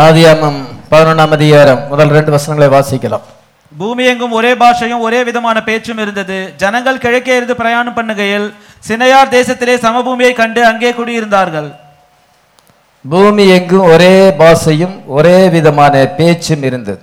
ஆதியாமம் 0.00 0.60
பதினொன்றாம் 0.90 1.32
அதிகாரம் 1.36 1.80
முதல் 1.88 2.12
ரெண்டு 2.16 2.30
வசனங்களை 2.34 2.68
வாசிக்கலாம். 2.74 3.24
பூமி 3.80 4.02
எங்கும் 4.12 4.36
ஒரே 4.38 4.52
பாஷையும் 4.62 5.02
ஒரே 5.06 5.20
விதமான 5.28 5.56
பேச்சும் 5.66 6.00
இருந்தது. 6.04 6.38
ஜனங்கள் 6.62 7.02
கிழக்கே 7.02 7.34
இருந்து 7.38 7.54
பிரயாணம் 7.58 7.96
பண்ணுகையில் 7.98 8.46
சினையார் 8.88 9.32
தேசத்திலே 9.36 9.74
சமபூமியை 9.84 10.32
கண்டு 10.40 10.60
அங்கே 10.70 10.92
குடியிருந்தார்கள். 10.98 11.68
பூமி 13.04 13.44
எங்கும் 13.58 13.86
ஒரே 13.92 14.14
பாஷையும் 14.42 14.96
ஒரே 15.18 15.36
விதமான 15.56 16.04
பேச்சும் 16.18 16.66
இருந்தது. 16.70 17.02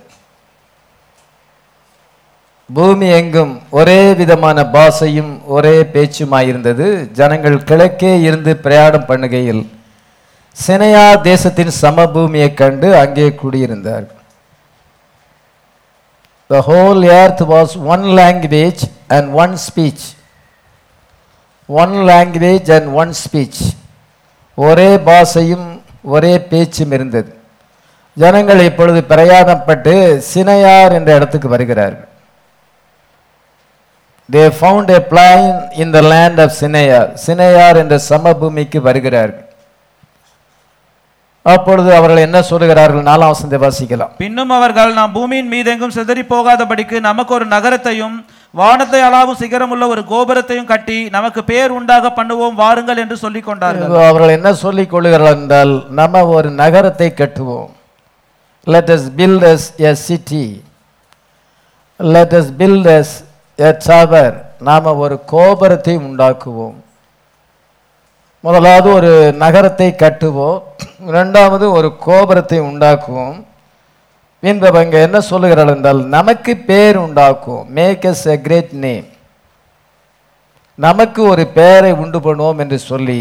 பூமி 2.70 3.08
எங்கும் 3.22 3.56
ஒரே 3.80 4.02
விதமான 4.20 4.70
பாஷையும் 4.76 5.34
ஒரே 5.58 5.76
பேச்சுமாயிருந்தது. 5.96 6.88
ஜனங்கள் 7.20 7.66
கிழக்கே 7.72 8.14
இருந்து 8.30 8.54
பிரயாணம் 8.66 9.10
பண்ணுகையில் 9.12 9.64
சினையா 10.56 11.04
தேசத்தின் 11.22 11.74
சமபூமியை 11.82 12.48
கண்டு 12.62 12.88
அங்கே 13.02 13.28
குடியிருந்தார்கள் 13.42 14.18
the 16.50 16.62
whole 16.70 17.02
earth 17.20 17.44
was 17.54 17.74
one 17.94 18.06
language 18.20 18.84
and 19.16 19.30
one 19.44 19.56
speech 19.66 20.06
one 21.70 21.96
language 22.12 22.70
and 22.78 22.90
one 23.02 23.14
speech 23.24 23.62
ஒரே 24.58 24.90
பாஷையும் 25.10 25.68
ஒரே 26.14 26.34
பேச்சும் 26.52 26.94
இருந்தது. 26.98 27.32
ஜனங்கள் 28.18 28.62
இப்பொழுது 28.70 29.00
பிரயாணப்பட்டு 29.12 29.94
சினையார் 30.34 30.96
என்ற 30.98 31.10
இடத்துக்கு 31.18 31.50
வருகிறார்கள். 31.56 32.08
They 34.34 34.44
found 34.58 34.92
a 34.98 35.02
plain 35.12 35.46
in 35.84 35.94
the 35.98 36.02
land 36.14 36.42
of 36.46 36.56
Shinar 36.62 37.12
Shinar 37.28 37.80
என்ற 37.84 37.98
சமபூமிக்கு 38.10 38.82
வருகிறார்கள். 38.90 39.49
அப்பொழுது 41.54 41.90
அவர்கள் 41.98 42.26
என்ன 42.26 42.40
சொல்லுகிறார்கள்? 42.50 43.08
நாலாம் 43.10 43.32
வசனத்தை 43.34 43.60
வாசிக்கலாம். 43.66 44.12
பின்னும் 44.24 44.52
அவர்கள் 44.58 44.92
நாம் 45.00 45.16
பூமியின் 45.18 45.52
மீதெங்கும் 45.54 45.96
சிதறி 45.98 46.24
போகாதபடிக்கு 46.34 46.98
நமக்கு 47.10 47.34
ஒரு 47.38 47.46
நகரத்தையும் 47.56 48.18
வானத்தை 48.60 49.00
அளாவும் 49.08 49.40
சிகரமுள்ள 49.42 49.88
ஒரு 49.94 50.02
கோபுரத்தையும் 50.12 50.70
கட்டி 50.72 50.98
நமக்கு 51.16 51.42
பேர் 51.52 51.76
உண்டாக 51.78 52.12
பண்ணுவோம் 52.20 52.56
வாருங்கள் 52.62 53.02
என்று 53.04 53.18
சொல்லிக் 53.24 53.48
கொண்டார்கள். 53.50 53.92
அவர்கள் 54.12 54.36
என்ன 54.38 54.54
சொல்லிக் 54.64 54.92
கொள்கிறார்கள் 54.94 55.38
என்றால் 55.42 55.74
நம்ம 56.00 56.24
ஒரு 56.36 56.52
நகரத்தை 56.62 57.10
கட்டுவோம். 57.22 57.70
Let 58.74 58.92
us 58.96 59.04
build 59.20 59.42
us 59.54 59.64
a 59.92 59.94
city. 60.08 60.46
Let 62.00 62.34
us 62.40 62.48
build 62.62 62.86
us 63.00 63.10
a 63.70 63.72
tower. 63.88 64.30
நாம 64.68 64.94
ஒரு 65.04 65.16
கோபுரத்தை 65.34 65.96
உண்டாக்குவோம். 66.08 66.78
முதலாவது 68.48 68.88
ஒரு 68.98 69.12
நகரத்தை 69.44 69.88
கட்டுவோம். 70.02 70.60
இரண்டாவது 71.10 71.66
ஒரு 71.78 71.88
கோபுரத்தை 72.06 72.60
உண்டாக்குவோம். 72.68 73.38
பின்பு 74.44 74.66
அவங்க 74.70 74.98
என்ன 75.08 75.18
சொல்லுகிறார்கள் 75.30 75.78
என்றால் 75.78 76.02
நமக்கு 76.18 76.54
பேர் 76.70 76.98
உண்டாக்குவோம். 77.06 77.66
Make 77.78 78.06
us 78.12 78.22
a 78.34 78.38
great 78.46 78.70
name. 78.86 79.06
நமக்கு 80.86 81.22
ஒரு 81.32 81.44
பெயரை 81.58 81.92
உண்டு 82.04 82.20
பண்ணுவோம் 82.28 82.62
என்று 82.64 82.78
சொல்லி 82.90 83.20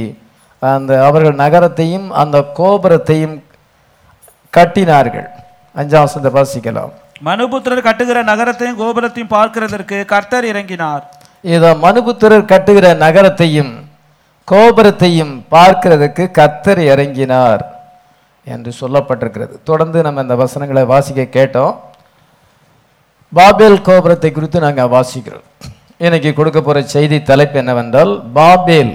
அந்த 0.62 0.92
அவர்கள் 1.08 1.40
நகரத்தையும் 1.42 2.06
அந்த 2.22 2.38
கோபுரத்தையும் 2.60 3.36
கட்டினார்கள். 4.52 5.28
அஞ்சாம் 5.80 6.06
வசனத்தை 6.06 6.32
வாசிக்கலாம். 6.38 6.92
மனுபுத்திரர் 7.30 7.86
கட்டுகிற 7.88 8.18
நகரத்தையும் 8.30 8.80
கோபுரத்தையும் 8.82 9.34
பார்க்கிறதற்கு 9.36 9.98
கர்த்தர் 10.14 10.48
இறங்கினார். 10.52 11.02
இதோ 11.54 11.70
மனுபுத்திரர் 11.86 12.50
கட்டுகிற 12.52 12.86
நகரத்தையும் 13.04 13.72
கோபுரத்தையும் 14.50 15.34
பார்க்கிறதுக்கு 15.54 16.24
கத்தர் 16.38 16.80
இறங்கினார் 16.92 17.62
என்று 18.46 18.70
சொல்லப்பட்டிருக்கிறது. 18.80 19.54
தொடர்ந்து 19.70 19.98
நம்ம 20.06 20.22
இந்த 20.26 20.36
வசனங்களை 20.42 20.84
வாசிக்க 20.92 21.22
கேட்டோம். 21.36 21.74
பாபேல் 23.32 23.84
கோபுரத்தை 23.88 24.30
குறித்து 24.32 24.58
நாங்கள் 24.66 24.92
வாசிக்கிறோம். 24.96 25.46
இன்னைக்கு 26.06 26.30
கொடுக்க 26.34 26.58
போகிற 26.60 26.82
செய்தி 26.94 27.16
தலைப்பு 27.30 27.56
என்னவென்றால் 27.62 28.12
Babel 28.38 28.94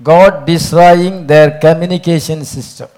God 0.00 0.38
destroying 0.48 1.20
their 1.30 1.52
communication 1.64 2.44
system 2.54 2.94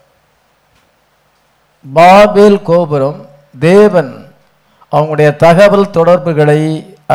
Babel 1.85 2.59
கோபுரம் 2.71 3.21
தேவன் 3.69 4.13
அவங்களுடைய 4.93 5.31
தகவல் 5.45 5.93
தொடர்புகளை 5.99 6.61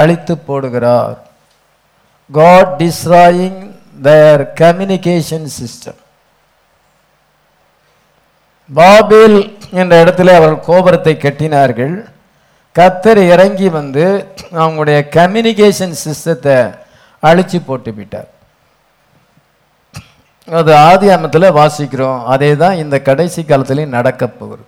அழித்து 0.01 0.33
போடுகிறார். 0.47 1.17
God 2.29 2.73
destroying 2.81 3.61
their 4.07 4.43
communication 4.61 5.47
system 5.57 5.99
Babel 8.77 9.37
என்ற 9.81 9.93
இடத்துல 10.03 10.33
அவர்கள் 10.37 10.65
கோபுரத்தை 10.67 11.13
கட்டினார்கள். 11.23 11.95
கத்தர் 12.75 13.21
இறங்கி 13.33 13.67
வந்து 13.79 14.05
அவங்களுடைய 14.61 14.97
கம்யூனிகேஷன் 15.17 15.95
சிஸ்டத்தை 16.03 16.55
அழிச்சு 17.29 17.59
போட்டு 17.65 17.91
விட்டார். 17.97 18.29
அது 20.59 20.71
ஆதி 20.89 21.07
அமத்தில் 21.15 21.55
வாசிக்கிறோம். 21.59 22.21
அதே 22.33 22.51
தான் 22.63 22.79
இந்த 22.83 22.95
கடைசி 23.09 23.41
காலத்துலேயும் 23.49 23.95
நடக்க 23.97 24.27
போகுது. 24.39 24.63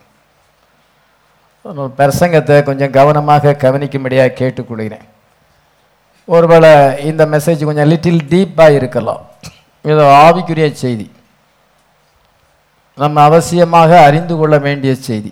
பிரசங்கத்தை 1.99 2.57
கொஞ்சம் 2.69 2.95
கவனமாக 2.99 3.55
கவனிக்கும்படியாக 3.63 4.37
கேட்டுக்கொள்கிறேன். 4.41 5.07
ஒருவேளை 6.27 6.71
இந்த 7.09 7.23
மெசேஜ் 7.33 7.67
கொஞ்சம் 7.67 7.89
லிட்டில் 7.91 8.21
டீப்பாக 8.31 8.77
இருக்கலாம். 8.79 9.21
இது 9.91 10.01
ஆவிக்குரிய 10.25 10.67
செய்தி. 10.83 11.07
நம்ம 12.97 13.17
அவசியமாக 13.29 13.91
அறிந்து 14.07 14.33
கொள்ள 14.37 14.55
வேண்டிய 14.65 14.91
செய்தி. 14.95 15.31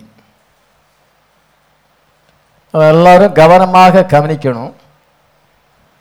எல்லாரும் 2.92 3.36
கவனமாக 3.40 4.06
கவனிக்கணும். 4.14 4.72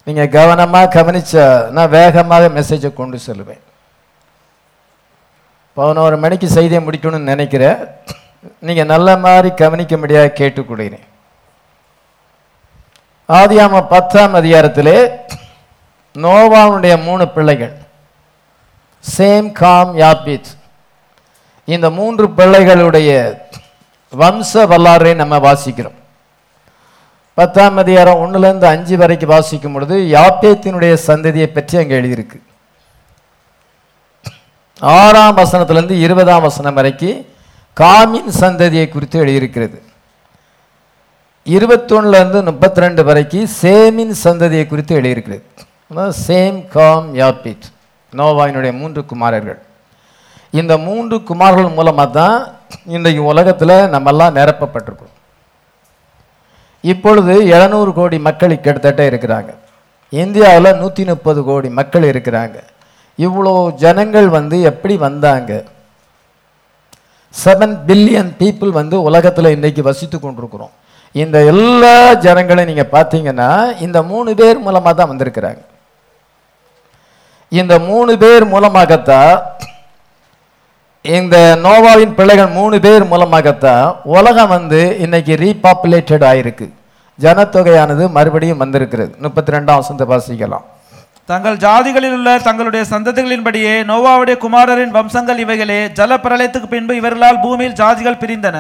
நீங்கள் 0.07 0.33
கவனமாக 0.37 0.93
கவனிச்சா 0.97 1.45
நான் 1.75 1.93
வேகமாக 1.97 2.49
மெசேஜை 2.57 2.91
கொண்டு 2.99 3.17
செல்லுவேன். 3.27 3.61
பதினோரு 5.77 6.15
மணிக்கு 6.23 6.47
செய்தியை 6.57 6.81
முடிக்கணும்னு 6.85 7.31
நினைக்கிறேன். 7.33 7.79
நீங்கள் 8.67 8.91
நல்ல 8.93 9.17
மாதிரி 9.25 9.49
கவனிக்க 9.63 9.97
முடியாது 10.03 10.29
கேட்டுக்கொடுகிறேன் 10.39 11.07
ஆதியாம 13.39 13.87
பத்தாம் 13.87 14.33
அதிகாரத்திலே 14.37 14.97
நோவாவுடைய 16.23 16.93
மூணு 17.03 17.25
பிள்ளைகள். 17.35 17.73
சேம் 19.17 19.51
காம் 19.51 19.91
யாபித் 19.97 20.49
இந்த 21.73 21.89
மூன்று 21.97 22.25
பிள்ளைகளுடைய 22.37 23.09
வம்ச 24.21 24.51
வரலாறை 24.71 25.13
நம்ம 25.15 25.37
வாசிக்கிறோம். 25.47 25.97
பத்தாம் 27.33 27.77
அதிகாரம் 27.77 28.21
ஒன்றுலேருந்து 28.23 28.67
அஞ்சு 28.73 28.97
வரைக்கும் 28.97 29.33
வாசிக்கும் 29.35 29.73
பொழுது 29.73 29.97
யாப்பேத்தினுடைய 30.15 30.93
சந்ததியை 31.07 31.45
பற்றி 31.45 31.77
அங்கே 31.77 31.99
எழுதியிருக்கு. 31.99 32.39
ஆறாம் 34.81 35.37
வசனத்திலேருந்து 35.37 35.97
இருபதாம் 36.07 36.41
வசனம் 36.41 36.73
வரைக்கும் 36.73 37.25
காமின் 37.77 38.31
சந்ததியை 38.39 38.89
குறித்து 38.89 39.19
எழுதியிருக்கிறது. 39.19 39.77
இருபத்தொன்னுலேருந்து 41.45 42.39
முப்பத்தி 42.47 42.81
ரெண்டு 42.83 43.01
வரைக்கும் 43.07 43.47
சேமின் 43.59 44.13
சந்ததியை 44.23 44.65
குறித்து 44.71 44.93
எழுதியிருக்கிறது. 44.99 45.43
அதாவது 45.91 46.15
சேம் 46.27 46.59
காம் 46.73 47.07
யாப்பிட் 47.19 47.65
நோவாயினுடைய 48.19 48.71
மூன்று 48.81 49.01
குமாரர்கள். 49.11 49.59
இந்த 50.59 50.73
மூன்று 50.87 51.15
குமார்கள் 51.29 51.75
மூலமாக 51.77 52.09
தான் 52.19 52.37
இன்றைக்கு 52.95 53.23
உலகத்தில் 53.31 53.75
நம்மெல்லாம் 53.93 54.37
நிரப்பப்பட்டிருக்கிறோம். 54.39 55.17
இப்பொழுது 56.83 57.33
எழுநூறு 57.55 57.91
கோடி 57.99 58.17
மக்கள் 58.27 58.53
கிட்டத்தட்ட 58.65 59.01
இருக்கிறாங்க. 59.11 59.51
இந்தியாவில் 60.23 60.77
நூற்றி 60.81 61.03
முப்பது 61.11 61.41
கோடி 61.49 61.69
மக்கள் 61.79 62.05
இருக்கிறாங்க. 62.11 62.57
இவ்வளோ 63.25 63.53
ஜனங்கள் 63.83 64.29
வந்து 64.37 64.57
எப்படி 64.71 64.95
வந்தாங்க? 65.07 65.51
செவன் 67.33 67.75
பில்லியன் 67.87 68.31
பீப்புள் 68.39 68.71
வந்து 68.79 68.95
உலகத்தில் 69.09 69.53
இன்றைக்கி 69.55 69.81
வசித்து 69.89 70.17
கொண்டிருக்கிறோம். 70.19 70.73
இந்த 71.19 71.37
எல்லா 71.51 71.95
ஜனங்களையும் 72.25 72.69
நீங்கள் 72.71 72.93
பார்த்தீங்கன்னா 72.93 73.49
இந்த 73.85 73.99
மூணு 74.11 74.31
பேர் 74.39 74.63
மூலமாக 74.65 74.93
தான் 74.99 75.11
வந்திருக்கிறாங்க. 75.11 75.61
இந்த 77.51 77.73
மூணு 77.87 78.11
பேர் 78.21 78.45
மூலமாகத்தான் 78.53 79.33
இந்த 81.17 81.35
நோவாவின் 81.65 82.13
பிள்ளைகள் 82.17 82.51
மூணு 82.57 82.75
பேர் 82.85 83.03
மூலமாகத்தான் 83.11 83.85
உலகம் 84.17 84.51
வந்து 84.55 84.81
இன்னைக்கு 85.05 85.33
ரீபாப்புலேட்டட் 85.43 86.25
ஆயிருக்கு. 86.31 86.67
ஜனத்தொகையானது 87.19 88.03
மறுபடியும் 88.17 88.61
வந்திருக்கிறது. 88.63 89.11
முப்பத்தி 89.23 89.53
ரெண்டாம் 89.55 89.81
வசந்த 89.81 90.05
வாசிக்கலாம். 90.11 90.65
தங்கள் 91.31 91.57
ஜாதிகளில் 91.65 92.15
உள்ள 92.17 92.29
தங்களுடைய 92.45 92.83
சந்ததிகளின்படியே 92.93 93.73
நோவாவுடைய 93.89 94.35
குமாரரின் 94.45 94.95
வம்சங்கள் 94.97 95.41
இவைகளே. 95.43 95.79
ஜல 95.99 96.17
பிரளயத்துக்கு 96.23 96.69
பின்பு 96.75 96.95
இவர்களால் 97.01 97.43
பூமியில் 97.43 97.77
ஜாதிகள் 97.81 98.21
பிரிந்தன. 98.23 98.57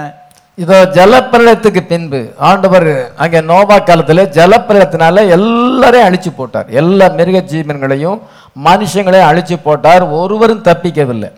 இதோ 0.57 0.77
ஜலப்பிரளயத்துக்கு 0.95 1.81
பின்பு 1.91 2.19
ஆண்டவர் 2.47 2.89
அங்கே 3.23 3.39
நோவா 3.51 3.77
காலத்தில் 3.89 4.21
ஜலப்பிரளயத்தினால 4.37 5.23
எல்லாரையும் 5.35 6.07
அழிச்சு 6.07 6.31
போட்டார். 6.39 6.67
எல்லா 6.81 7.05
மிருக 7.19 7.39
ஜீவன்களையும் 7.51 8.19
மனுஷங்களையும் 8.67 9.29
அழிச்சு 9.29 9.55
போட்டார். 9.67 10.03
ஒருவரும் 10.19 10.65
தப்பிக்கவில்லை. 10.69 11.29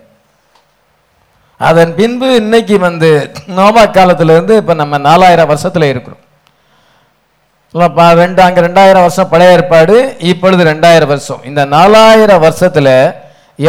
அதன் 1.60 1.92
பின்பு 2.00 2.28
இன்னைக்கு 2.42 2.78
வந்து 2.88 3.10
நோவா 3.58 3.84
காலத்திலேருந்து 3.98 4.56
இருந்து 4.58 4.80
நம்ம 4.82 4.98
நாலாயிரம் 5.10 5.52
வருஷத்தில் 5.52 5.92
இருக்கிறோம். 5.92 6.22
ரெண்டு 8.22 8.42
அங்கே 8.46 8.62
ரெண்டாயிரம் 8.68 9.06
வருஷம் 9.06 9.30
பழைய 9.34 9.54
ஏற்பாடு 9.58 9.96
இப்பொழுது 10.32 10.64
ரெண்டாயிரம் 10.72 11.12
வருஷம். 11.14 11.44
இந்த 11.50 11.62
நாலாயிரம் 11.76 12.44
வருஷத்தில் 12.46 12.96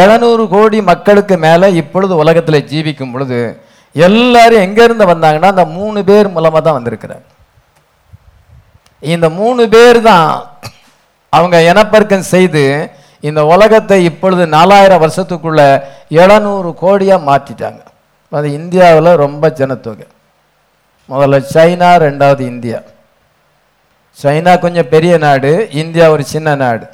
எழுநூறு 0.01 0.45
கோடி 0.55 0.79
மக்களுக்கு 0.91 1.37
மேலே 1.47 1.69
இப்பொழுது 1.83 2.15
உலகத்தில் 2.23 2.67
ஜீவிக்கும் 2.73 3.13
பொழுது 3.15 3.39
எல்லாரும் 3.95 4.65
எங்கேருந்து 4.67 5.05
வந்தாங்கன்னா 5.13 5.51
அந்த 5.55 5.65
மூணு 5.79 5.99
பேர் 6.11 6.35
மூலமாக 6.37 6.63
தான் 6.63 6.79
வந்திருக்கிறாங்க 6.79 7.27
இந்த 9.15 9.27
மூணு 9.41 9.63
பேர் 9.75 9.99
தான் 10.11 10.29
அவங்க 11.33 11.57
இனப்பெருக்கம் 11.71 12.31
செய்து 12.35 12.65
இந்த 13.29 13.41
உலகத்தை 13.55 13.99
இப்பொழுது 14.11 14.45
நாலாயிரம் 14.55 15.03
வருஷத்துக்குள்ள 15.05 15.61
எழுநூறு 16.23 16.71
கோடியாக 16.83 17.27
மாற்றிட்டாங்க. 17.29 17.81
அது 18.33 18.49
இந்தியாவில் 18.59 19.21
ரொம்ப 19.25 19.45
ஜனத்தொகை. 19.61 20.07
முதல்ல 21.09 21.39
சைனா 21.55 21.91
ரெண்டாவது 22.07 22.43
இந்தியா. 22.53 22.79
சைனா 24.19 24.53
கொஞ்சம் 24.65 24.91
பெரிய 24.95 25.15
நாடு 25.27 25.53
இந்தியா 25.83 26.07
ஒரு 26.15 26.25
சின்ன 26.35 26.55
நாடு. 26.65 26.87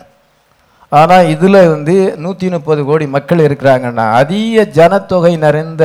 ஆனால் 0.92 1.28
இதில் 1.34 1.68
வந்து 1.74 1.96
நூற்றி 2.24 2.46
முப்பது 2.54 2.84
கோடி 2.88 3.06
மக்கள் 3.16 3.46
இருக்கிறாங்கன்னா 3.48 4.06
அதிக 4.20 4.64
ஜனத்தொகை 4.78 5.34
நிறைந்த 5.46 5.84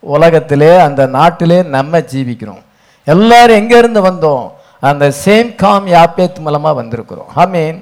உலகத்திலே 0.00 0.78
அந்த 0.78 1.06
நாட்டிலே 1.06 1.62
நம்ம 1.62 1.98
ஜீவிக்கிறோம். 1.98 2.62
எல்லாரும் 3.04 3.56
எங்கேருந்து 3.56 4.00
வந்தோம்? 4.08 4.50
அந்த 4.80 5.12
சேம் 5.24 5.54
காம் 5.54 5.86
யாப்பேத் 5.86 6.38
மூலமாக 6.38 6.82
வந்திருக்கிறோம். 6.82 7.30
ஆமீன். 7.36 7.80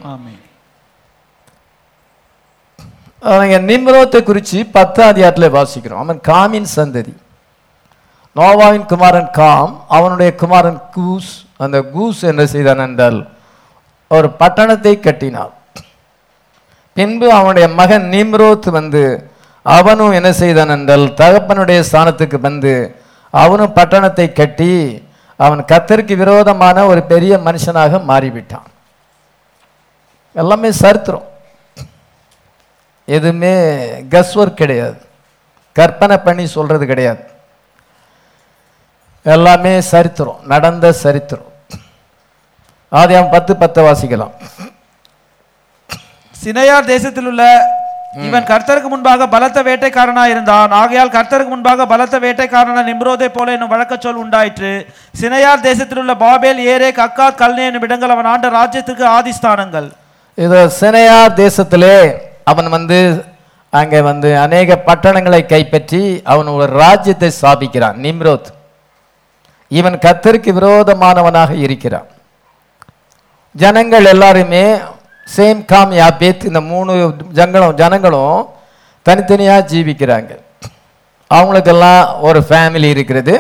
நிம்ரோத்தை 3.68 4.22
குறித்து 4.22 4.66
பத்தாம் 4.66 5.08
அதிகாரத்தில் 5.08 5.52
வாசிக்கிறோம். 5.52 6.02
அவன் 6.04 6.20
காமின் 6.28 6.66
சந்ததி. 6.76 7.14
நோவாவின் 8.36 8.86
குமாரன் 8.86 9.30
காம் 9.32 9.84
அவனுடைய 9.88 10.34
குமாரன் 10.34 10.80
கூஸ். 10.92 11.44
அந்த 11.56 11.82
கூஸ் 11.82 12.22
என்ன 12.22 12.46
செய்தான் 12.46 12.78
என்றால் 12.78 13.20
ஒரு 14.08 14.28
பட்டணத்தை 14.38 15.00
கட்டினான். 15.00 15.52
பின்பு 16.92 17.32
அவனுடைய 17.32 17.68
மகன் 17.68 18.08
நிம்ரோத் 18.12 18.70
வந்து 18.70 19.30
அவனும் 19.74 20.16
என்ன 20.18 20.32
செய்தான் 20.32 20.68
என்றால் 20.68 21.04
தகப்பனுடைய 21.20 21.78
ஸ்தானத்துக்கு 21.90 22.38
வந்து 22.40 22.72
அவனும் 23.30 23.72
பட்டணத்தை 23.72 24.32
கட்டி 24.32 24.72
அவன் 25.36 25.62
கத்தருக்கு 25.64 26.16
விரோதமான 26.16 26.84
ஒரு 26.86 27.02
பெரிய 27.02 27.36
மனுஷனாக 27.36 28.00
மாறிவிட்டான். 28.10 28.68
எல்லாமே 30.34 30.70
சரித்திரம். 30.72 31.26
எதுவுமே 33.04 33.54
கஸ்வொர்க் 34.12 34.60
கிடையாது. 34.60 34.98
கற்பனை 35.72 36.18
பண்ணி 36.18 36.46
சொல்கிறது 36.46 36.86
கிடையாது. 36.86 37.22
எல்லாமே 39.22 39.80
சரித்திரம் 39.80 40.40
நடந்த 40.46 40.92
சரித்திரம். 40.92 41.52
ஆதியாம் 42.92 43.30
பத்து 43.30 43.56
பத்து 43.56 43.80
வாசிக்கலாம். 43.82 44.34
சினையார் 46.44 46.92
தேசத்தில் 46.94 47.26
உள்ள 47.26 47.44
இவன் 48.24 48.46
கர்த்தருக்கு 48.50 48.88
முன்பாக 48.92 49.26
பலத்த 49.34 49.58
வேட்டைக்காரனா 49.68 50.24
இருந்தான் 50.32 50.74
ஆகையால் 50.80 51.12
கர்த்தருக்கு 51.16 51.52
முன்பாக 51.54 51.86
பலத்த 51.92 52.16
வேட்டைக்காரனா 52.24 52.82
நிம்ரோதை 52.88 53.28
போல 53.34 53.52
என்னும் 53.56 53.72
வழக்க 53.72 53.94
சொல் 54.04 54.20
உண்டாயிற்று. 54.22 54.72
சினையார் 55.20 55.66
தேசத்தில் 55.68 56.00
உள்ள 56.02 56.14
பாபேல் 56.24 56.60
ஏரே 56.72 56.90
கக்கா 57.00 57.26
கல்னே 57.42 57.66
என்னும் 57.68 57.86
இடங்கள் 57.88 58.14
அவன் 58.14 58.30
ஆண்ட 58.32 58.48
ராஜ்யத்துக்கு 58.58 59.04
ஆதிஸ்தானங்கள். 59.18 59.88
இது 60.38 60.60
சினையார் 60.80 61.36
தேசத்திலே 61.44 61.96
அவன் 62.52 62.68
வந்து 62.76 63.00
அங்கே 63.72 64.00
வந்து 64.10 64.28
அநேக 64.46 64.76
பட்டணங்களை 64.88 65.42
கைப்பற்றி 65.46 66.02
அவன் 66.32 66.48
ஒரு 66.58 66.72
ராஜ்யத்தை 66.82 67.30
ஸ்தாபிக்கிறான் 67.38 67.96
நிம்ரோத். 68.06 68.50
இவன் 69.70 70.02
கத்தருக்கு 70.04 70.50
விரோதமானவனாக 70.58 71.52
இருக்கிறான். 71.66 72.08
ஜனங்கள் 73.54 74.06
எல்லாருமே 74.12 74.64
சேம் 75.34 75.61
காம் 75.64 75.93
யாபேத் 75.93 76.44
இந்த 76.44 76.61
மூணு 76.61 76.93
ஜங்களும் 77.38 77.78
ஜனங்களும் 77.81 78.49
தனித்தனியாக 79.02 79.67
ஜீவிக்கிறாங்க. 79.73 80.32
அவங்களுக்கெல்லாம் 81.26 82.20
ஒரு 82.20 82.40
ஃபேமிலி 82.49 82.88
இருக்கிறது 82.94 83.34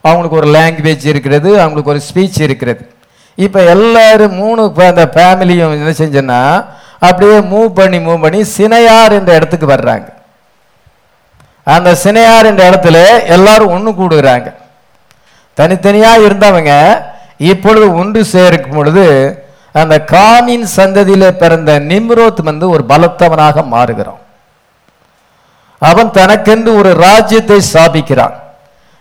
அவங்களுக்கு 0.00 0.36
ஒரு 0.36 0.48
லாங்குவேஜ் 0.58 1.06
இருக்கிறது 1.12 1.50
அவங்களுக்கு 1.60 1.92
ஒரு 1.94 2.00
ஸ்பீச் 2.08 2.40
இருக்கிறது. 2.46 2.82
இப்போ 3.34 3.60
எல்லோரும் 3.74 4.36
மூணு 4.42 4.62
அந்த 4.86 5.04
ஃபேமிலியும் 5.14 5.74
என்ன 5.78 5.94
செஞ்சோன்னா 6.02 6.40
அப்படியே 7.08 7.36
மூவ் 7.52 7.68
பண்ணி 7.80 7.98
மூவ் 7.98 8.20
பண்ணி 8.20 8.40
சினையார் 8.56 9.16
என்ற 9.18 9.34
இடத்துக்கு 9.34 9.66
வர்றாங்க. 9.66 10.08
அந்த 11.74 11.90
சினையார் 12.04 12.48
என்ற 12.50 12.62
இடத்துல 12.70 13.26
எல்லாரும் 13.36 13.72
ஒன்று 13.76 13.90
கூடுகிறாங்க. 13.90 14.48
தனித்தனியாக 15.54 16.24
இருந்தவங்க 16.28 16.72
இப்பொழுது 17.52 17.94
ஒன்று 17.94 18.24
சேர்க்கும் 18.24 18.76
பொழுது 18.78 19.04
அந்த 19.72 20.04
காமின் 20.12 20.64
சந்ததியில் 20.76 21.36
பிறந்த 21.36 21.80
நிம்ரோத் 21.80 22.42
வந்து 22.42 22.70
ஒரு 22.70 22.84
பலத்தவனாக 22.88 23.64
மாறுகிறான். 23.74 24.22
அவன் 25.78 26.10
தனக்கென்று 26.10 26.70
ஒரு 26.74 26.94
ராஜ்யத்தை 26.94 27.58
ஸ்தாபிக்கிறான். 27.72 28.34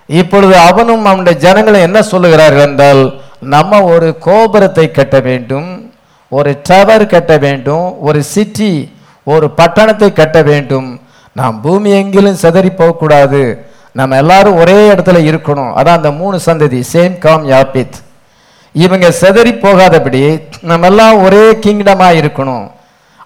இப்பொழுது 0.06 0.58
அவனும் 0.58 1.06
அவனுடைய 1.06 1.40
ஜனங்களை 1.40 1.82
என்ன 1.82 2.00
சொல்லுகிறார்கள் 2.00 2.68
என்றால் 2.68 3.22
நம்ம 3.40 3.84
ஒரு 3.84 4.18
கோபுரத்தை 4.18 4.92
கட்ட 4.92 5.20
வேண்டும் 5.20 5.92
ஒரு 6.30 6.60
டவர் 6.64 7.06
கட்ட 7.06 7.38
வேண்டும் 7.38 8.02
ஒரு 8.02 8.24
சிட்டி 8.24 8.72
ஒரு 9.24 9.50
பட்டணத்தை 9.50 10.14
கட்ட 10.14 10.42
வேண்டும். 10.42 11.02
நாம் 11.34 11.62
பூமி 11.62 11.90
எங்கிலும் 12.02 12.42
சிதறி 12.44 12.70
போகக்கூடாது. 12.70 13.42
நம்ம 13.92 14.18
எல்லாரும் 14.18 14.56
ஒரே 14.56 14.90
இடத்துல 14.90 15.20
இருக்கணும். 15.30 15.72
அதான் 15.80 16.00
அந்த 16.00 16.12
மூணு 16.12 16.40
சந்ததி 16.46 16.84
சேம் 16.94 17.18
காம் 17.18 17.50
யாபித் 17.50 17.98
இவங்க 18.84 19.08
செதறி 19.20 19.54
போகாதபடி 19.66 20.22
நம்ம 20.72 20.88
எல்லாம் 20.92 21.22
ஒரே 21.26 21.44
கிங்டமா 21.66 22.08
இருக்கணும் 22.22 22.66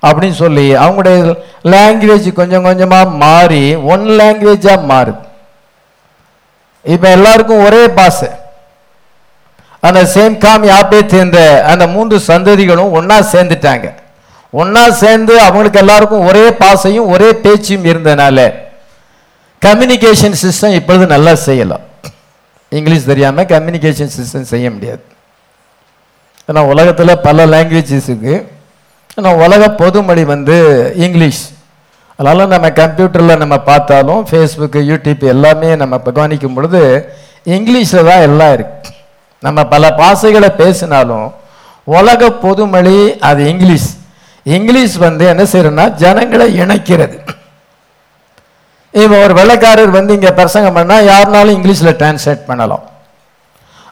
அப்படின்னு 0.08 0.38
சொல்லி 0.44 0.68
அவங்களுடைய 0.84 1.18
லாங்குவேஜ் 1.74 2.28
கொஞ்சம் 2.40 2.66
கொஞ்சமா 2.68 3.00
மாறி 3.24 3.64
ஒன் 3.94 4.06
லாங்குவேஜா 4.20 4.76
மாறுது. 4.92 5.22
இப்ப 6.94 7.06
எல்லாருக்கும் 7.18 7.66
ஒரே 7.66 7.82
பாஷை. 7.98 8.30
அந்த 9.88 10.02
சேம் 10.14 10.34
காம் 10.44 10.66
யாபேத் 10.72 11.14
சேர்ந்த 11.16 11.40
அந்த 11.72 11.84
மூன்று 11.94 12.18
சந்ததிகளும் 12.30 12.96
ஒன்றா 12.98 13.18
சேர்ந்துட்டாங்க. 13.34 13.88
ஒன்றா 14.62 14.84
சேர்ந்து 15.04 15.34
அவங்களுக்கு 15.48 15.80
எல்லாருக்கும் 15.84 16.26
ஒரே 16.30 16.46
பாசையும் 16.64 17.12
ஒரே 17.14 17.30
பேச்சும் 17.44 17.88
இருந்தனால 17.92 18.38
கம்யூனிகேஷன் 19.66 20.42
சிஸ்டம் 20.44 20.78
இப்பொழுது 20.80 21.06
நல்லா 21.16 21.34
செய்யலாம். 21.48 21.86
இங்கிலீஷ் 22.78 23.10
தெரியாம 23.14 23.44
கம்யூனிகேஷன் 23.54 24.14
சிஸ்டம் 24.18 24.52
செய்ய 24.54 24.68
முடியாது. 24.76 25.04
ஏன்னா 26.50 26.62
உலகத்தில் 26.74 27.22
பல 27.28 27.46
லாங்குவேஜஸ் 27.54 28.10
இருக்கு. 28.12 28.36
ஆனால் 29.18 29.40
உலக 29.46 29.64
பொதுமொழி 29.82 30.24
வந்து 30.34 30.56
இங்கிலீஷ். 31.06 31.44
அதனால 32.20 32.46
நம்ம 32.54 32.68
கம்ப்யூட்டரில் 32.82 33.42
நம்ம 33.44 33.56
பார்த்தாலும் 33.70 34.22
ஃபேஸ்புக்கு 34.30 34.80
யூடியூப் 34.92 35.24
எல்லாமே 35.34 35.70
நம்ம 35.82 36.02
கவனிக்கும் 36.18 36.56
பொழுது 36.58 36.82
இங்கிலீஷில் 37.56 38.08
தான் 38.10 38.26
எல்லாம் 38.28 38.54
இருக்குது 38.58 38.98
நம்ம 39.46 39.60
பல 39.74 39.84
பாஷைகளை 40.02 40.50
பேசினாலும் 40.62 41.28
உலக 41.98 42.30
பொதுமொழி 42.44 42.98
அது 43.30 43.42
இங்கிலீஷ். 43.54 43.90
இங்கிலீஷ் 44.56 44.96
வந்து 45.06 45.24
என்ன 45.32 45.44
செய்யறதுன்னா 45.52 45.86
ஜனங்களை 46.04 46.48
இணைக்கிறது. 46.64 47.18
இப்போ 48.94 49.16
ஒரு 49.26 49.34
வெள்ளக்காரர் 49.40 49.98
வந்து 49.98 50.16
இங்கே 50.18 50.32
பிரசங்கம் 50.40 50.78
பண்ணால் 50.78 51.08
யாருனாலும் 51.12 51.56
இங்கிலீஷில் 51.58 51.98
டிரான்ஸ்லேட் 52.02 52.48
பண்ணலாம். 52.50 52.86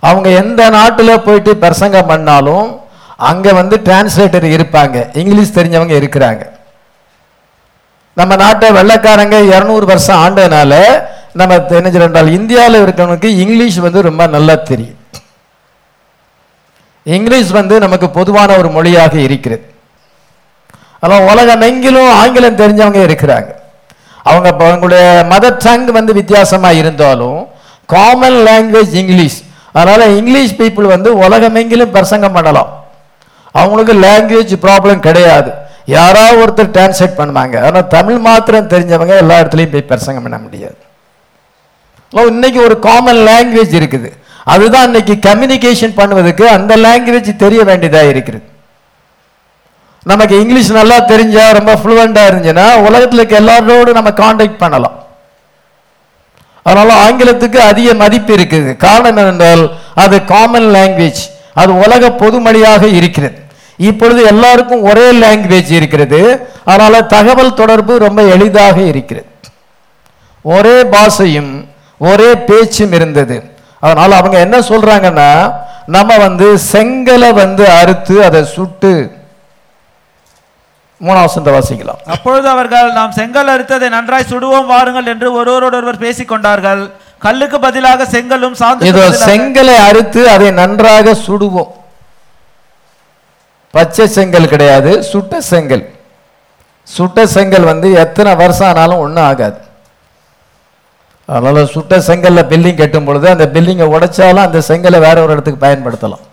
அவங்க 0.08 0.30
எந்த 0.42 0.70
நாட்டில் 0.70 1.24
போயிட்டு 1.24 1.52
பிரசங்கம் 1.64 2.10
பண்ணாலும் 2.12 2.68
அங்கே 3.30 3.52
வந்து 3.52 3.76
டிரான்ஸ்லேட்டர் 3.88 4.48
இருப்பாங்க. 4.56 5.18
இங்கிலீஷ் 5.22 5.58
தெரிஞ்சவங்க 5.58 5.96
இருக்கிறாங்க. 6.02 6.44
நம்ம 8.14 8.36
நாட்டை 8.36 8.70
வெள்ளைக்காரங்க 8.78 9.38
இரநூறு 9.54 9.86
வருஷம் 9.92 10.22
ஆண்டதுனால 10.26 10.74
நம்ம 11.40 11.56
தெரிஞ்சிருந்தால் 11.72 12.32
இந்தியாவில் 12.38 12.84
இருக்கிறவனுக்கு 12.84 13.30
இங்கிலீஷ் 13.44 13.78
வந்து 13.78 14.02
ரொம்ப 14.02 14.28
நல்லா 14.28 14.56
தெரியும். 14.70 14.96
இங்கிலீஷ் 17.04 17.52
வந்து 17.60 17.80
நமக்கு 17.80 18.10
பொதுவான 18.10 18.58
ஒரு 18.58 18.70
மொழியாக 18.70 19.18
இருக்கிறது. 19.28 19.64
ஆனால் 21.00 21.26
உலகம் 21.32 21.62
எங்கிலும் 21.62 22.12
ஆங்கிலம் 22.22 22.60
தெரிஞ்சவங்க 22.62 23.02
இருக்கிறாங்க. 23.10 23.50
அவங்க 24.24 24.50
அவங்களுடைய 24.66 25.04
மதர் 25.34 25.60
டங் 25.66 25.92
வந்து 26.00 26.14
வித்தியாசமாக 26.14 26.80
இருந்தாலும் 26.82 27.40
காமன் 27.86 28.40
லாங்குவேஜ் 28.48 28.94
இங்கிலீஷ். 29.04 29.40
அதனால் 29.78 30.14
இங்கிலீஷ் 30.20 30.58
பீப்புள் 30.60 30.94
வந்து 30.96 31.10
உலகமெங்கிலும் 31.26 31.96
பிரசங்கம் 31.96 32.36
பண்ணலாம். 32.38 32.70
அவங்களுக்கு 33.62 33.94
லாங்குவேஜ் 34.06 34.54
ப்ராப்ளம் 34.66 35.06
கிடையாது. 35.08 35.52
யாராவது 35.98 36.40
ஒருத்தர் 36.44 36.74
டிரான்ஸ்லேட் 36.76 37.20
பண்ணுவாங்க. 37.20 37.56
ஆனால் 37.68 37.90
தமிழ் 37.96 38.20
மாத்திரம் 38.28 38.72
தெரிஞ்சவங்க 38.74 39.16
எல்லா 39.24 39.38
இடத்துலையும் 39.42 39.74
போய் 39.76 39.90
பிரசங்கம் 39.92 40.26
பண்ண 40.26 40.40
முடியாது. 40.46 40.78
இன்னைக்கு 42.32 42.60
ஒரு 42.68 42.76
காமன் 42.88 43.22
லாங்குவேஜ் 43.30 43.74
இருக்குது. 43.80 44.10
அதுதான் 44.54 44.88
இன்னைக்கு 44.90 45.16
கம்யூனிகேஷன் 45.28 45.98
பண்ணுவதற்கு 46.00 46.46
அந்த 46.58 46.74
லாங்குவேஜ் 46.86 47.32
தெரிய 47.44 47.62
வேண்டியதாக 47.70 48.12
இருக்கிறது. 48.14 48.46
நமக்கு 50.12 50.36
இங்கிலீஷ் 50.44 50.72
நல்லா 50.80 50.98
தெரிஞ்சா 51.12 51.44
ரொம்ப 51.58 51.72
ஃப்ளூவெண்டாக 51.80 52.30
இருந்துச்சுன்னா 52.30 52.68
உலகத்தில் 52.88 53.22
இருக்க 53.22 53.44
எல்லாரோடும் 53.44 53.98
நம்ம 54.00 54.12
காண்டாக்ட் 54.22 54.62
பண்ணலாம். 54.64 54.96
அதனால 56.64 56.90
ஆங்கிலத்துக்கு 57.06 57.60
அதிக 57.72 57.94
மதிப்பு 57.94 58.34
இருக்குது. 58.36 58.78
காரணம் 58.78 59.18
என்னென்றால் 59.24 59.64
அது 59.94 60.26
காமன் 60.26 60.70
லாங்குவேஜ் 60.76 61.22
அது 61.54 61.72
உலக 61.86 62.10
பொதுமொழியாக 62.24 62.84
இருக்கிறது. 63.00 63.38
இப்பொழுது 63.78 64.22
எல்லாருக்கும் 64.26 64.84
ஒரே 64.84 65.12
லாங்குவேஜ் 65.12 65.72
இருக்கிறது. 65.72 66.20
அதனால 66.66 67.02
தகவல் 67.16 67.54
தொடர்பு 67.54 67.98
ரொம்ப 67.98 68.22
எளிதாக 68.36 68.82
இருக்கிறது. 68.82 69.28
ஒரே 70.42 70.78
பாஷையும் 70.96 71.52
ஒரே 71.98 72.36
பேச்சும் 72.50 72.92
இருந்தது. 72.92 73.38
அதனால் 73.80 74.12
அவங்க 74.12 74.38
என்ன 74.40 74.60
சொல்கிறாங்கன்னா 74.60 75.54
நம்ம 75.86 76.18
வந்து 76.18 76.48
செங்கலை 76.72 77.34
வந்து 77.34 77.70
அறுத்து 77.70 78.24
அதை 78.24 78.44
சுட்டு 78.56 78.92
மூணாவசந்த 81.08 81.50
வாசிக்கலாம். 81.56 82.00
அப்பொழுது 82.14 82.48
அவர்கள் 82.54 82.90
நாம் 83.00 83.14
செங்கல் 83.20 83.52
அறுத்ததை 83.54 83.88
நன்றாய் 83.98 84.30
சுடுவோம் 84.32 84.70
வாருங்கள் 84.74 85.12
என்று 85.14 85.28
ஒருவரோடொருவர் 85.40 86.04
பேசிக் 86.06 86.32
கொண்டார்கள். 86.32 86.82
கல்லுக்கு 87.26 87.58
பதிலாக 87.68 88.06
செங்கலும் 88.16 88.58
சாந்து 88.62 88.90
இதோ 88.90 89.06
செங்கலை 89.30 89.76
அறுத்து 89.90 90.22
அதை 90.34 90.50
நன்றாக 90.62 91.14
சுடுவோம். 91.28 91.72
பச்சை 93.74 94.06
செங்கல் 94.18 94.52
கிடையாது 94.52 94.92
சுட்ட 95.12 95.42
செங்கல். 95.52 95.86
சுட்ட 96.96 97.26
செங்கல் 97.34 97.70
வந்து 97.72 97.88
எத்தனை 98.04 98.32
வருஷம் 98.42 98.70
ஆனாலும் 98.70 99.02
ஒன்றும் 99.06 99.28
ஆகாது. 99.32 99.60
அதனால 101.30 101.66
சுட்ட 101.74 101.98
செங்கல்ல 102.10 102.42
பில்டிங் 102.52 102.80
கட்டும் 102.80 103.08
பொழுது 103.08 103.28
அந்த 103.34 103.46
பில்டிங்கை 103.56 103.88
உடைச்சாலும் 103.96 104.46
அந்த 104.48 104.62
செங்கலை 104.70 105.00
வேற 105.08 105.16
ஒரு 105.26 105.34
இடத்துக்கு 105.36 105.66
பயன்படுத்தலாம். 105.66 106.24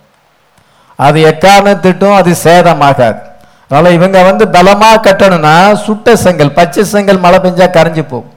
அது 1.07 1.19
எக்காரணத்திட்டும் 1.33 2.19
அது 2.21 2.31
சேதமாகாது. 2.45 3.19
அதனால் 3.69 3.93
இவங்க 3.93 4.23
வந்து 4.23 4.49
பலமாக 4.49 5.11
கட்டணும்னா 5.11 5.75
சுட்ட 5.75 6.17
செங்கல் 6.17 6.53
பச்சை 6.53 6.85
செங்கல் 6.85 7.19
மழை 7.19 7.39
பெஞ்சா 7.39 7.67
கரைஞ்சி 7.67 8.03
போகும். 8.03 8.35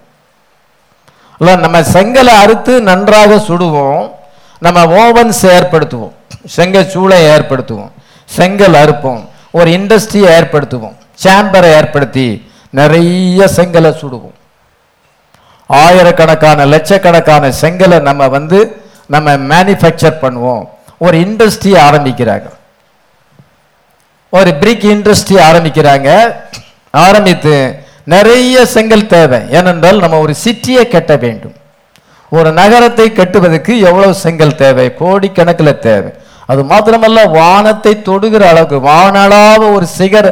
இல்லை 1.39 1.55
நம்ம 1.55 1.81
செங்கலை 1.81 2.33
அறுத்து 2.43 2.81
நன்றாக 2.81 3.35
சுடுவோம். 3.35 4.11
நம்ம 4.59 4.85
ஓவன்ஸ் 4.85 5.41
ஏற்படுத்துவோம். 5.41 6.11
செங்கல் 6.45 6.85
சூளை 6.85 7.23
ஏற்படுத்துவோம். 7.23 7.91
செங்கல் 8.25 8.73
அறுப்போம். 8.73 9.25
ஒரு 9.51 9.71
இண்டஸ்ட்ரியை 9.71 10.29
ஏற்படுத்துவோம். 10.39 10.95
சேம்பரை 11.23 11.71
ஏற்படுத்தி 11.73 12.51
நிறைய 12.69 13.47
செங்கலை 13.55 13.93
சுடுவோம். 14.01 14.37
ஆயிரக்கணக்கான 15.67 16.65
லட்சக்கணக்கான 16.65 17.51
செங்கலை 17.61 18.01
நம்ம 18.01 18.27
வந்து 18.27 18.81
நம்ம 19.05 19.37
மேனுஃபேக்சர் 19.37 20.21
பண்ணுவோம். 20.21 20.65
ஒரு 20.97 21.17
இண்டஸ்ட்ரியை 21.17 21.79
ஆரம்பிக்கிறாங்க. 21.89 22.57
ஒரு 24.37 24.51
பிரிக் 24.61 24.85
இண்டஸ்ட்ரி 24.95 25.37
ஆரம்பிக்கிறாங்க. 25.49 26.09
ஆரம்பித்து 27.05 27.55
நிறைய 28.13 28.65
செங்கல் 28.73 29.07
தேவை. 29.13 29.39
ஏனென்றால் 29.57 30.03
நம்ம 30.03 30.19
ஒரு 30.25 30.33
சிட்டியை 30.43 30.83
கட்ட 30.87 31.13
வேண்டும். 31.15 31.55
ஒரு 32.37 32.49
நகரத்தை 32.59 33.07
கட்டுவதற்கு 33.11 33.73
எவ்வளவு 33.89 34.13
செங்கல் 34.23 34.59
தேவை? 34.63 34.85
கோடிக்கணக்கில் 35.01 35.79
தேவை. 35.87 36.11
அது 36.51 36.61
மாத்திரமல்ல 36.71 37.23
வானத்தை 37.31 37.93
தொடுகிற 38.07 38.43
அளவுக்கு 38.51 38.77
வானளாவ 38.91 39.61
ஒரு 39.77 39.87
சிகர 39.97 40.25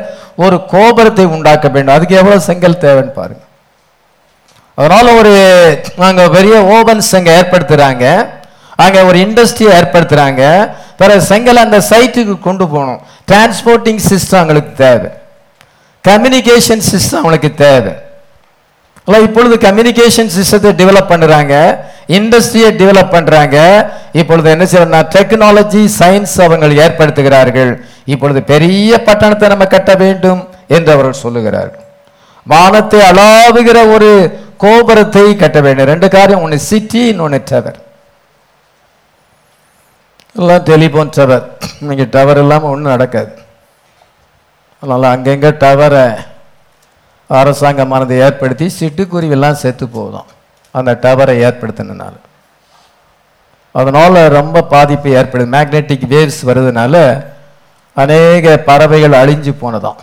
ஒரு 0.45 0.57
கோபுரத்தை 0.73 1.25
உண்டாக்க 1.35 1.67
வேண்டும். 1.67 1.95
அதுக்கு 1.95 2.15
எவ்வளவு 2.21 2.47
செங்கல் 2.49 2.81
தேவைன்னு 2.85 3.13
பாருங்க. 3.19 3.43
அதனால 4.79 5.13
ஒரு 5.19 5.33
அங்கே 6.07 6.25
பெரிய 6.37 6.55
ஓபன்ஸ் 6.75 7.11
அங்கே 7.19 7.31
ஏற்படுத்துறாங்க. 7.39 8.05
அங்கே 8.83 9.01
ஒரு 9.01 9.17
இண்டஸ்ட்ரியை 9.25 9.71
ஏற்படுத்துறாங்க. 9.79 10.43
பிறகு 10.97 11.21
செங்கல் 11.21 11.63
அந்த 11.65 11.79
சைட்டுக்கு 11.89 12.39
கொண்டு 12.39 12.67
போகணும். 12.67 13.01
டிரான்ஸ்போர்ட்டிங் 13.31 14.01
சிஸ்டம் 14.09 14.41
அவங்களுக்கு 14.41 14.73
தேவை. 14.73 15.09
கம்யூனிகேஷன் 16.07 16.83
சிஸ்டம் 16.91 17.21
அவங்களுக்கு 17.21 17.53
தேவை. 17.53 17.93
இல்லை 19.05 19.19
இப்பொழுது 19.27 19.55
கம்யூனிகேஷன் 19.67 20.31
சிஸ்டத்தை 20.37 20.71
டெவலப் 20.81 21.11
பண்ணுறாங்க 21.11 21.53
இண்டஸ்ட்ரியை 22.07 22.69
டெவலப் 22.81 23.13
பண்ணுறாங்க 23.15 23.57
இப்பொழுது 24.11 24.49
என்ன 24.49 24.65
செய்யறா 24.71 25.01
டெக்னாலஜி 25.15 25.83
சயின்ஸ் 25.99 26.35
அவங்க 26.45 26.67
ஏற்படுத்துகிறார்கள். 26.85 27.71
இப்பொழுது 28.05 28.43
பெரிய 28.43 29.03
பட்டணத்தை 29.07 29.47
நம்ம 29.49 29.65
கட்ட 29.65 29.95
வேண்டும் 29.95 30.41
என்று 30.67 30.91
அவர்கள் 30.91 31.21
சொல்லுகிறார்கள். 31.23 31.83
வானத்தை 32.43 32.99
அளாவுகிற 32.99 33.77
ஒரு 33.93 34.09
கோபுரத்தை 34.57 35.35
கட்ட 35.35 35.59
வேண்டும். 35.61 35.85
ரெண்டு 35.85 36.09
காரியம் 36.09 36.41
ஒன்று 36.41 36.59
சிட்டி 36.59 37.01
இன்னொன்று 37.07 37.41
டவர் 37.49 37.79
எல்லாம் 40.39 40.65
டெலிஃபோன் 40.69 41.11
டவர். 41.17 41.45
இங்கே 41.81 42.05
டவர் 42.15 42.39
இல்லாமல் 42.43 42.71
ஒன்றும் 42.73 42.93
நடக்காது. 42.95 43.31
அதனால் 44.81 45.11
அங்கங்கே 45.11 45.51
டவரை 45.63 46.05
அரசாங்கமானது 47.29 48.13
ஏற்படுத்தி 48.25 48.65
சிட்டுக்குருவிலாம் 48.79 49.61
செத்து 49.63 49.85
போதும். 49.95 50.27
அந்த 50.77 50.91
டவரை 51.05 51.35
ஏற்படுத்தினால 51.47 52.15
அதனால் 53.79 54.19
ரொம்ப 54.37 54.63
பாதிப்பு 54.73 55.09
ஏற்படுது. 55.19 55.53
மேக்னெட்டிக் 55.55 56.05
வேவ்ஸ் 56.13 56.41
வருதுனால 56.49 56.95
அநேக 58.01 58.55
பறவைகள் 58.69 59.19
அழிஞ்சு 59.21 59.51
போனதாம். 59.63 59.99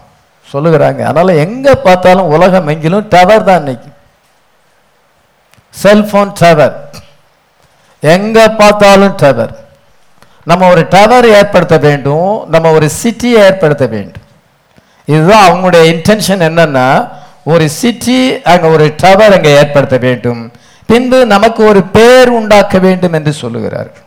சொல்லுகிறாங்க. 0.53 1.01
அதனால் 1.11 1.41
எங்கே 1.47 1.75
பார்த்தாலும் 1.87 2.31
உலகம் 2.35 2.71
எங்கிலும் 2.73 3.11
டவர் 3.15 3.49
தான் 3.49 3.61
இன்னைக்கு. 3.63 3.91
Cellphone 5.83 6.33
tower. 6.41 6.75
எங்கே 8.15 8.47
பார்த்தாலும் 8.63 9.15
டவர். 9.23 9.55
நம்ம 10.51 10.69
ஒரு 10.69 10.83
டவர் 10.95 11.27
ஏற்படுத்த 11.39 11.77
வேண்டும் 11.79 12.31
நம்ம 12.55 12.71
ஒரு 12.71 12.89
சிட்டியை 13.03 13.39
ஏற்படுத்த 13.49 13.87
வேண்டும். 13.87 14.25
இதுதான் 15.05 15.45
அவங்களுடைய 15.49 15.85
இன்டென்ஷன் 15.93 16.45
என்னன்னா 16.49 16.89
ஒரு 17.53 17.65
சிட்டி 17.81 18.19
அங்கே 18.53 18.69
ஒரு 18.75 18.87
டவர் 19.03 19.35
அங்கே 19.37 19.51
ஏற்படுத்த 19.61 19.97
வேண்டும். 20.07 20.53
பின்பு 20.87 21.19
நமக்கு 21.27 21.61
ஒரு 21.71 21.83
பேர் 21.97 22.29
உண்டாக்க 22.29 22.79
வேண்டும் 22.79 23.13
என்று 23.13 23.33
சொல்லுகிறார்கள். 23.43 24.05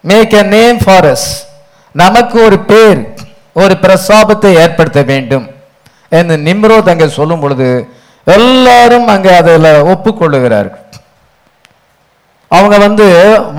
மேக் 0.00 0.34
எ 0.40 0.42
நேம் 0.56 0.78
ஃபாரஸ் 0.84 1.28
நமக்கு 1.92 2.36
ஒரு 2.44 2.58
பேர் 2.70 3.00
ஒரு 3.52 3.74
பிரசாபத்தை 3.82 4.50
ஏற்படுத்த 4.62 5.02
வேண்டும். 5.02 5.46
என்று 6.18 6.36
நிம்ரோத் 6.48 6.92
அங்கே 6.92 7.08
சொல்லும் 7.08 7.40
பொழுது 7.40 7.68
எல்லாரும் 8.36 9.08
அங்கே 9.14 9.32
அதில் 9.40 9.70
ஒப்புக்கொள்ளுகிறார்கள். 9.92 10.83
அவங்க 12.48 12.76
வந்து 12.78 13.06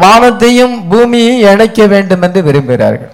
வானத்தையும் 0.04 0.76
பூமியையும் 0.92 1.52
இணைக்க 1.52 1.88
வேண்டும் 1.94 2.22
என்று 2.22 2.42
விரும்புகிறார்கள். 2.42 3.14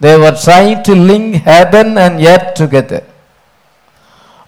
They 0.00 0.16
were 0.22 0.36
trying 0.44 0.80
to 0.86 0.92
link 1.10 1.28
heaven 1.50 1.98
and 2.04 2.14
earth 2.32 2.50
together. 2.60 3.02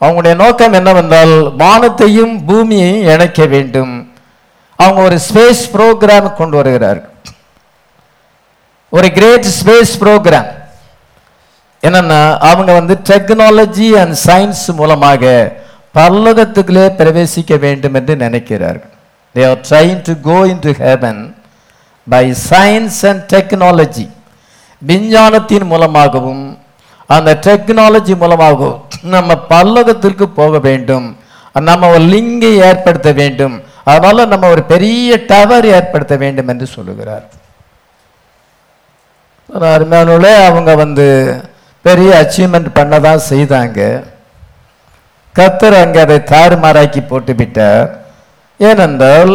அவங்களுடைய 0.00 0.34
நோக்கம் 0.34 0.72
என்னவென்றால் 0.72 1.34
வானத்தையும் 1.62 2.34
பூமியையும் 2.48 3.06
இணைக்க 3.14 3.46
வேண்டும். 3.46 3.94
அவங்க 4.76 5.00
ஒரு 5.08 5.18
ஸ்பேஸ் 5.28 5.62
ப்ரோக்ராம் 5.74 6.34
கொண்டு 6.40 6.56
வருகிறார்கள். 6.56 7.12
ஒரு 8.88 9.08
கிரேட் 9.18 9.46
ஸ்பேஸ் 9.60 9.94
ப்ரோக்ராம் 10.00 10.50
என்னன்னா 11.86 12.38
அவங்க 12.50 12.72
வந்து 12.72 12.94
டெக்னாலஜி 13.10 13.88
அண்ட் 14.00 14.16
சயின்ஸ் 14.26 14.66
மூலமாக 14.80 15.22
பல்லகத்துக்குள்ளே 15.94 16.86
பிரவேசிக்க 17.00 17.58
வேண்டும் 17.58 17.94
என்று 17.94 18.14
நினைக்கிறார்கள். 18.16 18.94
They 19.36 19.44
are 19.52 19.60
trying 19.70 19.98
to 20.08 20.14
go 20.14 20.36
into 20.50 20.72
heaven 20.84 21.16
by 22.06 22.24
science 22.48 22.98
and 23.10 23.20
technology. 23.34 24.06
விஞ்ஞானத்தின் 24.90 25.66
மூலமாகவும் 25.72 26.44
அந்த 27.14 27.30
டெக்னாலஜி 27.46 28.14
மூலமாகவும் 28.22 28.78
நம்ம 29.14 29.34
பல்லகத்திற்கு 29.50 30.26
போக 30.40 30.58
வேண்டும். 30.68 31.06
நம்ம 31.68 31.88
ஒரு 31.94 32.04
லிங்கை 32.12 32.52
ஏற்படுத்த 32.68 33.10
வேண்டும். 33.20 33.56
அதனால 33.90 34.24
நம்ம 34.32 34.48
ஒரு 34.54 34.62
பெரிய 34.72 35.18
டவர் 35.32 35.66
ஏற்படுத்த 35.76 36.14
வேண்டும் 36.22 36.48
என்று 36.52 36.66
சொல்லுகிறார். 36.76 37.26
அருமையானே 39.74 40.32
அவங்க 40.48 40.70
வந்து 40.84 41.06
பெரிய 41.88 42.10
அச்சீவ்மெண்ட் 42.22 42.70
பண்ண 42.78 42.94
தான் 43.08 43.26
செய்தாங்க. 43.30 43.80
கத்தர் 45.38 45.76
அங்கே 45.84 46.00
அதை 46.06 46.18
தாறுமாறாக்கி 46.32 47.00
போட்டு 47.12 47.34
விட்டார் 47.40 47.88
ஏனென்றால் 48.60 49.32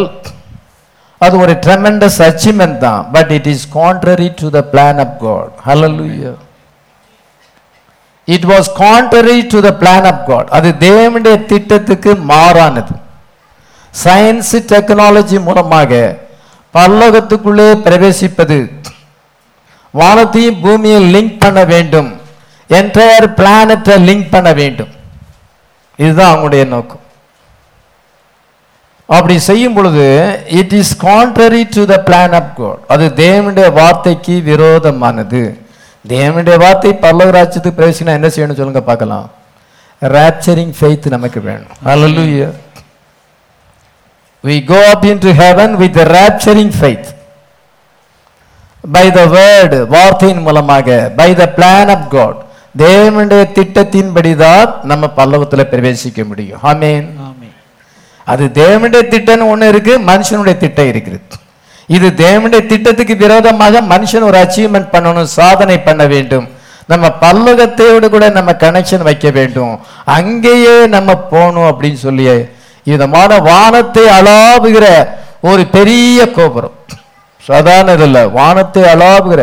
அது 1.24 1.34
ஒரு 1.44 1.54
ட்ரெமெண்டஸ் 1.64 2.16
அச்சீவ்மெண்ட் 2.28 2.78
தான். 2.86 3.02
But 3.14 3.30
it 3.36 3.50
is 3.52 3.66
contrary 3.74 4.28
to 4.40 4.48
the 4.56 4.60
plan 4.72 5.00
of 5.04 5.18
God 5.26 5.52
hallelujah 5.66 6.32
it 8.28 8.46
was 8.52 8.68
contrary 8.82 9.38
to 9.52 9.58
the 9.66 9.70
plan 9.82 10.06
of 10.10 10.24
God 10.30 10.48
அது 10.56 10.68
தேவனுடைய 10.86 11.36
திட்டத்துக்கு 11.52 12.12
மாறானது. 12.32 12.94
சயின்ஸ் 14.04 14.52
டெக்னாலஜி 14.72 15.38
மூலமாக 15.46 15.92
பல்லோகத்துக்குள்ளே 16.74 17.68
பிரவேசிப்பது 17.86 18.58
வானத்தையும் 20.00 20.60
பூமியை 20.64 21.00
லிங்க் 21.14 21.40
பண்ண 21.40 21.60
வேண்டும். 21.72 22.10
என்டையர் 22.78 23.26
பிளானட்டை 23.38 23.96
லிங்க் 24.08 24.32
பண்ண 24.34 24.50
வேண்டும். 24.60 24.92
இதுதான் 26.02 26.30
அவங்களுடைய 26.32 26.64
நோக்கம். 26.74 27.01
அப்படி 29.06 29.38
செய்யும் 29.38 29.74
பொழுது 29.74 30.06
it 30.60 30.72
is 30.72 30.92
contrary 31.04 31.62
to 31.76 31.84
the 31.92 31.96
plan 32.06 32.34
of 32.40 32.52
God 32.56 32.80
அது 32.88 33.06
தேவனுடைய 33.24 33.72
வார்த்தைக்கு 33.72 34.34
விரோதமானது. 34.50 35.42
தேவனுடைய 36.08 36.56
வார்த்தை 36.58 36.92
பல்லவ 37.04 37.30
ராஜ்யத்துக்கு 37.38 37.78
பிரவேசினா 37.78 38.12
என்ன 38.18 38.28
செய்யணும் 38.34 38.60
சொல்லுங்க 38.60 38.82
பார்க்கலாம். 38.90 39.30
ராப்சரிங் 40.02 40.72
ஃபெய்த் 40.78 41.08
நமக்கு 41.16 41.40
வேணும். 41.48 41.74
ஹalleluya 41.88 42.50
we 44.44 44.54
go 44.70 44.78
up 44.92 45.04
into 45.04 45.32
heaven 45.40 45.70
with 45.80 45.96
a 46.04 46.06
rapturing 46.16 46.70
faith. 46.80 47.08
By 48.94 49.04
the 49.16 49.26
word 49.36 49.74
வார்த்தையின் 49.88 50.42
மூலமாக 50.46 51.12
by 51.16 51.28
the 51.40 51.48
plan 51.58 51.88
of 51.96 52.00
god. 52.16 52.34
தேவனுடைய 52.78 53.42
திட்டத்தின்படிதான் 53.58 54.70
நம்ம 54.90 55.10
பல்லவத்துல 55.16 55.62
பிரவேசிக்க 55.72 56.24
முடியும். 56.30 56.60
ஆமென் 56.70 57.06
அது 58.24 58.44
தேவனுடைய 58.62 59.02
திட்டம்னு 59.12 59.50
ஒன்று 59.52 59.68
இருக்கு 59.72 59.94
மனுஷனுடைய 60.10 60.56
திட்டம் 60.64 60.90
இருக்குது 60.92 61.20
இது 61.88 62.08
தேவனுடைய 62.24 62.62
திட்டத்துக்கு 62.72 63.14
விரோதமாக 63.22 63.80
மனுஷன் 63.92 64.28
ஒரு 64.28 64.38
அச்சீவ்மெண்ட் 64.42 64.92
பண்ணணும் 64.92 65.32
சாதனை 65.38 65.76
பண்ண 65.86 66.02
வேண்டும். 66.12 66.46
நம்ம 66.90 67.06
பல்லகத்தையோடு 67.24 68.06
கூட 68.14 68.24
நம்ம 68.36 68.50
கனெக்ஷன் 68.64 69.06
வைக்க 69.08 69.26
வேண்டும். 69.38 69.74
அங்கேயே 70.18 70.76
நம்ம 70.94 71.10
போகணும் 71.32 71.68
அப்படின்னு 71.70 72.00
சொல்லி 72.06 72.26
விதமான 72.86 73.32
வானத்தை 73.50 74.04
அளாவுகிற 74.18 74.86
ஒரு 75.50 75.62
பெரிய 75.76 76.18
கோபுரம். 76.38 76.76
சாதாரண 77.42 77.92
இதில் 77.98 78.32
வானத்தை 78.38 78.82
அளாவுகிற. 78.94 79.42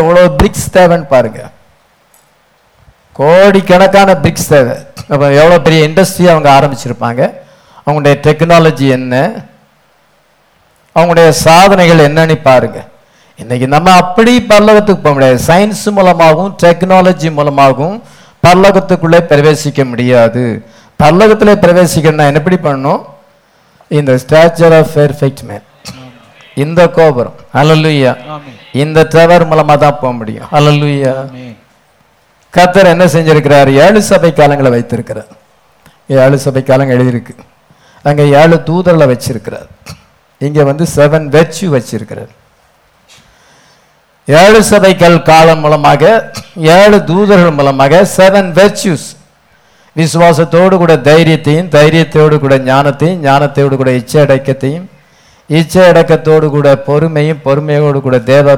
எவ்வளோ 0.00 0.22
பிரிக்ஸ் 0.38 0.72
தேவைன்னு 0.76 1.06
பாருங்கள் 1.12 1.50
கோடிக்கணக்கான 3.18 4.10
பிரிக்ஸ் 4.24 4.50
தேவை. 4.52 4.74
அப்போ 5.12 5.26
எவ்வளோ 5.40 5.56
பெரிய 5.66 5.80
இண்டஸ்ட்ரி 5.88 6.26
அவங்க 6.32 6.48
ஆரம்பிச்சிருப்பாங்க? 6.58 7.22
அவங்களுடைய 7.84 8.14
டெக்னாலஜி 8.26 8.86
என்ன? 8.98 9.14
அவங்களுடைய 10.96 11.28
சாதனைகள் 11.44 12.06
என்னன்னு 12.08 12.36
பாருங்க. 12.48 12.78
இன்னைக்கு 13.42 13.66
நம்ம 13.74 13.92
அப்படி 14.02 14.32
பல்லவத்துக்கு 14.52 15.04
போக 15.04 15.14
முடியாது. 15.16 15.38
சயின்ஸ் 15.48 15.84
மூலமாகவும் 15.98 16.52
டெக்னாலஜி 16.62 17.28
மூலமாகவும் 17.38 17.98
பல்லவத்துக்குள்ளே 18.46 19.20
பிரவேசிக்க 19.30 19.84
முடியாது. 19.92 20.44
பல்லவத்தில் 21.02 21.60
பிரவேசிக்கணும்னா 21.64 22.26
என்ன 22.30 22.40
எப்படி 22.42 22.58
பண்ணணும்? 22.68 23.02
இந்த 23.98 24.12
ஸ்டாச்சர் 24.24 24.74
ஆஃப் 24.78 24.92
பெர்ஃபெக்ட் 24.98 25.42
மேன் 25.50 25.66
இந்த 26.64 26.80
கோபுரம். 26.98 27.36
ஹalleluya 27.56 28.12
ஆமென் 28.34 28.58
இந்த 28.82 28.98
டவர் 29.14 29.44
மூலமா 29.50 29.74
தான் 29.84 29.98
போக 30.00 30.12
முடியும். 30.20 30.48
ஹalleluya 30.54 31.12
கத்தர் 32.56 32.92
என்ன 32.94 33.04
செஞ்சிருக்கிறார்? 33.14 33.70
ஏழு 33.84 34.00
சபை 34.10 34.30
காலங்களை 34.40 34.70
வைத்திருக்கிறார். 34.76 35.30
ஏழு 36.24 36.38
சபை 36.44 36.62
காலங்கள் 36.62 36.96
எழுதியிருக்கு. 36.96 37.34
அங்க 38.04 38.22
ஏழு 38.40 38.56
தூதர்களை 38.68 39.06
வச்சிருக்கிறார். 39.12 39.68
இங்க 40.46 40.60
வந்து 40.70 40.84
செவன் 40.96 41.26
வெச்சு 41.36 41.66
வச்சிருக்கிறார். 41.74 42.32
ஏழு 44.28 44.60
சபைகள் 44.70 45.16
காலம் 45.22 45.62
மூலமாக 45.64 46.02
ஏழு 46.78 46.98
தூதர்கள் 47.10 47.56
மூலமாக 47.58 48.02
செவன் 48.16 48.50
வெர்ச்சுஸ் 48.58 49.06
விசுவாசத்தோடு 49.96 50.74
கூட 50.82 50.92
தைரியத்தையும் 51.08 51.70
தைரியத்தோடு 51.76 52.36
கூட 52.38 52.54
ஞானத்தையும் 52.68 53.22
ஞானத்தோடு 53.28 53.74
கூட 53.80 53.90
இச்சை 54.00 54.18
அடக்கத்தையும் 54.24 54.86
இச்சை 55.50 55.82
அடக்கத்தோடு 55.90 56.46
கூட 56.50 56.68
பொறுமையும் 56.86 57.42
பொறுமையோடு 57.46 58.00
கூட 58.00 58.18
தேவ 58.18 58.56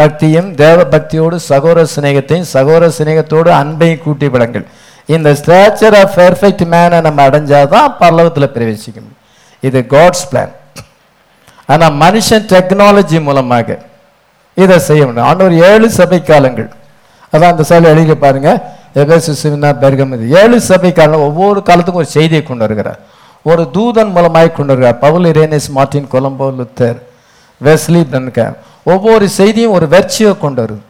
பக்தியும் 0.00 0.48
தேவ 0.62 0.78
பக்தியோடு 0.94 1.36
சகோர 1.50 1.86
சிநேகத்தையும் 1.94 2.48
சகோர 2.54 2.88
சிநேகத்தோடு 2.98 3.50
அன்பையும் 3.62 4.02
கூட்டி 4.04 4.26
விடுங்கள். 4.34 4.66
இந்த 5.14 5.28
ஸ்ட்ராச்சர் 5.40 5.96
ஆஃப் 6.02 6.14
பெர்ஃபெக்ட் 6.20 6.64
மேனை 6.72 6.98
நம்ம 7.06 7.18
அடைஞ்சாதான் 7.28 7.90
பல்லவத்தில் 8.00 8.52
பிரவேசிக்க 8.54 8.96
முடியும் 9.04 9.22
இது 9.68 9.80
காட்ஸ் 9.94 10.26
பிளான் 10.30 10.54
ஆனால் 11.72 11.94
மனுஷன் 12.04 12.48
டெக்னாலஜி 12.52 13.18
மூலமாக 13.28 13.78
இதை 14.62 14.76
செய்ய 14.88 15.02
முடியும். 15.06 15.28
ஆண்டவர் 15.30 15.54
ஏழு 15.70 15.88
சபை 15.98 16.18
காலங்கள் 16.32 16.68
அதான் 17.32 17.52
அந்த 17.54 17.64
சைடில் 17.70 17.92
எழுதி 17.94 18.16
பாருங்க. 18.24 18.50
எபேசுனா 19.00 19.70
பெர்கமது 19.82 20.24
ஏழு 20.40 20.58
சபை 20.68 20.90
காலம் 20.98 21.24
ஒவ்வொரு 21.28 21.60
காலத்துக்கும் 21.68 22.02
ஒரு 22.04 22.14
செய்தியை 22.16 22.42
கொண்டு 22.42 22.64
வருகிறார். 22.64 23.00
ஒரு 23.50 23.62
தூதன் 23.74 24.12
மூலமாய் 24.16 24.56
கொண்டு 24.58 24.72
வருகிறார். 24.72 24.98
Paul 25.04 25.26
Irenaeus 25.32 25.68
Martin 25.76 26.08
Columba 26.14 26.46
Luther 26.58 26.98
Wesley 27.60 28.02
Branham 28.12 28.56
ஒவ்வொரு 28.92 29.26
செய்தியும் 29.38 29.76
ஒரு 29.76 29.86
வெர்ச்சியை 29.94 30.32
கொண்டு 30.44 30.60
வருது. 30.62 30.82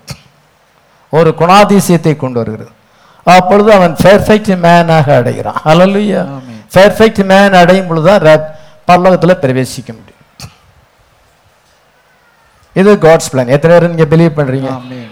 ஒரு 1.12 1.30
குணாதிசயத்தை 1.40 2.14
கொண்டு 2.22 2.38
வருகிறது. 2.40 2.72
அப்பொழுது 3.34 3.70
அவன் 3.76 3.94
பெர்ஃபெக்ட் 4.04 4.50
மேனாக 4.64 5.08
அடைகிறான். 5.20 5.60
ஆமென். 6.34 6.60
பெர்ஃபெக்ட் 6.76 7.22
மேன் 7.30 7.56
அடையும் 7.62 7.88
பொழுது 7.90 8.06
தான் 8.08 8.44
பல்லவத்தில் 8.88 9.40
பிரவேசிக்க 9.44 9.88
முடியும். 9.98 10.22
இது 12.80 12.90
காட்ஸ் 13.04 13.30
பிளான் 13.32 13.52
எத்தனை 13.54 13.72
பேர் 13.74 13.92
நீங்க 13.92 14.06
பிலீவ் 14.12 14.36
பண்றீங்க? 14.38 14.70
ஆமென் 14.78 15.10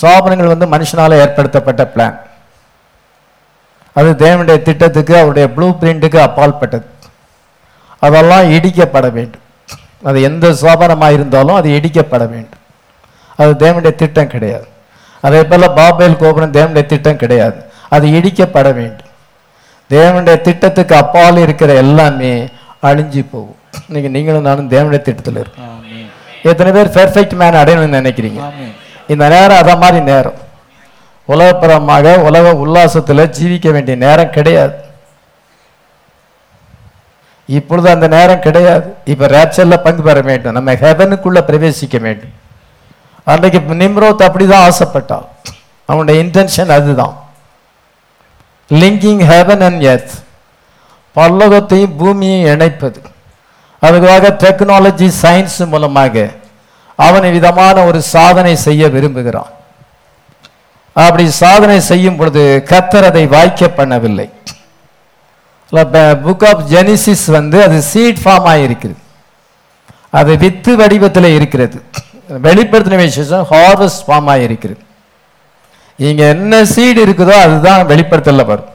சாபனங்கள் 0.00 0.52
வந்து 0.52 0.66
மனுஷனால 0.74 1.18
ஏற்படுத்தப்பட்ட 1.24 1.82
பிளான் 1.94 2.16
அது 3.98 4.10
தேவனுடைய 4.22 4.58
திட்டத்துக்கு 4.68 5.14
அவருடைய 5.20 5.46
ப்ளூ 5.56 5.68
பிரிண்ட்டுக்கு 5.80 6.18
அப்பாற்பட்டது 6.26 6.86
அதெல்லாம் 8.06 8.46
இடிக்கப்பட 8.56 9.06
வேண்டும். 9.18 9.45
அது 10.08 10.18
எந்த 10.28 10.46
சோபனமாக 10.62 11.16
இருந்தாலும் 11.18 11.58
அது 11.58 11.68
இடிக்கப்பட 11.78 12.24
வேண்டும். 12.32 12.62
அது 13.40 13.52
தேவனுடைய 13.62 13.94
திட்டம் 13.94 14.32
கிடையாது. 14.34 14.66
அதே 15.20 15.44
போல 15.44 15.68
பாபேல் 15.78 16.20
கோபுரம் 16.22 16.52
தேவனுடைய 16.52 16.86
திட்டம் 16.86 17.20
கிடையாது. 17.22 17.58
அது 17.88 18.06
இடிக்கப்பட 18.08 18.68
வேண்டும். 18.78 19.10
தேவனுடைய 19.90 20.36
திட்டத்துக்கு 20.46 20.94
அப்பால் 21.02 21.36
இருக்கிற 21.36 21.74
எல்லாமே 21.84 22.32
அழிஞ்சு 22.88 23.22
போகும். 23.32 23.56
இன்னைக்கு 23.86 24.10
நீங்களும் 24.16 24.46
நானும் 24.48 24.70
தேவனுடைய 24.70 25.02
திட்டத்தில் 25.08 25.40
இருக்கோம். 25.42 25.74
எத்தனை 26.42 26.70
பேர் 26.72 26.94
பெர்ஃபெக்ட் 26.96 27.36
மேன் 27.42 27.60
அடையணும்னு 27.62 27.98
நினைக்கிறீங்க? 28.00 28.40
இந்த 29.12 29.24
நேரம் 29.28 29.60
அத 29.62 29.76
மாதிரி 29.76 30.04
நேரம். 30.12 30.38
உலகப்புறமாக 31.28 32.16
உலக 32.28 32.52
உல்லாசத்துல 32.64 33.30
ஜீவிக்க 33.38 33.72
வேண்டிய 33.72 33.96
நேரம் 33.96 34.30
கிடையாது. 34.30 34.74
இப்பொழுது 37.46 37.90
அந்த 37.90 38.06
நேரம் 38.06 38.40
கிடையாது. 38.40 38.94
இப்ப 39.04 39.26
ரேப்சர்ல 39.26 39.76
பங்கு 39.76 40.02
பெற 40.02 40.20
வேண்டும். 40.20 40.52
நம்ம 40.52 40.72
ஹெவனுக்குள்ள 40.72 41.40
பிரவேசிக்க 41.46 42.00
வேண்டும். 42.00 42.32
அன்றைக்கு 43.24 43.74
நிம்ரோத் 43.74 44.28
அப்படிதான் 44.28 44.70
ஆசைப்பட்டான். 44.70 45.26
அவனுடைய 45.86 46.22
இன்டென்ஷன் 46.22 46.68
அதுதான். 46.68 47.24
லிங்கிங் 48.70 49.22
ஹெவன் 49.24 49.60
அண்ட் 49.60 49.80
எர்த் 49.80 50.10
பல்லவத்தையும் 51.14 51.96
பூமியையும் 51.96 52.60
இணைப்பது. 52.60 53.02
அதுக்காக 53.82 54.28
டெக்னாலஜி 54.44 55.12
சயின்ஸ் 55.22 55.66
மூலமாக 55.66 56.28
அவன் 56.96 57.32
விதமான 57.32 57.84
ஒரு 57.84 58.02
சாதனை 58.02 58.56
செய்ய 58.56 58.88
விரும்புகிறான். 58.88 59.50
அப்படி 60.92 61.30
சாதனை 61.30 61.80
செய்யும் 61.80 62.16
பொழுது 62.16 62.62
கத்தர் 62.68 63.04
அதை 63.04 63.26
வாய்க்க 63.26 63.66
பண்ணவில்லை. 63.66 64.30
புக் 66.26 66.46
ஆஃப் 66.50 66.62
ஜெனிசிஸ் 66.72 67.26
வந்து 67.38 67.58
அது 67.66 67.78
சீட் 67.92 68.20
ஃபார்ம் 68.24 68.48
ஆகிருக்குது 68.52 68.96
அது 70.18 70.32
வித்து 70.42 70.72
வடிவத்தில் 70.80 71.34
இருக்கிறது. 71.38 71.78
வெளிப்படுத்தின 72.46 73.00
விசேஷம் 73.02 73.44
ஹார்வெஸ்ட் 73.52 74.04
ஃபார்ம் 74.06 74.30
ஆகிருக்கிறது 74.34 74.82
இங்கே 75.98 76.24
என்ன 76.34 76.62
சீடு 76.74 77.00
இருக்குதோ 77.06 77.34
அதுதான் 77.44 77.82
வெளிப்படுத்தல 77.90 78.44
வரும் 78.52 78.72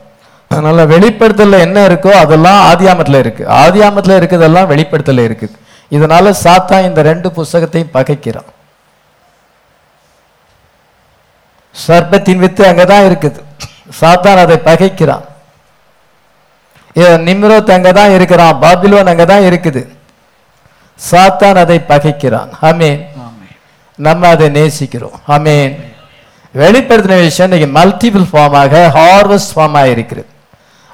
அதனால் 0.52 0.90
வெளிப்படுத்தல 0.94 1.60
என்ன 1.66 1.80
இருக்கோ 1.90 2.12
அதெல்லாம் 2.22 2.62
ஆதியாமத்தில் 2.70 3.20
இருக்கு. 3.24 3.44
ஆதியாமத்தில் 3.64 4.18
இருக்கிறதெல்லாம் 4.20 4.70
வெளிப்படுத்தல 4.72 5.26
இருக்குது 5.28 5.58
இதனால 5.92 6.34
சாத்தா 6.44 6.78
இந்த 6.88 7.02
ரெண்டு 7.10 7.28
புஸ்தகத்தையும் 7.38 7.94
பகைக்கிறான். 7.98 8.50
சர்ப்பத்தின் 11.76 12.42
வித்து 12.44 12.64
அங்கே 12.70 12.86
தான் 12.94 13.06
இருக்குது. 13.10 13.40
சாத்தான் 14.00 14.42
அதை 14.44 14.58
பகைக்கிறான். 14.70 15.26
நிம்ரோத் 16.96 17.72
அங்கதான் 17.72 18.14
இருக்கிறான் 18.14 18.62
பாபிலோன் 18.62 19.10
அங்கதான் 19.10 19.48
இருக்குது. 19.48 19.88
சாத்தான் 21.12 21.56
அதை 21.56 21.82
பகைக்கிறான். 21.88 22.50
ஆமென். 22.62 23.08
நம்ம 23.96 24.28
அதை 24.28 24.48
நேசிக்கிறோம். 24.48 25.12
ஆமென். 25.28 25.94
வெளிப்படுத்தின 26.56 27.16
விஷயம் 27.16 27.52
இன்னைக்கு 27.52 27.80
மல்டிபிள் 27.80 28.26
ஃபார்மாக 28.34 28.90
ஹார்வெஸ்ட் 28.96 29.54
ஃபார்மாக 29.56 29.86
இருக்கிறது. 29.86 30.28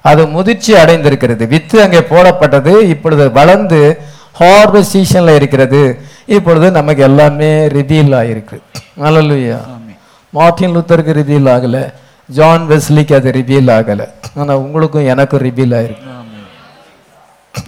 அது 0.02 0.28
முதிர்ச்சி 0.28 0.74
அடைந்திருக்கிறது. 0.74 1.48
வித்து 1.48 1.82
அங்கே 1.82 2.00
போடப்பட்டது 2.00 2.82
இப்பொழுது 2.82 3.32
வளர்ந்து 3.32 4.02
ஹார்வெஸ்ட் 4.40 4.94
சீசன்ல 4.94 5.36
இருக்கிறது. 5.36 6.02
இப்பொழுது 6.26 6.72
நமக்கு 6.72 7.04
எல்லாமே 7.04 7.68
ரிவீல் 7.68 8.16
ஆகிருக்கு 8.20 8.62
நல்லலுயா 9.00 9.58
ஆமென். 9.66 9.98
மார்ட்டின் 10.30 10.76
லூத்தருக்கு 10.76 11.16
ரிவீல் 11.22 11.50
ஆகல. 11.56 11.94
ஜான் 12.28 12.70
வெஸ்லிக்கு 12.70 13.16
அது 13.16 13.32
ரிவீல் 13.32 13.72
ஆகல. 13.78 14.10
ஆனா 14.36 14.58
உங்களுக்கும் 14.58 15.06
எனக்கும் 15.06 15.42
ரிவீல் 15.42 15.76
ஆயிருக்கு. 15.80 16.16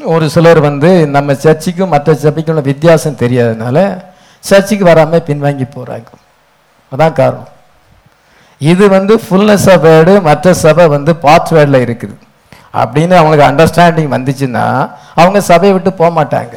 ஒரு 0.03 0.29
சிலர் 0.29 0.59
வந்து 0.59 1.07
நம்ம 1.07 1.33
சர்ச்சுக்கும் 1.33 1.87
மற்ற 1.87 2.13
சபைக்கும் 2.13 2.49
உள்ள 2.49 2.61
வித்தியாசம் 2.61 3.17
தெரியாதனால 3.17 4.01
சர்ச்சுக்கு 4.39 4.85
வராம 4.85 5.21
பின்வாங்கி 5.29 5.67
போறாங்க. 5.75 6.03
அதான் 6.95 7.13
காரணம். 7.13 7.47
இது 8.57 8.89
வந்து 8.89 9.21
ஃபுல்னஸ் 9.29 9.71
ஆஃப் 9.71 9.85
வேர்டு 9.85 10.21
மற்ற 10.21 10.53
சபை 10.53 10.87
வந்து 10.87 11.15
பார்ட் 11.15 11.47
வேர்டில் 11.51 11.87
இருக்குது. 11.87 12.15
அப்படின்னு 12.73 13.13
அவங்களுக்கு 13.13 13.49
அண்டர்ஸ்டாண்டிங் 13.49 14.13
வந்துச்சுன்னா 14.15 14.91
அவங்க 15.15 15.41
சபையை 15.41 15.71
விட்டு 15.71 15.93
போக 15.93 16.23
மாட்டாங்க. 16.23 16.53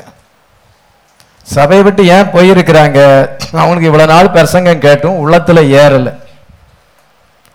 சபையை 1.42 1.84
விட்டு 1.84 2.06
ஏன் 2.06 2.32
போயிருக்கிறாங்க? 2.34 3.28
அவங்களுக்கு 3.52 3.90
இவ்வளவு 3.90 4.12
நாள் 4.12 4.30
பிரசங்கம் 4.30 4.78
கேட்டும் 4.78 5.30
உள்ளத்துல 5.30 5.62
ஏறல. 5.82 6.21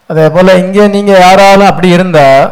அதே 0.10 0.26
போல் 0.36 0.60
இங்கே 0.64 0.86
நீங்கள் 0.96 1.22
யாராலும் 1.26 1.70
அப்படி 1.72 1.90
இருந்தால் 1.98 2.44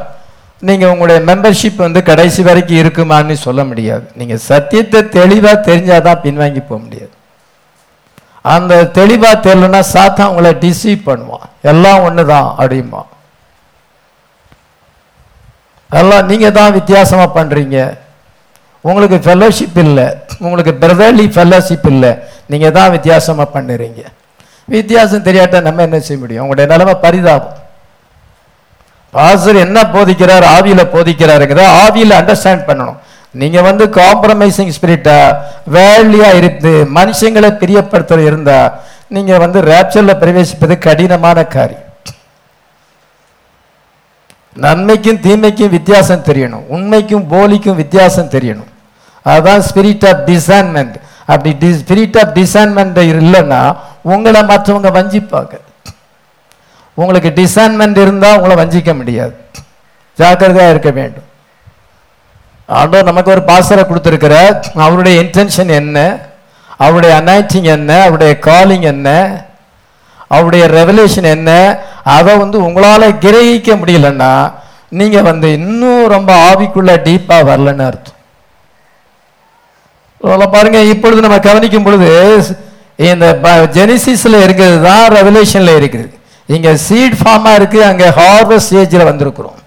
நீங்கள் 0.67 0.91
உங்களுடைய 0.93 1.19
மெம்பர்ஷிப் 1.29 1.83
வந்து 1.85 1.99
கடைசி 2.09 2.41
வரைக்கும் 2.47 2.81
இருக்குமான்னு 2.81 3.35
சொல்ல 3.47 3.61
முடியாது. 3.69 4.05
நீங்கள் 4.19 4.43
சத்தியத்தை 4.49 4.99
தெளிவாக 5.17 5.57
தெரிஞ்சால் 5.67 6.05
தான் 6.07 6.23
பின்வாங்கி 6.25 6.61
போக 6.69 6.79
முடியாது. 6.85 7.13
அந்த 8.55 8.73
தெளிவாக 8.99 9.43
தெரியலன்னா 9.45 9.81
சாத்தான் 9.95 10.31
உங்களை 10.31 10.53
டிசீவ் 10.63 11.05
பண்ணுவான். 11.09 11.47
எல்லாம் 11.71 12.03
ஒன்று 12.07 12.23
தான் 12.33 12.49
அப்படிமா 12.61 13.01
எல்லாம் 15.99 16.27
நீங்கள் 16.29 16.55
தான் 16.57 16.75
வித்தியாசமாக 16.77 17.29
பண்ணுறீங்க 17.37 17.77
உங்களுக்கு 18.89 19.17
ஃபெல்லோஷிப் 19.25 19.77
இல்லை. 19.83 20.05
உங்களுக்கு 20.45 20.73
பிரதர்லி 20.81 21.25
ஃபெல்லோஷிப் 21.35 21.87
இல்லை. 21.93 22.11
நீங்கள் 22.51 22.73
தான் 22.77 22.93
வித்தியாசமாக 22.95 23.47
பண்ணுறீங்க. 23.55 24.01
வித்தியாசம் 24.65 25.23
தெரியாட்டா 25.23 25.61
நம்ம 25.61 25.81
என்ன 25.81 25.99
செய்ய 25.99 26.21
முடியும்? 26.21 26.43
உங்களுடைய 26.45 26.67
நிலைமை 26.71 27.01
பரிதாபம். 27.01 27.57
பாசர் 29.13 29.63
என்ன 29.65 29.81
போதிக்கிறார்? 29.81 30.45
ஆவியில் 30.55 30.91
போதிக்கிறாருங்கிறத 30.93 31.65
ஆவியில் 31.83 32.17
அண்டர்ஸ்டாண்ட் 32.19 32.67
பண்ணணும். 32.69 32.97
நீங்க 33.31 33.61
வந்து 33.61 33.85
காம்ப்ரமைசிங் 33.85 34.73
ஸ்பிரிட்டா 34.77 35.35
வேல்லியாக 35.71 36.35
இருந்து 36.35 36.73
மனுஷங்களை 36.95 37.49
பிரியப்படுத்துற 37.61 38.19
இருந்தா 38.25 38.59
நீங்க 39.07 39.37
வந்து 39.37 39.61
ரேப்சர்ல 39.61 40.13
பிரவேசிப்பது 40.21 40.77
கடினமான 40.77 41.45
காரியம். 41.45 41.83
நன்மைக்கும் 44.65 45.21
தீமைக்கும் 45.25 45.69
வித்தியாசம் 45.69 46.23
தெரியணும். 46.23 46.65
உண்மைக்கும் 46.75 47.27
போலிக்கும் 47.27 47.75
வித்தியாசம் 47.75 48.29
தெரியணும். 48.29 48.71
அதுதான் 49.21 49.63
ஸ்பிரிட் 49.69 50.05
ஆஃப் 50.11 50.23
டிசைன்மெண்ட் 50.29 50.95
அப்படி 51.25 51.55
ஸ்பிரிட் 51.71 52.17
ஆஃப் 52.21 52.35
டிசைன்மெண்ட் 52.37 52.99
இல்லைன்னா 53.13 53.61
உங்களை 54.01 54.41
மற்றவங்க 54.41 54.89
வஞ்சிப்பாங்க. 54.97 55.53
உங்களுக்கு 56.93 57.29
டிசைன்மெண்ட் 57.41 57.97
இருந்தால் 57.97 58.39
உங்களை 58.39 58.55
வஞ்சிக்க 58.63 58.95
முடியாது. 58.95 59.35
ஜாக்கிரதையாக 60.19 60.73
இருக்க 60.73 60.91
வேண்டும். 60.91 61.29
ஆண்டவர் 62.65 63.09
நமக்கு 63.09 63.31
ஒரு 63.31 63.41
பாசரை 63.47 63.83
கொடுத்துருக்கிற 63.85 64.35
அவருடைய 64.75 65.21
இன்டென்ஷன் 65.21 65.71
என்ன? 65.81 65.97
அவருடைய 66.77 67.21
அனாய்ச்சிங் 67.21 67.67
என்ன? 67.77 68.01
அவருடைய 68.01 68.39
காலிங் 68.39 68.81
என்ன? 68.81 69.09
அவருடைய 70.27 70.65
ரெவலேஷன் 70.67 71.27
என்ன? 71.35 71.79
அதை 72.03 72.37
வந்து 72.37 72.63
உங்களால் 72.63 73.13
கிரகிக்க 73.13 73.69
முடியலன்னா 73.81 74.53
நீங்கள் 74.89 75.21
வந்து 75.21 75.53
இன்னும் 75.53 76.07
ரொம்ப 76.07 76.31
ஆவிக்குள்ளே 76.49 76.95
டீப்பாக 77.07 77.47
வரலன்னு 77.49 77.85
அர்த்தம். 77.89 78.14
அதெல்லாம் 80.25 80.55
பாருங்க 80.57 80.79
இப்பொழுது 80.93 81.25
நம்ம 81.25 81.39
கவனிக்கும் 81.49 81.85
பொழுது 81.87 82.09
இந்த 83.11 83.25
ஜெனிசிஸ்ல 83.77 84.35
இருக்கிறது 84.45 84.77
தான் 84.89 85.05
ரெவலேஷன்ல 85.17 85.71
இருக்குது. 85.79 86.07
இங்க 86.55 86.69
சீட் 86.87 87.17
ஃபார்மா 87.19 87.51
இருக்கு 87.59 87.79
அங்க 87.91 88.05
ஹார்வெஸ்ட் 88.19 88.67
ஸ்டேஜில் 88.67 89.09
வந்திருக்கிறோம். 89.09 89.59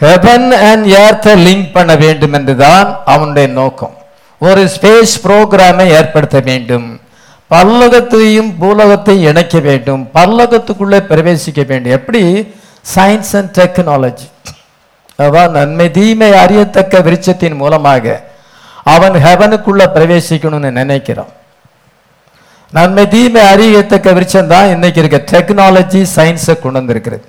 ஹெவன் 0.00 0.48
அண்ட் 0.68 0.86
ஏர்த்தை 1.02 1.32
லிங்க் 1.46 1.68
பண்ண 1.76 1.92
வேண்டும் 2.04 2.34
என்றுதான் 2.38 2.88
அவனுடைய 3.14 3.48
நோக்கம். 3.60 3.94
ஒரு 4.40 4.62
ஸ்பேஸ் 4.74 5.14
ப்ரோக்ராமை 5.24 5.86
ஏற்படுத்த 5.98 6.38
வேண்டும். 6.48 6.88
பல்லகத்தையும் 7.50 8.50
பூலகத்தையும் 8.62 9.28
இணைக்க 9.30 9.58
வேண்டும். 9.68 10.02
பல்லகத்துக்குள்ளே 10.16 11.00
பிரவேசிக்க 11.10 11.60
வேண்டும். 11.70 11.96
எப்படி? 11.98 12.22
சயின்ஸ் 12.94 13.32
அண்ட் 13.38 13.52
டெக்னாலஜி 13.60 14.28
அதான் 15.24 15.54
நன்மை 15.58 15.86
தீமை 15.96 16.28
அறியத்தக்க 16.42 17.00
விருட்சத்தின் 17.06 17.60
மூலமாக. 17.62 18.04
அவன் 18.94 19.16
ஹெவனுக்குள்ள 19.26 19.82
பிரவேசிக்கணும்னு 19.96 20.70
நினைக்கிறான். 20.80 21.32
நன்மை 22.76 23.04
தீமை 23.14 23.42
அறியத்தக்க 23.52 24.08
விருட்சம் 24.16 24.50
தான் 24.54 24.70
இன்னைக்கு 24.74 25.00
இருக்க. 25.02 25.18
டெக்னாலஜி 25.32 26.02
சயின்ஸை 26.16 26.54
கொண்டு 26.62 26.78
வந்திருக்கிறது. 26.80 27.24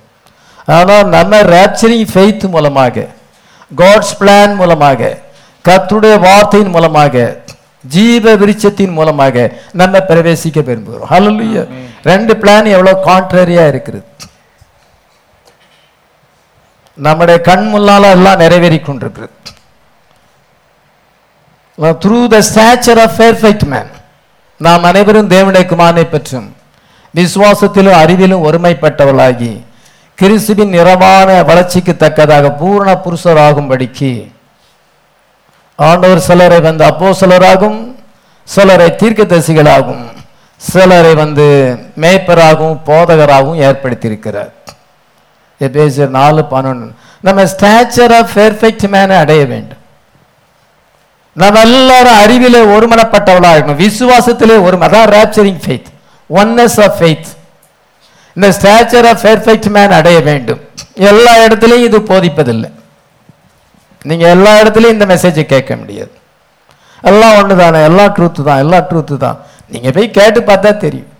ஆனால் 0.76 1.06
நம்ம 1.16 1.42
ரேப்சரிங் 1.54 2.08
ஃபெய்த் 2.12 2.44
மூலமாக 2.54 3.06
காட்ஸ் 3.80 4.16
பிளான் 4.20 4.54
மூலமாக 4.60 5.00
கர்த்தருடைய 5.68 6.14
வார்த்தையின் 6.26 6.74
மூலமாக 6.76 7.24
ஜீவ 7.94 8.34
விருட்சத்தின் 8.40 8.94
மூலமாக 8.98 9.36
நம்ம 9.80 9.94
பிரவேசிக்க 10.10 10.58
விரும்புகிறோம். 10.68 11.10
ஹalleluya 11.12 11.62
ரெண்டு 12.10 12.32
பிளான் 12.42 12.68
எவ்வளவு 12.74 13.04
கான்ட்ரரியா 13.08 13.64
இருக்கிறது 13.72 14.06
நம்முடைய 16.98 17.36
கண் 17.48 17.66
முன்னால 17.74 18.10
எல்லாம் 18.16 18.40
நிறைவேறி 18.42 18.78
கொண்டிருக்கிறது. 18.80 19.34
Through 22.02 22.18
the 22.34 22.38
stature 22.48 23.00
of 23.04 23.16
perfect 23.20 23.66
man 23.72 23.90
நாம் 24.60 24.84
அனைவரும் 24.90 25.30
தேவனுடைய 25.34 25.64
குமாரனை 25.72 26.04
பெற்றும் 26.08 26.48
விசுவாசத்திலும் 27.14 27.98
அறிவிலும் 28.02 28.44
ஒருமைப்பட்டவளாகி 28.48 29.52
கிறிஸ்துவின் 30.18 30.74
நிறமான 30.76 31.28
வளர்ச்சிக்கு 31.48 31.96
தக்கதாக 31.96 32.52
பூரண 32.60 32.90
புருஷராகும்படிக்கு 33.04 34.12
ஆண்டவர் 35.78 36.26
சிலரை 36.28 36.60
வந்து 36.60 36.84
அப்போ 36.84 37.08
சிலராகும் 37.20 37.80
சிலரை 38.48 38.88
தீர்க்கதரிசிகளாகும் 39.00 40.04
சிலரை 40.60 41.14
வந்து 41.14 41.46
மேய்ப்பராகவும் 42.02 42.82
போதகராகவும் 42.88 43.62
ஏற்படுத்தியிருக்கிறார். 43.68 44.52
எபேசியர் 45.60 46.12
நாலு 46.20 46.42
பன்னெண்டு 46.52 46.88
நம்ம 47.20 47.44
ஸ்டாச்சர் 47.54 48.14
ஆஃப் 48.18 48.32
பெர்ஃபெக்ட் 48.38 48.86
மேனை 48.94 49.16
அடைய 49.24 49.42
வேண்டும். 49.52 49.81
நம்ம 51.40 51.60
எல்லாரும் 51.66 52.18
அறிவிலே 52.22 52.60
ஒருமனப்பட்டவளாக 52.74 53.54
இருக்கணும் 53.56 53.82
விசுவாசத்திலே 53.84 54.56
ஒரு 54.66 54.76
அதான் 54.86 55.08
rapturing 55.16 55.60
faith 55.64 55.88
oneness 56.30 56.78
of 56.86 56.98
faith 56.98 57.30
இந்த 58.36 58.48
ஸ்டேச்சர் 58.56 59.06
ஆஃப் 59.10 59.22
பெர்ஃபெக்ட் 59.26 59.68
மேன் 59.76 59.94
அடைய 59.98 60.18
வேண்டும். 60.28 60.60
எல்லா 61.10 61.32
இடத்துலையும் 61.44 61.86
இது 61.88 61.98
போதிப்பதில்லை. 62.10 62.68
நீங்க 64.02 64.24
எல்லா 64.34 64.52
இடத்துலையும் 64.60 64.94
இந்த 64.96 65.06
மெசேஜை 65.12 65.44
கேட்க 65.54 65.76
முடியாது. 65.76 66.12
எல்லாம் 67.10 67.36
ஒன்று 67.40 67.54
தானே 67.62 67.80
எல்லா 67.88 68.04
ட்ரூத்து 68.16 68.42
தான். 68.48 68.62
எல்லா 68.64 68.78
ட்ரூத்து 68.90 69.16
தான். 69.16 69.38
நீங்க 69.72 69.90
போய் 69.90 70.16
கேட்டு 70.18 70.40
பார்த்தா 70.40 70.70
தெரியும். 70.84 71.10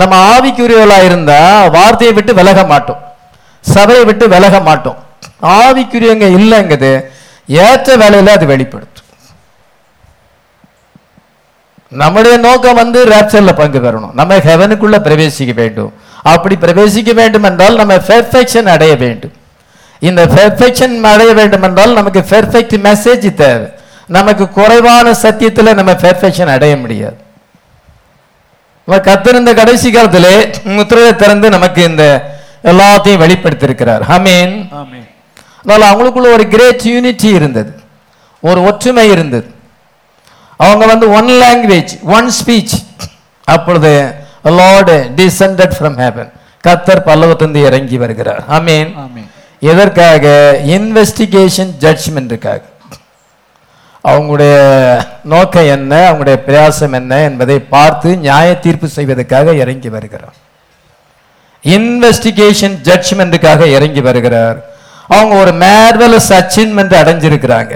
நம்ம 0.00 0.16
ஆவிக்குரியவர்களாக 0.32 1.08
இருந்தா 1.10 1.38
வார்த்தையை 1.76 2.14
விட்டு 2.18 2.34
விலக 2.40 2.64
மாட்டோம். 2.72 3.00
சபையை 3.64 4.04
விட்டு 4.10 4.28
விலக 4.34 4.60
மாட்டோம். 4.68 4.98
ஆவிக்குரியவங்க 5.62 6.28
இல்லைங்கிறது 6.38 6.92
ஏற்ற 7.64 7.96
வேலையில் 8.02 8.34
அது 8.36 8.46
வெளிப்படுத்தும். 8.52 9.08
நம்முடைய 12.02 12.34
நோக்கம் 12.46 12.80
வந்து 12.80 12.98
ரேப்சரில் 13.12 13.58
பங்கு 13.60 13.78
பெறணும். 13.84 14.14
நம்ம 14.20 14.36
ஹெவனுக்குள்ள 14.48 14.98
பிரவேசிக்க 15.06 15.54
வேண்டும். 15.62 15.92
அப்படி 16.32 16.56
பிரவேசிக்க 16.64 17.14
வேண்டும் 17.20 17.46
என்றால் 17.48 17.80
நம்ம 17.80 17.94
பெர்ஃபெக்ஷன் 18.10 18.68
அடைய 18.74 18.94
வேண்டும். 19.04 19.34
இந்த 20.08 20.22
பெர்ஃபெக்ஷன் 20.36 20.94
அடைய 21.12 21.32
வேண்டும் 21.40 21.66
என்றால் 21.68 21.96
நமக்கு 21.98 22.20
பெர்ஃபெக்ட் 22.32 22.76
மெசேஜ் 22.88 23.26
தேவை. 23.42 23.68
நமக்கு 24.18 24.44
குறைவான 24.58 25.12
சத்தியத்தில் 25.24 25.76
நம்ம 25.80 25.92
பெர்ஃபெக்ஷன் 26.04 26.54
அடைய 26.56 26.76
முடியாது. 26.84 27.18
கத்திருந்த 29.08 29.50
கடைசி 29.54 29.88
காலத்திலே 29.90 30.34
முத்திரையை 30.76 31.12
திறந்து 31.16 31.48
நமக்கு 31.56 31.80
இந்த 31.90 32.04
எல்லாத்தையும் 32.70 33.22
வெளிப்படுத்தியிருக்கிறார். 33.24 34.04
ஹமீன் 34.12 34.56
ஆமென் 34.82 35.06
அதனால 35.62 35.82
அவங்களுக்குள்ள 35.90 36.32
ஒரு 36.32 36.48
கிரேட் 36.48 36.84
யூனிட்டி 36.84 37.28
இருந்தது. 37.28 37.80
ஒரு 38.40 38.62
ஒற்றுமை 38.62 39.10
இருந்தது. 39.10 39.50
அவங்க 40.56 40.86
வந்து 40.86 41.12
ஒன் 41.12 41.26
லாங்குவேஜ் 41.26 42.02
ஒன் 42.02 42.30
ஸ்பீச் 42.38 42.74
அப்பொழுது 43.44 44.14
லார்டு 44.44 45.10
டிசெண்டட் 45.16 45.72
ஃப்ரம் 45.78 45.98
ஹேவன் 46.02 46.32
கத்தர் 46.68 47.06
பல்லவத்திலிருந்து 47.06 47.64
இறங்கி 47.64 47.98
வருகிறார். 47.98 48.42
ஆமீன் 48.48 48.96
ஆமென் 48.96 49.28
எதற்காக? 49.60 50.26
இன்வெஸ்டிகேஷன் 50.64 51.72
ஜட்ஜ்மெண்ட்டுக்காக 51.80 52.60
அவங்களுடைய 54.04 54.54
நோக்கம் 55.24 55.66
என்ன? 55.66 56.12
அவங்களுடைய 56.12 56.36
பிரயாசம் 56.46 56.92
என்ன 56.92 57.20
என்பதை 57.20 57.58
பார்த்து 57.58 58.16
நியாய 58.16 58.58
தீர்ப்பு 58.58 58.88
செய்வதற்காக 58.88 59.54
இறங்கி 59.54 59.88
வருகிறார். 59.88 60.34
இன்வெஸ்டிகேஷன் 61.64 62.76
ஜட்ஜ்மெண்ட்டுக்காக 62.88 63.66
இறங்கி 63.66 64.00
வருகிறார். 64.00 64.69
அவங்க 65.16 65.34
ஒரு 65.42 65.52
மேர்வலஸ் 65.64 66.30
அச்சீவ்மெண்ட் 66.38 66.94
அடைஞ்சிருக்கிறாங்க. 67.00 67.72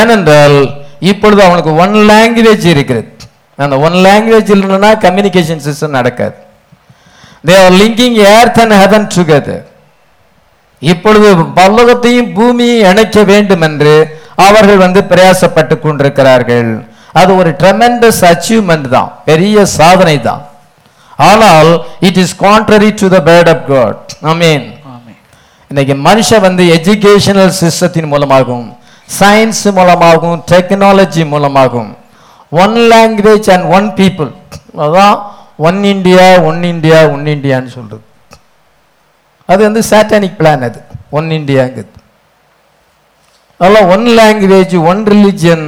ஏனென்றால் 0.00 0.58
இப்பொழுது 1.10 1.40
அவனுக்கு 1.46 1.72
ஒன் 1.84 1.94
லாங்குவேஜ் 2.10 2.66
இருக்கிறது. 2.74 3.08
அந்த 3.64 3.78
ஒன் 3.86 3.96
லாங்குவேஜ் 4.06 4.52
இல்லைன்னா 4.54 4.90
கம்யூனிகேஷன் 5.06 5.64
சிஸ்டம் 5.66 5.96
நடக்காது. 5.98 6.36
They 7.48 7.54
are 7.64 7.76
linking 7.82 8.16
earth 8.34 8.60
and 8.62 8.76
heaven 8.82 9.06
together 9.16 9.64
இப்பொழுது 10.92 11.28
பல்லவத்தையும் 11.58 12.30
பூமியை 12.36 12.76
இணைக்க 12.90 13.22
வேண்டும் 13.30 13.64
என்று 13.68 13.94
அவர்கள் 14.46 14.82
வந்து 14.84 15.00
பிரயாசப்பட்டு 15.10 15.74
கொண்டிருக்கிறார்கள். 15.78 16.70
அது 17.20 17.30
ஒரு 17.40 17.50
ட்ரெமெண்டஸ் 17.60 18.22
அச்சீவ்மெண்ட் 18.30 18.88
தான். 18.96 19.10
பெரிய 19.24 19.64
சாதனை 19.78 20.16
தான். 20.28 20.42
ஆனால் 21.30 21.70
it 22.08 22.20
is 22.22 22.34
contrary 22.44 22.90
to 23.00 23.08
the 23.14 23.18
word 23.30 23.50
of 23.54 23.64
God 23.72 24.14
I 24.32 24.34
mean 24.42 24.64
இன்றைக்கி 25.72 25.94
இன்னைக்கு 25.94 26.04
மனுஷன் 26.06 26.42
வந்து 26.44 26.62
எஜுகேஷனல் 26.76 27.52
சிஸ்டத்தின் 27.58 28.08
மூலமாகும் 28.12 28.64
சயின்ஸ் 29.16 29.60
மூலமாகும் 29.76 30.38
டெக்னாலஜி 30.50 31.22
மூலமாகும். 31.32 31.90
One 32.62 32.74
language 32.92 33.48
and 33.54 33.66
one 33.76 33.86
people 33.98 34.30
அதான் 34.84 35.14
one 35.68 35.78
India 35.90 36.24
one 36.48 36.58
India 36.70 36.98
one 37.12 37.22
இண்டியான்னு 37.34 37.70
சொல்றது. 37.76 38.02
அது 39.48 39.60
வந்து 39.68 39.82
சாட்டானிக் 39.90 40.34
பிளான் 40.40 40.64
அது. 40.68 40.80
ஒன் 41.18 41.28
இண்டியாங்கிறது 41.38 42.00
அதெல்லாம் 43.60 43.92
one 43.96 44.08
language 44.20 44.74
one 44.92 45.04
religion 45.14 45.64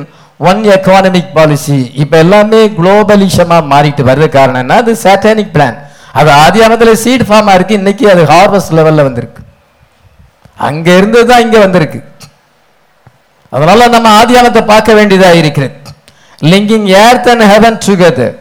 one 0.48 0.64
economic 0.78 1.32
policy 1.36 1.78
இப்போ 2.04 2.18
எல்லாமே 2.24 2.62
குளோபலிஷமாக 2.80 3.70
மாறிட்டு 3.74 4.08
வர்ற 4.10 4.28
காரணம் 4.38 4.62
என்ன 4.64 4.80
அது 4.84 4.94
சாட்டானிக் 5.04 5.54
பிளான் 5.54 5.78
அது 6.22 6.32
ஆதியானத்தில் 6.44 7.00
சீட் 7.04 7.28
ஃபார்மாக 7.30 7.56
இருக்குது 7.60 7.80
இன்னைக்கு 7.82 8.08
அது 8.16 8.24
ஹார்வெஸ்ட் 8.34 8.76
லெவலில் 8.80 9.08
வந்திருக்கு. 9.08 9.41
அங்க 10.68 10.88
இருந்து 10.98 11.20
தான் 11.30 11.44
இங்க 11.46 11.58
வந்திருக்கு. 11.64 12.00
அதனால 13.52 13.88
நம்ம 13.94 14.10
ஆதியானத்தை 14.20 14.62
பார்க்க 14.72 14.98
வேண்டியதா 14.98 15.30
இருக்கிறது. 15.40 15.74
Linking 16.52 16.86
earth 17.04 17.28
and 17.32 17.46
heaven 17.52 17.80
together 17.86 18.36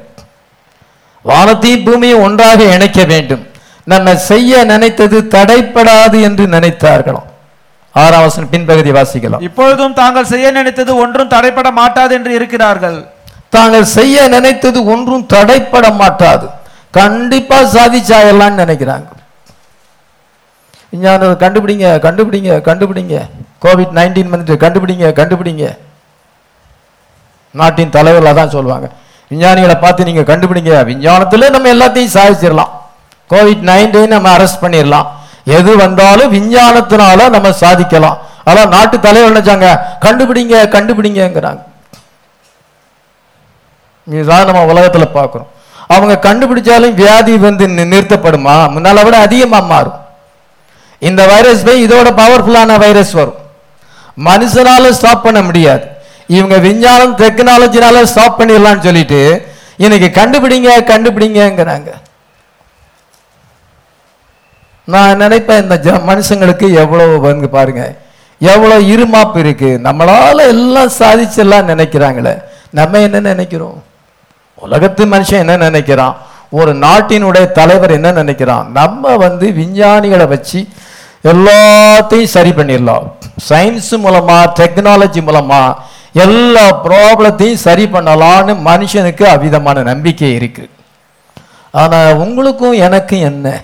வானத்தையும் 1.29 1.83
பூமியும் 1.87 2.23
ஒன்றாக 2.27 2.59
இணைக்க 2.75 3.01
வேண்டும். 3.13 3.43
நம்ம 3.91 4.15
செய்ய 4.29 4.63
நினைத்தது 4.71 5.17
தடைப்படாது 5.35 6.17
என்று 6.27 6.43
நினைத்தார்களாம். 6.55 7.27
ஆறாம் 8.01 8.25
வசனம் 8.25 8.51
பின்பகுதி 8.53 8.91
வாசிக்கலாம். 8.97 9.41
இப்பொழுதும் 9.47 9.95
தாங்கள் 10.01 10.29
செய்ய 10.33 10.51
நினைத்தது 10.57 10.91
ஒன்றும் 11.03 11.31
தடைப்பட 11.35 11.69
மாட்டாது 11.79 12.13
என்று 12.17 12.31
இருக்கிறார்கள். 12.39 12.99
தாங்கள் 13.55 13.87
செய்ய 13.97 14.27
நினைத்தது 14.35 14.79
ஒன்றும் 14.93 15.25
தடைப்பட 15.33 15.85
மாட்டாது. 16.01 16.45
கண்டிப்பா 16.99 17.57
சாதிச்சாயலாம்னு 17.75 18.61
நினைக்கிறாங்க. 18.63 19.07
விஞ்ஞானம் 20.91 21.37
கண்டுபிடிங்க 21.43 21.87
கண்டுபிடிங்க 22.05 22.51
கண்டுபிடிங்க. 22.67 23.15
கோவிட் 23.63 23.93
நைன்டீன் 23.97 24.31
வந்துட்டு 24.33 24.55
கண்டுபிடிங்க 24.63 25.07
கண்டுபிடிங்க. 25.19 25.65
நாட்டின் 27.59 27.93
தலைவரில் 27.95 28.37
தான் 28.39 28.53
சொல்லுவாங்க. 28.55 28.87
விஞ்ஞானிகளை 29.31 29.75
பார்த்து 29.83 30.07
நீங்கள் 30.09 30.29
கண்டுபிடிங்க. 30.31 30.73
விஞ்ஞானத்தில் 30.89 31.53
நம்ம 31.55 31.69
எல்லாத்தையும் 31.75 32.15
சாதிச்சிடலாம். 32.17 32.71
கோவிட் 33.33 33.63
நைன்டீன் 33.69 34.13
நம்ம 34.15 34.29
அரெஸ்ட் 34.37 34.63
பண்ணிடலாம். 34.63 35.07
எது 35.57 35.71
வந்தாலும் 35.83 36.33
விஞ்ஞானத்தினால 36.37 37.29
நம்ம 37.35 37.51
சாதிக்கலாம். 37.63 38.17
அதான் 38.49 38.73
நாட்டு 38.75 38.97
தலைவர் 39.05 39.31
நினைச்சாங்க 39.31 39.67
கண்டுபிடிங்க 40.05 40.55
கண்டுபிடிங்கங்கிறாங்க. 40.75 41.61
இதுதான் 44.07 44.47
நம்ம 44.49 44.65
உலகத்தில் 44.73 45.15
பார்க்குறோம். 45.17 45.49
அவங்க 45.95 46.13
கண்டுபிடிச்சாலும் 46.27 46.97
வியாதி 47.01 47.33
வந்து 47.47 47.65
நிறுத்தப்படுமா? 47.67 48.55
முன்னால 48.75 49.03
விட 49.05 49.15
அதிகமாக 49.27 49.69
மாறும். 49.73 49.97
இந்த 51.09 51.21
வைரஸ் 51.27 51.63
போய் 51.63 51.85
இதோட 51.85 52.09
பவர்ஃபுல்லான 52.21 52.77
வைரஸ் 52.77 53.11
வரும். 53.11 53.39
மனுஷனால 54.25 54.89
ஸ்டாப் 54.89 55.23
பண்ண 55.23 55.41
முடியாது. 55.41 55.85
இவங்க 56.27 56.57
விஞ்ஞானம் 56.57 57.17
டெக்னாலஜினால 57.17 58.03
ஸ்டாப் 58.03 58.39
பண்ணிடலாம்னு 58.39 58.85
சொல்லிட்டு 58.87 59.47
இன்னைக்கு 59.77 60.09
கண்டுபிடிங்க 60.21 60.69
கண்டுபிடிங்கங்கிறாங்க. 60.91 61.89
நான் 64.83 65.17
நினைப்பேன் 65.17 65.61
இந்த 65.61 65.75
ஜ 65.83 65.87
மனுஷங்களுக்கு 66.09 66.73
எவ்வளவு 66.73 67.19
வந்து 67.19 67.49
பாருங்க. 67.49 67.95
எவ்வளவு 68.39 68.81
இருமாப்பு 68.81 69.37
இருக்கு. 69.37 69.79
நம்மளால 69.83 70.47
எல்லாம் 70.47 70.91
சாதிச்செல்லாம் 70.99 71.69
நினைக்கிறாங்களே. 71.71 72.41
நம்ம 72.69 72.99
என்ன 72.99 73.19
நினைக்கிறோம்? 73.19 73.83
உலகத்து 74.55 75.05
மனுஷன் 75.05 75.43
என்ன 75.45 75.57
நினைக்கிறான்? 75.57 76.17
ஒரு 76.51 76.71
நாட்டினுடைய 76.75 77.51
தலைவர் 77.51 77.91
என்ன 77.91 78.11
நினைக்கிறான்? 78.11 78.65
நம்ம 78.71 79.15
வந்து 79.15 79.47
விஞ்ஞானிகளை 79.51 80.27
வச்சு 80.27 80.67
எல்லாத்தையும் 81.23 82.33
சரி 82.35 82.49
பண்ணிடலாம். 82.49 83.05
சயின்ஸ் 83.49 83.91
மூலமா 84.05 84.37
டெக்னாலஜி 84.59 85.21
மூலமா 85.27 85.73
எல்லா 86.13 86.65
ப்ராப்ளத்தையும் 86.85 87.63
சரி 87.67 87.85
பண்ணலாம்னு 87.85 88.53
மனுஷனுக்கு 88.69 89.23
அவ்விதமான 89.23 89.81
நம்பிக்கை 89.81 90.33
இருக்கு. 90.33 90.69
ஆனா 91.71 91.99
உங்களுக்கும் 92.13 92.73
எனக்கும் 92.87 93.19
என்ன? 93.19 93.63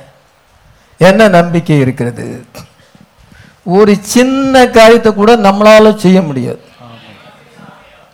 என்ன 0.98 1.28
நம்பிக்கை 1.28 1.80
இருக்கிறது? 1.80 2.46
ஒரு 3.64 3.96
சின்ன 4.00 4.68
காரியத்தை 4.68 5.14
கூட 5.14 5.36
நம்மளால 5.36 5.96
செய்ய 5.96 6.22
முடியாது. 6.22 6.62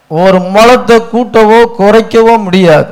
ஒரு 0.07 0.39
மலத்தை 0.39 0.97
கூட்டவோ 1.13 1.61
குறைக்கவோ 1.79 2.43
முடியாது. 2.43 2.91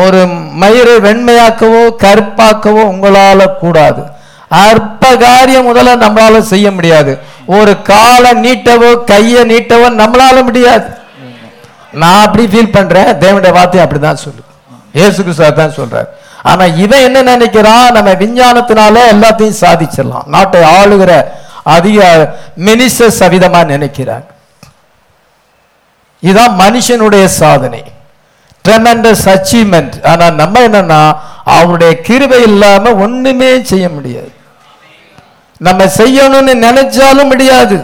ஒரு 0.00 0.20
மயிரை 0.62 0.94
வெண்மையாக்கவோ 1.06 1.82
கருப்பாக்கவோ 2.04 2.82
உங்களால 2.92 3.40
கூடாது. 3.62 4.02
அற்ப 4.48 5.16
காரியம் 5.16 5.68
முதல்ல 5.68 5.92
நம்மளால 6.04 6.40
செய்ய 6.52 6.66
முடியாது. 6.76 7.12
ஒரு 7.56 7.72
காலை 7.90 8.30
நீட்டவோ 8.44 8.90
கையை 9.10 9.42
நீட்டவோ 9.52 9.86
நம்மளால 10.00 10.36
முடியாது. 10.48 10.88
நான் 12.02 12.24
அப்படி 12.26 12.44
ஃபீல் 12.52 12.74
பண்றேன். 12.76 13.10
தேவனுடைய 13.22 13.52
வார்த்தை 13.58 13.80
அப்படிதான் 13.84 14.22
சொல்லு. 14.24 14.42
இயேசு 14.98 15.18
கிறிஸ்துவ 15.22 15.50
தான் 15.50 15.78
சொல்றாரு. 15.78 16.08
ஆனா 16.50 16.64
இவன் 16.84 17.06
என்ன 17.08 17.36
நினைக்கிறான்? 17.36 17.86
நம்ம 17.96 18.10
விஞ்ஞானத்தினால 18.22 18.96
எல்லாத்தையும் 19.14 19.60
சாதிச்சிடலாம். 19.64 20.26
நாட்டை 20.34 20.60
ஆளுகிற 20.78 21.12
அதிக 21.76 21.98
மினிஸ்டர்ஸ் 22.66 23.20
சவிதமா 23.22 23.60
நினைக்கிறாங்க 23.74 24.28
இதான் 26.22 26.54
மனுஷனுடைய 26.64 27.24
சாதனை. 27.40 27.82
ட்ரெமெண்டஸ் 28.68 29.24
அச்சீவ்மெண்ட் 29.34 29.94
ஆனா 30.04 30.30
நம்ம 30.30 30.60
என்னன்னா 30.68 31.00
அவருடைய 31.44 32.00
கிருபை 32.00 32.42
இல்லாம 32.42 32.94
ஒண்ணுமே 32.94 33.50
செய்ய 33.62 33.88
முடியாது. 33.88 34.30
நம்ம 35.58 35.84
செய்யணும்னு 35.84 36.54
நினைச்சாலும் 36.66 37.30
முடியாது. 37.32 37.76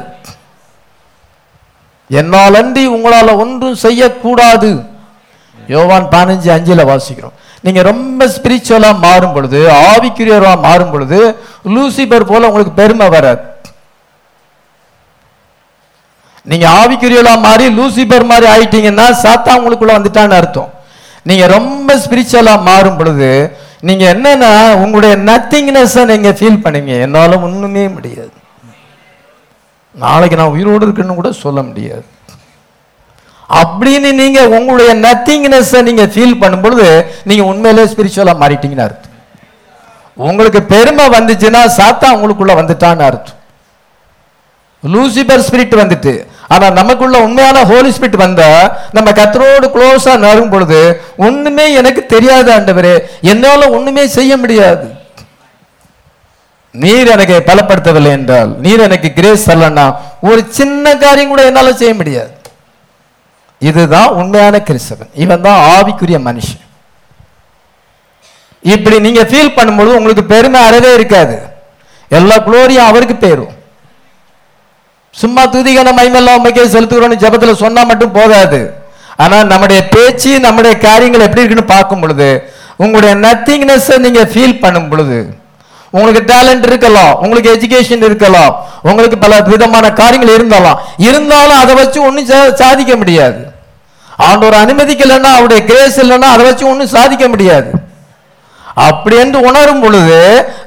என்னாலன்றி 2.10 2.84
உங்களால 2.96 3.36
ஒன்றும் 3.36 3.74
செய்யக்கூடாது. 3.74 4.70
யோவான் 5.66 6.08
பதினஞ்சு 6.12 6.48
அஞ்சில் 6.56 6.88
வாசிக்கிறோம். 6.90 7.36
நீங்க 7.60 7.82
ரொம்ப 7.82 8.26
ஸ்பிரிச்சுவலா 8.26 8.98
மாறும் 8.98 9.32
பொழுது 9.32 9.60
ஆவிக்குரியவரா 9.68 10.60
மாறும் 10.60 10.90
பொழுது 10.90 11.18
லூசிபர் 11.74 12.30
போல 12.30 12.46
உங்களுக்கு 12.46 12.80
பெருமை 12.80 13.08
வராது. 13.08 13.40
நீங்க 16.50 16.66
ஆவிக்குரியலா 16.80 17.32
மாறி 17.46 17.64
லூசிபர் 17.78 18.30
மாதிரி 18.30 18.46
ஆயிட்டீங்கன்னா 18.54 19.06
சாத்தா 19.22 19.52
உங்களுக்குள்ள 19.58 19.94
வந்துட்டான்னு 19.96 20.38
அர்த்தம். 20.40 20.70
நீங்க 21.28 21.44
ரொம்ப 21.56 21.96
ஸ்பிரிச்சுவலா 22.02 22.54
மாறும் 22.68 22.98
பொழுது 23.00 23.30
நீங்க 23.88 24.04
என்னன்னா 24.12 24.52
உங்களுடைய 24.82 25.14
நத்திங்னஸ் 25.30 25.96
நீங்க 26.12 26.30
ஃபீல் 26.38 26.62
பண்ணுவீங்க. 26.64 26.94
என்னால 27.06 27.40
ஒண்ணுமே 27.46 27.84
முடியாது. 27.96 28.32
நாளைக்கு 30.04 30.38
நான் 30.40 30.54
உயிரோடு 30.54 30.84
இருக்குன்னு 30.86 31.18
கூட 31.18 31.30
சொல்ல 31.44 31.60
முடியாது. 31.68 32.06
அப்படின்னு 33.60 34.10
நீங்க 34.22 34.40
உங்களுடைய 34.56 34.90
நத்திங்னஸ் 35.06 35.74
நீங்க 35.88 36.04
ஃபீல் 36.14 36.40
பண்ணும் 36.40 36.64
பொழுது 36.64 36.88
நீங்க 37.28 37.44
உண்மையிலே 37.50 37.84
ஸ்பிரிச்சுவலா 37.92 38.34
மாறிட்டீங்கன்னு 38.42 38.86
அர்த்தம். 38.88 39.14
உங்களுக்கு 40.28 40.60
பெருமை 40.72 41.04
வந்துச்சுன்னா 41.16 41.62
சாத்தா 41.78 42.08
உங்களுக்குள்ள 42.16 42.54
வந்துட்டான்னு 42.60 43.04
அர்த்தம். 43.10 43.36
லூசிபர் 44.94 45.44
ஸ்பிரிட் 45.46 45.80
வந்துட்டு 45.82 46.12
ஆனா 46.54 46.66
நமக்குள்ள 46.78 47.16
உண்மையான 47.26 47.64
ஹோலி 47.70 47.90
ஸ்பிரிட் 47.96 48.22
வந்தா 48.24 48.50
நம்ம 48.96 49.08
கத்தரோடு 49.18 49.66
க்ளோஸா 49.74 50.12
நறும் 50.26 50.52
பொழுது 50.52 50.80
ஒண்ணுமே 51.26 51.66
எனக்கு 51.80 52.02
தெரியாது 52.14 52.48
ஆண்டவரே. 52.56 52.94
என்னால 53.32 53.68
ஒண்ணுமே 53.76 54.04
செய்ய 54.18 54.36
முடியாது. 54.42 54.86
நீர் 56.84 57.10
எனக்கு 57.14 57.36
பலப்படுத்தவில்லை 57.46 58.10
என்றால் 58.18 58.50
நீர் 58.64 58.84
எனக்கு 58.86 59.08
கிரேஸ் 59.18 59.46
தரலன்னா 59.50 59.86
ஒரு 60.30 60.40
சின்ன 60.58 60.94
காரியம் 61.04 61.32
கூட 61.32 61.44
என்னால 61.50 61.72
செய்ய 61.82 61.92
முடியாது. 62.00 62.32
இதுதான் 63.58 64.10
உண்மையான 64.20 64.56
கிறிஸ்தவன். 64.68 65.12
இவன் 65.24 65.44
தான் 65.46 65.60
ஆவிக்குரிய 65.74 66.18
மனுஷன். 66.28 66.64
இப்படி 68.74 68.96
நீங்க 69.06 69.22
ஃபீல் 69.30 69.56
பண்ணும்போது 69.56 69.96
உங்களுக்கு 69.98 70.24
பெருமை 70.34 70.60
அறவே 70.68 70.90
இருக்காது. 70.94 71.36
எல்லா 72.18 72.36
குளோரியும் 72.46 72.88
அவருக்கு 72.90 73.16
பேரும். 73.26 73.52
சும்மா 75.20 75.42
துதிகன 75.54 75.92
மைமெல்லாம் 75.98 76.36
உண்மைக்கே 76.38 76.66
செலுத்துகிறோம்னு 76.74 77.22
ஜபத்தில் 77.24 77.60
சொன்னால் 77.64 77.88
மட்டும் 77.90 78.14
போதாது. 78.18 78.60
ஆனால் 79.24 79.48
நம்முடைய 79.52 79.80
பேச்சு 79.94 80.32
நம்முடைய 80.46 80.74
காரியங்கள் 80.86 81.26
எப்படி 81.26 81.42
இருக்குன்னு 81.42 81.72
பார்க்கும் 81.74 82.02
பொழுது 82.02 82.28
உங்களுடைய 82.84 83.14
நத்திங்னஸ் 83.26 83.90
நீங்கள் 84.04 84.30
ஃபீல் 84.32 84.60
பண்ணும் 84.64 84.88
பொழுது 84.90 85.18
உங்களுக்கு 85.96 86.22
டேலண்ட் 86.32 86.66
இருக்கலாம் 86.70 87.12
உங்களுக்கு 87.24 87.52
எஜுகேஷன் 87.56 88.06
இருக்கலாம் 88.08 88.52
உங்களுக்கு 88.88 89.18
பல 89.24 89.40
விதமான 89.52 89.86
காரியங்கள் 90.00 90.36
இருந்தாலும் 90.38 90.80
இருந்தாலும் 91.08 91.60
அதை 91.62 91.74
வச்சு 91.80 91.98
ஒன்றும் 92.08 92.30
சாதிக்க 92.62 92.92
முடியாது. 93.02 93.40
ஆண்டவர் 94.28 94.60
அனுமதிக்கலைன்னா 94.62 95.30
அவருடைய 95.36 95.60
கிரேஸ் 95.70 95.98
இல்லைன்னா 96.04 96.28
அதை 96.34 96.44
வச்சு 96.48 96.64
ஒன்றும் 96.72 96.94
சாதிக்க 96.96 97.24
முடியாது. 97.34 97.70
அப்படி 98.88 99.16
என்று 99.24 99.38
உணரும் 99.50 99.82
பொழுது 99.84 100.18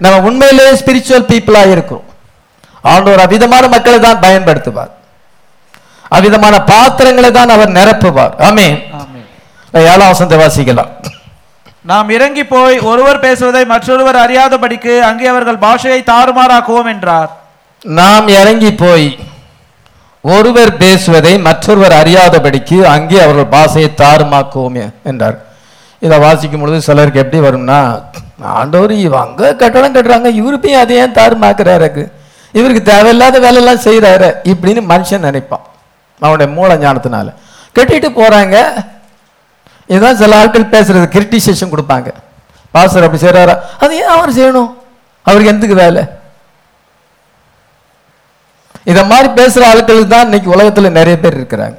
நம்ம 0.04 0.18
உண்மையிலேயே 0.30 0.72
ஸ்பிரிச்சுவல் 0.82 1.30
பீப்புளாக 1.32 1.74
இருக்கிறோம். 1.76 2.08
ஆண்டவர் 2.84 3.24
அவ்விதமான 3.26 3.64
மக்களை 3.76 4.00
தான் 4.08 4.22
பயன்படுத்துவார். 4.26 4.92
அவ்விதமான 6.16 6.56
பாத்திரங்களை 6.72 7.30
தான் 7.40 7.54
அவர் 7.56 7.76
நிரப்புவார். 7.80 8.34
ஆமே 8.48 8.68
ஏழாம் 9.74 10.14
வசந்த 10.14 10.38
வாசிக்கலாம் 10.42 10.92
நாம் 11.92 12.10
இறங்கி 12.16 12.44
போய் 12.54 12.76
ஒருவர் 12.92 13.22
பேசுவதை 13.26 13.62
மற்றொருவர் 13.74 14.18
அறியாதபடிக்கு 14.24 14.94
அங்கே 15.10 15.28
அவர்கள் 15.34 15.64
பாஷையை 15.66 16.02
தாறுமாறாக்குவோம் 16.10 16.90
என்றார். 16.94 17.30
நாம் 18.00 18.28
இறங்கி 18.40 18.72
போய் 18.84 19.08
ஒருவர் 20.24 20.74
பேசுவதை 20.82 21.32
மற்றொருவர் 21.48 21.96
அறியாதபடிக்கு 22.02 22.78
அங்கே 22.96 23.18
அவர்கள் 23.26 23.54
பாஷையை 23.56 23.90
தாறுமாக்குவோம் 24.02 24.78
என்றார். 25.12 25.38
இதை 26.02 26.18
வாசிக்கும் 26.26 26.62
பொழுது 26.64 26.80
சிலருக்கு 26.88 27.24
எப்படி 27.24 27.40
வரும்னா 27.46 27.80
ஆண்டவர் 28.60 28.94
இவ 29.06 29.18
அங்க 29.26 29.42
கட்டடம் 29.62 29.96
கட்டுறாங்க 29.96 30.30
இவருப்பையும் 30.40 30.82
அதை 30.84 30.96
ஏன் 31.04 31.18
தாறுமாக்குறாரு. 31.20 32.06
இவருக்கு 32.52 32.84
தேவையில்லாத 32.92 33.40
வேலையெல்லாம் 33.40 33.84
செய்கிறாரு 33.86 34.30
இப்படின்னு 34.44 34.82
மனுஷன் 34.94 35.26
நினைப்பான். 35.28 35.66
அவனுடைய 36.20 36.54
மூல 36.54 36.76
ஞானத்தினால. 36.76 37.34
கட்டிட்டு 37.76 38.10
போறாங்க. 38.20 38.86
இதுதான் 39.88 40.16
சில 40.16 40.40
ஆட்கள் 40.40 40.74
பேசுறது 40.74 41.08
கிரிட்டிசேஷன் 41.16 41.74
கொடுப்பாங்க. 41.74 42.10
பாஸ்டர் 42.72 43.06
அப்படி 43.06 43.24
செய்கிறாரா 43.24 43.56
அது 43.80 43.96
ஏன் 43.96 44.14
அவர் 44.16 44.34
செய்யணும்? 44.34 44.74
அவருக்கு 45.24 45.54
எந்தக்கு 45.54 45.74
வேலை? 45.74 46.04
இதை 48.84 49.06
மாதிரி 49.06 49.28
பேசுற 49.44 49.64
ஆட்களுக்கு 49.72 50.08
தான் 50.08 50.24
இன்னைக்கு 50.24 50.50
உலகத்தில் 50.50 50.96
நிறைய 51.00 51.20
பேர் 51.20 51.40
இருக்கிறாங்க. 51.40 51.78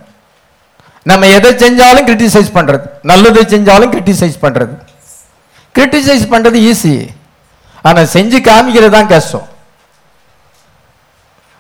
நம்ம 1.03 1.27
எதை 1.27 1.51
செஞ்சாலும் 1.53 2.07
கிரிட்டிசைஸ் 2.09 2.51
பண்றது. 2.55 2.85
நல்லதை 3.03 3.43
செஞ்சாலும் 3.43 3.93
கிரிட்டிசைஸ் 3.95 4.43
பண்றது. 4.43 4.75
கிரிட்டிசைஸ் 5.77 6.27
பண்றது 6.33 6.59
ஈஸி 6.71 7.09
ஆனா 7.83 8.01
செஞ்சு 8.01 8.39
காமிக்கிறது 8.49 8.95
தான் 8.99 9.07
கஷ்டம். 9.07 9.47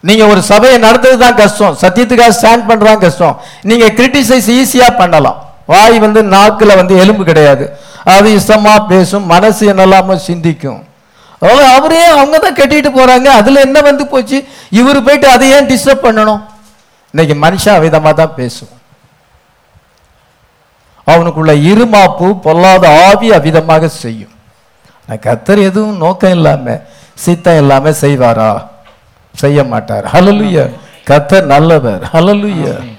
நீங்க 0.09 0.25
ஒரு 0.33 0.41
சபையை 0.51 0.77
நடத்துறது 0.85 1.19
தான் 1.25 1.39
கஷ்டம். 1.41 1.75
சத்தியத்துக்காக 1.83 2.33
ஸ்டாண்ட் 2.39 2.69
பண்றது 2.71 2.99
கஷ்டம். 3.07 3.37
நீங்க 3.71 3.87
கிரிட்டிசைஸ் 3.99 4.49
ஈஸியா 4.59 4.89
பண்ணலாம். 5.01 5.39
வாய் 5.73 5.99
வந்து 6.05 6.21
நாக்கில் 6.35 6.79
வந்து 6.81 6.95
எலும்பு 7.03 7.25
கிடையாது. 7.31 7.65
அது 8.15 8.29
இஷ்டமா 8.39 8.73
பேசும் 8.93 9.27
மனசு 9.35 9.63
என்னெல்லாமோ 9.73 10.15
சிந்திக்கும். 10.29 10.81
அவரே 11.77 12.03
அவங்க 12.15 12.37
தான் 12.45 12.59
கட்டிட்டு 12.59 12.91
போறாங்க. 12.97 13.29
அதுல 13.41 13.61
என்ன 13.67 13.79
வந்து 13.89 14.05
போச்சு? 14.13 14.39
இவர் 14.81 15.05
போயிட்டு 15.07 15.29
அதை 15.35 15.47
ஏன் 15.57 15.71
டிஸ்டர்ப் 15.71 16.05
பண்ணணும்? 16.07 16.43
இன்னைக்கு 17.15 17.35
மனுஷன் 17.45 17.83
விதமா 17.85 18.11
தான் 18.21 18.37
பேசும். 18.41 18.73
அவனுக்குள்ள 21.13 21.53
இருமாப்பு 21.71 22.27
பொல்லாத 22.45 22.85
ஆவி 23.07 23.29
அவிதமாக 23.39 23.87
செய்யும். 24.03 24.35
நான் 25.09 25.25
கத்தர் 25.25 25.61
எதுவும் 25.69 25.97
நோக்கம் 26.05 26.35
இல்லாம 26.37 26.77
சித்தம் 27.25 27.61
இல்லாம 27.63 27.93
செய்வாரா? 28.03 28.51
செய்ய 29.35 29.65
மாட்டார். 29.65 30.05
ஹலலுய 30.05 30.71
கத்தர் 31.07 31.43
நல்லவர். 31.43 32.03
ஹலலுய 32.13 32.91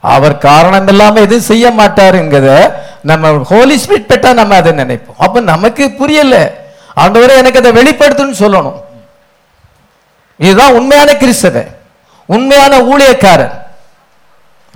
அவர் 0.00 0.38
காரணம் 0.38 0.88
இல்லாம 0.88 1.20
எதுவும் 1.20 1.44
செய்ய 1.44 1.70
மாட்டாருங்கிறத 1.70 2.72
நம்ம 3.02 3.42
ஹோலி 3.44 3.76
ஸ்பிரிட் 3.76 4.10
பெற்றா 4.10 4.32
நம்ம 4.32 4.54
அதை 4.54 4.72
நினைப்போம். 4.72 5.18
அப்ப 5.18 5.40
நமக்கு 5.40 5.90
புரியல. 5.90 6.54
ஆண்டவரே 6.96 7.36
எனக்கு 7.36 7.58
அதை 7.58 7.72
வெளிப்படுத்துன்னு 7.72 8.40
சொல்லணும். 8.44 8.74
இதுதான் 10.36 10.72
உண்மையான 10.72 11.12
கிறிஸ்தவன். 11.12 11.68
உண்மையான 12.26 12.78
ஊழியக்காரன். 12.78 13.52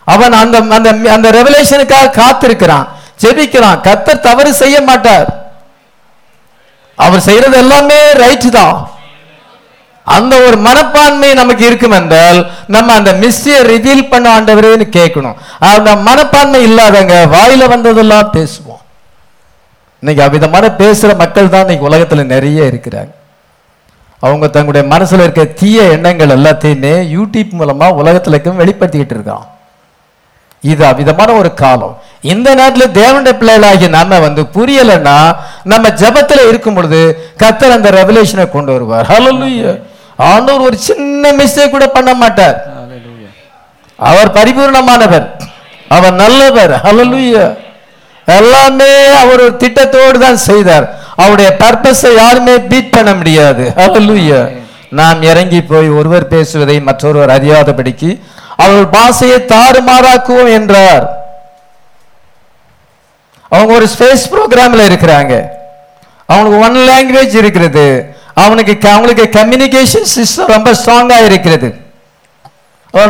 அவன் 0.04 0.32
அந்த 0.32 0.58
அந்த 0.58 1.12
அந்த 1.12 1.30
ரெவலேஷனுக்காக 1.30 2.10
காத்திருக்கிறான். 2.20 2.88
ஜெபிக்கிறான். 3.22 3.80
கத்தர் 3.80 4.20
தவறு 4.20 4.54
செய்ய 4.54 4.80
மாட்டார். 4.80 5.28
அவர் 6.96 7.20
செய்யறது 7.20 7.56
எல்லாமே 7.56 8.12
ரைட் 8.12 8.50
தான். 8.50 8.88
அந்த 10.04 10.36
ஒரு 10.36 10.56
மனப்பான்மை 10.56 11.34
நமக்கு 11.34 11.66
இருக்கும் 11.66 11.90
என்றால் 11.90 12.50
நம்ம 12.66 12.94
அந்த 12.94 13.12
மிஸ்டியை 13.12 13.60
ரிவீல் 13.72 14.08
பண்ண 14.08 14.40
ஆண்டவரேன்னு 14.40 14.86
கேட்கணும். 14.98 15.36
அந்த 15.58 15.96
மனப்பான்மை 15.96 16.62
இல்லாதவங்க 16.62 17.26
வாயில 17.34 17.68
வந்ததெல்லாம் 17.68 18.30
பேசுவோம். 18.32 18.82
இன்னைக்கு 20.00 20.24
அவ்விதமான 20.24 20.74
பேசுற 20.78 21.16
மக்கள் 21.16 21.48
தான் 21.48 21.60
இன்னைக்கு 21.60 21.88
உலகத்துல 21.88 22.24
நிறைய 22.24 22.62
இருக்கிறாங்க. 22.62 23.12
அவங்க 24.20 24.48
தங்களுடைய 24.48 24.84
மனசுல 24.94 25.24
இருக்க 25.26 25.44
தீய 25.44 25.82
எண்ணங்கள் 25.82 26.28
எல்லாத்தையுமே 26.28 26.94
யூடியூப் 27.16 27.56
மூலமா 27.60 27.88
உலகத்துலக்கும் 28.02 28.60
இருக்க 28.60 28.62
வெளிப்படுத்திக்கிட்டு 28.62 29.16
இருக்கான். 29.16 29.46
இது 30.60 30.86
அவ்விதமான 30.86 31.32
ஒரு 31.32 31.54
காலம். 31.54 32.02
இந்த 32.20 32.54
நேரத்தில் 32.54 33.04
தேவனுடைய 33.04 33.34
பிள்ளைகளாகிய 33.40 33.88
நாம 33.88 34.18
வந்து 34.18 34.42
புரியலைன்னா 34.42 35.36
நம்ம 35.62 35.88
ஜெபத்துல 35.88 36.48
இருக்கும் 36.48 36.74
பொழுது 36.74 37.30
கத்தர் 37.42 37.76
அந்த 37.78 37.90
ரெவலேஷனை 37.90 38.50
கொண்டு 38.50 38.72
வருவார். 38.72 39.06
ஹalleluya 39.06 39.74
ஆண்டவர் 40.16 40.66
ஒரு 40.66 40.76
சின்ன 40.76 41.32
மிஸ்டேக் 41.32 41.70
கூட 41.70 41.86
பண்ண 41.86 42.14
மாட்டார். 42.14 42.72
அவர் 43.96 44.32
பரிபூர்ணமானவர். 44.32 45.28
அவர் 45.88 46.12
நல்லவர். 46.12 46.70
ஹalleluya. 46.70 47.56
எல்லாமே 48.26 49.06
அவர் 49.06 49.40
ஒரு 49.40 49.56
திட்டத்தோடு 49.58 50.18
தான் 50.18 50.36
செய்தார். 50.36 50.94
அவருடைய 51.16 51.56
பர்பஸை 51.58 52.14
யாருமே 52.16 52.58
பீட் 52.58 52.90
பண்ண 52.90 53.14
முடியாது. 53.14 53.72
ஹalleluya. 53.76 54.62
நாம் 54.90 55.22
இறங்கி 55.22 55.62
போய் 55.62 55.90
ஒருவர் 55.90 56.28
பேசுவதை 56.28 56.80
மற்றொருவர் 56.80 57.30
அறியாதபடிக்கு 57.30 58.20
அவர்கள் 58.56 59.00
பாஷையை 59.00 59.52
தாறுமாறாக்குவோம் 59.52 60.52
என்றார். 60.52 61.22
அவங்க 63.48 63.74
ஒரு 63.74 63.88
ஸ்பேஸ் 63.98 64.32
ப்ரோக்ராம்ல 64.32 64.92
இருக்கிறாங்க. 64.92 65.44
அவங்களுக்கு 66.26 66.58
ஒன் 66.58 66.76
லாங்குவேஜ் 66.76 67.34
இருக்கிறது. 67.34 68.16
அவனுக்கு 68.36 68.88
அவங்களுக்கு 68.88 69.40
கம்யூனிகேஷன் 69.40 70.08
சிஸ்டம் 70.16 70.52
ரொம்ப 70.56 70.70
ஸ்ட்ராங்காக 70.70 71.24
இருக்கிறது. 71.24 71.68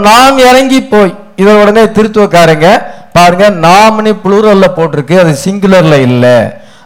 நாம் 0.09 0.39
இறங்கி 0.39 0.83
போய் 0.83 1.15
இதை 1.37 1.55
உடனே 1.55 1.85
திருத்துவக்காரங்க 1.85 2.69
பாருங்க 3.13 3.51
நாம்னு 3.51 4.13
புளூரலில் 4.25 4.75
போட்டிருக்கு 4.77 5.19
அது 5.19 5.33
சிங்குலரில் 5.45 5.99
இல்லை. 6.09 6.37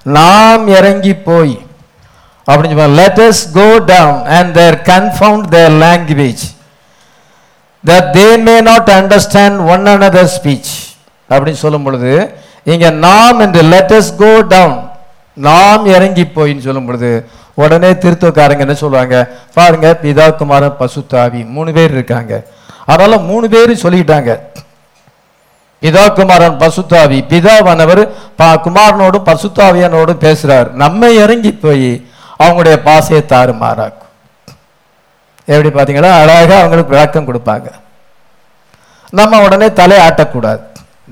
நாம் 0.03 0.68
இறங்கி 0.68 1.14
போய் 1.14 1.55
அப்படின்னு 2.46 2.77
சொல்லுவாங்க 2.77 3.42
go 3.53 3.85
down 3.92 4.18
and 4.37 4.53
there 4.59 4.77
and 4.77 4.77
there 4.77 4.79
confound 4.90 5.42
their 5.51 5.70
they 8.16 8.38
may 8.46 8.61
not 8.61 8.90
understand 8.90 9.59
one 9.72 9.87
understand 9.87 10.14
one 10.14 10.27
speech 10.37 10.70
அப்படின்னு 11.31 11.62
சொல்லும் 11.64 11.83
பொழுது 11.83 12.12
இங்கே 12.64 12.90
நாம் 12.90 13.40
என்று 13.40 13.62
லெட்டஸ் 13.62 14.16
கோ 14.16 14.42
டவுன் 14.42 14.77
நாம் 15.37 15.87
இறங்கி 15.87 16.24
போயின்னு 16.37 16.59
சொல்லும் 16.59 16.87
பொழுது 16.87 17.29
உடனே 17.59 17.90
திருத்துவக்காரங்க 17.90 18.59
என்ன 18.59 18.75
சொல்லுவாங்க 18.75 19.29
பாருங்க 19.55 19.99
பிதா 20.03 20.37
குமாரன் 20.37 20.77
பசுத்தாவி 20.79 21.47
மூணு 21.47 21.73
பேர் 21.73 21.90
இருக்காங்க. 21.90 22.42
அதனால 22.87 23.18
மூணு 23.18 23.49
பேரும் 23.49 23.77
சொல்லிட்டாங்க. 23.77 24.38
பிதா 25.83 26.12
குமாரன் 26.12 26.57
பசுத்தாவி 26.57 27.25
பிதாவானவர் 27.29 28.09
பா- 28.38 28.61
குமாரனோடும் 28.61 29.25
பசுத்தாவியனோடும் 29.25 30.18
பேசுறாரு. 30.21 30.71
நம்ம 30.71 31.11
இறங்கி 31.11 31.53
போய் 31.53 32.07
அவங்களுடைய 32.38 32.77
பாசையை 32.77 33.25
தாறுமாறாக்கும். 33.27 34.07
எப்படி 35.44 35.68
பார்த்தீங்கன்னா 35.68 36.12
அழகாக 36.12 36.57
அவங்களுக்கு 36.57 36.94
விளக்கம் 36.94 37.35
கொடுப்பாங்க. 37.35 37.71
நம்ம 39.11 39.42
உடனே 39.42 39.73
தலை 39.73 39.99
ஆட்டக்கூடாது. 39.99 40.61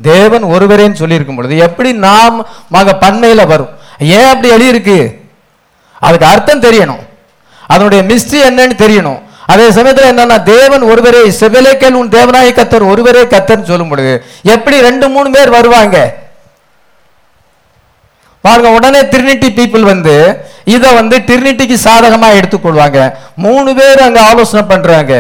தேவன் 0.03 0.45
ஒருவரேன்னு 0.45 0.95
சொல்லியிருக்கும் 0.95 1.37
பொழுது 1.37 1.57
எப்படி 1.57 1.93
நாம் 1.93 2.47
மக 2.69 2.97
பன்மையில 3.01 3.47
வரும்? 3.47 3.69
ஏன் 3.99 4.27
அப்படி 4.27 4.51
எழுதியிருக்கு? 4.51 5.25
அதுக்கு 6.01 6.27
அர்த்தம் 6.33 6.65
தெரியணும். 6.67 7.03
அதனுடைய 7.73 8.03
மிஸ்ட்ரி 8.11 8.41
என்னன்னு 8.49 8.77
தெரியணும். 8.85 9.21
அதே 9.53 9.67
சமயத்தில் 9.77 10.11
என்னன்னா 10.13 10.37
தேவன் 10.53 10.85
ஒருவரே 10.91 11.23
செவலேக்கல் 11.41 11.99
உன் 12.01 12.15
தேவனாய 12.15 12.53
கத்தர் 12.59 12.91
ஒருவரே 12.93 13.23
கத்தர்னு 13.35 13.71
சொல்லும் 13.71 13.91
பொழுது 13.93 14.15
எப்படி 14.55 14.77
ரெண்டு 14.89 15.09
மூணு 15.15 15.29
பேர் 15.37 15.57
வருவாங்க? 15.57 15.97
பாருங்க 18.45 18.71
உடனே 18.79 19.01
திருநிட்டி 19.13 19.49
பீப்புள் 19.59 19.91
வந்து 19.93 20.15
இதை 20.75 20.91
வந்து 20.99 21.17
திருநிட்டிக்கு 21.29 21.77
சாதகமாக 21.87 22.39
எடுத்துக்கொள்வாங்க 22.39 22.99
மூணு 23.47 23.71
பேர் 23.79 24.05
அங்கே 24.07 24.21
ஆலோசனை 24.31 24.63
பண்றாங்க. 24.73 25.15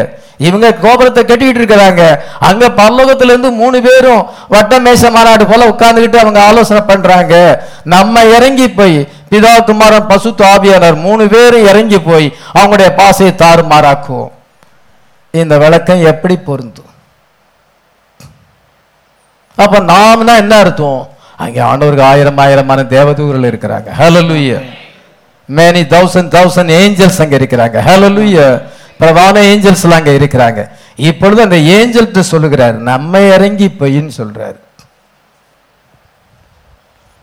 இவங்க 0.49 0.69
கோபுரத்தை 0.85 1.23
கட்டிக்கிட்டு 1.23 1.61
இருக்கிறாங்க. 1.61 2.03
அங்க 2.49 2.65
பல்லோகத்துல 2.81 3.33
இருந்து 3.33 3.51
மூணு 3.61 3.79
பேரும் 3.87 4.23
வட்ட 4.55 4.79
மேச 4.87 5.11
மாநாடு 5.17 5.45
போல 5.51 5.69
உட்கார்ந்துக்கிட்டு 5.73 6.23
அவங்க 6.23 6.41
ஆலோசனை 6.49 6.83
பண்றாங்க. 6.91 7.35
நம்ம 7.95 8.25
இறங்கி 8.37 8.67
போய் 8.79 8.99
பிதா 9.31 9.53
குமாரன் 9.69 10.07
பசு 10.07 10.31
தாவியாளர் 10.43 10.97
மூணு 11.07 11.29
பேரும் 11.29 11.67
இறங்கி 11.71 11.99
போய் 12.01 12.27
அவங்களுடைய 12.59 12.91
பாசையை 13.01 13.33
தாறுமாறாக்குவோம் 13.43 14.33
இந்த 15.31 15.55
விளக்கம் 15.63 16.05
எப்படி 16.13 16.37
பொருந்தும்? 16.37 16.91
அப்ப 19.57 19.81
தான் 19.81 20.41
என்ன 20.43 20.55
அர்த்தம்? 20.63 21.03
அங்கே 21.45 21.61
ஆண்டவருக்கு 21.61 22.09
ஆயிரம் 22.11 22.39
ஆயிரமான 22.45 22.83
தேவதூர்கள் 22.95 23.49
இருக்கிறாங்க. 23.51 23.89
Hallelujah 24.01 24.53
many 25.49 25.83
thousand 25.95 26.31
thousand 26.37 26.73
angels 26.81 27.21
அங்க 27.25 27.37
இருக்கிறாங்க. 27.41 27.79
ஹலலுய 27.89 28.39
பிரதான 29.01 29.41
ஏஞ்சல்ஸ் 29.51 29.85
அங்க 29.99 30.11
இருக்கிறாங்க. 30.11 30.61
இப்பொழுது 30.97 31.41
அந்த 31.47 31.57
ஏஞ்சல்கிட்ட 31.57 32.23
சொல்லுகிறார் 32.33 32.77
நம்ம 32.91 33.21
இறங்கி 33.35 33.67
பொய்ன்னு 33.81 34.13
சொல்றாரு. 34.21 34.59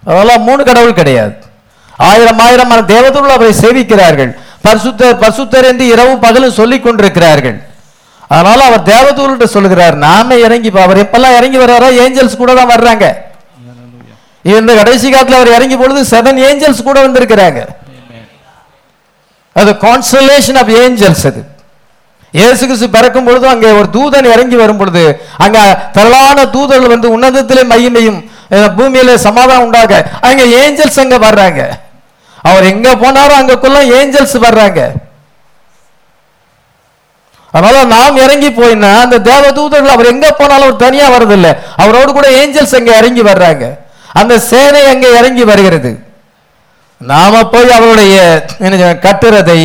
அதெல்லாம் 0.04 0.45
மூணு 0.49 0.64
கடவுள் 0.64 0.99
கிடையாது. 1.01 1.36
ஆயிரம் 2.00 2.39
ஆயிரமான 2.39 2.80
தேவதூர்கள் 2.88 3.36
அவரை 3.36 3.54
சேவிக்கிறார்கள். 3.60 4.32
பரிசுத்தர் 4.64 5.20
பரிசுத்தர் 5.20 5.66
என்று 5.66 5.86
இரவும் 5.88 6.20
பகலும் 6.20 6.58
சொல்லிக் 6.60 6.86
கொண்டிருக்கிறார்கள். 6.86 7.58
அதனால 8.30 8.60
அவர் 8.66 8.84
தேவதூர்கிட்ட 8.86 9.46
சொல்லுகிறார் 9.50 9.96
நாம 10.04 10.36
இறங்கி 10.46 10.70
அவர் 10.80 11.04
எப்பெல்லாம் 11.04 11.38
இறங்கி 11.39 11.58
வர்றாரோ 11.58 11.89
ஏஞ்சல்ஸ் 12.04 12.38
கூட 12.38 12.52
தான் 12.56 12.72
வர்றாங்க. 12.72 13.06
இந்த 14.46 14.72
கடைசி 14.76 15.08
காலத்துல 15.10 15.39
அவர் 15.39 15.56
இறங்கி 15.56 15.78
பொழுது 15.78 16.00
செவன் 16.06 16.39
ஏஞ்சல்ஸ் 16.48 16.82
கூட 16.84 16.98
வந்திருக்கிறாங்க. 17.02 17.60
அது 19.56 19.72
கான்ஸ்டலேஷன் 19.84 20.60
ஆஃப் 20.62 20.72
ஏஞ்சல்ஸ் 20.80 21.26
அது. 21.30 21.41
இயேசு 22.34 22.62
கிறிஸ்து 22.64 22.88
பிறக்கும் 22.89 23.28
பொழுது 23.28 23.46
அங்கே 23.48 23.72
ஒரு 23.72 23.88
தூதன் 23.91 24.28
இறங்கி 24.32 24.56
வரும் 24.56 24.78
பொழுது 24.78 25.04
அங்க 25.38 25.58
திரளான 25.94 26.46
தூதர்கள் 26.56 26.94
வந்து 26.96 27.10
உன்னதத்திலே 27.16 27.64
மகிமையும் 27.72 28.20
அஹ், 28.52 28.72
பூமியிலே 28.78 29.16
சமாதானம் 29.20 29.66
உண்டாக 29.66 29.91
அங்க 30.22 30.41
ஏஞ்சல்ஸ் 30.62 31.00
அங்க 31.00 31.18
வர்றாங்க. 31.20 31.60
அவர் 32.50 32.70
எங்க 32.74 32.89
போனாரோ 33.02 33.34
அங்கக்குள்ள 33.41 33.80
ஏஞ்சல்ஸ் 33.98 34.38
வர்றாங்க. 34.46 34.82
அதனால 37.56 37.78
நாம் 37.96 38.22
இறங்கி 38.26 38.50
போயினா 38.60 38.91
அந்த 39.04 39.18
தேவதூதர்கள் 39.30 39.96
அவர் 39.96 40.12
எங்க 40.14 40.28
போனாலும் 40.39 40.66
அவர் 40.68 40.84
தனியா 40.86 41.08
வர்றதில்ல. 41.16 41.50
அவரோடு 41.84 42.12
கூட 42.14 42.28
ஏஞ்சல்ஸ் 42.39 42.76
அங்க 42.80 42.91
இறங்கி 43.02 43.24
வர்றாங்க. 43.32 43.66
அந்த 44.22 44.34
சேனை 44.50 44.82
அங்க 44.94 45.06
இறங்கி 45.20 45.44
வருகிறது. 45.52 45.91
நாம 47.12 47.44
போய் 47.54 47.78
அவருடைய 47.78 48.18
கட்டுறதை 49.06 49.62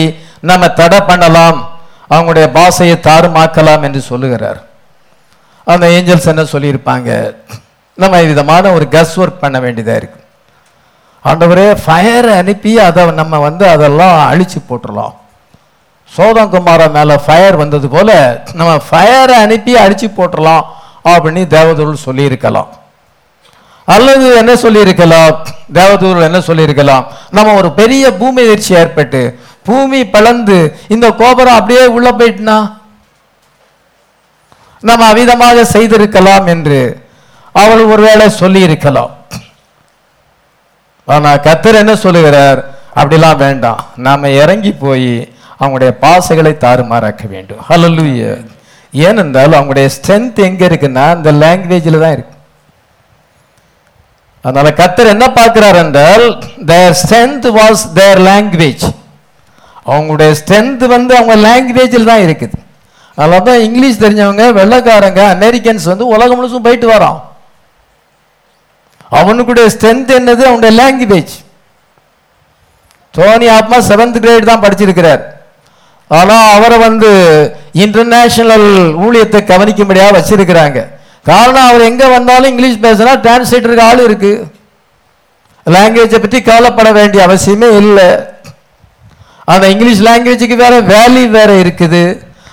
நம்ம 0.51 0.69
தடை 0.81 1.01
பண்ணலாம். 1.11 1.59
அவங்களுடைய 2.15 2.47
பாஷையை 2.59 2.97
தாறுமாக்கலாம் 3.09 3.85
என்று 3.87 4.01
சொல்லுகிறார். 4.11 4.61
அந்த 5.73 5.87
ஏஞ்சல்ஸ் 5.97 6.31
என்ன 6.33 6.45
சொல்லியிருப்பாங்க? 6.55 7.11
நம்ம 8.03 8.21
விதமான 8.31 8.71
ஒரு 8.77 8.87
கஸ் 8.95 9.19
ஒர்க் 9.23 9.43
பண்ண 9.45 9.57
வேண்டியதா 9.65 9.97
இருக்கு. 10.01 10.21
ஆண்டவரே 11.29 11.69
ஃபயரை 11.85 12.33
அனுப்பி 12.43 12.73
அதை 12.89 13.05
நம்ம 13.21 13.39
வந்து 13.47 13.65
அதெல்லாம் 13.75 14.19
அழிச்சு 14.33 14.59
போட்டுடலாம் 14.69 15.15
சோதம் 16.17 16.53
மேலே 16.97 17.17
ஃபயர் 17.25 17.57
வந்தது 17.63 17.89
போல 17.95 18.11
நம்ம 18.59 18.73
ஃபயரை 18.89 19.37
அனுப்பி 19.45 19.73
அழிச்சு 19.85 20.09
போட்டுடலாம் 20.19 20.65
அப்படின்னு 21.13 21.43
தேவதூர்கள் 21.57 22.07
சொல்லியிருக்கலாம். 22.09 22.71
அல்லது 23.95 24.27
என்ன 24.37 24.53
சொல்லியிருக்கலாம்? 24.63 25.35
தேவதூர்கள் 25.79 26.27
என்ன 26.29 26.41
சொல்லியிருக்கலாம்? 26.49 27.05
நம்ம 27.37 27.55
ஒரு 27.61 27.69
பெரிய 27.81 28.05
பூமி 28.21 28.41
எதிர்ச்சி 28.47 28.73
ஏற்பட்டு 28.75 29.21
பூமி 29.69 30.01
பிளந்து 30.15 30.59
இந்த 30.95 31.07
கோபுரம் 31.21 31.59
அப்படியே 31.59 31.85
உள்ள 31.97 32.09
போயிட்டுனா? 32.11 32.59
நம்ம 34.89 35.13
அவிதமாக 35.13 35.61
செய்திருக்கலாம் 35.75 36.47
என்று 36.55 36.81
அவள் 37.53 37.85
ஒருவேளை 37.93 38.27
சொல்லியிருக்கலாம். 38.43 39.13
ஆனால் 41.15 41.43
கத்தர் 41.47 41.81
என்ன 41.83 41.93
சொல்லுகிறார்? 42.05 42.61
அப்படிலாம் 43.01 43.43
வேண்டாம். 43.45 43.81
நாம் 44.07 44.35
இறங்கி 44.43 44.73
போய் 44.85 45.11
அவங்களுடைய 45.61 45.93
பாசைகளை 46.05 46.53
தாறுமாறாக்க 46.65 47.23
வேண்டும். 47.35 47.61
ஹalleluya 47.69 48.31
ஏனென்றால் 48.93 49.57
அவங்களுடைய 49.59 49.87
ஸ்ட்ரென்த் 49.95 50.39
எங்க 50.49 50.63
இருக்குன்னா 50.69 51.05
அந்த 51.17 51.31
லாங்குவேஜில் 51.43 52.03
தான் 52.05 52.15
இருக்கு. 52.17 52.35
அதனால 54.45 54.69
கத்தர் 54.81 55.13
என்ன 55.15 55.27
பார்க்கிறார் 55.39 55.79
என்றால் 55.85 56.25
their 56.71 56.97
strength 57.01 57.49
was 57.59 57.83
their 57.99 58.21
language 58.29 58.87
அவங்களுடைய 59.93 60.31
ஸ்ட்ரென்த் 60.41 60.85
வந்து 60.95 61.13
அவங்க 61.19 61.35
லாங்குவேஜில் 61.49 62.11
தான் 62.11 62.25
இருக்குது. 62.27 62.57
அதனால 63.19 63.41
தான் 63.49 63.65
இங்கிலீஷ் 63.67 64.03
தெரிஞ்சவங்க 64.05 64.45
வெள்ளைக்காரங்க 64.61 65.23
அமெரிக்கன்ஸ் 65.37 65.89
வந்து 65.93 66.07
உலகம் 66.15 66.39
முழுசும் 66.39 66.67
போயிட்டு 66.67 66.89
வரோம் 66.95 67.19
அவனுக்குடைய 69.09 69.67
ஸ்ட்ரென்த் 69.75 70.11
என்னது? 70.19 70.43
அவனுடைய 70.51 70.73
லாங்குவேஜ் 70.81 71.35
டோனி 73.15 73.47
ஆத்மா 73.57 73.77
செவன்த் 73.91 74.19
கிரேட் 74.25 74.51
தான் 74.51 74.63
படிச்சிருக்கிறார். 74.65 75.23
ஆனால் 76.19 76.53
அவரை 76.57 76.79
வந்து 76.79 77.09
இன்டர்நேஷனல் 77.85 78.69
ஊழியத்தை 79.07 79.41
கவனிக்கும்படியாக 79.53 80.17
வச்சிருக்கிறாங்க. 80.17 80.79
காரணம் 81.31 81.69
அவர் 81.71 81.89
எங்கே 81.91 82.07
வந்தாலும் 82.17 82.51
இங்கிலீஷ் 82.53 82.85
பேசினா 82.85 83.15
டிரான்ஸ்லேட்டருக்கு 83.25 83.89
ஆள் 83.89 84.05
இருக்கு. 84.09 84.33
லாங்குவேஜை 85.75 86.19
பற்றி 86.21 86.39
கவலைப்பட 86.43 86.93
வேண்டிய 86.99 87.27
அவசியமே 87.27 87.69
இல்லை. 87.83 88.09
அந்த 89.45 89.67
இங்கிலீஷ் 89.75 90.07
லாங்குவேஜுக்கு 90.09 90.57
வேற 90.65 90.81
வேல்யூ 90.95 91.25
வேற 91.39 91.51
இருக்குது. 91.63 92.03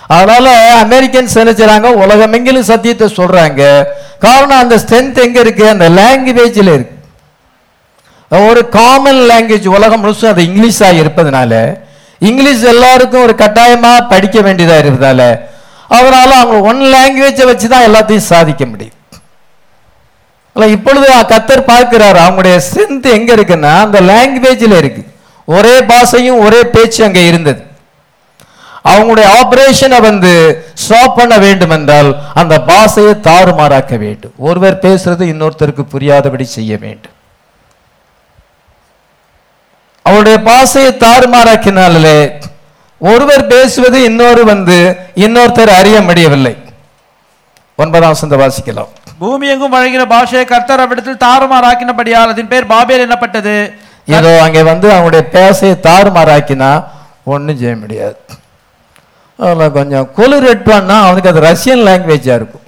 அதனால 0.08 0.48
அமெரிக்கன்ஸ் 0.84 1.38
என்ன 1.42 1.52
செய்றாங்க? 1.52 1.90
உலகமெங்கிலும் 2.04 2.70
சத்தியத்தை 2.72 3.08
சொல்றாங்க. 3.16 3.84
காரணம் 4.20 4.58
அந்த 4.58 4.76
ஸ்ட்ரென்த் 4.76 5.24
எங்க 5.24 5.40
இருக்கு? 5.40 5.70
அந்த 5.70 5.90
லாங்குவேஜில் 5.90 6.74
இருக்கு. 6.74 6.94
ஒரு 8.32 8.70
காமன் 8.70 9.22
லாங்குவேஜ் 9.30 9.68
உலகம் 9.68 10.04
முழுசும் 10.04 10.32
அது 10.34 10.44
இங்கிலீஷா 10.44 10.88
இருப்பதனால 11.02 11.84
இங்கிலீஷ் 12.20 12.64
எல்லாருக்கும் 12.64 13.22
ஒரு 13.22 13.36
கட்டாயமா 13.38 14.08
படிக்க 14.10 14.40
வேண்டியதா 14.40 14.78
இருப்பதால 14.84 15.40
அவரால் 15.88 16.32
அவங்க 16.32 16.60
ஒன் 16.70 16.82
லாங்குவேஜை 16.96 17.46
வச்சு 17.46 17.68
தான் 17.68 17.86
எல்லாத்தையும் 17.88 18.30
சாதிக்க 18.32 18.66
முடியும். 18.66 18.94
ஆனா 20.54 20.66
இப்பொழுது 20.66 21.08
கத்தர் 21.12 21.62
பார்க்கிறார் 21.66 22.16
அவங்களுடைய 22.16 22.60
ஸ்ட்ரென்த் 22.68 23.08
எங்க 23.18 23.36
இருக்குன்னா 23.36 23.74
அந்த 23.86 24.02
லாங்குவேஜில் 24.02 24.78
இருக்கு. 24.78 25.04
ஒரே 25.46 25.80
பாஷையும் 25.80 26.40
ஒரே 26.40 26.62
பேச்சு 26.76 27.04
அங்கே 27.04 27.26
இருந்தது. 27.28 27.62
அவங்களுடைய 28.92 29.28
ஆபரேஷனை 29.40 30.00
வந்து 30.10 30.32
ஸ்டாப் 30.84 31.18
பண்ண 31.20 31.36
வேண்டும் 31.46 31.74
என்றால் 31.78 32.10
அந்த 32.42 32.56
பாஷையை 32.72 33.14
தாறுமாறாக்க 33.30 33.94
வேண்டும். 34.06 34.36
ஒருவர் 34.48 34.82
பேசுறது 34.86 35.24
இன்னொருத்தருக்கு 35.34 35.84
புரியாதபடி 35.94 36.46
செய்ய 36.58 36.74
வேண்டும். 36.86 37.16
அவருடைய 40.10 40.38
பாஷையை 40.50 40.92
தாறுமாறாக்கினாலே 41.06 42.20
ஒருவர் 43.02 43.44
பேசுவது 43.54 43.98
இன்னொரு 44.10 44.44
வந்து 44.52 44.78
இன்னொருத்தர் 45.26 45.72
அறிய 45.80 45.98
முடியவில்லை. 46.10 46.54
ஒன்பதாம் 47.82 48.14
வசந்த 48.14 48.36
வாசிக்கலாம். 48.44 48.92
பூமி 49.24 49.46
எங்கும் 49.54 49.74
வழங்கின 49.76 50.04
பாஷையை 50.14 50.46
கர்த்தர் 50.52 50.84
அவ்விடத்தில் 50.84 51.24
தாறுமாறாக்கினபடியால் 51.26 52.32
அதன் 52.34 52.52
பேர் 52.54 52.72
பாபேல் 52.74 53.04
என்னப்பட்டது? 53.06 53.56
ஏதோ 54.18 54.32
அங்கே 54.46 54.62
வந்து 54.72 54.88
அவங்களுடைய 54.94 55.24
பேசையை 55.38 55.76
தாறுமாறாக்கினா 55.90 56.72
ஒன்றும் 57.34 57.60
செய்ய 57.62 57.76
முடியாது. 57.84 58.18
அதில் 59.40 59.72
கொஞ்சம் 59.72 60.12
குளிர் 60.18 60.50
எடுப்பான்னா 60.52 60.96
அவனுக்கு 61.06 61.32
அது 61.32 61.42
ரஷ்யன் 61.50 61.84
லாங்குவேஜாக 61.88 62.40
இருக்கும். 62.40 62.62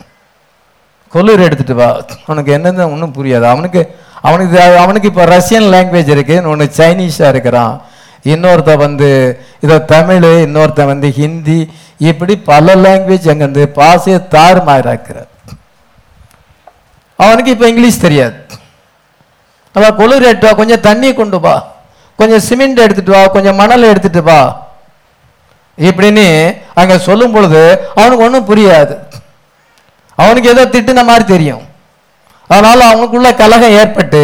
குளிர் 1.13 1.39
எடுத்துட்டு 1.39 1.75
வா. 1.75 1.89
அவனுக்கு 2.25 2.51
என்னென்ன 2.51 2.89
ஒன்றும் 2.93 3.13
புரியாது. 3.17 3.43
அவனுக்கு 3.43 3.81
அவனுக்கு 4.21 4.61
அவனுக்கு 4.83 5.07
இப்போ 5.07 5.25
ரஷ்யன் 5.25 5.67
லாங்குவேஜ் 5.73 6.13
இருக்குது 6.15 6.49
ஒன்று 6.51 6.65
சைனீஸாக 6.79 7.33
இருக்கிறான். 7.33 7.81
இன்னொருத்த 8.25 8.77
வந்து 8.77 9.09
இதோ 9.61 9.79
தமிழ் 9.79 10.25
இன்னொருத்த 10.45 10.85
வந்து 10.85 11.11
ஹிந்தி 11.11 11.59
இப்படி 11.97 12.37
பல 12.37 12.75
லாங்குவேஜ் 12.75 13.29
அங்கேருந்து 13.31 13.65
பாசையை 13.79 14.19
தாறுமாறாக்கிறார். 14.35 15.31
அவனுக்கு 17.15 17.51
இப்போ 17.51 17.67
இங்கிலீஷ் 17.67 18.05
தெரியாது. 18.05 18.35
அதான் 19.75 19.95
குளிர் 19.95 20.27
எடுத்து 20.29 20.47
வா 20.47 20.53
கொஞ்சம் 20.53 20.79
தண்ணி 20.79 21.13
கொண்டு 21.13 21.39
வா. 21.39 21.55
கொஞ்சம் 22.15 22.39
சிமெண்ட் 22.39 22.83
எடுத்துகிட்டு 22.85 23.17
வா. 23.17 23.27
கொஞ்சம் 23.27 23.55
மணல் 23.55 23.89
எடுத்துகிட்டு 23.91 24.23
வா. 24.23 24.66
இப்படின்னு 25.77 26.25
அங்கே 26.73 26.97
சொல்லும் 27.07 27.33
பொழுது 27.35 27.61
அவனுக்கு 27.95 28.25
ஒன்றும் 28.27 28.49
புரியாது. 28.49 28.95
அவனுக்கு 30.15 30.49
ஏதோ 30.53 30.65
திட்டுன 30.73 31.03
மாதிரி 31.09 31.25
தெரியும். 31.33 31.63
அதனால 32.49 32.79
அவனுக்குள்ள 32.91 33.29
கலகம் 33.41 33.77
ஏற்பட்டு 33.81 34.21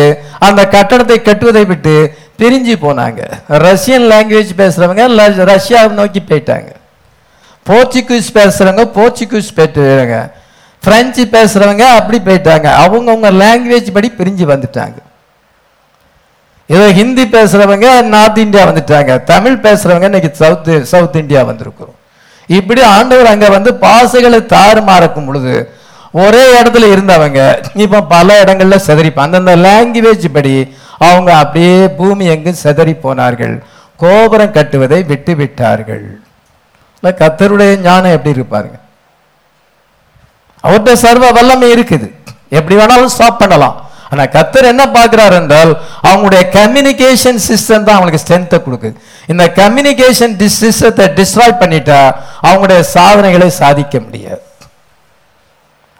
அந்த 0.47 0.61
கட்டடத்தை 0.75 1.17
கட்டுவதை 1.21 1.63
விட்டு 1.71 1.95
பிரிஞ்சு 2.39 2.75
போனாங்க. 2.85 3.19
ரஷ்யன் 3.65 4.05
லாங்குவேஜ் 4.11 4.53
பேசுறவங்க 4.61 5.03
ரஷ்யாவை 5.51 5.93
நோக்கி 5.99 6.21
போயிட்டாங்க. 6.29 6.69
போர்ச்சுகீஸ் 7.69 8.29
பேசுறவங்க 8.37 8.85
போர்ச்சுகீஸ் 8.97 9.55
போயிட்டு 9.57 9.85
பிரெஞ்சு 10.83 11.23
பேசுறவங்க 11.35 11.83
அப்படி 11.99 12.17
போயிட்டாங்க. 12.29 12.67
அவங்கவுங்க 12.83 13.29
லாங்குவேஜ் 13.43 13.91
படி 13.97 14.11
பிரிஞ்சு 14.17 14.45
வந்துட்டாங்க. 14.53 14.97
ஏதோ 16.67 16.85
ஹிந்தி 16.99 17.23
பேசுறவங்க 17.23 17.87
நார்த் 18.13 18.37
இந்தியா 18.37 18.63
வந்துட்டாங்க. 18.67 19.13
தமிழ் 19.31 19.57
பேசுறவங்க 19.63 20.07
இன்னைக்கு 20.09 20.31
சவுத் 20.41 20.69
சவுத் 20.91 21.17
இந்தியா 21.21 21.41
வந்திருக்கிறோம். 21.49 21.97
இப்படி 22.47 22.81
ஆண்டவர் 22.95 23.31
அங்க 23.33 23.47
வந்து 23.55 23.71
பாசைகளை 23.85 24.39
தாறுமாறக்கும் 24.53 25.25
பொழுது 25.25 25.53
ஒரே 26.23 26.43
இடத்துல 26.61 26.87
இருந்தவங்க 26.93 27.39
இப்ப 27.83 28.01
பல 28.15 28.43
இடங்கள்ல 28.43 28.77
செதறிப்ப 28.87 29.19
அந்தந்த 29.25 29.55
லாங்குவேஜ் 29.67 30.27
படி 30.37 30.55
அவங்க 31.09 31.29
அப்படியே 31.43 31.77
பூமி 31.99 32.25
எங்கும் 32.33 32.61
செதறி 32.63 32.93
போனார்கள். 33.05 33.55
கோபுரம் 34.03 34.55
கட்டுவதை 34.57 34.99
விட்டு 35.11 35.35
விட்டார்கள். 35.35 36.05
கத்தருடைய 37.03 37.71
ஞானம் 37.87 38.15
எப்படி 38.17 38.39
இருப்பாருங்க 38.39 38.77
அவர்கிட்ட 40.63 40.93
சர்வ 41.05 41.31
வல்லமை 41.37 41.67
இருக்குது. 41.73 42.07
எப்படி 42.57 42.75
வேணாலும் 42.81 43.13
ஸ்டாப் 43.15 43.39
பண்ணலாம். 43.39 43.77
ஆனால் 44.13 44.31
கத்தர் 44.35 44.71
என்ன 44.71 44.83
பார்க்கிறார் 44.95 45.35
என்றால் 45.41 45.73
அவங்களுடைய 46.09 46.43
கம்யூனிகேஷன் 46.59 47.39
சிஸ்டம் 47.49 47.85
தான் 47.87 47.97
அவங்களுக்கு 47.97 48.23
ஸ்ட்ரென்த்தை 48.23 48.59
கொடுக்குது 48.65 48.95
இந்த 49.33 49.43
கம்யூனிகேஷன் 49.59 50.33
சிஸ்டத்தை 50.63 51.05
டிஸ்ட்ராய் 51.19 51.59
பண்ணிட்டா 51.61 51.99
அவங்களுடைய 52.47 52.81
சாதனைகளை 52.95 53.49
சாதிக்க 53.61 53.95
முடியாது. 54.05 54.43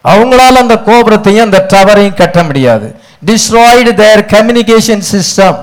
அவங்களால 0.06 0.62
அந்த 0.64 0.76
கோபுரத்தையும் 0.88 1.48
அந்த 1.48 1.60
டவரையும் 1.74 2.20
கட்ட 2.22 2.40
முடியாது. 2.48 2.88
டிஸ்ட்ராய்டு 3.30 3.92
தேர் 4.02 4.24
கம்யூனிகேஷன் 4.34 5.04
சிஸ்டம் 5.12 5.60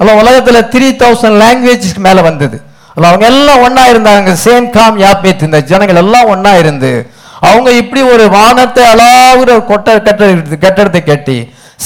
அல்ல 0.00 0.12
உலகத்தில் 0.20 0.68
த்ரீ 0.74 0.86
தௌசண்ட் 1.00 1.38
லாங்குவேஜஸ்க்கு 1.42 2.02
மேலே 2.06 2.22
வந்தது. 2.28 2.56
அதில் 2.92 3.08
அவங்க 3.10 3.26
எல்லாம் 3.32 3.62
ஒன்றா 3.66 3.84
இருந்தாங்க. 3.92 4.32
சேம் 4.44 4.66
காம் 4.76 4.98
யாப்பேத் 5.04 5.44
இந்த 5.48 5.58
ஜனங்கள் 5.70 6.00
எல்லாம் 6.02 6.30
ஒன்றா 6.32 6.52
இருந்து 6.62 6.90
அவங்க 7.48 7.70
இப்படி 7.80 8.02
ஒரு 8.14 8.24
வானத்தை 8.36 8.82
அளாவுற 8.92 9.50
கொட்ட 9.70 9.88
கட்ட 10.06 10.24
கட்டடத்தை 10.64 11.02
கட்டி 11.04 11.38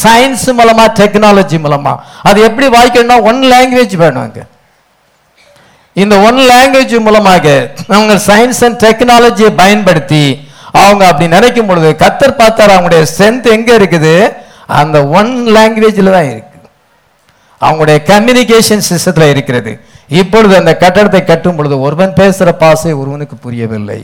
சயின்ஸ் 0.03 0.47
மூலமா 0.59 0.85
டெக்னாலஜி 1.01 1.59
மூலமா 1.65 1.93
அது 2.23 2.39
எப்படி 2.49 2.67
வாய்க்கணும்னா 2.77 3.17
ஒன் 3.31 3.41
லாங்குவேஜ் 3.53 3.97
வேணும் 4.03 4.25
அங்கே. 4.27 4.45
இந்த 5.97 6.15
ஒன் 6.29 6.39
லாங்குவேஜ் 6.51 6.95
மூலமாக 7.07 7.47
அவங்க 7.97 8.15
சயின்ஸ் 8.27 8.61
அண்ட் 8.67 8.79
டெக்னாலஜியை 8.85 9.51
பயன்படுத்தி 9.63 10.25
அவங்க 10.83 11.03
அப்படி 11.07 11.27
நினைக்கும் 11.29 11.67
பொழுது 11.67 11.89
கத்தர் 12.03 12.39
பார்த்தார் 12.41 12.75
அவங்களுடைய 12.75 13.05
ஸ்ட்ரென்த் 13.13 13.47
எங்க 13.57 13.71
இருக்குது? 13.79 14.13
அந்த 14.81 14.97
ஒன் 15.21 15.33
லாங்குவேஜில் 15.57 16.15
தான் 16.17 16.29
இருக்கு. 16.33 16.59
அவங்களுடைய 17.61 17.99
கம்யூனிகேஷன் 18.13 18.87
சிஸ்டத்தில் 18.91 19.31
இருக்கிறது. 19.35 19.73
இப்பொழுது 20.21 20.55
அந்த 20.57 20.73
கட்டடத்தை 20.83 21.21
கட்டும் 21.25 21.57
பொழுது 21.57 21.77
ஒருவன் 21.81 22.15
பேசுகிற 22.21 22.53
பாசை 22.63 22.93
ஒருவனுக்கு 22.93 23.37
புரியவில்லை. 23.37 24.01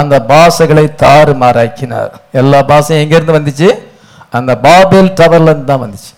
அந்த 0.00 0.14
பாஷைகளை 0.30 0.84
தாறுமாறாக்கினார். 1.02 2.12
எல்லா 2.40 2.60
பாஷையும் 2.70 3.02
எங்கேருந்து 3.04 3.36
வந்துச்சு? 3.38 3.68
அந்த 4.38 4.52
பாபேல் 4.66 5.16
டவர்ல 5.20 5.50
இருந்து 5.52 5.70
தான் 5.72 5.84
வந்துச்சு. 5.84 6.12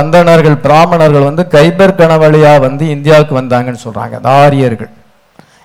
அந்தணர்கள் 0.00 0.56
பிராமணர்கள் 0.64 1.28
வந்து 1.28 1.44
கைபர் 1.54 1.98
கணவழியாக 2.00 2.62
வந்து 2.66 2.84
இந்தியாவுக்கு 2.96 3.34
வந்தாங்கன்னு 3.38 3.84
சொல்கிறாங்க 3.86 4.14
அந்த 4.18 4.30
ஆரியர்கள். 4.42 4.90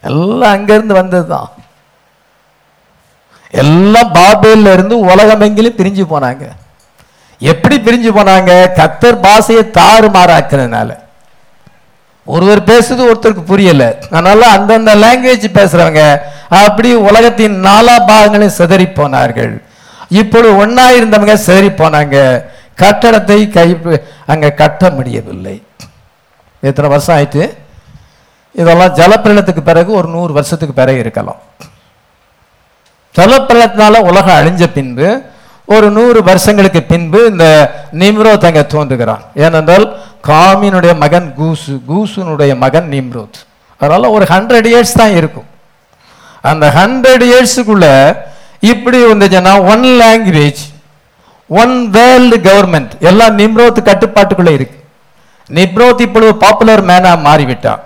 எல்லாம் 0.09 0.53
அங்கேருந்து 0.55 0.95
வந்தது 1.01 1.27
தான். 1.33 1.49
எல்லாம் 3.63 4.11
பாபேல 4.17 4.73
இருந்து 4.75 4.95
உலகமெங்கிலும் 5.11 5.77
பிரிஞ்சு 5.79 6.03
போனாங்க. 6.13 6.43
எப்படி 7.51 7.75
பிரிஞ்சு 7.85 8.09
போனாங்க? 8.17 8.51
கத்தர் 8.79 9.23
பாஷையை 9.25 9.63
தாறுமாறாக்குறதுனால 9.79 10.89
ஒருவர் 12.25 12.63
பேசுறது 12.63 13.09
ஒருத்தருக்கு 13.11 13.43
புரியல. 13.43 13.97
அதனால 14.09 14.47
அந்தந்த 14.47 14.95
லாங்குவேஜ் 14.95 15.47
பேசுறவங்க 15.57 16.21
அப்படி 16.49 16.93
உலகத்தின் 16.93 17.63
நாலா 17.63 18.05
பாகங்களையும் 18.07 18.57
சிதறி 18.57 18.87
போனார்கள். 18.87 19.61
இப்பொழுது 20.09 20.65
ஒன்னா 20.65 20.85
இருந்தவங்க 20.99 21.33
சிதறி 21.33 21.67
போனாங்க. 21.67 22.43
கட்டடத்தை 22.81 23.49
கை 23.49 23.77
அங்க 24.25 24.49
கட்ட 24.51 24.89
முடியவில்லை. 24.89 25.63
எத்தனை 26.59 26.91
வருஷம் 26.91 27.17
ஆயிட்டு? 27.17 27.53
இதெல்லாம் 28.53 28.95
ஜலப்பிரளத்துக்கு 28.95 29.61
பிறகு 29.61 29.91
ஒரு 29.91 30.07
நூறு 30.07 30.33
வருஷத்துக்கு 30.33 30.73
பிறகு 30.73 30.99
இருக்கலாம். 30.99 31.41
ஜலப்பிரளத்தினால 33.17 33.97
உலகம் 33.97 34.35
அழிஞ்ச 34.35 34.67
பின்பு 34.73 35.21
ஒரு 35.65 35.91
நூறு 35.91 36.23
வருஷங்களுக்கு 36.23 36.83
பின்பு 36.83 37.25
இந்த 37.25 37.71
நிம்ரோ 37.91 38.37
தங்க 38.37 38.61
தோன்றுகிறான். 38.61 39.21
ஏனென்றால் 39.35 40.00
காமினுடைய 40.27 40.93
மகன் 41.03 41.33
கூசு 41.37 41.73
கூசுனுடைய 41.89 42.57
மகன் 42.57 42.89
நிம்ரோத். 42.91 43.39
அதனால 43.77 44.09
ஒரு 44.09 44.25
ஹண்ட்ரட் 44.25 44.67
இயர்ஸ் 44.71 44.99
தான் 45.01 45.15
இருக்கும். 45.15 45.47
அந்த 46.41 46.65
ஹண்ட்ரட் 46.75 47.23
இயர்ஸுக்குள்ள 47.29 47.85
இப்படி 48.59 49.03
வந்துச்சுன்னா 49.03 49.53
one 49.73 49.83
language 50.01 50.61
one 51.47 51.89
world 51.89 52.37
government 52.37 52.93
எல்லாம் 52.99 53.37
நிம்ரோத் 53.37 53.81
கட்டுப்பாட்டுக்குள்ள 53.89 54.51
இருக்கு. 54.57 54.77
நிம்ரோத் 55.59 56.01
இப்பொழுது 56.07 56.35
பாப்புலர் 56.35 56.85
மேனா 56.85 57.13
மாறிவிட்டான். 57.27 57.81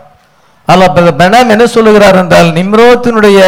அதில் 0.72 1.18
பெனாம் 1.22 1.54
என்ன 1.54 1.66
சொல்லுகிறார் 1.68 2.16
என்றால் 2.16 2.52
நிம்ரோத்தினுடைய 2.60 3.40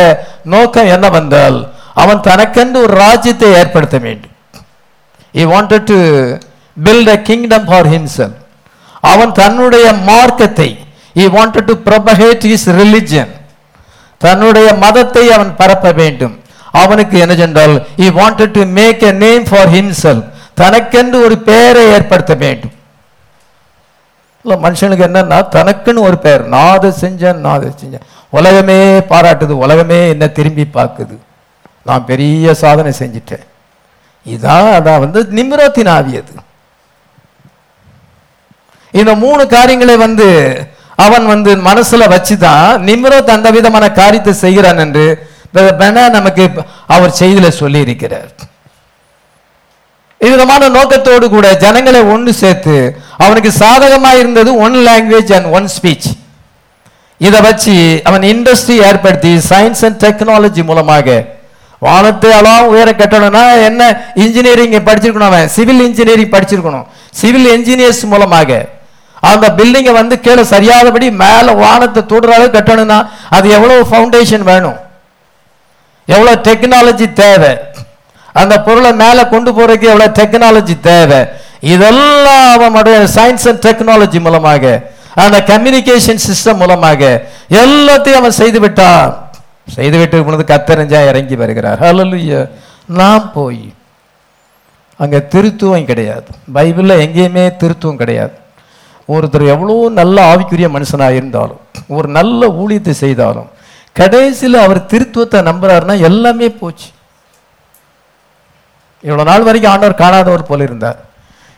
நோக்கம் 0.44 0.92
என்ன 0.96 1.10
வந்தால் 1.10 1.58
அவன் 1.94 2.22
தனக்கென்று 2.22 2.82
ஒரு 2.82 2.94
ராஜ்யத்தை 2.94 3.48
ஏற்படுத்த 3.54 3.98
வேண்டும். 3.98 4.36
He 5.34 5.46
wanted 5.54 5.88
to 5.92 5.98
build 6.84 7.08
a 7.08 7.22
kingdom 7.22 7.66
for 7.66 7.88
himself 7.88 8.38
அவன் 9.14 9.32
தன்னுடைய 9.42 9.88
மார்க்கத்தை 10.10 10.70
he 11.22 11.26
wanted 11.36 11.64
to 11.70 11.76
propagate 11.88 12.44
his 12.54 12.68
religion. 12.80 13.28
தன்னுடைய 14.24 14.68
மதத்தை 14.84 15.26
அவன் 15.36 15.52
பரப்ப 15.60 15.92
வேண்டும். 16.02 16.36
அவனுக்கு 16.82 17.16
என்ன 17.24 17.36
சென்றால் 17.42 17.76
he 18.06 18.08
wanted 18.20 18.50
to 18.58 18.64
make 18.80 19.04
a 19.10 19.12
name 19.26 19.46
for 19.50 19.72
himself. 19.78 20.24
தனக்கென்று 20.62 21.18
ஒரு 21.26 21.36
பெயரை 21.50 21.84
ஏற்படுத்த 21.96 22.34
வேண்டும். 22.44 22.74
மனுஷனுக்கு 24.66 25.06
என்னன்னா 25.10 25.38
தனக்குன்னு 25.56 26.02
ஒரு 26.10 26.18
பெயர். 26.26 26.44
நான் 26.54 26.74
அதை 26.76 26.90
செஞ்சேன் 27.02 27.42
நான் 27.46 27.58
அதை 27.58 27.70
செஞ்சேன். 27.82 28.06
உலகமே 28.38 28.78
பாராட்டுது 29.12 29.54
உலகமே 29.66 30.00
என்ன 30.14 30.26
திரும்பி 30.38 30.66
பார்க்குது. 30.78 31.16
நான் 31.88 32.08
பெரிய 32.12 32.54
சாதனை 32.62 32.92
செஞ்சிட்டேன். 33.00 33.46
இதான் 34.34 34.70
அதான் 34.78 35.04
வந்து 35.04 35.20
நிம்ரோத்தின் 35.38 35.92
ஆவியது. 35.98 36.34
இந்த 38.94 39.16
மூணு 39.16 39.48
காரியங்களை 39.48 39.98
வந்து 39.98 40.28
அவன் 40.96 41.26
வந்து 41.26 41.56
மனசுல 41.56 42.04
வச்சுதான் 42.14 42.84
நிம்ரோத் 42.84 43.30
அந்த 43.30 43.50
விதமான 43.52 43.92
காரியத்தை 43.92 44.34
செய்கிறான் 44.34 44.78
என்று 44.78 45.06
பெனா 45.80 46.10
நமக்கு 46.10 46.44
அவர் 46.86 47.18
செய்தியில 47.20 47.48
சொல்லி 47.48 47.80
இருக்கிறார் 47.80 48.30
விதமான 50.22 50.70
நோக்கத்தோடு 50.70 51.30
கூட 51.30 51.48
ஜனங்களை 51.56 52.00
ஒன்று 52.14 52.34
சேர்த்து 52.34 52.76
அவனுக்கு 53.18 53.52
சாதகமா 53.60 54.12
இருந்தது 54.18 54.56
one 54.56 54.76
language 54.88 55.34
and 55.34 55.46
one 55.46 55.68
speech 55.78 56.08
இதை 57.18 57.40
வச்சு 57.42 58.02
அவன் 58.04 58.22
இண்டஸ்ட்ரி 58.22 58.76
ஏற்படுத்தி 58.88 59.32
சயின்ஸ் 59.50 59.86
அண்ட் 59.86 60.00
டெக்னாலஜி 60.06 60.64
மூலமாக 60.64 61.18
வானத்தை 61.80 62.32
அளவு 62.32 62.70
உயர 62.70 62.92
கட்டணும்னா 62.92 63.44
என்ன 63.66 63.82
இன்ஜினியரிங் 64.16 64.76
படிச்சிருக்கணும் 64.88 65.32
அவன் 65.32 65.48
சிவில் 65.48 65.82
இன்ஜினியரிங் 65.82 66.30
படிச்சிருக்கணும். 66.30 66.86
சிவில் 67.12 67.48
இன்ஜினியர்ஸ் 67.58 68.04
மூலமாக 68.06 68.77
அந்த 69.30 69.46
பில்டிங்கை 69.58 69.94
வந்து 70.00 70.16
கீழே 70.26 70.44
சரியாதபடி 70.54 71.08
மேலே 71.24 71.52
வானத்தை 71.64 72.02
தொடுற 72.12 72.32
அளவு 72.38 72.50
கட்டணும்னா 72.58 73.00
அது 73.38 73.48
எவ்வளோ 73.58 73.78
ஃபவுண்டேஷன் 73.90 74.46
வேணும்? 74.52 74.78
எவ்வளோ 76.08 76.34
டெக்னாலஜி 76.48 77.08
தேவை? 77.24 77.52
அந்த 78.42 78.56
பொருளை 78.68 78.92
மேலே 79.04 79.24
கொண்டு 79.34 79.52
போகிறதுக்கு 79.58 79.92
எவ்வளோ 79.94 80.08
டெக்னாலஜி 80.20 80.76
தேவை? 80.90 81.20
இதெல்லாம் 81.74 82.46
அவன் 82.56 83.08
சயின்ஸ் 83.18 83.48
அண்ட் 83.52 83.64
டெக்னாலஜி 83.68 84.20
மூலமாக 84.28 84.64
அந்த 85.24 85.38
கம்யூனிகேஷன் 85.52 86.26
சிஸ்டம் 86.28 86.60
மூலமாக 86.64 87.02
எல்லாத்தையும் 87.62 88.22
அவன் 88.22 88.40
செய்து 88.42 88.60
விட்டான். 88.64 89.14
செய்து 89.76 89.98
விட்டு 90.02 90.18
பொழுது 90.26 90.44
கத்தறிஞ்சா 90.52 91.00
இறங்கி 91.12 91.36
வருகிறார். 91.42 91.80
ஹalleluya 91.86 92.42
நான் 93.00 93.26
போய் 93.38 93.64
அங்கே 95.04 95.20
திருத்துவம் 95.34 95.88
கிடையாது. 95.90 96.30
பைபிளில் 96.56 97.02
எங்கேயுமே 97.06 97.44
திருத்துவம் 97.62 98.00
கிடையாது. 98.02 98.36
ஒருத்தர் 99.16 99.52
எவ்வளோ 99.54 99.76
நல்ல 100.00 100.18
ஆவிக்குரிய 100.32 100.68
மனுஷனாக 100.76 101.18
இருந்தாலும் 101.20 101.62
ஒரு 101.98 102.08
நல்ல 102.18 102.48
ஊழியத்தை 102.62 102.94
செய்தாலும் 103.04 103.50
கடைசியில் 103.96 104.58
அவர் 104.64 104.80
திருத்துவத்தை 104.92 105.40
நம்புறாருன்னா 105.50 105.96
எல்லாமே 106.10 106.48
போச்சு. 106.62 106.88
இவ்வளோ 109.04 109.24
நாள் 109.30 109.46
வரைக்கும் 109.48 109.72
ஆண்டவர் 109.74 110.02
காணாதவர் 110.02 110.50
போல 110.50 110.62
இருந்தார். 110.68 110.98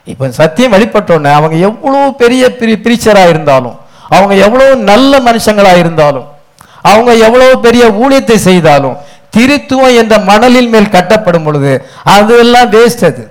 இப்போ 0.08 0.30
சத்தியம் 0.41 0.74
வெளிப்பட்டோன்னே 0.76 1.32
அவங்க 1.38 1.56
எவ்வளோ 1.70 2.02
பெரிய 2.22 2.43
பிரி 2.60 2.74
பிரீச்சராக 2.86 3.32
இருந்தாலும் 3.34 3.78
அவங்க 4.16 4.34
எவ்வளோ 4.45 4.68
நல்ல 4.91 5.14
மனுஷங்களாக 5.28 5.82
இருந்தாலும் 5.84 6.28
அவங்க 6.91 7.12
எவ்வளோ 7.28 7.47
பெரிய 7.66 7.84
ஊழியத்தை 8.04 8.38
செய்தாலும் 8.50 8.95
திருத்துவம் 9.36 9.97
என்ற 10.02 10.14
மணலின் 10.30 10.72
மேல் 10.74 10.93
கட்டப்படும் 10.95 11.45
பொழுது 11.47 11.72
அதெல்லாம் 12.16 12.70
வேஸ்ட் 12.76 13.04
அது. 13.10 13.24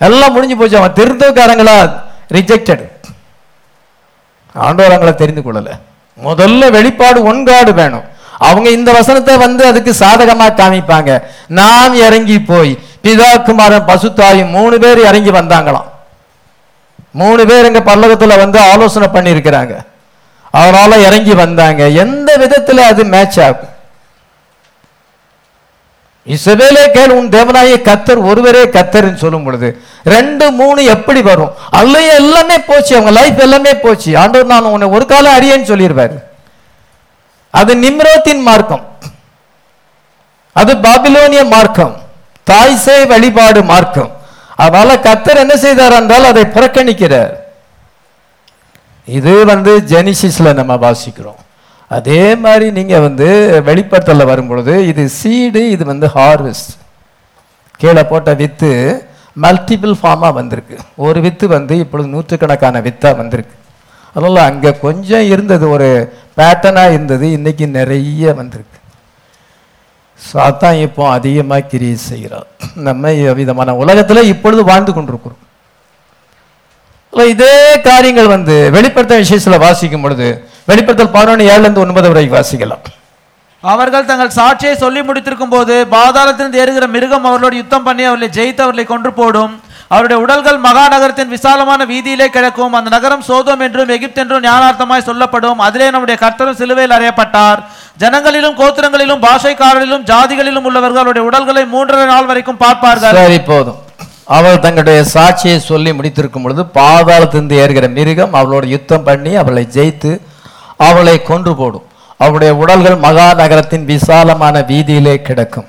எல்லாம் 0.00 0.34
முடிஞ்சு 0.34 0.56
போச்சு. 0.58 0.80
அவன் 0.80 0.98
திருத்தக்காரங்களா 0.98 1.78
ரிஜெக்டட் 2.28 2.90
ஆண்டவர் 4.54 4.98
அவங்கள 4.98 5.14
தெரிந்து 5.14 5.42
கொள்ளல. 5.42 5.78
முதல்ல 6.24 6.70
வெளிப்பாடு 6.70 7.32
ஒன்காடு 7.32 7.74
வேணும். 7.74 8.04
அவங்க 8.38 8.70
இந்த 8.70 8.92
வசனத்தை 8.92 9.36
வந்து 9.36 9.64
அதுக்கு 9.64 9.94
சாதகமா 9.98 10.48
காமிப்பாங்க. 10.48 11.22
நாம் 11.46 11.94
இறங்கி 11.94 12.40
போய் 12.40 12.78
பிதா 13.02 13.42
குமாரன் 13.42 13.84
பசுத்தாயும் 13.84 14.50
மூணு 14.50 14.78
பேர் 14.78 14.98
இறங்கி 14.98 15.30
வந்தாங்களாம். 15.30 15.88
மூணு 17.10 17.46
பேர் 17.46 17.64
எங்க 17.64 17.80
பல்லகத்துல 17.80 18.38
வந்து 18.38 18.60
ஆலோசனை 18.60 19.08
பண்ணி 19.08 19.32
இருக்கிறாங்க 19.32 19.86
இறங்கி 20.96 21.34
வந்தாங்க. 21.34 21.88
எந்த 21.88 22.36
விதத்துல 22.36 22.76
அது 22.76 23.04
மேட்ச் 23.04 23.40
ஆகும்? 23.40 23.76
இசவேலே 26.26 26.90
கேள் 26.90 27.10
உன் 27.10 27.28
தேவனாய 27.28 27.74
கத்தர் 27.82 28.24
ஒருவரே 28.24 28.64
கத்தர்ன்னு 28.64 29.14
சொல்லும் 29.14 29.44
பொழுது 29.44 29.82
ரெண்டு 30.04 30.50
மூணு 30.50 30.84
எப்படி 30.94 31.20
வரும்? 31.22 31.52
அல்லையே 31.80 32.12
எல்லாமே 32.22 32.58
போச்சு 32.58 32.92
அவங்க 32.96 33.12
லைஃப் 33.20 33.38
எல்லாமே 33.46 33.72
போச்சு. 33.74 34.10
ஆண்டவர் 34.18 34.52
நான் 34.52 34.72
உன்னை 34.74 34.88
ஒரு 34.88 35.06
காலம் 35.06 35.36
அறியேன்னு 35.38 35.70
சொல்லிடுவாரு 35.70 36.18
அது 37.50 37.74
நிம்ரோத்தின் 37.74 38.42
மார்க்கம். 38.48 38.84
அது 40.52 40.72
பாபிலோனிய 40.86 41.42
மார்க்கம். 41.54 41.96
தாய்சே 42.50 43.06
வழிபாடு 43.06 43.60
மார்க்கம். 43.64 44.10
அதனால 44.56 44.94
கத்தர் 45.06 45.42
என்ன 45.44 45.56
செய்தார் 45.56 45.92
என்றால் 45.92 46.30
அதை 46.30 46.44
புறக்கணிக்கிறார். 46.44 47.34
இது 49.08 49.44
வந்து 49.44 49.72
ஜெனிசிஸ்ல 49.92 50.54
நம்ம 50.60 50.74
வாசிக்கிறோம். 50.86 51.38
அதே 51.90 52.34
மாதிரி 52.44 52.70
நீங்க 52.70 52.98
வந்து 52.98 53.28
வெளிப்படுத்தல 53.66 54.24
வரும்பொழுது 54.30 54.86
இது 54.86 55.08
சீடு 55.08 55.70
இது 55.70 55.84
வந்து 55.84 56.06
ஹார்வெஸ்ட் 56.14 56.72
கீழே 57.76 58.02
போட்ட 58.02 58.34
வித்து 58.34 58.72
மல்டிபிள் 59.42 59.94
ஃபார்மாக 60.00 60.32
வந்திருக்கு. 60.40 60.76
ஒரு 61.06 61.18
வித்து 61.24 61.46
வந்து 61.56 61.74
இப்பொழுது 61.84 62.08
நூற்றுக்கணக்கான 62.14 62.80
வித்தாக 62.86 63.18
வந்திருக்கு. 63.22 63.54
அதனால் 64.14 64.46
அங்கே 64.50 64.70
கொஞ்சம் 64.86 65.28
இருந்தது 65.32 65.64
ஒரு 65.76 65.88
பேட்டர்னாக 66.38 66.94
இருந்தது 66.96 67.26
இன்றைக்கி 67.38 67.64
நிறைய 67.78 68.34
வந்திருக்கு. 68.40 68.78
சாத்தான் 70.20 70.78
இப்போ 70.86 71.02
அதிகமாக 71.16 71.68
கிரியேட் 71.72 72.06
செய்கிறார் 72.10 72.48
நம்ம 72.86 73.12
விதமான 73.40 73.74
உலகத்தில் 73.82 74.30
இப்பொழுது 74.32 74.62
வாழ்ந்து 74.70 74.92
கொண்டிருக்கிறோம். 74.94 75.42
இதே 77.34 77.54
காரியங்கள் 77.88 78.34
வந்து 78.36 78.56
வெளிப்படுத்த 78.74 79.14
விஷயத்தில் 79.22 79.62
வாசிக்கும் 79.66 80.04
பொழுது 80.04 80.26
வெளிப்படுத்தல் 80.70 81.14
பதினொன்று 81.16 81.44
ஏழுலேருந்து 81.52 81.84
ஒன்பது 81.84 82.08
வரை 82.12 82.24
வாசிக்கலாம். 82.34 82.84
அவர்கள் 83.62 84.08
தங்கள் 84.08 84.36
சாட்சியை 84.40 84.74
சொல்லி 84.82 85.00
முடித்திருக்கும் 85.06 85.54
போது 85.54 85.74
பாதாளத்திலிருந்து 85.94 86.60
ஏறுகிற 86.62 86.86
மிருகம் 86.96 87.24
அவர்களோடு 87.28 87.56
யுத்தம் 87.60 87.86
பண்ணி 87.86 88.04
அவர்களை 88.08 88.28
ஜெயித்து 88.36 88.62
அவர்களை 88.64 88.84
கொன்று 88.90 89.10
போடும். 89.20 89.54
அவருடைய 89.94 90.18
உடல்கள் 90.24 90.58
மகா 90.66 90.84
நகரத்தின் 90.92 91.32
விசாலமான 91.34 91.80
வீதியிலே 91.92 92.26
கிடக்கும். 92.36 92.74
அந்த 92.78 92.88
நகரம் 92.94 93.24
சோதம் 93.28 93.62
என்றும் 93.66 93.90
எகிப்து 93.94 94.20
என்றும் 94.22 94.44
ஞானார்த்தமாய் 94.48 95.06
சொல்லப்படும். 95.08 95.62
அதிலே 95.66 95.88
நம்முடைய 95.94 96.16
கர்த்தரும் 96.24 96.58
சிலுவையில் 96.60 96.94
அறையப்பட்டார். 96.96 97.60
ஜனங்களிலும் 98.02 98.56
கோத்திரங்களிலும் 98.60 99.24
பாஷைக்காரரிலும் 99.26 100.06
ஜாதிகளிலும் 100.12 100.68
உள்ளவர்கள் 100.70 101.02
அவருடைய 101.04 101.24
உடல்களை 101.30 101.64
மூன்றரை 101.74 102.06
நாள் 102.12 102.30
வரைக்கும் 102.30 102.62
பார்ப்பார்கள். 102.64 103.18
சரி 103.22 103.40
போதும். 103.50 103.80
அவள் 104.38 104.62
தங்களுடைய 104.66 105.00
சாட்சியை 105.16 105.58
சொல்லி 105.70 105.90
முடித்திருக்கும் 105.98 106.46
பொழுது 106.46 106.64
பாதாளத்திலிருந்து 106.80 107.60
ஏறுகிற 107.64 107.86
மிருகம் 107.98 108.34
அவளோட 108.40 108.64
யுத்தம் 108.76 109.06
பண்ணி 109.10 109.34
அவளை 109.42 109.66
ஜெயித்து 109.76 110.12
அவளை 110.90 111.18
கொன்று 111.32 111.54
போடும். 111.60 111.86
அவருடைய 112.20 112.52
உடல்கள் 112.62 112.96
மகா 113.06 113.26
நகரத்தின் 113.40 113.84
விசாலமான 113.92 114.60
வீதியிலே 114.70 115.14
கிடக்கும். 115.28 115.68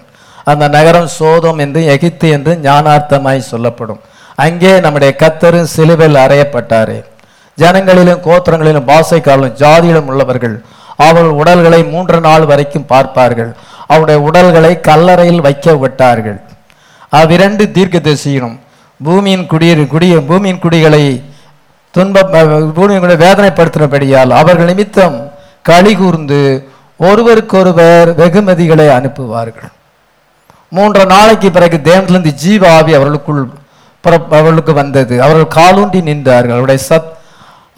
அந்த 0.52 0.68
நகரம் 0.76 1.10
சோதம் 1.18 1.60
என்று 1.64 1.82
எகிப்து 1.94 2.28
என்று 2.36 2.52
ஞானார்த்தமாய் 2.68 3.50
சொல்லப்படும். 3.52 4.02
அங்கே 4.46 4.74
நம்முடைய 4.86 5.12
கத்தரும் 5.22 5.72
சிலுவையில் 5.76 6.22
அறையப்பட்டாரே. 6.26 7.00
ஜனங்களிலும் 7.58 8.22
கோத்திரங்களிலும் 8.28 8.90
பாசைக்காலும் 8.92 9.56
ஜாதியிலும் 9.62 10.10
உள்ளவர்கள் 10.12 10.56
அவள் 11.08 11.30
உடல்களை 11.42 11.82
மூன்று 11.94 12.18
நாள் 12.28 12.46
வரைக்கும் 12.52 12.90
பார்ப்பார்கள். 12.94 13.52
அவருடைய 13.92 14.20
உடல்களை 14.28 14.72
கல்லறையில் 14.88 15.46
வைக்க 15.48 15.76
விட்டார்கள். 15.84 16.40
அவ்விரண்டு 17.20 17.64
தீர்க்கதரிசியினும் 17.76 18.58
பூமியின் 19.00 19.46
குடியிரு 19.52 19.84
குடிய 19.94 20.16
பூமியின் 20.30 20.62
குடிகளை 20.64 21.04
துன்ப 21.94 22.24
பூமியின் 22.78 23.04
குடியை 23.04 23.20
வேதனைப்படுத்தினபடியால் 23.26 24.32
அவர்கள் 24.40 24.70
நிமித்தம் 24.72 25.18
களி 25.70 25.94
கூர்ந்து 26.00 26.42
ஒருவருக்கொருவர் 27.08 28.10
வெகுமதிகளை 28.22 28.88
அனுப்புவார்கள். 28.98 29.72
மூன்று 30.78 31.04
நாளைக்கு 31.14 31.50
பிறகு 31.56 31.78
தேவனிலிருந்து 31.90 32.32
ஜீவ 32.44 32.64
ஆவி 32.78 32.92
அவர்களுக்குள் 32.98 33.44
அவர்களுக்கு 34.38 34.74
வந்தது. 34.82 35.16
அவர்கள் 35.26 35.56
காலூண்டி 35.60 36.00
நின்றார்கள். 36.10 36.58
அவருடைய 36.58 36.82
சத் 36.90 37.10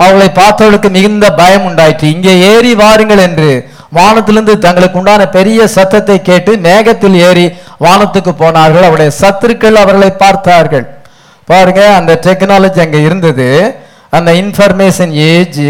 அவளை 0.06 0.28
பார்த்தவர்களுக்கு 0.40 0.90
மிகுந்த 0.96 1.26
பயம் 1.40 1.66
உண்டாயிற்று. 1.70 2.06
இங்கே 2.16 2.34
ஏறி 2.52 2.72
வாருங்கள் 2.82 3.22
என்று 3.28 3.50
வானத்திலிருந்து 3.98 4.54
தங்களுக்கு 4.66 5.00
உண்டான 5.00 5.22
பெரிய 5.38 5.60
சத்தத்தை 5.76 6.18
கேட்டு 6.30 6.52
மேகத்தில் 6.68 7.18
ஏறி 7.28 7.46
வானத்துக்கு 7.86 8.32
போனார்கள். 8.42 8.88
அவருடைய 8.88 9.12
சத்துருக்கள் 9.22 9.82
அவர்களை 9.84 10.10
பார்த்தார்கள். 10.24 10.86
பாருங்க 11.52 11.82
அந்த 12.00 12.12
டெக்னாலஜி 12.26 12.80
அங்கே 12.86 13.02
இருந்தது. 13.08 13.48
அந்த 14.18 14.32
இன்ஃபர்மேஷன் 14.42 15.12
ஏஜ் 15.12 15.64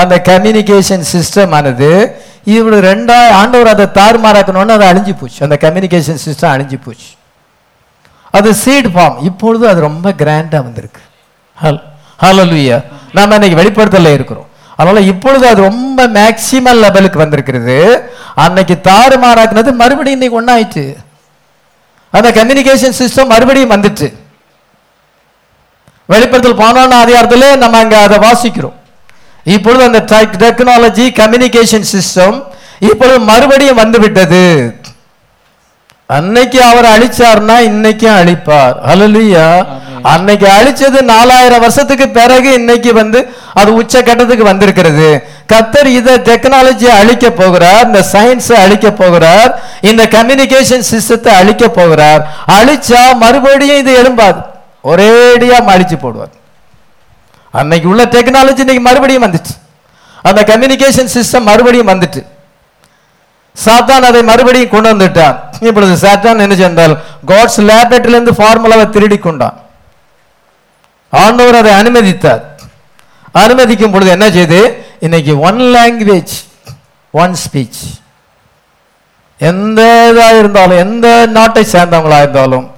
அந்த 0.00 0.14
கம்யூனிகேஷன் 0.30 1.04
சிஸ்டம் 1.12 1.54
ஆனது 1.58 2.22
இவ்வளவு 2.44 2.86
ரெண்டாயிரம் 2.90 3.38
ஆண்டவர் 3.40 3.72
அதை 3.74 3.86
தாறுமாறாக்கணும்னு 3.98 4.76
அது 4.76 4.86
அழிஞ்சு 4.90 5.14
போச்சு. 5.20 5.40
அந்த 5.46 5.56
கம்யூனிகேஷன் 5.64 6.20
சிஸ்டம் 6.26 6.52
அழிஞ்சு 6.54 6.78
போச்சு. 6.84 7.10
அது 8.30 8.54
சீட் 8.54 8.86
ஃபார்ம் 8.86 9.22
இப்பொழுது 9.22 9.68
அது 9.68 9.80
ரொம்ப 9.80 10.10
கிராண்டா 10.10 10.58
வந்திருக்கு. 10.66 11.02
ஹல் 11.62 11.80
ஹalleluya 12.22 12.78
நாம 13.12 13.34
இன்னைக்கு 13.34 13.58
வெளிப்படுத்தல 13.62 14.12
இருக்கிறோம். 14.12 14.48
அதனால 14.76 15.00
இப்பொழுது 15.00 15.44
அது 15.48 15.60
ரொம்ப 15.62 16.06
மேக்சிமல் 16.06 16.80
லெவலுக்கு 16.84 17.18
வந்திருக்கிறது. 17.18 17.76
அன்னைக்கு 18.34 18.74
தாறுமாறாக்குனது 18.88 19.72
மறுபடியும் 19.82 20.20
இன்னைக்கு 20.20 20.40
ஒண்ணாயிடுச்சு 20.40 20.86
அந்த 22.10 22.28
கம்யூனிகேஷன் 22.38 22.98
சிஸ்டம் 23.00 23.32
மறுபடியும் 23.34 23.70
வந்துச்சு 23.70 24.08
வெளிப்படுத்தல் 26.12 26.60
பதினொன்றாம் 26.62 27.04
அதிகாரத்துல 27.04 27.48
நம்ம 27.62 27.78
அங்க 27.84 27.96
அதை 28.06 28.18
வாசிக்கிறோம். 28.26 28.76
இப்பொழுது 29.54 29.82
அந்த 29.88 30.00
டெக்னாலஜி 30.44 31.06
கம்யூனிகேஷன் 31.20 31.88
சிஸ்டம் 31.94 32.38
இப்பொழுது 32.90 33.18
மறுபடியும் 33.30 33.80
வந்து 33.82 33.98
விட்டது 34.04 34.44
அன்னைக்கு 36.16 36.58
அவர் 36.68 36.86
அழிச்சார்னா 36.92 37.56
இன்னைக்கும் 37.70 38.18
அழிப்பார். 38.20 38.76
ஹalleluya 38.88 39.46
அன்னைக்கு 40.12 40.46
அழிச்சது 40.58 40.98
நாலாயிரம் 41.10 41.62
வருஷத்துக்கு 41.64 42.06
பிறகு 42.18 42.48
இன்னைக்கு 42.58 42.90
வந்து 43.00 43.20
அது 43.60 43.70
உச்ச 43.80 44.02
கட்டத்துக்கு 44.02 44.44
வந்திருக்கிறது. 44.50 45.08
கத்தர் 45.52 45.88
இத 45.98 46.16
டெக்னாலஜியை 46.28 46.92
அழிக்க 47.00 47.26
போகிறார் 47.40 47.86
இந்த 47.88 48.02
சயின்ஸை 48.12 48.56
அழிக்க 48.64 48.90
போகிறார் 49.00 49.50
இந்த 49.90 50.04
கம்யூனிகேஷன் 50.16 50.86
சிஸ்டத்தை 50.92 51.32
அழிக்க 51.40 51.68
போகிறார். 51.78 52.22
அழிச்சா 52.58 53.02
மறுபடியும் 53.24 53.82
இது 53.82 53.92
எழும்பாது. 54.02 54.40
ஒரேடியாக 54.84 55.72
அழிச்சு 55.74 55.96
போடுவார். 56.04 56.34
அன்னைக்கு 57.50 57.88
உள்ள 57.88 58.04
டெக்னாலஜி 58.04 58.58
இன்னைக்கு 58.58 58.80
மறுபடியும் 58.80 59.22
வந்துச்சு. 59.22 59.54
அந்த 60.22 60.42
கம்யூனிகேஷன் 60.42 61.14
சிஸ்டம் 61.14 61.48
மறுபடியும் 61.50 61.88
வந்துட்டு. 61.88 62.26
சாத்தான் 63.64 64.06
அதை 64.08 64.22
மறுபடியும் 64.22 64.68
கொண்டு 64.68 64.94
வந்துட்டான். 64.94 65.36
இப்பொழுது 65.60 66.08
சாத்தான் 66.08 66.42
என்ன 66.44 66.54
சென்றால் 66.54 67.02
காட்ஸ் 67.26 67.60
லேபரேட்டரிலிருந்து 67.68 68.34
ஃபார்முலாவை 68.38 68.90
திருடி 68.90 69.18
கொண்டான். 69.18 69.60
ஆண்டவர் 71.08 71.54
அதை 71.54 71.72
அனுமதித்தார். 71.72 72.42
அனுமதிக்கும் 73.32 73.92
பொழுது 73.92 74.10
என்ன 74.10 74.30
செய்து 74.30 74.84
இன்னைக்கு 75.00 75.40
ஒன் 75.40 75.60
லாங்குவேஜ் 75.60 76.34
ஒன் 77.10 77.34
ஸ்பீச் 77.44 77.80
எந்த 79.38 80.10
இதாக 80.12 80.38
இருந்தாலும் 80.38 80.78
எந்த 80.78 81.26
நாட்டை 81.26 81.64
சேர்ந்தவங்களா 81.64 82.18
இருந்தாலும் 82.18 82.76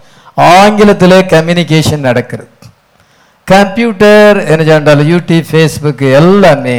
ஆங்கிலத்தில் 0.48 1.16
கம்யூனிகேஷன் 1.34 2.06
நடக்கிறது. 2.08 2.50
கம்ப்யூட்டர் 3.46 4.36
என்ன 4.50 4.64
சொன்னால் 4.70 5.08
யூடியூப் 5.12 5.48
ஃபேஸ்புக்கு 5.50 6.06
எல்லாமே 6.20 6.78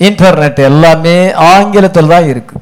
இன்டர்நெட் 0.00 0.60
எல்லாமே 0.70 1.16
ஆங்கிலத்தில் 1.54 2.12
தான் 2.14 2.28
இருக்கு. 2.32 2.56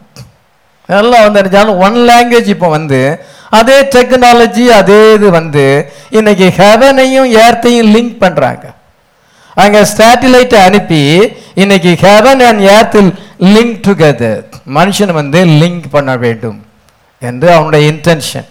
எல்லாம் 0.89 1.25
வந்து 1.25 1.41
நினைச்சாலும் 1.41 1.81
ஒன் 1.87 1.99
லாங்குவேஜ் 2.11 2.51
இப்போ 2.55 2.69
வந்து 2.77 3.01
அதே 3.59 3.77
டெக்னாலஜி 3.95 4.65
அதே 4.81 5.01
இது 5.17 5.29
வந்து 5.39 5.65
இன்னைக்கு 6.19 6.47
ஹெவனையும் 6.61 7.29
ஏர்த்தையும் 7.45 7.91
லிங்க் 7.95 8.17
பண்ணுறாங்க 8.25 8.65
அங்கே 9.63 9.81
சேட்டிலைட்டை 9.99 10.59
அனுப்பி 10.69 11.01
இன்னைக்கு 11.63 11.91
ஹெவன் 12.05 12.43
அண்ட் 12.49 12.63
ஏர்த்தில் 12.75 13.11
லிங்க் 13.55 13.79
டுகெதர் 13.87 14.43
மனுஷன் 14.79 15.13
வந்து 15.21 15.41
லிங்க் 15.63 15.89
பண்ண 15.97 16.13
வேண்டும். 16.25 16.59
என்று 17.23 17.49
அவனுடைய 17.57 17.83
இன்டென்ஷன் 17.93 18.49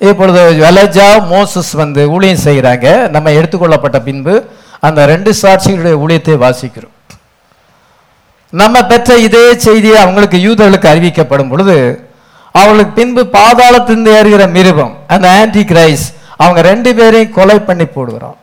இப்பொழுது 0.00 0.42
வெலஜா 0.64 1.08
மோசஸ் 1.32 1.72
வந்து 1.82 2.02
ஊழியம் 2.14 2.44
செய்கிறாங்க. 2.46 2.86
நம்ம 3.14 3.30
எடுத்துக்கொள்ளப்பட்ட 3.38 3.98
பின்பு 4.08 4.34
அந்த 4.86 5.06
ரெண்டு 5.12 5.30
சாட்சிகளுடைய 5.42 5.94
ஊழியத்தை 6.04 6.34
வாசிக்கிறோம். 6.44 6.94
நம்ம 8.52 8.76
பெற்ற 8.90 9.16
இதே 9.28 9.46
செய்தியை 9.64 9.96
அவங்களுக்கு 10.02 10.38
யூதர்களுக்கு 10.44 10.88
அறிவிக்கப்படும் 10.92 11.50
பொழுது 11.52 11.76
அவளுக்கு 12.60 12.92
பின்பு 13.00 13.22
பாதாளத்திலிருந்து 13.34 14.12
ஏறுகிற 14.18 14.44
மிருகம் 14.54 14.94
அந்த 15.14 15.26
ஆன்டி 15.40 15.62
கிரைஸ் 15.72 16.06
அவங்க 16.42 16.60
ரெண்டு 16.70 16.90
பேரையும் 16.98 17.34
கொலை 17.38 17.58
பண்ணி 17.68 17.86
போடுகிறோம் 17.96 18.38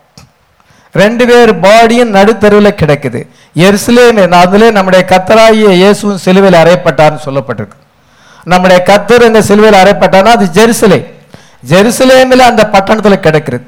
ரெண்டு 1.02 1.24
பேர் 1.30 1.52
பாடியும் 1.64 2.14
நடுத்தருவில் 2.18 2.78
கிடக்குது. 2.82 3.22
எருசலேம் 3.66 4.38
அதிலே 4.44 4.68
நம்முடைய 4.78 5.02
கத்தராகிய 5.14 5.72
இயேசுவும் 5.82 6.22
சிலுவையில் 6.26 6.62
அறையப்பட்டார்னு 6.62 7.26
சொல்லப்பட்டிருக்கு. 7.28 7.78
நம்முடைய 8.52 8.80
கத்தர் 8.92 9.28
இந்த 9.32 9.42
சிலுவையில் 9.50 9.82
அறையப்பட்டார்னா 9.82 10.38
அது 10.38 10.48
ஜெருசலேம். 10.60 11.06
ஜெருசலேமில் 11.72 12.50
அந்த 12.50 12.64
பட்டணத்தில் 12.74 13.24
கிடக்கிறது. 13.26 13.68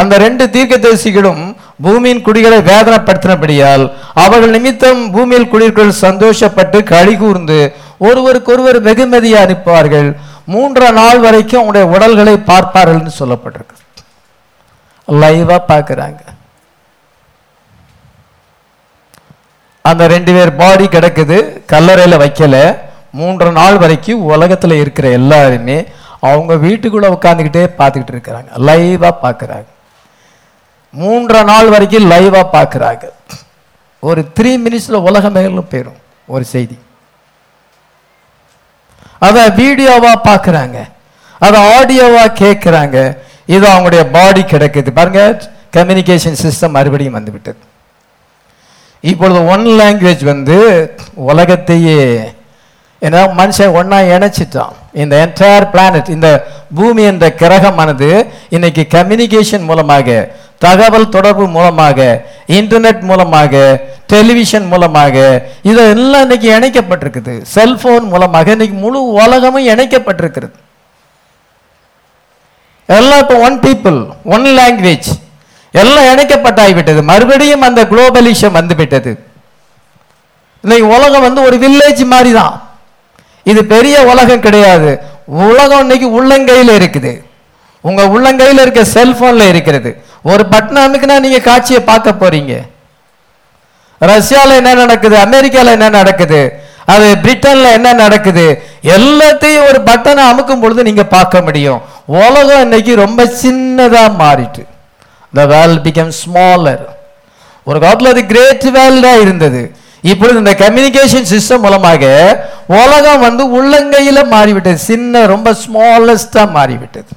அந்த 0.00 0.14
ரெண்டு 0.24 0.44
தீர்க்கதரிசிகளும் 0.54 1.42
பூமியின் 1.84 2.22
குடிகளை 2.26 2.58
வேதனைப்படுத்தினபடியால் 2.70 3.84
அவர்கள் 4.22 4.54
நிமித்தம் 4.56 5.02
பூமியில் 5.14 5.50
குடியிருக்கிற 5.52 5.92
சந்தோஷப்பட்டு 6.06 6.78
கழி 6.92 7.14
கூர்ந்து 7.22 7.58
ஒருவருக்கொருவர் 8.06 8.78
வெகுமதியை 8.86 9.38
அனுப்புவார்கள் 9.44 10.08
மூன்று 10.54 10.86
நாள் 10.98 11.20
வரைக்கும் 11.24 11.60
அவங்களுடைய 11.60 11.86
உடல்களை 11.96 12.34
பார்ப்பார்கள்னு 12.50 13.12
சொல்லப்பட்டிருக்கு. 13.20 13.76
லைவா 15.22 15.58
பார்க்குறாங்க. 15.70 16.20
அந்த 19.90 20.02
ரெண்டு 20.14 20.32
பேர் 20.36 20.52
பாடி 20.62 20.86
கிடக்குது 20.94 21.38
கல்லறையில் 21.72 22.22
வைக்கல. 22.24 22.56
மூன்று 23.20 23.48
நாள் 23.58 23.78
வரைக்கும் 23.82 24.22
உலகத்தில் 24.34 24.80
இருக்கிற 24.82 25.06
எல்லாருமே 25.20 25.76
அவங்க 26.24 26.56
வீட்டுக்குள்ளே 26.56 27.08
உட்காந்துக்கிட்டே 27.08 27.64
பார்த்துக்கிட்டு 27.78 28.12
இருக்கிறாங்க. 28.14 28.50
லைவாக 28.68 29.14
பார்க்குறாங்க. 29.22 29.64
மூன்றரை 31.00 31.44
நாள் 31.44 31.68
வரைக்கும் 31.68 32.10
லைவாக 32.10 32.46
பார்க்குறாங்க. 32.52 33.08
ஒரு 34.00 34.28
த்ரீ 34.40 34.58
மினிட்ஸில் 34.64 34.92
உலகம் 34.92 35.32
மேலும் 35.32 35.68
போயிடும் 35.70 36.00
ஒரு 36.26 36.44
செய்தி. 36.44 36.78
அதை 39.18 39.50
வீடியோவாக 39.50 40.34
பார்க்குறாங்க. 40.34 40.84
அதை 41.38 41.60
ஆடியோவாக 41.76 42.36
கேட்குறாங்க. 42.40 43.18
இது 43.46 43.68
அவங்களுடைய 43.68 44.04
பாடி 44.12 44.40
கிடைக்குது. 44.40 44.90
பாருங்க 44.90 45.52
கம்யூனிகேஷன் 45.76 46.40
சிஸ்டம் 46.42 46.70
மறுபடியும் 46.70 47.12
வந்துவிட்டது. 47.12 47.58
இப்பொழுது 49.00 49.46
ஒன் 49.46 49.66
லாங்குவேஜ் 49.66 50.24
வந்து 50.24 50.56
உலகத்தையே 51.14 52.33
ஏன்னா 53.06 53.20
மனுஷன் 53.40 53.74
ஒன்றா 53.78 53.98
இணைச்சிட்டான். 54.14 54.74
இந்த 55.02 55.14
என்டையர் 55.24 55.66
பிளானட் 55.72 56.14
இந்த 56.16 56.28
பூமி 56.78 57.02
என்ற 57.10 57.26
கிரகமானது 57.42 58.08
இன்னைக்கு 58.56 58.82
கம்யூனிகேஷன் 58.96 59.66
மூலமாக 59.70 60.08
தகவல் 60.64 61.12
தொடர்பு 61.14 61.44
மூலமாக 61.56 61.98
இன்டர்நெட் 62.58 63.02
மூலமாக 63.10 63.54
டெலிவிஷன் 64.12 64.66
மூலமாக 64.72 65.16
இதெல்லாம் 65.70 66.24
இன்னைக்கு 66.26 66.48
இணைக்கப்பட்டிருக்குது. 66.56 67.34
செல்போன் 67.54 68.06
மூலமாக 68.12 68.50
இன்னைக்கு 68.56 68.76
முழு 68.84 69.00
உலகமும் 69.22 69.68
இணைக்கப்பட்டிருக்கிறது. 69.72 70.54
எல்லாம் 72.88 73.22
இப்போ 73.24 73.36
ஒன் 73.46 73.58
பீப்புள் 73.66 73.98
ஒன் 74.34 74.48
லாங்குவேஜ் 74.60 75.10
எல்லாம் 75.82 76.08
இணைக்கப்பட்டாகிவிட்டது 76.12 77.00
மறுபடியும் 77.12 77.64
அந்த 77.68 77.80
குளோபலிஷம் 77.92 78.56
வந்துவிட்டது. 78.58 79.12
இன்னைக்கு 80.64 80.86
உலகம் 80.96 81.26
வந்து 81.26 81.40
ஒரு 81.48 81.56
வில்லேஜ் 81.64 82.02
மாதிரி 82.12 82.32
தான் 82.40 82.54
இது 83.44 83.64
பெரிய 83.64 84.02
உலகம் 84.02 84.40
கிடையாது. 84.40 84.90
உலகம் 85.26 85.80
இன்னைக்கு 85.80 86.08
உள்ளங்கையில் 86.22 86.72
இருக்குது. 86.78 87.12
உங்க 87.80 88.02
உள்ளங்கையில் 88.04 88.60
இருக்க 88.60 88.82
செல்போன்ல 88.94 89.48
இருக்கிறது. 89.48 90.04
ஒரு 90.22 90.44
பட்டன் 90.50 90.84
அமைக்குனா 90.84 91.20
நீங்க 91.20 91.38
காட்சியை 91.38 91.82
பார்க்க 91.82 92.10
போறீங்க. 92.10 92.54
ரஷ்யால 94.00 94.54
என்ன 94.60 94.74
நடக்குது? 94.74 95.16
அமெரிக்கால 95.16 95.70
என்ன 95.70 95.88
நடக்குது? 95.88 96.62
அது 96.86 97.06
பிரிட்டன்ல 97.22 97.72
என்ன 97.72 97.92
நடக்குது? 97.92 98.62
எல்லாத்தையும் 98.82 99.66
ஒரு 99.68 99.80
பட்டனை 99.84 100.22
அமுக்கும் 100.30 100.60
பொழுது 100.60 100.82
நீங்க 100.82 101.04
பார்க்க 101.04 101.40
முடியும். 101.40 101.82
உலகம் 102.06 102.60
இன்னைக்கு 102.60 102.94
ரொம்ப 102.96 103.24
சின்னதா 103.42 104.02
மாறிட்டு. 104.22 104.62
த 105.32 105.46
வேல் 105.46 105.76
பிகம் 105.84 106.12
ஸ்மாலர் 106.22 106.84
ஒரு 107.64 107.80
காலத்தில் 107.80 108.10
அது 108.10 108.26
கிரேட் 108.26 108.66
வேல்டா 108.76 109.20
இருந்தது. 109.20 109.62
இப்பொழுது 110.10 110.38
இந்த 110.42 110.52
கம்யூனிகேஷன் 110.62 111.28
சிஸ்டம் 111.32 111.64
மூலமாக 111.64 112.04
உலகம் 112.66 113.22
வந்து 113.26 113.44
உள்ளங்கையில் 113.58 114.30
மாறிவிட்டது. 114.34 114.78
சின்ன 114.90 115.26
ரொம்ப 115.32 115.48
ஸ்மாலஸ்டாக 115.62 116.54
மாறிவிட்டது. 116.56 117.12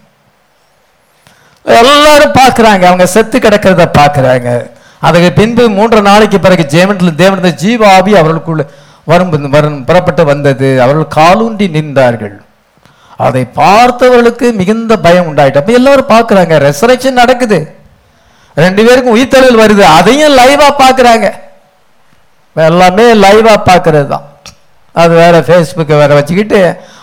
எல்லாரும் 1.79 2.35
பார்க்குறாங்க. 2.41 2.83
அவங்க 2.89 3.05
செத்து 3.15 3.39
கிடக்கிறத 3.39 3.85
பார்க்குறாங்க. 3.97 4.49
அதுக்கு 5.07 5.29
பின்பு 5.39 5.63
மூன்று 5.77 6.01
நாளைக்கு 6.01 6.39
பிறகு 6.39 6.63
ஜெயமண்டில் 6.73 7.19
தேவனது 7.23 7.49
ஜீவ 7.63 7.81
அவர்களுக்குள்ள 7.95 8.63
வரும் 9.11 9.49
வரும் 9.55 9.83
புறப்பட்டு 9.89 10.23
வந்தது. 10.25 10.69
அவர்கள் 10.85 11.15
காலூன்றி 11.19 11.67
நின்றார்கள். 11.77 12.35
அதை 13.25 13.41
பார்த்தவர்களுக்கு 13.59 14.47
மிகுந்த 14.61 14.93
பயம் 15.05 15.27
உண்டாயிட்டு. 15.29 15.61
அப்போ 15.61 15.73
எல்லாரும் 15.79 16.13
பார்க்குறாங்க. 16.15 16.55
ரெசரக்ஷன் 16.67 17.19
நடக்குது. 17.21 17.59
ரெண்டு 18.55 18.81
பேருக்கும் 18.85 19.15
உயிர்த்தெழுதல் 19.15 19.61
வருது. 19.63 19.83
அதையும் 19.99 20.38
லைவாக 20.39 20.71
பார்க்குறாங்க. 20.83 21.27
எல்லாமே 22.65 23.13
லைவாக 23.13 23.59
பார்க்கறது 23.69 24.07
தான் 24.07 24.25
அது 24.95 25.13
வேற 25.15 25.39
ஃபேஸ்புக்கை 25.39 25.95
வேற 25.97 26.13
வச்சுக்கிட்டு 26.13 26.59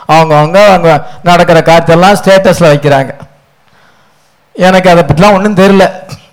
அவங்கவுங்க 0.09 0.59
அவங்க 0.69 1.07
நடக்கிற 1.23 1.59
காற்றெல்லாம் 1.61 2.19
ஸ்டேட்டஸில் 2.21 2.73
வைக்கிறாங்க. 2.73 3.13
எனக்கு 4.55 4.91
அதை 4.91 5.03
பற்றிலாம் 5.05 5.37
ஒன்றும் 5.37 5.61
தெரியல. 5.61 5.85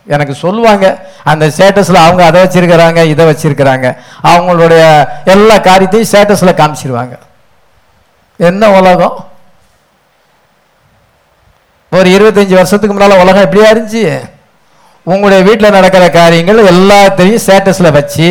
எனக்கு 0.07 0.33
சொல்லுவாங்க 0.33 0.85
அந்த 1.23 1.45
ஸ்டேட்டஸில் 1.47 2.03
அவங்க 2.05 2.25
அதை 2.25 2.37
வச்சிருக்கிறாங்க 2.43 3.03
இதை 3.03 3.25
வச்சிருக்கிறாங்க. 3.25 3.87
அவங்களுடைய 4.23 4.83
எல்லா 5.25 5.57
காரியத்தையும் 5.57 6.09
ஸ்டேட்டஸில் 6.11 6.59
காமிச்சிருவாங்க. 6.61 7.13
என்ன 8.39 8.69
உலகம்? 8.79 9.17
ஒரு 11.91 12.09
இருபத்தஞ்சி 12.17 12.55
வருஷத்துக்கு 12.59 12.95
முன்னால் 12.95 13.21
உலகம் 13.23 13.45
எப்படியா 13.45 13.69
இருந்துச்சு? 13.71 14.05
உங்களுடைய 15.03 15.43
வீட்டில் 15.43 15.75
நடக்கிற 15.77 16.09
காரியங்கள் 16.09 16.59
எல்லாத்தையும் 16.73 17.43
ஸ்டேட்டஸில் 17.45 17.95
வச்சு 17.99 18.29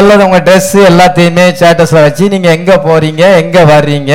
எல்லாம் 0.00 0.24
உங்கள் 0.26 0.44
ட்ரெஸ்ஸு 0.46 0.80
எல்லாத்தையுமே 0.90 1.44
ஸ்டேட்டஸில் 1.58 2.04
வச்சு 2.06 2.24
நீங்கள் 2.34 2.54
எங்கே 2.58 2.76
போகிறீங்க 2.86 3.22
எங்கே 3.42 3.62
வர்றீங்க 3.72 4.12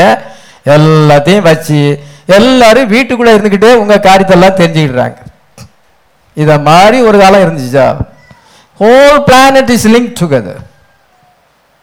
எல்லாத்தையும் 0.75 1.47
வச்சு 1.49 1.79
எல்லாரும் 2.37 2.91
வீட்டுக்குள்ளே 2.95 3.33
இருந்துக்கிட்டே 3.35 3.71
உங்கள் 3.81 4.05
காரியத்தெல்லாம் 4.07 4.57
தெரிஞ்சுக்கிடுறாங்க. 4.61 5.17
இதை 6.37 6.55
மாதிரி 6.69 6.97
ஒரு 7.09 7.17
காலம் 7.21 7.43
இருந்துச்சா 7.45 7.87
whole 8.79 9.19
planet 9.29 9.71
is 9.75 9.87
link 9.95 10.11
together 10.21 10.61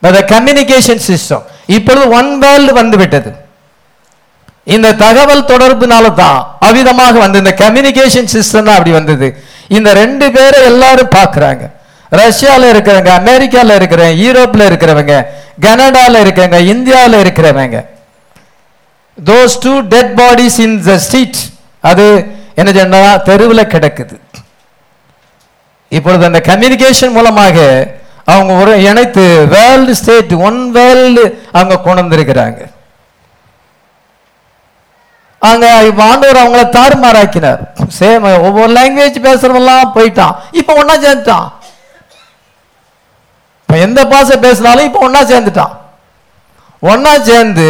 the 0.03 0.21
communication 0.35 1.03
system 1.09 1.45
இப்பொழுது 1.77 2.05
ஒன் 2.19 2.31
வேர்ல்டு 2.43 2.73
வந்து 2.81 2.97
விட்டது. 3.01 3.31
இந்த 4.75 4.89
தகவல் 5.03 5.49
தொடர்புனால 5.51 6.07
தான் 6.21 6.39
அவிதமாக 6.69 7.15
வந்து 7.25 7.41
இந்த 7.43 7.53
கம்யூனிகேஷன் 7.63 8.31
சிஸ்டம் 8.35 8.67
தான் 8.69 8.79
அப்படி 8.79 8.95
வந்தது. 8.99 9.29
இந்த 9.77 9.89
ரெண்டு 10.03 10.27
பேரை 10.37 10.59
எல்லாரும் 10.71 11.15
பார்க்குறாங்க. 11.19 11.65
ரஷ்யாவில் 12.21 12.71
இருக்கிறவங்க 12.73 13.11
அமெரிக்காவில் 13.21 13.77
இருக்கிறவங்க 13.79 14.23
யூரோப்பில் 14.25 14.69
இருக்கிறவங்க 14.69 15.15
கனடாவில் 15.67 16.23
இருக்கிறவங்க 16.23 16.61
இந்தியாவில் 16.75 17.19
இருக்கிறவங்க. 17.25 17.77
Those 19.31 19.57
two 19.65 19.75
dead 19.95 20.13
bodies 20.21 20.59
in 20.67 20.79
the 20.89 20.97
street 21.07 21.41
அது 21.91 22.07
என்ன 22.61 22.71
சொன்னா 22.79 23.01
தெருவில் 23.29 23.71
கிடக்குது. 23.75 24.17
இப்பொழுது 25.97 26.29
அந்த 26.29 26.41
கம்யூனிகேஷன் 26.51 27.17
மூலமாக 27.17 27.59
அவங்க 28.33 28.53
ஒரு 28.63 28.73
இணைத்து 28.89 29.25
வேர்ல்டு 29.55 29.93
ஸ்டேட் 30.01 30.33
ஒன் 30.49 30.61
வேர்ல்டு 30.77 31.25
அவங்க 31.59 31.75
கொண்டு 31.85 32.03
வந்திருக்கிறாங்க. 32.03 32.61
அங்க 35.49 35.67
ஆண்டவர் 36.09 36.41
அவங்கள 36.43 36.63
தாறுமாறாக்கினார். 36.77 37.61
சேம் 37.99 38.25
ஒவ்வொரு 38.47 38.71
லாங்குவேஜ் 38.79 39.19
பேசுறவெல்லாம் 39.27 39.93
போயிட்டான். 39.97 40.35
இப்ப 40.61 40.75
ஒன்னா 40.81 40.95
சேர்ந்துட்டான். 41.05 41.47
இப்போ 43.67 43.77
எந்த 43.87 44.01
பாஷை 44.11 44.37
பேசினாலும் 44.45 44.87
இப்போ 44.89 45.01
ஒன்றா 45.07 45.21
சேர்ந்துட்டான். 45.31 45.73
ஒன்றா 46.83 47.13
சேர்ந்து 47.29 47.67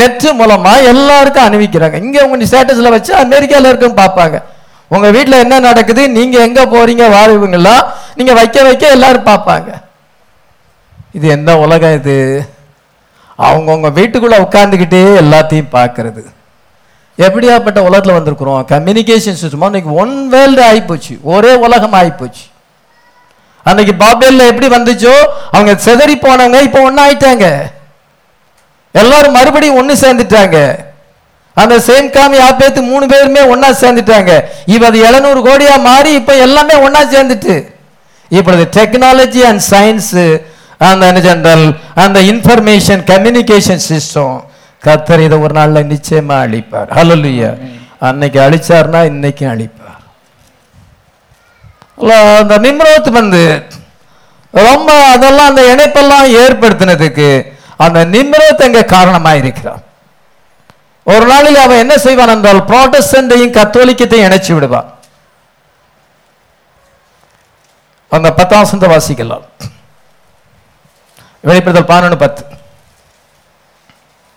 நெட்டு 0.00 0.28
மூலமாக 0.40 0.86
எல்லாருக்கும் 0.90 1.46
அணிவிக்கிறாங்க. 1.46 1.96
இங்கே 2.04 2.20
உங்க 2.26 2.48
ஸ்டேட்டஸில் 2.50 2.94
வச்சு 2.94 3.12
அமெரிக்காவில் 3.22 3.68
இருக்கும் 3.70 3.96
பார்ப்பாங்க. 4.02 4.36
உங்கள் 4.90 5.14
வீட்டில் 5.16 5.42
என்ன 5.44 5.60
நடக்குது? 5.68 6.02
நீங்கள் 6.08 6.44
எங்கே 6.46 6.64
போகிறீங்க 6.74 7.04
வாழ்வுங்களா 7.16 7.74
நீங்கள் 8.18 8.38
வைக்க 8.40 8.62
வைக்க 8.68 8.94
எல்லாரும் 8.96 9.28
பார்ப்பாங்க. 9.30 9.70
இது 11.12 11.28
என்ன 11.36 11.56
உலகம் 11.64 11.96
இது? 12.00 12.16
அவங்கவுங்க 13.38 13.90
வீட்டுக்குள்ளே 13.98 14.38
உட்காந்துக்கிட்டே 14.46 15.02
எல்லாத்தையும் 15.22 15.74
பார்க்கறது. 15.78 16.22
எப்படியாப்பட்ட 17.18 17.78
உலகத்தில் 17.88 18.18
வந்திருக்கிறோம்? 18.18 18.62
கம்யூனிகேஷன் 18.74 19.38
சிஸ்டம் 19.40 19.68
இன்னைக்கு 19.70 19.92
ஒன் 20.02 20.14
வேர்ல்டு 20.34 20.62
ஆகிப்போச்சு 20.70 21.14
ஒரே 21.34 21.52
உலகம் 21.66 21.96
ஆகிப்போச்சு 22.00 22.44
அன்னைக்கு 23.68 23.94
பாபேல்ல 24.02 24.42
எப்படி 24.50 24.68
வந்துச்சோ 24.76 25.14
அவங்க 25.56 25.72
செதறி 25.86 26.14
போனவங்க 26.26 26.60
இப்போ 26.68 26.80
ஒண்ணா 26.88 27.02
ஆயிட்டாங்க 27.08 27.46
எல்லாரும் 29.00 29.36
மறுபடியும் 29.38 29.78
ஒண்ணு 29.80 29.94
சேர்ந்துட்டாங்க. 30.04 30.58
அந்த 31.56 31.74
சேம் 31.86 32.08
காமி 32.14 32.38
ஆப்பேத்து 32.46 32.80
மூணு 32.92 33.04
பேருமே 33.12 33.42
ஒண்ணா 33.52 33.68
சேர்ந்துட்டாங்க. 33.82 34.32
இப்ப 34.72 34.86
அது 34.90 34.98
எழுநூறு 35.08 35.40
கோடியா 35.48 35.74
மாறி 35.88 36.10
இப்ப 36.20 36.36
எல்லாமே 36.46 36.74
ஒண்ணா 36.86 37.02
சேர்ந்துட்டு. 37.14 37.56
இப்பொழுது 38.30 38.64
டெக்னாலஜி 38.76 39.42
அண்ட் 39.50 39.62
சயின்ஸ் 39.72 40.14
அந்த 40.88 41.20
ஜெனரல் 41.26 41.66
அந்த 42.04 42.18
இன்ஃபர்மேஷன் 42.32 43.02
கம்யூனிகேஷன் 43.12 43.82
சிஸ்டம் 43.90 44.36
கத்தர் 44.82 45.24
இதை 45.26 45.38
ஒரு 45.44 45.54
நாள்ல 45.60 45.80
நிச்சயமா 45.92 46.36
அழிப்பார். 46.44 46.88
ஹalleluya 46.98 47.50
அன்னைக்கு 48.08 48.38
அழிச்சார்னா 48.46 49.00
இன்னைக்கும் 49.12 49.52
அழிப்பார். 49.54 49.79
அந்த 52.08 52.58
நிம்ரோத் 52.58 53.10
வந்து 53.10 53.66
ரொம்ப 54.50 55.04
அதெல்லாம் 55.04 55.48
அந்த 55.48 55.62
இணைப்பெல்லாம் 55.74 56.26
ஏற்படுத்தினதுக்கு 56.42 57.52
அந்த 57.76 58.04
நிம்ரோத் 58.04 58.66
எங்க 58.68 58.84
காரணமா 58.84 59.32
இருக்கிறான் 59.32 59.82
ஒரு 61.04 61.26
நாளில் 61.26 61.56
அவன் 61.56 61.78
என்ன 61.78 61.98
செய்வான் 61.98 62.28
என்றால் 62.28 62.60
புரோட்டஸ்டன்டையும் 62.60 63.54
கத்தோலிக்கத்தையும் 63.56 64.26
இணைச்சு 64.28 64.54
விடுவான். 64.54 64.94
அந்த 68.08 68.32
பத்தாம் 68.32 68.64
சந்த 68.64 68.86
வாசிக்கலாம் 68.86 69.44
வெளிப்படுத்தல் 71.40 71.84
பதினொன்று 71.84 72.16
பத்து. 72.16 72.42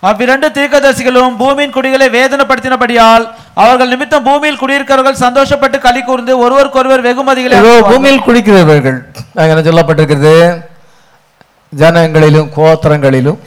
அவ்விரண்டு 0.10 0.48
தீர்க்கதரிசிகளும் 0.56 1.36
பூமியின் 1.42 1.74
குடிகளை 1.76 2.08
வேதனைப்படுத்தினபடியால் 2.16 3.26
அவர்கள் 3.64 3.92
நிமித்தம் 3.94 4.26
பூமியில் 4.28 4.60
குடியிருக்கிறவர்கள் 4.62 5.22
சந்தோஷப்பட்டு 5.26 5.78
களி 5.86 6.02
கூர்ந்து 6.08 6.34
ஒருவருக்கொருவர் 6.44 7.06
வெகுமதிகளை. 7.08 7.60
பூமியில் 7.92 8.26
குடிக்கிறவர்கள். 8.28 8.98
அங்க 9.38 9.50
என்ன 9.54 9.64
சொல்லப்பட்டிருக்கிறது? 9.70 10.34
ஜனங்களிலும் 11.74 12.50
கோத்திரங்களிலும் 12.58 13.40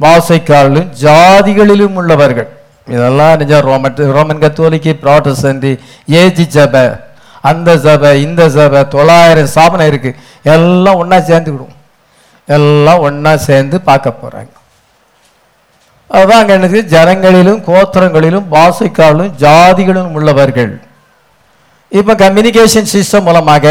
வாசைக்காரிலும் 0.00 0.90
ஜாதிகளிலும் 1.04 1.96
உள்ளவர்கள். 2.02 2.50
இதெல்லாம் 2.94 3.34
நிஜம் 3.40 3.66
Roman 3.70 3.98
Roman 4.18 4.44
Catholic 4.44 4.92
Protestant 5.02 5.68
AG 6.22 6.46
சபை 6.58 6.86
அந்த 7.50 7.70
சபை 7.88 8.14
இந்த 8.26 8.42
சபை 8.58 8.80
தொள்ளாயிரம் 8.94 9.52
ஸ்தாபனம் 9.54 9.90
இருக்கு. 9.90 10.10
எல்லாம் 10.54 11.00
ஒண்ணா 11.02 11.18
சேர்ந்துக்கிடும். 11.32 11.74
எல்லாம் 12.56 13.04
ஒண்ணா 13.08 13.34
சேர்ந்து 13.50 13.76
பார்க்க 13.90 14.20
போறாங்க. 14.22 14.52
அதுதான் 16.16 16.52
எனக்கு 16.56 16.80
ஜனங்களிலும் 16.94 17.60
கோத்திரங்களிலும் 17.68 18.46
பாசைக்காலும் 18.54 19.32
ஜாதிகளிலும் 19.44 20.14
உள்ளவர்கள். 20.18 20.72
இப்போ 21.98 22.12
கம்யூனிகேஷன் 22.24 22.90
சிஸ்டம் 22.94 23.26
மூலமாக 23.28 23.66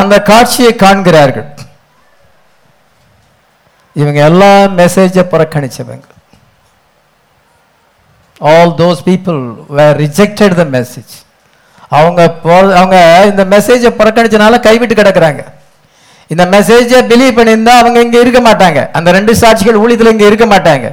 அந்த 0.00 0.14
காட்சியை 0.30 0.72
காண்கிறார்கள். 0.84 1.48
இவங்க 4.00 4.18
எல்லா 4.28 4.50
மெசேஜை 4.80 5.24
புறக்கணிச்சவங்க. 5.32 6.06
All 8.52 8.72
those 8.82 9.00
people 9.08 9.40
were 9.78 9.96
rejected 10.04 10.54
the 10.60 10.64
message 10.76 11.14
அவங்க 11.98 12.20
அவங்க 12.80 12.96
இந்த 13.30 13.44
மெசேஜை 13.54 13.90
புறக்கணிச்சனால 14.00 14.58
கைவிட்டு 14.66 14.94
கிடக்குறாங்க. 15.00 15.42
இந்த 16.32 16.44
மெசேஜை 16.56 16.98
பிலீவ் 17.12 17.38
பண்ணியிருந்தா 17.38 17.74
அவங்க 17.82 18.00
இங்கே 18.06 18.20
இருக்க 18.24 18.40
மாட்டாங்க. 18.48 18.80
அந்த 18.98 19.08
ரெண்டு 19.16 19.32
சாட்சிகள் 19.42 19.80
ஊழியத்தில் 19.84 20.14
இங்கே 20.16 20.28
இருக்க 20.30 20.46
மாட்டாங்க. 20.52 20.88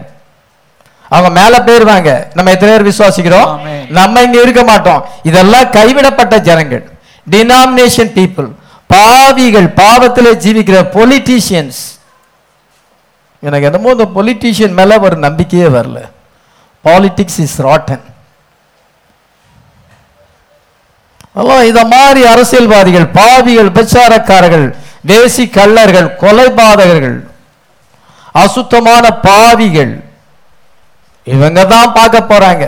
அவங்க 1.09 1.29
மேல 1.39 1.63
போயிருவாங்க. 1.67 2.09
நம்ம 2.33 2.51
எத்தனை 2.51 2.71
பேர் 2.73 2.87
விசுவாசிக்கிறோம். 2.89 3.49
நம்ம 3.97 4.21
இங்க 4.21 4.41
இருக்க 4.41 4.63
மாட்டோம். 4.63 5.05
இதெல்லாம் 5.23 5.69
கைவிடப்பட்ட 5.69 6.37
ஜனங்கள். 6.47 6.83
டினாமினேஷன் 7.33 8.11
பீப்புள் 8.17 8.49
பாவிகள் 8.87 9.67
பாவத்திலே 9.81 10.31
ஜீவிக்கிற 10.43 10.77
பொலிட்டீஷியன்ஸ் 10.97 11.79
எனக்கு 13.39 13.67
என்னமோ 13.69 13.89
இந்த 13.95 14.05
பொலிட்டீஷியன் 14.17 14.77
மேல 14.79 14.99
ஒரு 14.99 15.15
நம்பிக்கையே 15.25 15.67
வரல. 15.77 15.99
பாலிடிக்ஸ் 16.85 17.39
இஸ் 17.45 17.57
ராட்டன் 17.61 18.05
இத 21.69 21.79
மாதிரி 21.85 22.21
அரசியல்வாதிகள் 22.25 23.07
பாவிகள் 23.17 23.73
பிரச்சாரக்காரர்கள் 23.75 24.65
தேசி 25.07 25.43
கள்ளர்கள் 25.57 26.07
கொலைபாதகர்கள் 26.21 27.17
அசுத்தமான 28.31 29.05
பாவிகள் 29.27 29.93
இவங்க 31.33 31.61
தான் 31.71 31.93
பார்க்க 31.97 32.17
போறாங்க. 32.31 32.65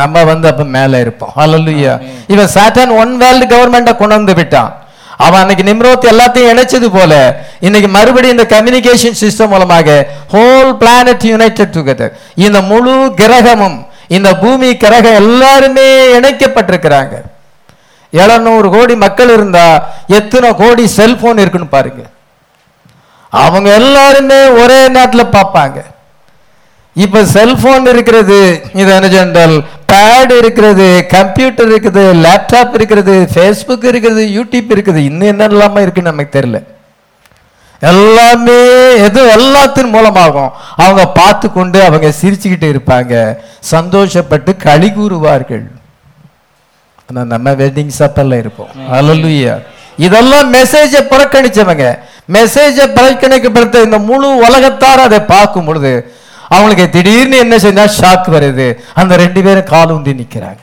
நம்ம 0.00 0.24
வந்து 0.30 0.46
அப்ப 0.50 0.64
மேல 0.76 1.00
இருப்போம். 1.04 1.32
ஹalleluya 1.38 1.92
இவன் 2.34 2.52
சாட்டன் 2.56 2.92
ஒன் 3.02 3.12
வேர்ல்டு 3.22 3.46
கவர்மெண்ட்டை 3.54 3.94
கொண்டு 4.00 4.14
வந்து 4.18 4.34
விட்டான். 4.38 4.70
அவன் 5.24 5.40
அன்னைக்கு 5.42 5.64
நிம்ரோத் 5.68 6.08
எல்லாத்தையும் 6.12 6.50
இணைச்சது 6.52 6.88
போல 6.96 7.12
இன்னைக்கு 7.66 7.88
மறுபடியும் 7.96 8.36
இந்த 8.36 8.46
கம்யூனிகேஷன் 8.54 9.18
சிஸ்டம் 9.22 9.52
மூலமாக 9.54 9.96
ஹோல் 10.34 10.70
பிளானட் 10.82 11.26
யுனைடெட் 11.30 11.74
டுகெதர் 11.76 12.12
இந்த 12.46 12.58
முழு 12.70 12.94
கிரகமும் 13.20 13.78
இந்த 14.16 14.28
பூமி 14.42 14.68
கிரகம் 14.84 15.18
எல்லாருமே 15.22 15.86
இணைக்கப்பட்டிருக்கிறாங்க. 16.18 17.14
எழுநூறு 18.22 18.68
கோடி 18.74 18.94
மக்கள் 19.04 19.32
இருந்தா 19.36 19.66
எத்தனை 20.18 20.50
கோடி 20.62 20.84
செல்போன் 20.98 21.42
இருக்குன்னு 21.42 21.74
பாருங்க. 21.74 22.02
அவங்க 23.32 23.68
எல்லாருமே 23.80 24.40
ஒரே 24.62 24.80
நேரத்தில் 24.96 25.32
பார்ப்பாங்க. 25.36 25.78
இப்ப 27.04 27.24
செல்போன் 27.34 27.86
இருக்கிறது 27.92 28.38
இது 28.80 28.90
என்ன 28.94 29.08
சொன்னால் 29.16 29.56
பேட் 29.92 30.32
இருக்கிறது 30.38 30.86
கம்ப்யூட்டர் 31.16 31.70
இருக்குது 31.72 32.04
லேப்டாப் 32.24 32.74
இருக்கிறது 32.78 33.14
ஃபேஸ்புக் 33.34 33.86
இருக்குது 33.90 34.22
யூடியூப் 34.36 34.72
இருக்குது. 34.74 35.00
இன்னும் 35.10 35.30
என்ன 35.32 35.48
இல்லாம 35.52 35.80
இருக்குன்னு 35.84 36.12
நமக்கு 36.12 36.38
தெரியல. 36.38 36.60
எல்லாமே 37.90 38.58
எது 39.06 39.20
எல்லாத்தின் 39.36 39.90
மூலமாகும். 39.96 40.52
அவங்க 40.84 41.02
பார்த்து 41.20 41.46
கொண்டு 41.52 41.78
அவங்க 41.88 42.08
சிரிச்சுக்கிட்டு 42.20 42.68
இருப்பாங்க. 42.74 43.14
சந்தோஷப்பட்டு 43.72 44.54
களி 44.66 44.90
கூறுவார்கள். 44.98 45.64
நம்ம 47.34 47.50
வெட்டிங் 47.62 47.96
சப்பல்ல 47.98 48.38
இருப்போம். 48.42 48.72
அல்லலுயா 48.98 49.54
இதெல்லாம் 50.06 50.48
மெசேஜை 50.54 51.02
புறக்கணிச்சவங்க. 51.12 51.86
மெசேஜை 52.36 52.86
புறக்கணிக்கப்படுத்த 52.96 53.84
இந்த 53.84 53.98
முழு 54.10 54.28
உலகத்தார் 54.46 55.06
அதை 55.08 55.20
பார்க்கும் 55.34 55.68
பொழுது 55.68 55.92
அவங்களுக்கு 56.48 56.90
திடீர்னு 56.90 57.36
என்ன 57.36 57.56
செஞ்சா 57.56 57.88
ஷாக் 58.00 58.28
வருது. 58.28 58.74
அந்த 58.94 59.16
ரெண்டு 59.16 59.42
பேரும் 59.42 59.64
கால் 59.64 59.88
உந்தி 59.88 60.14
நிக்கிறாங்க. 60.14 60.58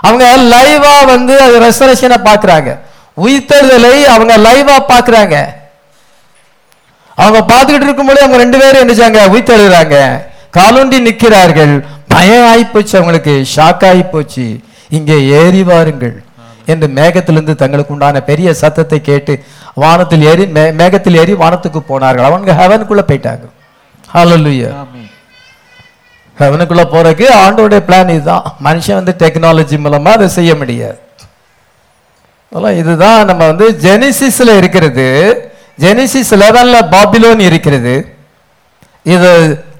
அவங்க 0.00 0.36
லைவா 0.36 1.06
வந்து 1.06 1.40
அது 1.40 1.60
ரெசரேஷனை 1.60 2.16
பார்க்குறாங்க 2.24 2.78
உயிர்த்தெழுதலை 3.24 4.02
அவங்க 4.02 4.36
லைவா 4.36 4.90
பார்க்குறாங்க 4.90 5.44
அவங்க 7.14 7.54
பார்த்துக்கிட்டு 7.54 7.82
இருக்கும்போது 7.82 8.20
அவங்க 8.20 8.36
ரெண்டு 8.36 8.58
பேரும் 8.58 8.88
என்ன 8.88 9.08
செஞ்சாங்க 9.08 9.28
உயிர்த்தெழுகிறாங்க. 9.28 10.24
காலூண்டி 10.56 11.00
நிற்கிறார்கள் 11.00 11.84
பயம் 12.08 12.42
ஆகிப்போச்சு 12.42 12.88
அவங்களுக்கு. 12.88 13.46
ஷாக் 13.56 13.92
ஆகிப்போச்சு 13.92 14.58
இங்கே 14.88 15.24
ஏறி 15.26 15.62
வாருங்கள். 15.62 16.22
என்று 16.66 16.86
மேகத்திலிருந்து 16.86 17.54
தங்களுக்கு 17.54 17.92
உண்டான 17.92 18.20
பெரிய 18.20 18.54
சத்தத்தை 18.54 19.00
கேட்டு 19.00 19.44
வானத்தில் 19.74 20.22
ஏறி 20.22 20.44
மே- 20.44 20.72
மேகத்தில் 20.72 21.16
ஏறி 21.16 21.32
வானத்துக்கு 21.32 21.80
போனார்கள். 21.80 22.24
அவங்க 22.24 22.52
ஹெவனுக்குள்ள 22.52 23.00
போயிட்டாங்க. 23.08 23.50
ஹலோ 24.14 24.74
ஆமென். 24.74 24.95
ஹெவனுக்குள்ள 26.38 26.82
போறதுக்கு 26.84 27.26
ஆண்டோடைய 27.34 27.80
பிளான் 27.88 28.08
இதுதான். 28.08 28.56
மனுஷன் 28.64 28.94
வந்து 28.94 29.14
டெக்னாலஜி 29.18 29.76
மூலமா 29.78 30.08
அதை 30.08 30.28
செய்ய 30.28 30.54
முடியாது. 30.54 30.98
அதெல்லாம் 32.52 32.76
இதுதான் 32.76 33.26
நம்ம 33.26 33.46
வந்து 33.46 33.70
ஜெனிசிஸ்ல 33.82 34.56
இருக்கிறது. 34.56 35.06
ஜெனிசிஸ் 35.80 36.32
லெவன்ல 36.32 36.88
பாபிலோன் 36.90 37.38
இருக்கிறது. 37.40 37.94
இது 39.02 39.30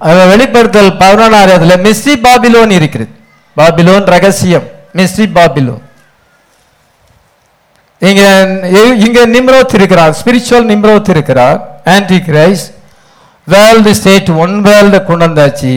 அஹ், 0.00 0.28
வெளிப்படுத்தல் 0.28 0.96
பதினொன்றாயிரத்துல 0.98 1.76
மிஸ்ரி 1.76 2.14
பாபிலோன் 2.22 2.70
இருக்கிறது. 2.70 3.10
பாபிலோன் 3.56 4.04
ரகசியம் 4.04 4.66
மிஸ்ரி 4.94 5.26
பாபிலோன். 5.34 5.82
இங்க 7.98 8.22
இங்க 8.96 9.26
நிம்ரோத் 9.26 9.74
இருக்கிறார் 9.74 10.16
ஸ்பிரிச்சுவல் 10.24 10.68
நிம்ரோத் 10.70 11.10
இருக்கிறார். 11.10 11.58
Antichrist 12.16 12.68
world 13.46 13.94
state 13.94 14.30
one 14.30 14.60
world 14.60 15.02
கொண்டு 15.02 15.26
வந்தாச்சு. 15.26 15.72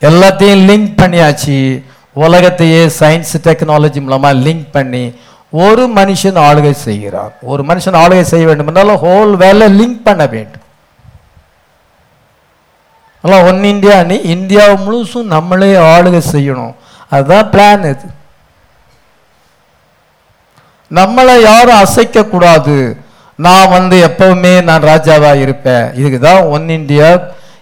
எல்லாத்தையும் 0.00 0.62
லிங்க் 0.68 0.98
பண்ணியாச்சு. 1.00 1.84
உலகத்தையே 2.12 2.86
சயின்ஸ் 2.86 3.34
டெக்னாலஜி 3.42 4.00
மூலமா 4.06 4.30
லிங்க் 4.46 4.68
பண்ணி 4.72 5.04
ஒரு 5.50 5.90
மனுஷன் 5.94 6.38
ஆளுகை 6.46 6.70
செய்கிறார். 6.70 7.32
ஒரு 7.42 7.62
மனுஷன் 7.62 7.98
ஆளுகை 8.02 8.20
செய்ய 8.20 8.46
வேண்டும் 8.46 8.66
என்றாலும் 8.66 9.02
ஹோல் 9.04 9.32
வேலை 9.36 9.66
லிங்க் 9.80 10.00
பண்ண 10.04 10.26
வேண்டும். 10.26 10.64
அதெல்லாம் 13.22 13.46
ஒன் 13.46 13.64
இந்தியா 13.64 14.02
நீ 14.02 14.14
இந்தியா 14.14 14.64
முழுசும் 14.66 15.32
நம்மளே 15.34 15.72
ஆளுகை 15.74 16.22
செய்யணும். 16.32 16.74
அதுதான் 17.10 17.50
பிளான் 17.50 17.88
இது. 17.90 18.06
நம்மளை 20.94 21.42
யாரும் 21.42 21.82
அசைக்க 21.84 22.24
கூடாது 22.24 22.96
நான் 23.36 23.68
வந்து 23.68 23.96
எப்பவுமே 24.06 24.62
நான் 24.62 24.82
ராஜாவா 24.82 25.40
இருப்பேன். 25.40 25.94
இதுக்கு 25.94 26.18
தான் 26.18 26.42
ஒன் 26.42 26.68
இந்தியா 26.68 27.18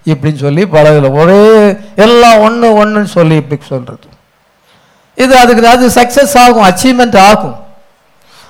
இப்படின்னு 0.06 0.36
சொல்லி 0.36 0.64
பழகல 0.64 1.12
ஒரே 1.12 1.76
எல்லாம் 1.96 2.38
ஒன்று 2.38 2.84
ஒன்றுன்னு 2.84 3.04
சொல்லி 3.04 3.34
இப்படி 3.34 3.60
சொல்கிறது 3.68 4.06
இது 5.14 5.36
அதுக்கு 5.36 5.68
அது 5.68 5.88
சக்ஸஸ் 5.88 6.38
ஆகும் 6.38 6.64
அச்சீவ்மெண்ட் 6.64 7.18
ஆகும். 7.18 7.56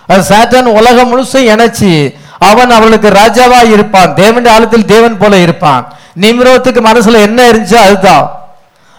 அது 0.06 0.36
சாட்டன் 0.36 0.64
உலகம் 0.64 1.18
முழுசும் 1.18 1.48
இணைச்சி 1.52 2.14
அவன் 2.38 2.70
அவளுக்கு 2.70 3.08
ராஜாவா 3.08 3.72
இருப்பான். 3.72 4.14
தேவன் 4.14 4.46
ஆழத்தில் 4.46 4.84
தேவன் 4.84 5.18
போல 5.18 5.36
இருப்பான். 5.36 5.92
நிம்ரோத்துக்கு 6.20 6.80
மனசுல 6.80 7.20
என்ன 7.20 7.50
இருந்துச்சோ 7.50 7.74
அதுதான். 7.74 8.50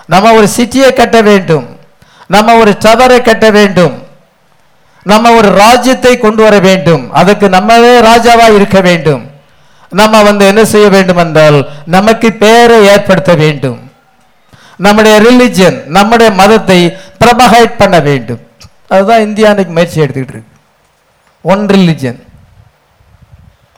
நம்ம 0.05 0.33
ஒரு 0.33 0.49
சிட்டியை 0.57 0.93
கட்ட 0.93 1.21
வேண்டும். 1.21 1.77
நம்ம 2.27 2.55
ஒரு 2.55 2.77
டவரை 2.79 3.21
கட்ட 3.21 3.49
வேண்டும். 3.49 4.03
நம்ம 5.03 5.31
ஒரு 5.31 5.49
ராஜ்யத்தை 5.49 6.17
கொண்டு 6.17 6.43
வர 6.43 6.59
வேண்டும். 6.59 7.13
அதுக்கு 7.13 7.49
நம்மவே 7.49 8.05
ராஜாவா 8.09 8.55
இருக்க 8.55 8.81
வேண்டும். 8.81 9.28
நம்ம 9.99 10.23
வந்து 10.27 10.43
என்ன 10.51 10.61
செய்ய 10.71 10.87
வேண்டும் 10.95 11.21
என்றால் 11.23 11.59
நமக்கு 11.95 12.29
பேரை 12.43 12.77
ஏற்படுத்த 12.93 13.33
வேண்டும். 13.43 13.79
நம்முடைய 14.85 15.15
ரிலிஜன் 15.25 15.77
நம்முடைய 15.97 16.29
மதத்தை 16.41 16.79
பிரபகேட் 17.21 17.79
பண்ண 17.81 17.99
வேண்டும். 18.07 18.41
அதுதான் 18.93 19.25
இந்தியா 19.27 19.49
இன்னைக்கு 19.53 19.73
முயற்சி 19.77 20.01
எடுத்துக்கிட்டு 20.03 20.35
இருக்கு. 20.35 20.55
ஒன் 21.41 21.65
ரிலிஜன் 21.75 22.19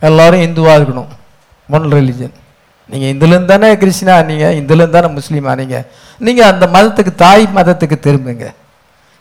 எல்லாரும் 0.10 0.46
இந்துவாக 0.48 0.78
இருக்கணும். 0.80 1.12
ஒன் 1.70 1.88
ரிலிஜன் 1.96 2.34
நீங்கள் 2.92 3.12
இந்துலேருந்து 3.14 3.52
தானே 3.54 3.68
கிறிஸ்டினா 3.82 4.14
ஆனீங்க 4.22 4.48
இந்துலேருந்து 4.60 4.98
தானே 4.98 5.10
முஸ்லீம் 5.18 5.48
ஆனீங்க. 5.52 5.78
நீங்கள் 6.26 6.50
அந்த 6.52 6.66
மதத்துக்கு 6.76 7.14
தாய் 7.24 7.46
மதத்துக்கு 7.58 7.98
திரும்புங்க. 8.08 8.48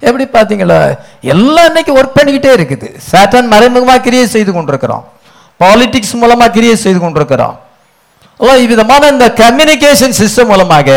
எப்படி 0.09 0.25
பார்த்தீங்களா? 0.37 0.79
எல்லாம் 1.35 1.69
இன்னைக்கு 1.71 1.93
ஒர்க் 1.99 2.17
பண்ணிக்கிட்டே 2.19 2.53
இருக்குது. 2.59 2.89
சாத்தான் 3.11 3.51
மறைமுகமாக 3.55 4.05
கிரியை 4.07 4.27
செய்து 4.35 4.53
கொண்டிருக்கிறோம். 4.53 5.05
பாலிடிக்ஸ் 5.61 6.15
மூலமா 6.23 6.47
கிரியை 6.57 6.77
செய்து 6.85 7.01
கொண்டிருக்கிறோம் 7.01 7.57
ஓ 8.45 8.51
இவ்விதமான 8.65 9.09
இந்த 9.15 9.27
கம்யூனிகேஷன் 9.41 10.15
சிஸ்டம் 10.19 10.51
மூலமாக 10.51 10.91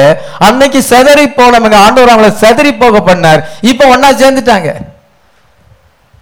அன்னைக்கு 0.47 0.79
செதறி 0.89 1.25
போனவங்க 1.39 1.77
ஆண்டவர் 1.85 2.11
அவங்கள 2.13 2.29
செதறி 2.43 2.71
போக 2.83 2.99
பண்ணார். 3.07 3.41
இப்போ 3.71 3.85
ஒன்னா 3.93 4.09
சேர்ந்துட்டாங்க. 4.21 4.69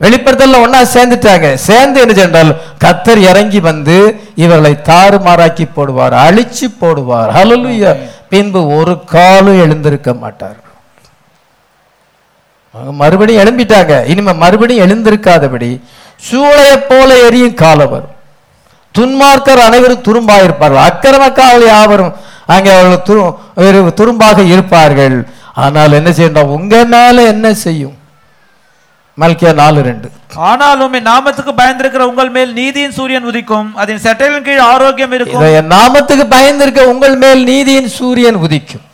வெளிப்படுத்தல 0.04 0.60
ஒன்னா 0.66 0.80
சேர்ந்துட்டாங்க. 0.94 1.48
சேர்ந்து 1.68 2.02
என்ன 2.04 2.14
சென்றால் 2.20 2.52
கத்தர் 2.84 3.20
இறங்கி 3.32 3.60
வந்து 3.68 3.98
இவர்களை 4.44 4.74
தாறுமாறாக்கி 4.90 5.66
போடுவார் 5.76 6.16
அழிச்சு 6.26 6.68
போடுவார். 6.82 7.32
அலலுயா 7.42 7.92
பின்பு 8.32 8.62
ஒரு 8.78 8.96
காலும் 9.14 9.60
எழுந்திருக்க 9.66 10.14
மாட்டார். 10.24 10.60
அவங்க 12.74 12.94
மறுபடியும் 13.04 13.44
எழும்பிட்டாங்க. 13.44 13.94
இனிமே 14.14 14.34
மறுபடியும் 14.44 14.86
எழுந்திருக்காதபடி 14.88 15.72
சூளையை 16.30 16.76
போல 16.90 17.10
எரியும் 17.28 17.60
காலம் 17.64 17.94
வரும். 17.94 18.16
துன்மார்க்கர் 18.98 19.62
அனைவரும் 19.68 20.06
துரும்பாயிருப்பார்கள். 20.08 20.86
அக்கிரமக்காவல் 20.90 21.66
யாவரும் 21.74 22.14
அங்கே 22.54 22.72
அவர்கள் 22.78 23.06
துரு 23.10 23.94
துரும்பாக 24.00 24.40
இருப்பார்கள். 24.54 25.18
ஆனால் 25.64 25.98
என்ன 26.00 26.10
செய்யணும்? 26.18 26.54
உங்க 26.58 26.76
மேல 26.94 27.16
என்ன 27.34 27.48
செய்யும்? 27.66 27.96
மல்கியா 29.22 29.52
நாலு 29.62 29.80
ரெண்டு. 29.88 30.08
ஆனாலும் 30.50 30.94
என் 30.98 31.10
நாமத்துக்கு 31.12 31.54
பயந்திருக்கிற 31.60 32.04
உங்கள் 32.12 32.32
மேல் 32.36 32.52
நீதியின் 32.60 32.96
சூரியன் 33.00 33.28
உதிக்கும். 33.32 33.68
அதன் 33.82 34.02
செட்டையின் 34.06 34.46
கீழ் 34.48 34.64
ஆரோக்கியம் 34.74 35.14
இருக்கும். 35.18 35.44
என் 35.60 35.72
நாமத்துக்கு 35.76 36.26
பயந்திருக்க 36.36 36.86
உங்கள் 36.94 37.18
மேல் 37.24 37.42
நீதியின் 37.52 37.90
சூரியன் 37.98 38.40
உதிக்கும். 38.46 38.86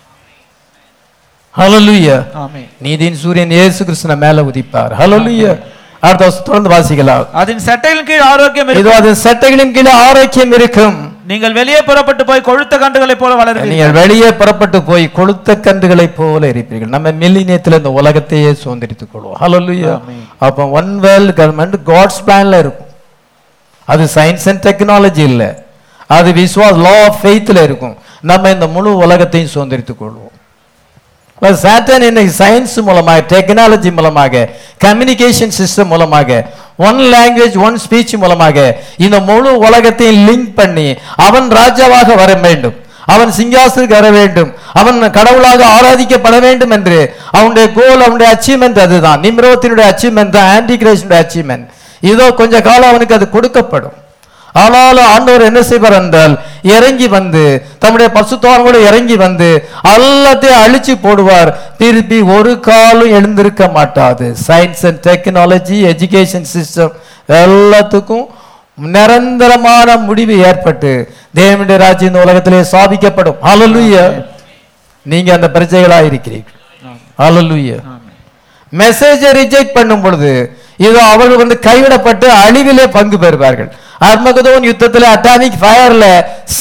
ஆமென் 2.43 2.67
நீதியின் 2.85 3.19
சூரியன் 3.23 3.53
இயேசு 3.57 3.79
கிறிஸ்துன 3.87 4.17
மேல 4.25 4.41
உதிப்பார். 4.49 4.91
ஹalleluya 5.01 5.51
அடுத்த 6.05 6.23
வருஷம் 6.25 6.47
தொடர்ந்து 6.47 6.71
வாசிக்கலாம். 6.73 7.27
அதன் 7.41 7.61
செட்டையின் 7.67 8.07
கீழ் 8.09 8.25
ஆரோக்கியம் 8.31 8.67
இதோ 8.67 8.79
இருக்கும். 8.79 8.97
அது 8.99 9.11
சட்டைகளின் 9.25 9.75
கீழே 9.77 9.91
ஆரோக்கியம் 10.07 10.51
இருக்கும். 10.51 10.97
நீங்கள் 11.31 11.53
வெளியே 11.53 11.79
புறப்பட்டு 11.81 12.23
போய் 12.25 12.47
கொழுத்த 12.49 12.75
கன்றுகளைப் 12.83 13.21
போல 13.21 13.31
வளருவீர்கள். 13.39 13.71
நீங்கள் 13.73 13.91
வெளியே 13.91 14.29
புறப்பட்டு 14.41 14.79
போய் 14.89 15.05
கொளுத்த 15.17 15.55
கன்றுகளைப் 15.65 16.15
போல 16.19 16.47
இருப்பீர்கள். 16.47 16.93
நம்ம 16.95 17.11
மில்லினியத்தில் 17.11 17.77
இந்த 17.77 17.91
உலகத்தையே 17.99 18.51
சுதந்திரித்துக் 18.63 19.11
கொள்வோம். 19.13 19.37
ஹalleluya 19.41 19.93
அப்போ 20.47 20.69
ஒன் 20.79 20.91
வேர்ல்ட் 21.05 21.37
கவர்மெண்ட் 21.39 21.77
காட்ஸ் 21.91 22.21
பிளான்ல 22.27 22.59
இருக்கும். 22.63 22.91
அது 23.85 24.03
சயின்ஸ் 24.15 24.47
அண்ட் 24.51 24.65
டெக்னாலஜி 24.67 25.23
இல்ல. 25.31 25.43
அது 26.17 26.31
விஸ்வாஸ் 26.31 26.81
லா 26.85 26.95
ஆஃப் 27.05 27.19
ஃபெய்த்தில் 27.23 27.63
இருக்கும். 27.63 27.95
நம்ம 28.21 28.49
இந்த 28.49 28.67
முழு 28.67 28.95
உலகத்தையும் 28.95 29.53
சுதந்திரித்துக் 29.55 30.01
கொள்வோம். 30.01 30.35
சாட்டன் 31.41 32.05
இன்னைக்கு 32.07 32.33
சயின்ஸ் 32.43 32.75
மூலமாக 32.87 33.19
டெக்னாலஜி 33.31 33.89
மூலமாக 33.97 34.47
கம்யூனிகேஷன் 34.85 35.53
சிஸ்டம் 35.57 35.91
மூலமாக 35.93 36.39
ஒன் 36.87 36.99
லாங்குவேஜ் 37.13 37.57
ஒன் 37.67 37.77
ஸ்பீச் 37.83 38.13
மூலமாக 38.23 38.57
இந்த 39.05 39.17
முழு 39.27 39.51
உலகத்தையும் 39.67 40.23
லிங்க் 40.27 40.49
பண்ணி 40.59 40.87
அவன் 41.27 41.47
ராஜாவாக 41.59 42.15
வர 42.21 42.31
வேண்டும். 42.45 42.75
அவன் 43.13 43.31
சிங்காசனுக்கு 43.37 43.97
வர 43.99 44.09
வேண்டும். 44.17 44.49
அவன் 44.79 44.97
கடவுளாக 45.17 45.61
ஆராதிக்கப்பட 45.75 46.39
வேண்டும் 46.47 46.73
என்று 46.77 46.97
அவனுடைய 47.37 47.67
கோல் 47.77 48.03
அவனுடைய 48.05 48.29
அச்சீவ்மெண்ட் 48.35 48.81
அதுதான். 48.85 49.21
நிம்ரோத்தினுடைய 49.27 49.85
அச்சீவ்மெண்ட் 49.93 50.35
தான் 50.37 50.51
ஆன்டி 50.55 50.77
கிரேஷனுடைய 50.83 51.21
அச்சீவ்மெண்ட் 51.25 51.67
இதோ 52.11 52.25
கொஞ்ச 52.41 52.55
காலம் 52.69 52.91
அவனுக்கு 52.91 53.17
அது 53.19 53.27
கொடுக்கப்படும். 53.37 53.95
ஆனாலும் 54.61 55.09
ஆண்டவர் 55.13 55.47
என்ன 55.49 55.61
செய்வார் 55.69 55.97
என்றால் 56.01 56.33
இறங்கி 56.75 57.07
வந்து 57.17 57.43
தம்முடைய 57.83 58.09
பசுத்தோரோடு 58.17 58.79
இறங்கி 58.89 59.17
வந்து 59.25 59.49
எல்லாத்தையும் 59.95 60.61
அழிச்சு 60.63 60.93
போடுவார். 61.05 61.51
திருப்பி 61.81 62.19
ஒரு 62.35 62.53
காலும் 62.69 63.13
எழுந்திருக்க 63.17 63.63
மாட்டாது. 63.77 64.27
Science 64.47 64.85
and 64.89 65.01
technology 65.07 65.77
education 65.91 66.49
system 66.55 66.95
எல்லாத்துக்கும் 67.43 68.25
நிரந்தரமான 68.95 69.97
முடிவு 70.07 70.35
ஏற்பட்டு 70.49 70.91
தேவனுடைய 71.39 71.77
ராஜ்யம் 71.85 72.11
இந்த 72.11 72.23
உலகத்திலே 72.25 72.59
சாதிக்கப்படும் 72.73 73.39
ஹalleluya 73.47 74.03
நீங்க 75.05 75.29
அந்த 75.37 75.47
பிரஜைகளா 75.55 75.99
இருக்கிறீர்கள். 76.09 76.57
ஹalleluya 77.21 77.77
மெசேஜை 78.73 79.29
ரிஜெக்ட் 79.41 79.75
பண்ணும் 79.75 80.01
பொழுது 80.05 80.31
இதோ 80.85 81.01
அவர்கள் 81.11 81.41
வந்து 81.41 81.57
கைவிடப்பட்டு 81.67 82.27
அழிவிலே 82.45 82.85
பங்கு 82.95 83.17
பெறுவார்கள். 83.23 83.69
அர்மகதோன் 84.09 84.67
யுத்தத்தில் 84.69 85.07
அட்டாமிக் 85.15 85.59
ஃபயர்ல 85.63 86.05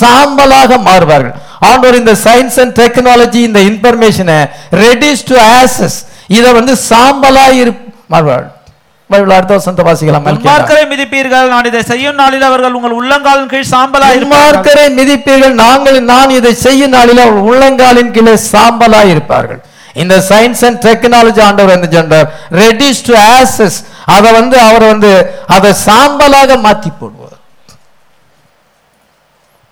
சாம்பலாக 0.01 0.79
மாறுவார்கள். 0.89 1.35
ஆண்டவர் 1.69 2.01
இந்த 2.03 2.15
சயின்ஸ் 2.27 2.59
அண்ட் 2.63 2.75
டெக்னாலஜி 2.83 3.41
இந்த 3.49 3.61
இன்ஃபர்மேஷனை 3.71 4.39
ரெடியூஸ் 4.85 5.25
டு 5.31 5.39
ஆசஸ். 5.61 5.99
இதை 6.39 6.51
வந்து 6.59 6.75
சாம்பலா 6.91 7.47
இரு 7.61 7.73
மாறுவார்கள். 8.15 8.53
பைபிள் 9.11 9.35
அடுத்த 9.35 9.83
வாசிக்கலாம் 9.89 10.25
துன்மார்க்கரை 10.29 10.85
மிதிப்பீர்கள் 10.93 11.49
நான் 11.53 11.67
இதை 11.71 11.83
செய்யும் 11.91 12.17
நாளில் 12.21 12.47
அவர்கள் 12.49 12.77
உங்கள் 12.79 12.97
உள்ளங்காலின் 13.01 13.51
கீழ் 13.53 13.69
சாம்பலா 13.75 14.09
துன்மார்க்கரை 14.15 14.87
மிதிப்பீர்கள் 14.99 15.55
நாங்கள் 15.65 15.99
நான் 16.13 16.35
இதை 16.39 16.53
செய்யும் 16.67 16.95
நாளில் 16.97 17.23
உள்ளங்காலின் 17.51 18.13
கீழே 18.17 18.35
சாம்பலா 18.53 19.03
இருப்பார்கள். 19.13 19.61
இந்த 20.03 20.15
சயின்ஸ் 20.31 20.63
அண்ட் 20.69 20.81
டெக்னாலஜி 20.87 21.41
ஆண்டவர் 21.49 21.75
என்ன 21.77 21.89
சொன்னார் 21.93 22.27
ரெடியூஸ் 22.63 23.05
டு 23.11 23.15
ஆசஸ். 23.37 23.79
அதை 24.15 24.31
வந்து 24.39 24.57
அவர் 24.69 24.85
வந்து 24.93 25.13
அதை 25.57 25.71
சாம்பலாக 25.87 26.59
மாத்தி 26.67 26.91
போடுவார் 26.99 27.16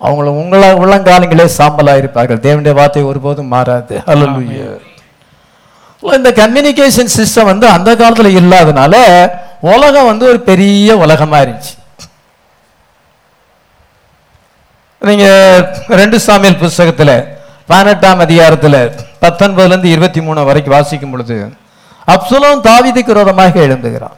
அவங்கள 0.06 0.30
உங்கள 0.40 0.62
உள்ளங்காலங்களே 0.82 1.46
சாம்பலா 1.58 1.94
இருப்பார்கள் 2.00 2.42
தேவனுடைய 2.46 2.74
வார்த்தை 2.80 3.02
ஒருபோதும் 3.10 3.52
மாறாது. 3.54 3.96
ஹalleluya 4.08 4.66
இந்த 6.18 6.30
கம்யூனிகேஷன் 6.40 7.14
சிஸ்டம் 7.18 7.50
வந்து 7.50 7.66
அந்த 7.76 7.90
காலத்துல 8.00 8.30
இல்லாதனால 8.40 8.94
உலகம் 9.74 10.08
வந்து 10.10 10.24
ஒரு 10.32 10.40
பெரிய 10.50 10.96
உலகமா 11.04 11.38
இருந்துச்சு. 11.44 11.74
நீங்க 15.02 15.26
ரெண்டு 16.00 16.18
சாமியல் 16.26 16.60
புஸ்தகத்துல 16.64 17.12
பதினெட்டாம் 17.70 18.22
அதிகாரத்துல 18.24 18.76
பத்தொன்பதுல 19.24 19.72
இருந்து 19.72 19.94
இருபத்தி 19.94 20.20
மூணு 20.26 20.44
வரைக்கும் 20.48 20.76
வாசிக்கும் 20.76 21.14
பொழுது 21.14 21.36
அப்சுலோம் 22.14 22.64
தாவீதுக்கு 22.68 23.12
விரோதமாக 23.14 23.60
எழுந்துகிறான். 23.66 24.16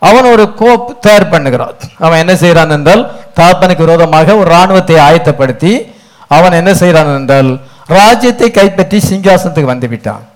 அவன் 0.00 0.24
ஒரு 0.24 0.54
கோப் 0.54 1.02
தயார் 1.02 1.30
பண்ணுகிறான். 1.30 1.74
அவன் 1.98 2.18
என்ன 2.18 2.36
செய்கிறான் 2.36 2.70
என்றால் 2.70 3.20
தாப்பனுக்கு 3.36 3.76
விரோதமாக 3.76 4.36
ஒரு 4.36 4.50
ராணுவத்தை 4.50 4.96
ஆயத்தப்படுத்தி 4.96 5.94
அவன் 6.28 6.52
என்ன 6.52 6.74
செய்கிறான் 6.74 7.16
என்றால் 7.16 7.60
ராஜ்யத்தை 7.86 8.50
கைப்பற்றி 8.50 9.02
சிங்காசனத்துக்கு 9.10 9.64
வந்து 9.64 9.88
விட்டான். 9.88 10.26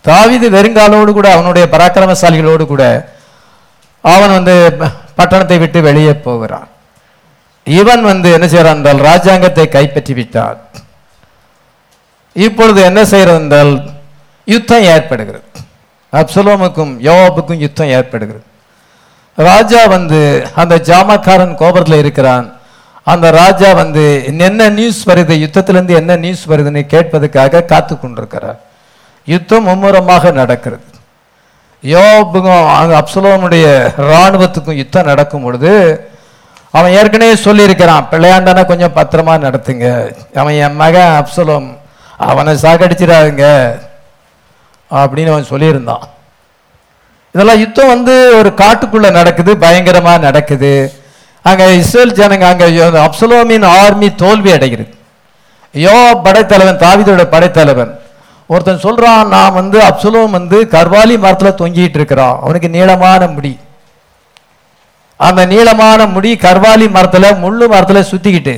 தாவீது 0.00 0.50
வெறுங்காலோடு 0.50 1.12
கூட 1.12 1.32
அவனுடைய 1.32 1.68
பராக்கிரமசாலிகளோடு 1.70 2.66
கூட 2.66 3.12
அவன் 4.02 4.30
வந்து 4.30 4.72
ப- 4.72 4.88
பட்டணத்தை 5.16 5.58
விட்டு 5.58 5.80
வெளியே 5.80 6.14
போகிறான். 6.14 6.68
இவன் 7.64 8.02
வந்து 8.02 8.32
என்ன 8.32 8.48
செய்கிறான் 8.48 8.84
என்றால் 8.84 9.18
ராஜாங்கத்தை 9.18 9.68
கைப்பற்றி 9.68 10.14
விட்டான். 10.14 10.58
இப்பொழுது 12.32 12.82
என்ன 12.82 13.04
செய்கிறது 13.04 13.38
என்றால் 13.38 13.90
யுத்தம் 14.44 14.82
ஏற்படுகிறது. 14.82 15.44
அப்சலோமுக்கும் 16.12 16.96
யோவாபுக்கும் 17.00 17.58
யுத்தம் 17.58 17.88
ஏற்படுகிறது. 17.88 18.44
ராஜா 19.36 19.86
வந்து 19.86 20.46
அந்த 20.54 20.74
ஜாமக்காரன் 20.76 21.54
கோபுரத்தில் 21.54 21.98
இருக்கிறான். 21.98 22.52
அந்த 23.02 23.30
ராஜா 23.30 23.72
வந்து 23.72 24.24
என்ன 24.38 24.68
நியூஸ் 24.68 25.08
வருது? 25.08 25.34
யுத்தத்திலேருந்து 25.44 25.94
என்ன 25.94 26.16
நியூஸ் 26.16 26.48
வருதுன்னு 26.48 26.82
கேட்பதுக்காக 26.94 27.64
காத்து 27.64 28.00
கொண்டிருக்கிறார். 28.00 28.60
யுத்தம் 29.26 29.64
மும்முரமாக 29.64 30.30
நடக்கிறது. 30.30 30.82
யோபுக்கும் 31.82 32.74
அங்கே 32.74 32.94
அப்சலோனுடைய 33.00 33.66
இராணுவத்துக்கும் 33.98 34.80
யுத்தம் 34.82 35.04
நடக்கும் 35.04 35.42
பொழுது 35.42 35.72
அவன் 36.70 36.90
ஏற்கனவே 36.90 37.34
சொல்லியிருக்கிறான் 37.34 38.06
பிள்ளையாண்டனா 38.10 38.66
கொஞ்சம் 38.66 38.96
பத்திரமா 38.96 39.34
நடத்துங்க. 39.46 40.14
அவன் 40.34 40.54
என் 40.54 40.76
மகன் 40.76 41.12
அப்சலோம் 41.20 41.76
அவனை 42.16 42.54
சாகடிச்சிடாதுங்க. 42.54 43.46
அப்படின்னு 44.90 45.32
அவன் 45.34 45.50
சொல்லியிருந்தான். 45.50 46.04
இதெல்லாம் 47.34 47.60
யுத்தம் 47.62 47.92
வந்து 47.92 48.14
ஒரு 48.38 48.50
காட்டுக்குள்ள 48.60 49.08
நடக்குது 49.16 49.52
பயங்கரமா 49.64 50.12
நடக்குது. 50.26 50.72
அங்க 51.44 51.64
இஸ்ரேல் 51.80 52.14
ஜனங்க 52.18 52.44
அங்க 52.50 52.66
அப்சலோமின் 53.06 53.66
ஆர்மி 53.80 54.08
தோல்வி 54.22 54.50
அடைகிறது. 54.56 54.92
யோ 55.74 55.96
படைத்தலைவன் 56.26 56.82
தாவிதோட 56.84 57.22
படைத்தலைவன் 57.34 57.92
ஒருத்தன் 58.50 58.84
சொல்றான் 58.84 59.30
நான் 59.34 59.56
வந்து 59.58 59.78
அப்சலோம் 59.88 60.34
வந்து 60.36 60.58
கர்வாலி 60.76 61.14
மரத்துல 61.24 61.50
தொங்கிட்டு 61.60 61.98
இருக்கிறான். 62.00 62.36
அவனுக்கு 62.44 62.68
நீளமான 62.76 63.26
முடி. 63.34 63.52
அந்த 65.20 65.42
நீளமான 65.52 66.06
முடி 66.14 66.30
கர்வாலி 66.46 66.86
மரத்துல 66.96 67.26
முள்ளு 67.42 67.66
மரத்துல 67.74 68.00
சுத்திக்கிட்டு 68.12 68.54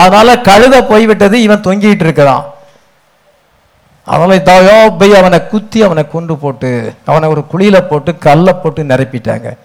அதனால 0.00 0.34
கழுத 0.48 0.74
போய்விட்டது 0.90 1.36
இவன் 1.46 1.64
தொங்கிட்டு 1.66 2.04
இருக்கிறான். 2.06 2.44
அதனால 4.04 4.90
போய் 4.98 5.14
அவனை 5.14 5.48
குத்தி 5.48 5.82
அவனை 5.82 6.08
கொண்டு 6.08 6.36
போட்டு 6.36 6.94
அவனை 7.06 7.28
ஒரு 7.28 7.44
குழியில 7.52 7.80
போட்டு 7.80 8.18
கல்லை 8.18 8.52
போட்டு 8.52 8.82
நிரப்பிட்டாங்க. 8.82 9.56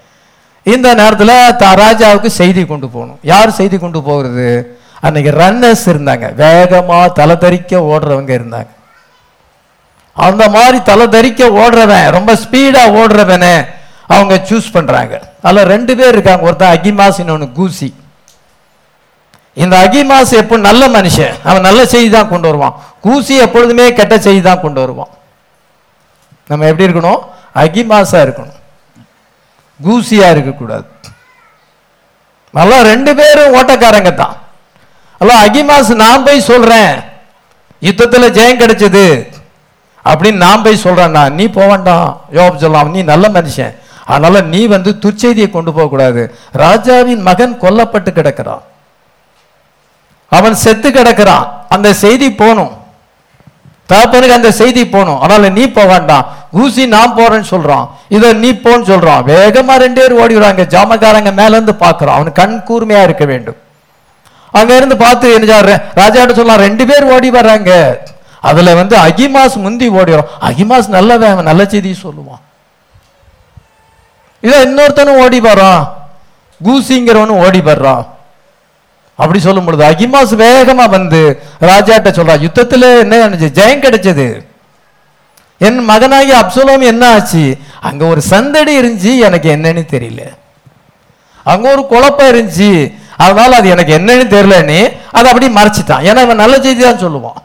இந்த 0.63 0.93
நேரத்தில் 0.93 1.55
த- 1.57 1.73
ராஜாவுக்கு 1.73 2.27
செய்தி 2.27 2.65
கொண்டு 2.65 2.89
போகணும். 2.89 3.19
யார் 3.21 3.51
செய்தி 3.51 3.77
கொண்டு 3.77 4.03
போகிறது 4.03 4.77
அன்னைக்கு 5.01 5.31
ரன்னர்ஸ் 5.31 5.89
இருந்தாங்க. 5.89 6.36
வேகமாக 6.36 7.09
தலை 7.09 7.38
தரிக்க 7.38 7.77
ஓடுறவங்க 7.77 8.41
இருந்தாங்க. 8.41 8.67
அந்த 10.13 10.49
மாதிரி 10.49 10.83
தலை 10.83 11.09
தரிக்க 11.09 11.45
ஓடுறவன் 11.47 12.11
ரொம்ப 12.11 12.33
ஸ்பீடாக 12.33 12.95
ஓடுறவனை 12.95 13.65
அவங்க 14.07 14.41
சூஸ் 14.49 14.65
பண்ணுறாங்க 14.73 15.21
அதில் 15.41 15.63
ரெண்டு 15.63 15.95
பேர் 15.95 16.11
இருக்காங்க. 16.11 16.43
ஒருத்தன் 16.43 16.77
அகிமாஸ் 16.77 17.31
ஒன்று 17.31 17.51
கூசி. 17.51 17.95
இந்த 19.64 19.76
அகிமாஸ் 19.86 20.32
எப்போ 20.41 20.56
நல்ல 20.70 20.88
மனுஷன். 20.95 21.36
அவன் 21.49 21.66
நல்ல 21.68 21.82
செய்தி 21.93 22.10
தான் 22.16 22.32
கொண்டு 22.32 22.47
வருவான். 22.49 22.76
கூசி 23.06 23.36
எப்பொழுதுமே 23.45 23.93
கெட்ட 23.99 24.16
செய்தி 24.26 24.41
தான் 24.41 24.64
கொண்டு 24.64 24.80
வருவான். 24.84 25.12
நம்ம 26.49 26.68
எப்படி 26.72 26.88
இருக்கணும்? 26.88 27.22
அகிமாஸாக 27.64 28.26
இருக்கணும். 28.26 28.60
கூசியா 29.86 30.28
இருக்கக்கூடாது. 30.34 30.88
நல்லா 32.58 32.78
ரெண்டு 32.91 33.12
பேரும் 33.16 33.56
ஓட்டக்காரங்க 33.60 34.12
தான். 34.24 34.36
அல்ல 35.22 35.34
அகிமாஸ் 35.45 35.93
நான் 36.03 36.26
போய் 36.28 36.47
சொல்றேன். 36.51 36.93
யுத்தத்தில் 37.88 38.34
ஜெயம் 38.38 38.62
கிடைச்சது. 38.62 39.06
அப்படின்னு 40.10 40.43
நான் 40.45 40.64
போய் 40.68 40.84
சொல்றேன்னா 40.86 41.24
நீ 41.39 41.45
போவேண்டாம் 41.58 42.08
வேண்டாம் 42.36 42.62
சொல்லலாம் 42.64 42.93
நீ 42.95 43.01
நல்ல 43.14 43.26
மனுஷன். 43.39 43.74
அதனால 44.12 44.41
நீ 44.53 44.62
வந்து 44.76 44.91
துச்செய்தியை 45.03 45.49
கொண்டு 45.49 45.72
போகக்கூடாது. 45.74 46.24
ராஜாவின் 46.64 47.22
மகன் 47.28 47.60
கொல்லப்பட்டு 47.64 48.12
கிடக்கிறான். 48.12 48.64
அவன் 50.39 50.61
செத்து 50.63 50.89
கிடக்கிறான். 50.91 51.45
அந்த 51.69 51.93
செய்தி 52.03 52.27
போகணும். 52.41 52.73
தகப்பனுக்கு 53.89 54.38
அந்த 54.39 54.51
செய்தி 54.61 54.83
போகணும். 54.88 55.19
அதனால 55.19 55.49
நீ 55.49 55.63
போக 55.67 55.88
வேண்டாம். 55.88 56.25
ஊசி 56.51 56.83
நான் 56.93 57.15
போறேன்னு 57.15 57.51
சொல்றான். 57.53 57.86
இதை 58.15 58.33
நீ 58.33 58.49
போன்னு 58.51 58.88
சொல்றான். 58.91 59.21
வேகமா 59.31 59.75
ரெண்டு 59.83 59.99
பேர் 60.01 60.15
ஓடிடுறாங்க 60.21 60.63
ஜாமக்காரங்க 60.75 61.33
மேல 61.33 61.55
இருந்து 61.57 61.75
பாக்குறான் 61.79 62.17
அவன் 62.17 62.38
கண் 62.39 62.63
கூர்மையா 62.67 63.03
இருக்க 63.03 63.25
வேண்டும். 63.25 63.59
அங்க 64.51 64.75
இருந்து 64.75 64.97
பார்த்து 64.97 65.33
என்ன 65.33 65.79
ராஜா 65.93 66.25
சொல்லலாம் 66.27 66.63
ரெண்டு 66.67 66.86
பேர் 66.86 67.03
ஓடி 67.03 67.29
வர்றாங்க. 67.31 67.71
அதுல 68.39 68.73
வந்து 68.73 68.95
அகிமாஸ் 68.97 69.55
முந்தி 69.55 69.88
ஓடிடும் 69.89 70.31
அகிமாஸ் 70.41 70.88
நல்லவன் 70.88 71.31
அவன் 71.31 71.49
நல்ல 71.51 71.65
செய்தி 71.65 71.91
சொல்லுவான். 72.03 72.41
இதை 74.41 74.57
இன்னொருத்தனும் 74.63 75.21
ஓடி 75.23 75.39
வர்றான் 75.39 75.83
கூசிங்கிறவனும் 76.63 77.43
ஓடி 77.45 77.59
வர்றான். 77.59 78.05
அப்படி 79.16 79.39
சொல்லும் 79.39 79.66
பொழுது 79.66 79.84
அகிமாஸ் 79.84 80.34
வேகமா 80.43 80.89
வந்து 80.89 81.41
ராஜாட்ட 81.61 82.09
சொல்றா 82.18 82.36
யுத்தத்துல 82.45 82.99
என்ன 82.99 83.28
நடந்துச்சு? 83.28 83.49
ஜெயம் 83.59 83.86
கிடைச்சது. 83.86 84.45
என் 85.57 85.89
மகனாகி 85.89 86.34
அப்சலோம் 86.41 86.82
என்ன 86.82 87.13
ஆச்சு? 87.13 87.57
அங்க 87.82 88.05
ஒரு 88.05 88.22
சந்தடி 88.22 88.80
இருந்துச்சு 88.80 89.18
எனக்கு 89.20 89.49
என்னன்னு 89.55 89.84
தெரியல. 89.95 90.24
அங்க 91.43 91.72
ஒரு 91.72 91.86
குழப்பம் 91.86 92.32
இருந்துச்சு. 92.34 92.93
அதனால 93.18 93.55
அது 93.55 93.70
எனக்கு 93.70 93.97
என்னன்னு 93.97 94.26
தெரியலன்னு 94.36 94.80
அதை 95.11 95.32
அப்படி 95.32 95.47
மறைச்சிட்டான். 95.47 96.05
ஏன்னா 96.09 96.22
இவன் 96.22 96.43
நல்ல 96.43 96.59
செய்தி 96.59 96.84
தான் 96.84 97.03
சொல்லுவான். 97.05 97.39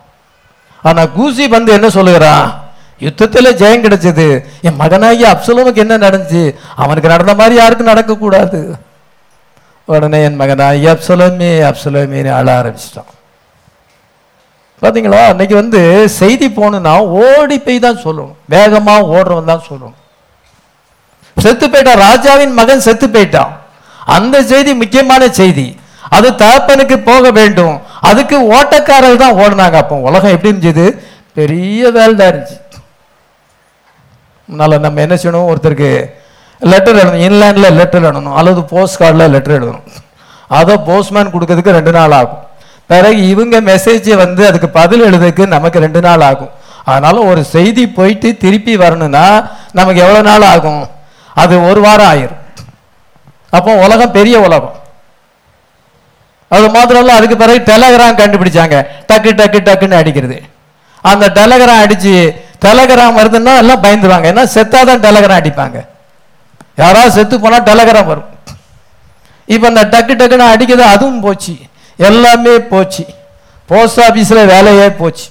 ஆனா 0.83 1.07
கூசி 1.07 1.49
வந்து 1.49 1.73
என்ன 1.73 1.89
சொல்லுகிறான் 1.89 2.45
யுத்தத்தில் 2.99 3.57
ஜெயம் 3.57 3.85
கிடைச்சது. 3.85 4.45
என் 4.63 4.81
மகனாகி 4.81 5.25
அப்சலோமுக்கு 5.33 5.83
என்ன 5.85 5.99
நடந்துச்சு? 5.99 6.55
அவனுக்கு 6.77 7.09
நடந்த 7.09 7.35
மாதிரி 7.35 7.55
யாருக்கும் 7.55 7.93
நடக்கக்கூடாது. 7.93 8.61
உடனே 9.91 10.19
என் 10.25 10.41
மகனாகி 10.41 10.87
அப்சலோமே 10.93 11.51
அப்சலோமேன்னு 11.69 12.33
அழ 12.37 12.49
ஆரம்பிச்சிட்டான் 12.57 13.11
பார்த்தீங்களா 14.83 15.23
அன்னைக்கு 15.31 15.55
வந்து 15.55 15.81
செய்தி 16.19 16.47
போகணுன்னா 16.51 16.93
ஓடி 17.21 17.57
போய் 17.61 17.85
தான் 17.87 18.03
சொல்லணும் 18.05 18.37
வேகமாக 18.49 19.09
ஓடுறவன் 19.15 19.51
தான் 19.53 19.67
சொல்லணும் 19.67 19.97
செத்து 21.37 21.67
போயிட்டான் 21.67 22.03
ராஜாவின் 22.03 22.55
மகன் 22.55 22.87
செத்து 22.87 23.07
போயிட்டான் 23.09 23.53
அந்த 24.09 24.37
செய்தி 24.45 24.73
முக்கியமான 24.75 25.23
செய்தி 25.33 25.67
அது 26.11 26.29
தகப்பனுக்கு 26.37 26.97
போக 27.03 27.31
வேண்டும் 27.31 27.75
அதுக்கு 28.03 28.37
ஓட்டக்காரர் 28.53 29.23
தான் 29.23 29.39
ஓடினாங்க 29.41 29.77
அப்போ 29.81 29.97
உலகம் 30.09 30.35
எப்படி 30.35 30.51
இருந்துச்சு 30.51 30.87
பெரிய 31.37 31.91
வேல்டா 31.91 32.27
இருந்துச்சு 32.29 32.59
முன்னால் 34.49 34.83
நம்ம 34.83 35.01
என்ன 35.01 35.17
செய்யணும் 35.17 35.51
ஒருத்தருக்கு 35.51 35.91
லெட்டர் 36.61 36.97
எழுதணும். 36.97 37.25
இன்லேண்டில் 37.29 37.75
லெட்டர் 37.75 38.13
எழுதணும். 38.13 38.35
அல்லது 38.35 38.65
போஸ்ட் 38.65 39.03
கார்டில் 39.03 39.29
லெட்டர் 39.29 39.65
எழுதணும். 39.65 39.87
அதை 40.49 40.77
போஸ்ட்மேன் 40.77 41.33
கொடுக்கறதுக்கு 41.35 41.71
ரெண்டு 41.71 41.91
நாள் 41.91 42.13
ஆகும். 42.13 42.39
பிறகு 42.87 43.29
இவங்க 43.29 43.61
மெசேஜை 43.61 44.17
வந்து 44.17 44.47
அதுக்கு 44.47 44.69
பதில் 44.69 45.05
எழுதுறதுக்கு 45.05 45.47
நமக்கு 45.47 45.79
ரெண்டு 45.79 46.01
நாள் 46.01 46.21
ஆகும். 46.21 46.51
அதனால 46.85 47.19
ஒரு 47.21 47.45
செய்தி 47.45 47.89
போயிட்டு 47.89 48.37
திருப்பி 48.37 48.77
வரணும்னா 48.77 49.49
நமக்கு 49.73 50.01
எவ்வளோ 50.01 50.23
நாள் 50.23 50.43
ஆகும்? 50.43 50.89
அது 51.35 51.69
ஒரு 51.69 51.81
வாரம் 51.81 52.11
ஆயிரும். 52.13 52.39
அப்போ 53.51 53.75
உலகம் 53.75 54.13
பெரிய 54.13 54.41
உலகம். 54.41 54.75
அது 56.49 56.71
மாத்திரம் 56.71 57.09
அதுக்கு 57.09 57.37
பிறகு 57.37 57.73
டெலகிராம் 57.73 58.21
கண்டுபிடிச்சாங்க. 58.21 58.87
டக்கு 59.13 59.31
டக்கு 59.41 59.59
டக்குன்னு 59.69 60.01
அடிக்கிறது. 60.01 60.43
அந்த 61.03 61.29
டெலகிராம் 61.29 61.83
அடிச்சு 61.85 62.37
டெலகிராம் 62.65 63.19
வருதுன்னா 63.21 63.57
எல்லாம் 63.57 63.83
பயந்துருவாங்க. 63.83 64.27
ஏன்னா 64.33 64.47
செத்தாதான் 64.55 65.03
டெலகிராம் 65.07 65.41
அடிப்பாங்க. 65.43 65.89
யாராவது 66.83 67.15
செத்து 67.17 67.37
போனால் 67.45 67.67
டெலகிராம் 67.71 68.11
வரும். 68.11 68.29
இப்போ 69.55 69.67
இந்த 69.73 69.83
டக்கு 69.95 70.15
டக்குன்னு 70.21 70.53
அடிக்கிறது 70.55 70.85
அதுவும் 70.95 71.23
போச்சு. 71.27 71.55
எல்லாமே 72.09 72.55
போச்சு. 72.73 73.05
போஸ்ட் 73.71 74.01
ஆஃபீஸில் 74.07 74.49
வேலையே 74.53 74.89
போச்சு. 75.01 75.27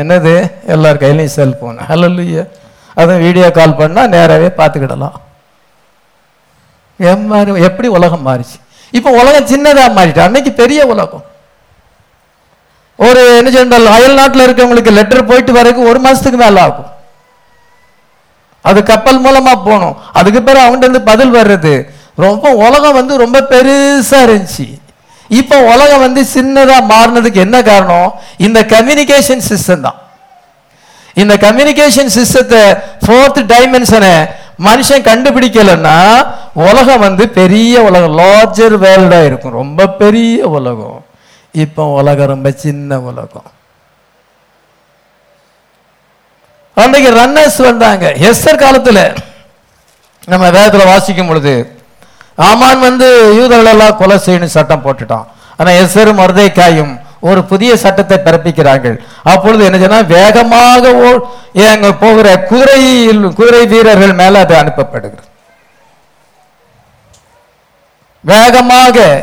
என்னது? 0.00 0.34
எல்லார் 0.74 1.00
கையிலையும் 1.02 1.36
செல்போன் 1.38 1.78
ஹலல்லுயா 1.90 2.42
அதுவும் 3.00 3.22
வீடியோ 3.26 3.48
கால் 3.58 3.78
பண்ணால் 3.80 4.12
நேராகவே 4.14 4.48
பார்த்துக்கிடலாம். 4.58 5.16
எம்மாரி 7.10 7.50
எப்படி 7.68 7.88
உலகம் 7.96 8.26
மாறிச்சு? 8.28 8.56
இப்போ 8.98 9.10
உலகம் 9.20 9.48
சின்னதாக 9.52 9.96
மாறிட்டு 9.98 10.22
அன்னைக்கு 10.26 10.52
பெரிய 10.60 10.80
உலகம். 10.92 11.24
ஒரு 13.06 13.20
என்ன 13.40 13.50
சொன்னால் 13.56 13.92
அயல் 13.96 14.18
நாட்டில் 14.20 14.44
இருக்கவங்களுக்கு 14.46 14.96
லெட்டர் 14.98 15.28
போயிட்டு 15.30 15.52
வரதுக்கு 15.58 15.88
ஒரு 15.90 15.98
மாதத்துக்கு 16.04 16.38
மேலே 16.44 16.60
ஆகும். 16.66 16.88
அது 18.68 18.80
கப்பல் 18.90 19.22
மூலமா 19.26 19.52
போகணும். 19.66 19.96
அதுக்கு 20.18 20.42
பிறகு 20.42 20.64
அவன்கிட்ட 20.66 20.86
இருந்து 20.86 21.08
பதில் 21.10 21.34
வர்றது. 21.38 21.74
ரொம்ப 22.24 22.52
உலகம் 22.66 22.98
வந்து 23.00 23.16
ரொம்ப 23.24 23.38
பெருசா 23.50 24.18
இருந்துச்சு. 24.26 24.66
இப்போ 25.40 25.56
உலகம் 25.72 26.04
வந்து 26.06 26.22
சின்னதா 26.34 26.76
மாறினதுக்கு 26.92 27.40
என்ன 27.46 27.56
காரணம்? 27.62 28.10
இந்த 28.46 28.60
கம்யூனிகேஷன் 28.74 29.42
சிஸ்டம் 29.50 29.84
தான். 29.86 29.98
இந்த 31.22 31.34
கம்யூனிகேஷன் 31.44 32.10
சிஸ்டத்தை 32.16 32.62
ஃபோர்த் 33.04 33.40
டைமென்ஷனை 33.52 34.14
மனுஷன் 34.66 35.06
கண்டுபிடிக்கலன்னா 35.08 35.98
உலகம் 36.68 37.04
வந்து 37.06 37.24
பெரிய 37.38 37.82
உலகம் 37.88 38.16
லார்ஜர் 38.20 38.76
வேர்ல்டா 38.84 39.20
இருக்கும். 39.28 39.58
ரொம்ப 39.62 39.88
பெரிய 40.02 40.48
உலகம். 40.58 40.98
இப்போ 41.64 41.84
உலகம் 42.00 42.32
ரொம்ப 42.34 42.48
சின்ன 42.64 43.00
உலகம். 43.10 43.48
அன்றைக்கு 46.78 47.12
ரன்னர்ஸ் 47.12 47.62
வந்தாங்க. 47.62 48.08
எஸ்டர் 48.08 48.56
காலத்தில் 48.56 49.12
நம்ம 50.26 50.50
வேதத்தில் 50.50 50.86
வாசிக்கும் 50.86 51.26
பொழுது 51.26 51.82
ஆமான் 52.36 52.80
வந்து 52.80 53.34
யூதர்களெல்லாம் 53.34 53.96
கொலை 53.96 54.16
செய்யணும் 54.16 54.44
சட்டம் 54.44 54.82
போட்டுட்டான். 54.84 55.26
ஆனால் 55.56 55.74
எஸ்தரும் 55.74 56.18
மருதைக்காயும் 56.18 57.00
ஒரு 57.20 57.44
புதிய 57.44 57.76
சட்டத்தை 57.76 58.18
பிறப்பிக்கிறார்கள். 58.18 58.96
அப்பொழுது 59.22 59.64
என்ன 59.64 60.02
வேகமாக 60.02 60.94
ஓ- 60.94 61.26
அங்க 61.66 61.92
போகிற 61.92 62.38
குதிரையில் 62.38 63.32
குதிரை 63.34 63.66
வீரர்கள் 63.66 64.12
மேல 64.12 64.38
அது 64.38 64.54
அனுப்பப்படுகிறது. 64.54 65.26
வேகமாக 68.20 69.22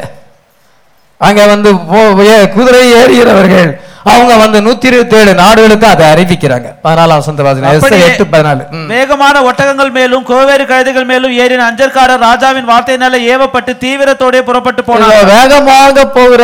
அங்க 1.18 1.46
வந்து 1.46 1.74
போ- 1.74 2.20
ஏ- 2.20 2.50
குதிரை 2.50 2.94
ஏறுகிறவர்கள் 2.94 3.82
அவங்க 4.12 4.34
வந்து 4.42 4.58
நூத்தி 4.66 4.88
இருபத்தி 4.90 5.16
ஏழு 5.20 5.32
நாடுகளுக்கு 5.42 5.88
அதை 5.92 6.06
அறிவிக்கிறாங்க. 6.14 6.68
பதினாலாம் 6.84 7.20
வசந்த 7.22 7.44
வாசனை 7.46 8.02
எட்டு 8.08 8.26
பதினாலு. 8.34 8.64
வேகமான 8.92 9.36
ஒட்டகங்கள் 9.50 9.92
மேலும் 9.98 10.26
கோவேறு 10.32 10.66
கழுதைகள் 10.72 11.08
மேலும் 11.12 11.34
ஏறின 11.44 11.66
அஞ்சற்காரர் 11.70 12.24
ராஜாவின் 12.28 12.70
வார்த்தையினால 12.72 13.22
ஏவப்பட்டு 13.34 13.74
தீவிரத்தோடே 13.84 14.42
புறப்பட்டு 14.50 14.84
போனார். 14.90 15.26
வேகமாக 15.34 16.06
போகிற 16.18 16.44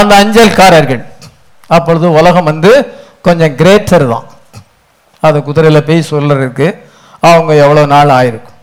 அந்த 0.00 0.12
அஞ்சல்காரர்கள். 0.22 1.02
அப்பொழுது 1.78 2.06
உலகம் 2.20 2.48
வந்து 2.50 2.72
கொஞ்சம் 3.28 3.54
கிரேட்டர் 3.62 4.06
தான். 4.12 4.26
அது 5.28 5.38
குதிரையில 5.46 5.80
போய் 5.88 6.08
சொல்றதுக்கு 6.12 6.68
அவங்க 7.30 7.52
எவ்வளவு 7.64 7.92
நாள் 7.94 8.16
ஆயிருக்கும். 8.18 8.58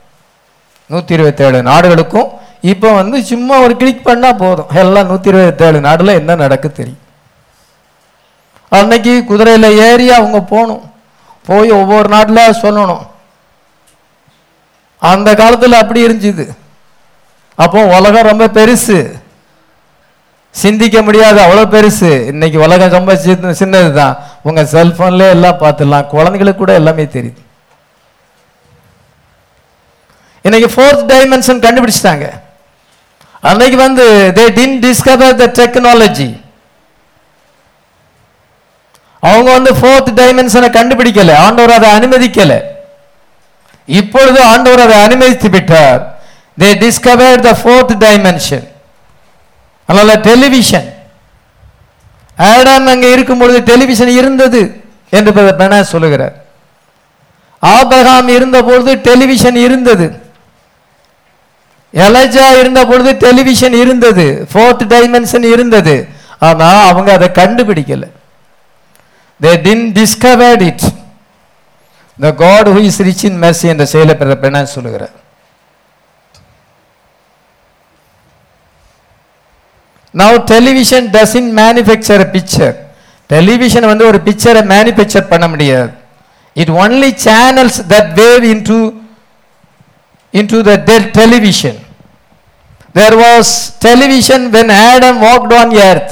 நூத்தி 0.92 1.12
இருபத்தேழு 1.18 1.60
நாடுகளுக்கும் 1.72 2.30
இப்போ 2.72 2.90
வந்து 3.02 3.18
சும்மா 3.32 3.56
ஒரு 3.66 3.74
கிளிக் 3.82 4.08
பண்ணா 4.12 4.30
போதும். 4.46 4.72
எல்லாம் 4.84 5.10
நூத்தி 5.10 5.30
இருபத்தேழு 5.34 5.80
நாடுல 5.90 6.20
என்ன 6.22 6.42
நடக்கு 6.46 6.70
தெரியும். 6.80 7.04
அன்னைக்கு 8.70 9.24
குதிரையில் 9.24 9.78
ஏறி 9.78 10.12
அவங்க 10.12 10.42
போகணும். 10.42 10.92
போய் 11.46 11.72
ஒவ்வொரு 11.72 12.10
நாட்டில் 12.10 12.60
சொல்லணும். 12.62 13.06
அந்த 15.00 15.36
காலத்தில் 15.36 15.74
அப்படி 15.74 16.08
இருந்துச்சுது 16.08 16.46
அப்போ 17.56 17.86
உலகம் 17.98 18.30
ரொம்ப 18.32 18.48
பெருசு. 18.48 18.98
சிந்திக்க 20.52 21.02
முடியாது 21.02 21.40
அவ்வளோ 21.42 21.64
பெருசு. 21.76 22.26
இன்னைக்கு 22.26 22.60
உலகம் 22.60 22.90
ரொம்ப 22.90 23.16
சின்ன 23.16 23.54
சின்னதுதான். 23.54 24.18
உங்கள் 24.44 24.72
செல்ஃபோன்லேயே 24.72 25.30
எல்லாம் 25.30 25.60
பார்த்துடலாம். 25.60 26.08
குழந்தைகளுக்கு 26.08 26.60
கூட 26.60 26.74
எல்லாமே 26.74 27.04
தெரியுது. 27.04 27.42
இன்னைக்கு 30.42 30.70
ஃபோர்த் 30.76 31.10
டைமென்ஷன் 31.12 31.64
கண்டுபிடிச்சிட்டாங்க. 31.66 32.28
அன்னைக்கு 33.42 33.78
வந்து 33.78 34.32
they 34.36 34.54
didn't 34.54 34.80
discover 34.80 35.36
the 35.36 35.46
technology 35.60 36.30
அவங்க 39.20 39.52
வந்து 39.52 39.74
ஃபோர்த் 39.74 40.12
டைமென்ஷனை 40.20 40.70
கண்டுபிடிக்கல. 40.70 41.36
ஆண்டவர் 41.36 41.84
அதை 41.84 41.90
அனுமதிக்கல. 41.98 42.62
இப்பொழுது 43.86 44.44
ஆண்டவர் 44.44 44.80
அதை 44.80 45.02
அனுமதித்து 45.02 45.50
விட்டார். 45.50 46.20
They 46.60 46.64
discover 46.64 47.40
the 47.40 47.52
fourth 47.64 47.96
dimension 48.04 48.68
அதனால 49.86 50.16
டெலிவிஷன் 50.16 50.94
ஆடாம் 52.38 52.86
அங்கே 52.86 53.12
இருக்கும் 53.12 53.38
பொழுது 53.38 53.62
டெலிவிஷன் 53.62 54.08
இருந்தது 54.08 54.84
என்று 55.10 55.32
பென 55.32 55.82
சொல்லுகிறார். 55.82 56.46
ஆபகாம் 57.60 58.28
இருந்த 58.28 58.64
பொழுது 58.64 58.96
டெலிவிஷன் 58.96 59.56
இருந்தது. 59.56 60.22
எலஜா 61.94 62.60
இருந்த 62.60 62.86
பொழுது 62.86 63.12
டெலிவிஷன் 63.14 63.74
இருந்தது. 63.74 64.48
ஃபோர்த் 64.54 64.86
டைமென்ஷன் 64.90 65.52
இருந்தது. 65.52 66.08
ஆனால் 66.40 66.88
அவங்க 66.90 67.14
அதை 67.14 67.30
கண்டுபிடிக்கலை. 67.34 68.10
They 69.40 69.52
didn't 69.62 69.86
discovered 69.94 70.64
it 70.68 70.86
the 72.18 72.32
God 72.36 72.70
who 72.76 72.82
is 72.90 73.02
rich 73.02 73.24
in 73.24 73.40
mercy 73.44 73.68
என்ற 73.68 73.86
செயலை 73.86 74.16
பெற 74.16 74.66
சொல்லுகிறார் 74.76 75.16
now 80.14 80.38
television 80.46 81.08
doesn't 81.12 81.50
manufacture 81.54 82.24
picture 82.36 82.76
television 83.30 83.88
வந்து 83.88 84.06
ஒரு 84.06 84.20
பிக்சரை 84.28 84.62
மேனுஃபேக்சர் 84.68 85.28
பண்ண 85.28 85.48
முடியாது 85.48 85.92
it 86.56 86.72
only 86.84 87.12
channels 87.28 87.82
that 87.94 88.14
wave 88.22 88.46
into 88.54 88.80
into 90.34 90.62
the 90.62 90.78
de- 90.80 91.12
television. 91.12 91.76
There 92.96 93.16
was 93.18 93.46
television 93.80 94.52
when 94.52 94.70
Adam 94.70 95.20
walked 95.20 95.54
on 95.54 95.76
earth. 95.82 96.10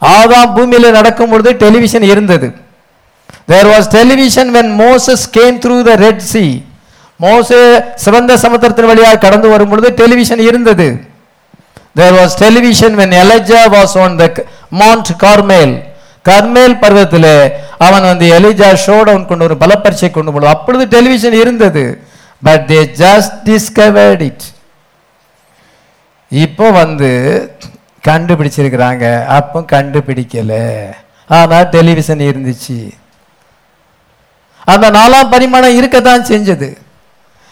ஆதாம் 0.00 0.52
பூமியில் 0.56 0.96
நடக்கும் 0.98 1.30
பொழுது 1.32 1.50
டெலிவிஷன் 1.62 2.06
இருந்தது. 2.12 2.48
There 3.50 3.68
was 3.72 3.88
television 3.98 4.50
when 4.56 4.72
Moses 4.82 5.24
came 5.36 5.56
through 5.64 5.76
the 5.88 5.94
red 6.06 6.24
sea 6.32 6.44
மோசே 7.20 7.60
சிவந்த 8.04 8.36
சமுத்திரத்தின் 8.44 8.90
வழியாக 8.90 9.20
கடந்து 9.24 9.48
வரும் 9.54 9.70
பொழுது 9.72 9.88
டெலிவிஷன் 10.02 10.42
இருந்தது. 10.48 10.88
There 11.98 12.16
was 12.18 12.36
television 12.44 12.94
when 13.00 13.14
Elijah 13.22 13.62
was 13.76 13.96
on 14.04 14.16
the 14.22 14.26
mount 14.80 15.10
Carmel 15.24 15.74
Carmel 16.28 16.76
பருவத்தில் 16.82 17.32
அவன் 17.86 18.06
வந்து 18.10 18.26
எலிஜா 18.38 18.70
ஷோடவுன் 18.86 19.28
கொண்டு 19.28 19.46
ஒரு 19.48 19.56
பலப்பரிசை 19.62 20.08
கொண்டு 20.16 20.32
போனது 20.32 20.54
அப்பொழுது 20.54 20.84
டெலிவிஷன் 20.94 21.36
இருந்தது. 21.42 21.84
But 22.46 22.64
they 22.72 22.80
just 23.02 23.34
discovered 23.48 24.22
it 24.28 24.44
இப்போ 26.32 26.66
வந்து 26.80 27.10
கண்டுபிடிச்சிருக்கிறாங்க. 28.08 29.26
அப்போ 29.26 29.60
கண்டுபிடிக்கல. 29.60 30.82
ஆனால் 31.28 31.68
டெலிவிஷன் 31.68 32.18
இருந்துச்சு. 32.18 32.90
அந்த 34.64 34.90
நாலாம் 34.90 35.30
பரிமாணம் 35.30 35.76
இருக்கத்தான் 35.76 36.24
செஞ்சது. 36.24 36.76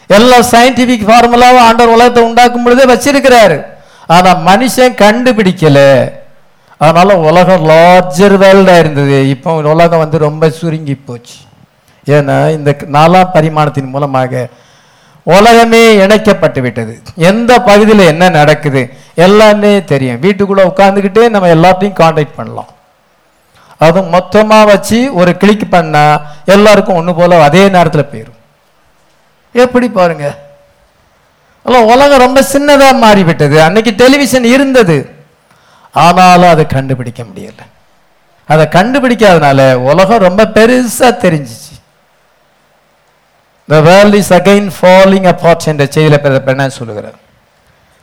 எல்லா 0.07 0.39
சயின்டிபிக் 0.39 1.07
ஃபார்முலாவும் 1.07 1.57
ஆண்டவர் 1.57 1.93
உலகத்தை 1.93 2.23
உண்டாக்கும் 2.23 2.63
பொழுதே 2.63 2.93
வச்சிருக்கிறாரு. 2.93 3.63
ஆனா 4.07 4.35
மனுஷன் 4.35 4.95
கண்டுபிடிக்கல. 5.03 6.11
அதனால 6.77 7.17
உலகம் 7.19 7.65
லார்ஜர் 7.65 8.39
வேர்ல்டா 8.39 8.79
இருந்தது. 8.79 9.29
இப்போ 9.29 9.53
உலகம் 9.53 9.99
வந்து 9.99 10.17
ரொம்ப 10.17 10.49
சுருங்கி 10.49 10.95
போச்சு. 10.95 11.33
ஏன்னா 12.05 12.49
இந்த 12.49 12.75
நாலாம் 12.91 13.29
பரிமாணத்தின் 13.33 13.89
மூலமாக 13.89 14.47
உலகமே 15.23 15.95
இணைக்கப்பட்டு 15.95 16.61
விட்டது. 16.61 17.01
எந்த 17.15 17.59
பகுதியில் 17.59 18.05
என்ன 18.05 18.29
நடக்குது? 18.29 18.98
எல்லாமே 19.27 19.83
தெரியும். 19.91 20.19
வீட்டுக்குள்ளே 20.19 20.63
உட்காந்துக்கிட்டே 20.63 21.29
நம்ம 21.29 21.53
எல்லாத்தையும் 21.55 21.99
காண்டாக்ட் 22.01 22.35
பண்ணலாம். 22.35 22.69
அதுவும் 23.77 24.09
மொத்தமாக 24.09 24.65
வச்சு 24.71 25.13
ஒரு 25.13 25.37
கிளிக் 25.37 25.67
பண்ணால் 25.71 26.21
எல்லாருக்கும் 26.45 26.95
ஒன்று 26.95 27.15
போல் 27.15 27.31
அதே 27.31 27.69
நேரத்தில் 27.69 28.09
போயிடும் 28.11 28.37
எப்படி 29.53 29.89
பாருங்க? 29.89 30.37
அல்ல 31.63 31.83
உலகம் 31.93 32.23
ரொம்ப 32.25 32.41
சின்னதாக 32.53 32.99
மாறிவிட்டது. 32.99 33.61
அன்னைக்கு 33.61 33.91
டெலிவிஷன் 33.91 34.43
இருந்தது. 34.43 34.97
ஆனாலும் 35.91 36.49
அதை 36.49 36.65
கண்டுபிடிக்க 36.65 37.23
முடியல. 37.23 37.61
அதை 38.45 38.65
கண்டுபிடிக்காதனால 38.65 39.73
உலகம் 39.73 40.25
ரொம்ப 40.27 40.43
பெருசாக 40.43 41.17
தெரிஞ்சிச்சு. 41.25 41.75
The 43.67 43.79
world 43.87 44.15
is 44.15 44.33
again 44.33 44.71
falling 44.77 45.27
apart 45.31 45.65
என்ற 45.65 45.83
செய்தியில 45.85 46.47
என்ன 46.47 46.69
சொல்லுகிறார் 46.69 47.17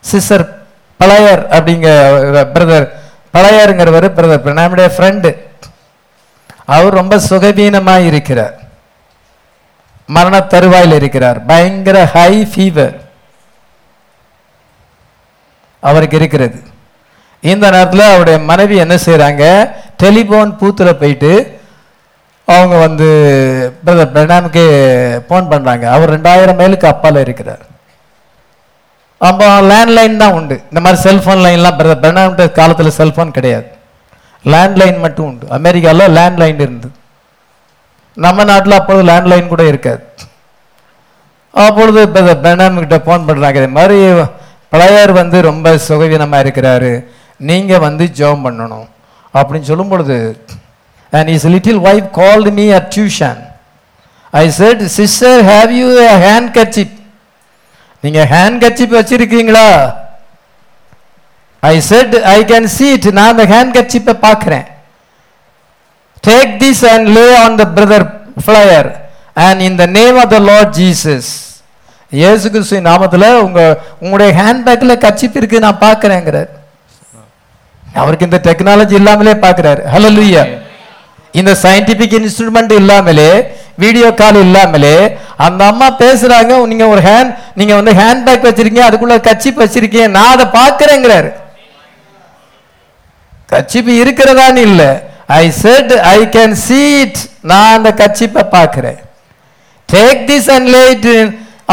சிஸ்டர் 0.00 0.65
பழையர் 1.00 1.42
அப்படிங்க 1.56 1.88
பிரதர் 2.54 2.86
பழையருங்கிறவர் 3.34 4.06
பிரதர் 4.18 4.60
நம்முடைய 4.60 4.88
ஃப்ரெண்டு 4.94 5.30
அவர் 6.74 6.98
ரொம்ப 7.00 7.16
சுகவீனமாக 7.30 8.06
இருக்கிறார். 8.10 8.54
மரண 10.16 10.36
தருவாயில் 10.52 10.94
இருக்கிறார். 11.00 11.38
பயங்கர 11.50 11.98
ஹை 12.14 12.32
ஃபீவர் 12.52 12.96
அவருக்கு 15.82 16.16
இருக்கிறது. 16.20 16.58
இந்த 17.52 17.64
நேரத்தில் 17.74 18.10
அவருடைய 18.12 18.38
மனைவி 18.50 18.76
என்ன 18.84 18.94
செய்கிறாங்க 19.06 19.44
டெலிஃபோன் 20.02 20.50
பூத்தில் 20.60 21.00
போயிட்டு 21.02 21.32
அவங்க 22.48 22.74
வந்து 22.86 23.08
பிரதர் 23.84 24.12
பிரணாமுக்கு 24.14 24.64
ஃபோன் 25.28 25.50
பண்ணுறாங்க 25.52 25.84
அவர் 25.94 26.12
ரெண்டாயிரம் 26.16 26.60
மைலுக்கு 26.60 26.86
அப்பால் 26.92 27.24
இருக்கிறார். 27.26 27.64
அப்போ 29.18 29.46
லேண்ட்லைன் 29.70 30.16
தான் 30.22 30.34
உண்டு. 30.38 30.56
இந்த 30.70 30.80
மாதிரி 30.84 30.98
செல்ஃபோன் 31.06 31.42
லைன்லாம் 31.46 31.76
பிரதர் 31.78 32.02
பிரணாமுடைய 32.04 32.48
காலத்தில் 32.58 32.96
செல்ஃபோன் 33.00 33.36
கிடையாது. 33.36 33.68
லேண்ட்லைன் 34.52 34.98
மட்டும் 35.04 35.26
உண்டு. 35.30 35.46
அமெரிக்காவில் 35.58 36.14
லேண்ட்லைன் 36.16 36.60
இருந்தது 36.64 36.94
நம்ம 38.24 38.44
நாட்டில் 38.50 38.78
அப்பொழுது 38.78 39.04
லேண்ட்லைன் 39.10 39.52
கூட 39.52 39.62
இருக்காது. 39.72 40.02
அப்பொழுது 41.64 42.00
பிரதர் 42.14 42.42
பிரணாம் 42.44 42.76
ஃபோன் 43.06 43.26
பண்ணுறாங்க 43.28 43.62
இது 43.62 43.70
மாதிரி 43.78 43.98
பழையர் 44.74 45.12
வந்து 45.20 45.36
ரொம்ப 45.48 45.72
சுகவீனமாக 45.88 46.44
இருக்கிறாரு. 46.44 46.92
நீங்கள் 47.48 47.82
வந்து 47.86 48.04
ஜெபம் 48.18 48.44
பண்ணணும். 48.46 48.86
அப்படின்னு 49.34 49.68
சொல்லும் 49.70 49.92
பொழுது 49.92 50.16
and 51.12 51.30
is 51.34 51.48
little 51.54 51.80
wife 51.88 52.10
called 52.20 52.50
me 52.58 52.66
at 52.78 52.86
tuition 52.96 53.40
I 54.42 54.44
said 54.60 54.82
sister 54.98 55.40
have 55.50 55.72
you 55.80 55.88
handkerchief 56.58 56.95
நீங்க 58.06 58.22
ஹேண்ட் 58.32 58.62
கட்சிப் 58.64 58.96
வச்சிருக்கீங்களா 58.96 59.68
I 61.62 61.74
said 61.86 62.14
I 62.30 62.38
can 62.50 62.68
see 62.74 62.88
it 62.96 63.08
நான் 63.16 63.32
அந்த 63.32 63.44
ஹேண்ட் 63.52 63.76
கட்சிப்பை 63.76 64.14
பார்க்குறேன் 64.26 64.66
take 66.24 66.52
this 66.60 66.84
and 66.92 67.08
lay 67.16 67.26
on 67.40 67.56
the 67.56 67.64
brother 67.76 68.06
Flyer 68.44 68.88
and 69.44 69.62
in 69.62 69.78
the 69.82 69.86
name 69.96 70.18
of 70.18 70.32
the 70.34 70.38
Lord 70.50 70.72
Jesus 70.78 71.30
இயேசு 72.12 72.46
கிறிஸ்து 72.50 72.78
நாமத்தில் 72.82 73.28
உங்க 73.40 73.60
உங்களுடைய 74.00 74.30
ஹேண்ட்பேக்கில் 74.40 75.02
கட்சிப்பு 75.04 75.38
இருக்கு 75.40 75.64
நான் 75.64 75.82
பார்க்குறேங்கிறார் 75.82 76.50
அவருக்கு 77.96 78.28
இந்த 78.28 78.38
டெக்னாலஜி 78.46 78.94
இல்லாமலே 79.00 79.34
பார்க்குறாரு 79.42 79.82
ஹலோ 79.92 80.10
லூயா 80.16 80.44
இந்த 81.40 81.52
சயின்டிபிக் 81.62 82.16
இன்ஸ்ட்ருமெண்ட் 82.18 82.72
இல்லாமலே 82.80 83.30
வீடியோ 83.84 84.08
கால் 84.20 84.38
இல்லாமலே 84.44 84.96
அந்த 85.46 85.62
அம்மா 85.70 85.88
பேசுறாங்க 86.02 86.52
நீங்க 86.70 86.84
ஒரு 86.92 87.02
ஹேண்ட் 87.08 87.32
நீங்க 87.58 87.72
வந்து 87.78 87.92
ஹேண்ட் 88.00 88.24
பேக் 88.26 88.46
வச்சிருக்கீங்க 88.48 88.86
அதுக்குள்ள 88.88 89.16
கச்சிப்பு 89.28 89.60
வச்சிருக்கீங்க 89.64 90.08
நான் 90.18 90.34
அதை 90.36 90.46
பார்க்கறேங்கிறாரு. 90.60 91.30
கச்சிப்பு 93.52 93.92
இருக்கிறதான்னு 94.02 94.62
இல்ல. 94.68 94.84
I 95.40 95.44
said 95.64 95.92
I 96.14 96.20
can 96.36 96.54
see it 96.68 97.18
நான் 97.50 97.74
அந்த 97.76 97.90
கச்சிப்பை 98.02 98.44
பார்க்கிறேன். 98.56 98.98
Take 99.88 100.22
this 100.30 100.48
and 100.56 100.70
lay it 100.76 101.06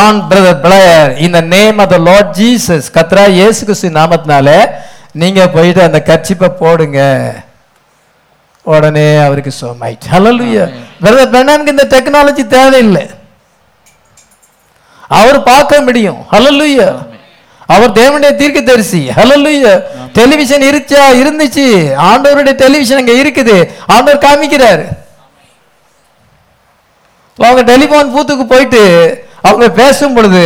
on 0.03 0.19
brother 0.29 0.59
Player 0.65 1.09
இந்த 1.25 1.39
name 1.55 1.79
of 1.83 1.93
the 1.95 1.99
Lord 2.09 2.31
Jesus 2.41 2.87
கத்ரா 2.97 3.25
இயேசு 3.39 3.59
கிறிஸ்து 3.69 3.97
நாமத்தினால 4.01 4.49
நீங்க 5.21 5.41
போயிட்டு 5.55 5.81
அந்த 5.87 5.99
கச்சிப்பை 6.11 6.49
போடுங்க. 6.61 7.01
உடனே 8.65 9.07
அவருக்கு 9.25 9.51
சோமாயிட்டு 9.61 10.11
ஹalleluya 10.13 10.65
பிரதர் 11.03 11.33
பெர்னானுக்கு 11.33 11.73
இந்த 11.75 11.85
டெக்னாலஜி 11.93 12.43
தேவையில்லை. 12.55 13.03
அவர் 15.19 15.39
பார்க்க 15.49 15.81
முடியும். 15.87 16.19
ஹalleluya 16.33 16.87
அவர் 17.73 17.97
தேவனுடைய 17.99 18.31
தீர்க்கதரிசி. 18.41 19.01
ஹalleluya 19.17 19.73
டெலிவிஷன் 20.19 20.65
இருச்சா? 20.69 21.03
இருந்துச்சு. 21.21 21.67
ஆண்டவருடைய 22.09 22.55
டெலிவிஷன் 22.63 23.01
அங்க 23.01 23.15
இருக்குது. 23.23 23.57
ஆண்டவர் 23.95 24.23
காமிக்கிறார். 24.27 24.83
அவங்க 27.37 27.61
டெலிபோன் 27.71 28.11
பூத்துக்கு 28.15 28.45
போயிட்டு 28.53 28.81
அவங்க 29.49 29.67
பேசும் 29.79 30.13
பொழுது 30.15 30.43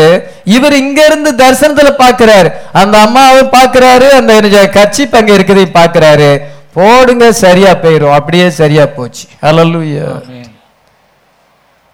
இவர் 0.56 0.76
இங்க 0.84 1.00
இருந்து 1.06 1.32
தரிசனத்துல 1.42 1.90
பாக்குறாரு 2.04 2.50
அந்த 2.82 2.96
அம்மாவை 3.06 3.44
பாக்குறாரு 3.58 4.08
அந்த 4.20 4.34
கட்சிப்பு 4.78 5.18
அங்க 5.20 5.32
இருக்குது. 5.38 5.64
பாக்குறாரு 5.80 6.30
போடுங்க 6.78 7.26
சரியா 7.44 7.72
போயிரும். 7.84 8.16
அப்படியே 8.18 8.48
சரியா 8.62 8.86
போச்சு. 8.98 9.26
ஹalleluya 9.46 10.06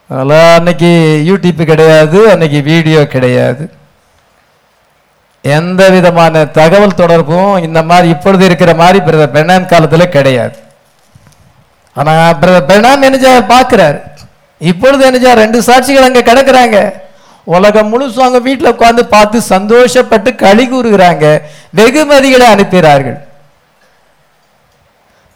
அதெல்லாம் 0.10 0.50
அன்னைக்கு 0.58 0.90
யூடியூப் 1.28 1.62
கிடையாது 1.70 2.20
அன்னைக்கு 2.32 2.60
வீடியோ 2.72 3.02
கிடையாது. 3.14 3.64
எந்த 5.44 5.82
விதமான 5.94 6.44
தகவல் 6.58 7.00
தொடர்பும் 7.00 7.54
இந்த 7.68 7.80
மாதிரி 7.90 8.08
இப்பொழுது 8.16 8.44
இருக்கிற 8.50 8.72
மாதிரி 8.82 9.00
பிரதர் 9.08 9.34
பெர்னான் 9.36 9.72
காலத்துல 9.72 10.04
கிடையாது. 10.18 10.58
ஆனா 11.96 12.14
பிரதர் 12.42 12.70
பெர்னான் 12.70 13.08
என்னஜா 13.10 13.32
பார்க்கிறார் 13.54 13.98
இப்பொழுது 14.72 15.02
என்னஜா 15.10 15.32
ரெண்டு 15.44 15.60
சாட்சிகள் 15.68 16.08
அங்க 16.10 16.22
கிடக்குறாங்க. 16.30 16.78
உலகம் 17.56 17.90
முழுசும் 17.94 18.26
அவங்க 18.26 18.42
வீட்டுல 18.50 18.74
உட்கார்ந்து 18.76 19.04
பார்த்து 19.16 19.38
சந்தோஷப்பட்டு 19.54 20.30
களி 20.44 20.66
கூறுகிறாங்க. 20.74 21.26
வெகுமதிகளை 21.80 22.48
அனுப்புகிறார்கள். 22.54 23.18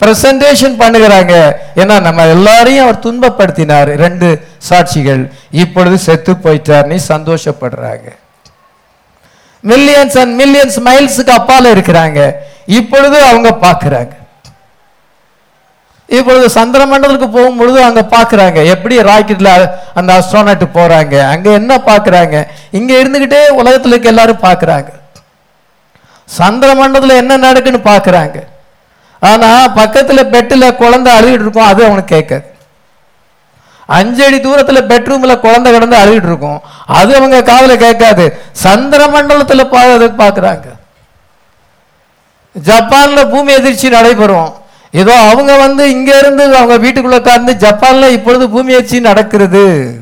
பிரசன்டேஷன் 0.01 0.75
பண்ணுகிறாங்க. 0.81 1.33
ஏன்னா 1.81 1.95
நம்ம 2.07 2.25
எல்லாரையும் 2.35 2.85
அவர் 2.85 3.03
துன்பப்படுத்தினார். 3.05 3.89
ரெண்டு 4.03 4.27
சாட்சிகள். 4.69 5.23
இப்பொழுது 5.63 5.97
செத்து 6.07 6.33
போயிட்டார்னு 6.45 6.97
சந்தோஷப்படுறாங்க. 7.13 8.07
மில்லியன்ஸ் 9.63 10.17
அண்ட் 10.21 10.33
மில்லியன்ஸ் 10.41 10.77
மைல்ஸுக்கு 10.87 11.33
அப்பால 11.39 11.71
இருக்கிறாங்க. 11.75 12.19
இப்பொழுது 12.79 13.17
அவங்க 13.31 13.49
பார்க்குறாங்க. 13.65 14.13
இப்பொழுது 16.17 16.45
சந்திர 16.57 16.81
மண்டலத்துக்கு 16.89 17.37
போகும்பொழுது 17.37 17.79
அங்க 17.85 18.01
பாக்குறாங்க 18.13 18.59
எப்படி 18.73 18.95
ராக்கெட்ல 19.07 19.49
அந்த 19.99 20.09
அஸ்ட்ரோனட் 20.19 20.63
போறாங்க? 20.77 21.15
அங்க 21.33 21.47
என்ன 21.61 21.73
பாக்குறாங்க 21.89 22.35
இங்க 22.79 22.91
இருந்துகிட்டே 23.01 23.41
உலகத்துல 23.61 23.93
இருக்க 23.93 24.13
எல்லாரும் 24.13 24.45
பாக்குறாங்க 24.45 24.91
சந்திர 26.29 26.69
மண்டலத்துல 26.81 27.17
என்ன 27.23 27.33
நடக்குன்னு 27.47 27.81
பாக்குறாங்க 27.91 28.37
ஆனால் 29.19 29.73
பக்கத்தில் 29.73 30.26
பெட்டில் 30.26 30.76
குழந்தை 30.76 31.19
அழுகிட்டு 31.19 31.31
இருக்கும் 31.31 31.64
அது 31.64 31.85
அவனுக்கு 31.85 32.15
கேட்காது. 32.15 32.56
அஞ்சடி 33.89 34.39
தூரத்தில் 34.39 34.84
பெட்ரூமில் 34.84 35.39
குழந்தை 35.39 35.72
கிடந்து 35.72 35.98
அழுகிட்டு 35.98 36.23
இருக்கும் 36.23 36.61
அது 36.85 37.15
அவங்க 37.15 37.41
காதுல 37.41 37.76
கேட்காது. 37.76 38.39
சந்திர 38.52 39.07
மண்டலத்தில் 39.07 39.65
பா- 39.65 40.14
பார்க்குறாங்க. 40.18 40.64
ஜப்பானில் 42.53 43.27
பூமி 43.27 43.53
எதிர்ச்சி 43.53 43.89
நடைபெறும். 43.89 44.53
ஏதோ 44.91 45.14
அவங்க 45.14 45.57
வந்து 45.57 45.88
இங்கேருந்து 45.88 46.52
அவங்க 46.52 46.77
வீட்டுக்குள்ளே 46.77 47.18
உட்கார்ந்து 47.18 47.56
ஜப்பானில் 47.56 48.11
இப்பொழுது 48.11 48.49
பூமி 48.49 48.73
எதிர்ச்சி 48.73 48.99
நடக்கிறது. 48.99 49.95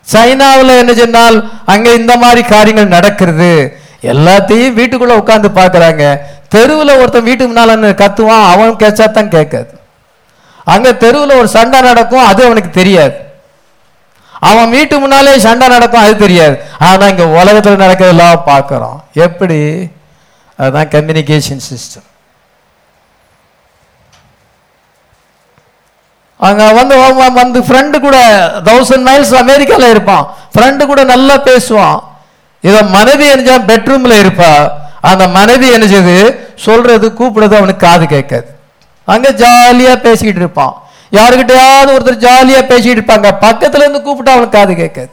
சைனாவில் 0.00 0.68
என்ன 0.68 0.94
சொன்னால் 0.94 1.50
அங்கே 1.64 1.94
இந்த 1.94 2.16
மாதிரி 2.16 2.42
காரியங்கள் 2.42 2.86
நடக்கிறது. 2.86 3.80
எல்லாத்தையும் 4.02 4.76
வீட்டுக்குள்ள 4.78 5.14
உட்காந்து 5.20 5.48
பார்க்குறாங்க. 5.60 6.04
தெருவில் 6.54 6.98
ஒருத்தன் 7.00 7.28
வீட்டுக்கு 7.28 7.52
முன்னால 7.52 7.94
கத்துவான் 8.02 8.44
அவன் 8.52 8.80
கேட்சா 8.82 9.06
தான் 9.16 9.34
கேட்காது. 9.36 9.72
அங்கே 10.74 10.90
தெருவில் 11.04 11.38
ஒரு 11.40 11.48
சண்டை 11.56 11.78
நடக்கும் 11.88 12.28
அது 12.30 12.40
அவனுக்கு 12.48 12.70
தெரியாது. 12.80 13.16
அவன் 14.48 14.72
வீட்டு 14.76 14.94
முன்னாலே 15.02 15.32
சண்டை 15.46 15.66
நடக்கும் 15.74 16.04
அது 16.04 16.14
தெரியாது. 16.24 16.56
ஆனால் 16.88 17.10
இங்கே 17.12 17.26
உலகத்தில் 17.38 17.82
நடக்கிறதெல்லாம் 17.84 18.44
பார்க்குறோம். 18.52 18.98
எப்படி? 19.26 19.60
அதுதான் 20.58 20.92
கம்யூனிகேஷன் 20.94 21.64
சிஸ்டம் 21.70 22.06
அங்க 26.48 26.64
வந்து 26.78 26.96
வந்து 27.40 27.60
ஃப்ரெண்டு 27.68 27.96
கூட 28.04 28.18
தௌசண்ட் 28.68 29.06
மைல்ஸ் 29.08 29.32
அமெரிக்கால 29.40 29.88
இருப்பான். 29.94 30.26
ஃப்ரெண்டு 30.54 30.82
கூட 30.90 31.00
நல்லா 31.12 31.36
பேசுவான். 31.48 31.98
இதை 32.60 32.82
மனைவி 32.82 33.26
என்ன 33.28 33.58
பெட்ரூம்ல 33.58 34.14
இருப்பா. 34.22 34.70
அந்த 35.00 35.28
மனைவி 35.28 35.70
என்னது 35.70 36.38
சொல்றது 36.54 37.08
கூப்பிடுறது 37.08 37.56
அவனுக்கு 37.56 37.86
காது 37.86 38.06
கேட்காது. 38.06 38.48
அங்க 39.04 39.30
ஜாலியா 39.30 39.96
பேசிக்கிட்டு 39.96 40.40
இருப்பான். 40.40 40.82
யாருக்கிட்டையாவது 41.12 41.92
ஒருத்தர் 41.96 42.24
ஜாலியா 42.26 42.66
பேசிக்கிட்டு 42.66 43.02
இருப்பாங்க. 43.02 43.28
பக்கத்துல 43.40 43.84
இருந்து 43.84 43.98
கூப்பிட்டா 43.98 44.28
அவனுக்கு 44.28 44.58
காது 44.58 44.74
கேட்காது. 44.74 45.10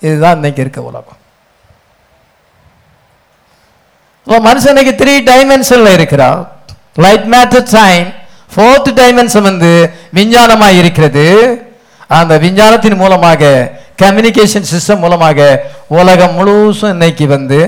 இதுதான் 0.00 0.34
இன்னைக்கு 0.34 0.60
இருக்க 0.60 0.80
உலகம். 0.80 1.16
இப்போ 4.26 4.54
மனுஷன் 4.54 4.76
இன்னைக்கு 4.76 5.04
த்ரீ 5.04 5.30
டைமென்ஷன்ல 5.30 5.92
இருக்கிறான். 5.92 6.52
Light 6.94 7.26
matter 7.34 7.66
sign 7.76 8.14
fourth 8.56 8.90
dimension 9.00 9.42
வந்து 9.42 9.92
விஞ்ஞானமா 10.14 10.78
இருக்கிறது. 10.78 11.26
அந்த 12.06 12.38
விஞ்ஞானத்தின் 12.38 12.96
மூலமாக 12.96 13.72
கம்யூனிகேஷன் 14.02 14.70
சிஸ்டம் 14.72 15.02
மூலமாக 15.04 15.48
உலகம் 15.98 16.36
முழுசும் 16.38 16.94
இன்னைக்கு 16.96 17.26
வந்து 17.36 17.58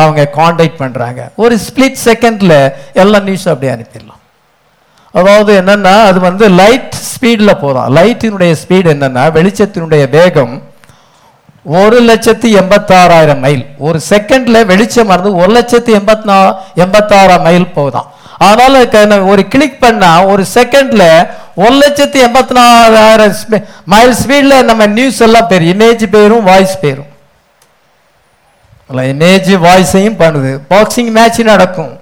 அவங்க 0.00 0.22
காண்டாக்ட் 0.38 0.80
பண்ணுறாங்க 0.82 1.20
ஒரு 1.42 1.54
ஸ்பிளிட் 1.66 2.00
செகண்டில் 2.06 2.56
எல்லா 3.02 3.18
நியூஸும் 3.28 3.52
அப்படியே 3.52 3.72
அனுப்பிடலாம். 3.76 4.20
அதாவது 5.14 5.52
என்னென்னா 5.60 5.94
அது 6.08 6.18
வந்து 6.28 6.44
லைட் 6.60 6.96
ஸ்பீடில் 7.12 7.60
போதும் 7.62 7.88
லைட்டினுடைய 7.98 8.52
ஸ்பீடு 8.62 8.88
என்னென்னா 8.94 9.24
வெளிச்சத்தினுடைய 9.38 10.02
வேகம் 10.16 10.54
ஒரு 11.78 11.98
லட்சத்தி 12.10 12.48
எண்பத்தாறாயிரம் 12.60 13.42
மைல் 13.44 13.64
ஒரு 13.86 13.98
செகண்டில் 14.10 14.66
வெளிச்சம் 14.70 15.10
வந்து 15.14 15.30
ஒரு 15.40 15.50
லட்சத்தி 15.56 15.92
எண்பத்தி 15.98 16.28
நா 16.30 16.36
எண்பத்தாறாயிரம் 16.84 17.44
மைல் 17.48 17.66
போகுதான். 17.76 18.08
அதனால் 18.46 19.26
ஒரு 19.32 19.42
கிளிக் 19.52 19.80
பண்ணா 19.84 20.10
ஒரு 20.32 20.42
செகண்ட்ல 20.54 21.04
ஒரு 21.62 21.74
லட்சத்தி 21.82 22.18
எண்பத்தி 22.26 22.54
நாலாயிரம் 22.58 23.34
மைல் 23.92 24.14
ஸ்பீட்ல 24.20 24.58
நம்ம 24.70 24.82
நியூஸ் 24.98 25.20
எல்லாம் 25.26 25.48
பேரும் 25.50 25.70
இமேஜ் 25.72 26.04
பேரும். 26.16 26.44
வாய்ஸ் 26.50 26.76
பேரும் 26.84 27.08
இமேஜ் 29.12 29.50
வாய்ஸையும் 29.66 30.16
பண்ணுது. 30.22 30.52
பாக்ஸிங் 30.70 31.10
மேட்ச் 31.16 31.40
நடக்கும். 31.50 31.92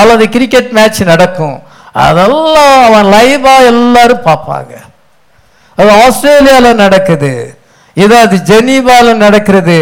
அல்லது 0.00 0.24
கிரிக்கெட் 0.34 0.70
மேட்ச் 0.76 1.00
நடக்கும். 1.10 1.56
அதெல்லாம் 2.04 2.76
அவன் 2.86 3.08
லைவா 3.14 3.54
எல்லாரும் 3.72 4.24
பார்ப்பாங்க. 4.28 4.72
அது 5.76 5.90
ஆஸ்திரேலியாவில் 6.04 6.80
நடக்குது. 6.84 7.32
இது 8.04 8.14
அது 8.24 8.36
ஜெனீவாவில் 8.50 9.22
நடக்கிறது. 9.24 9.78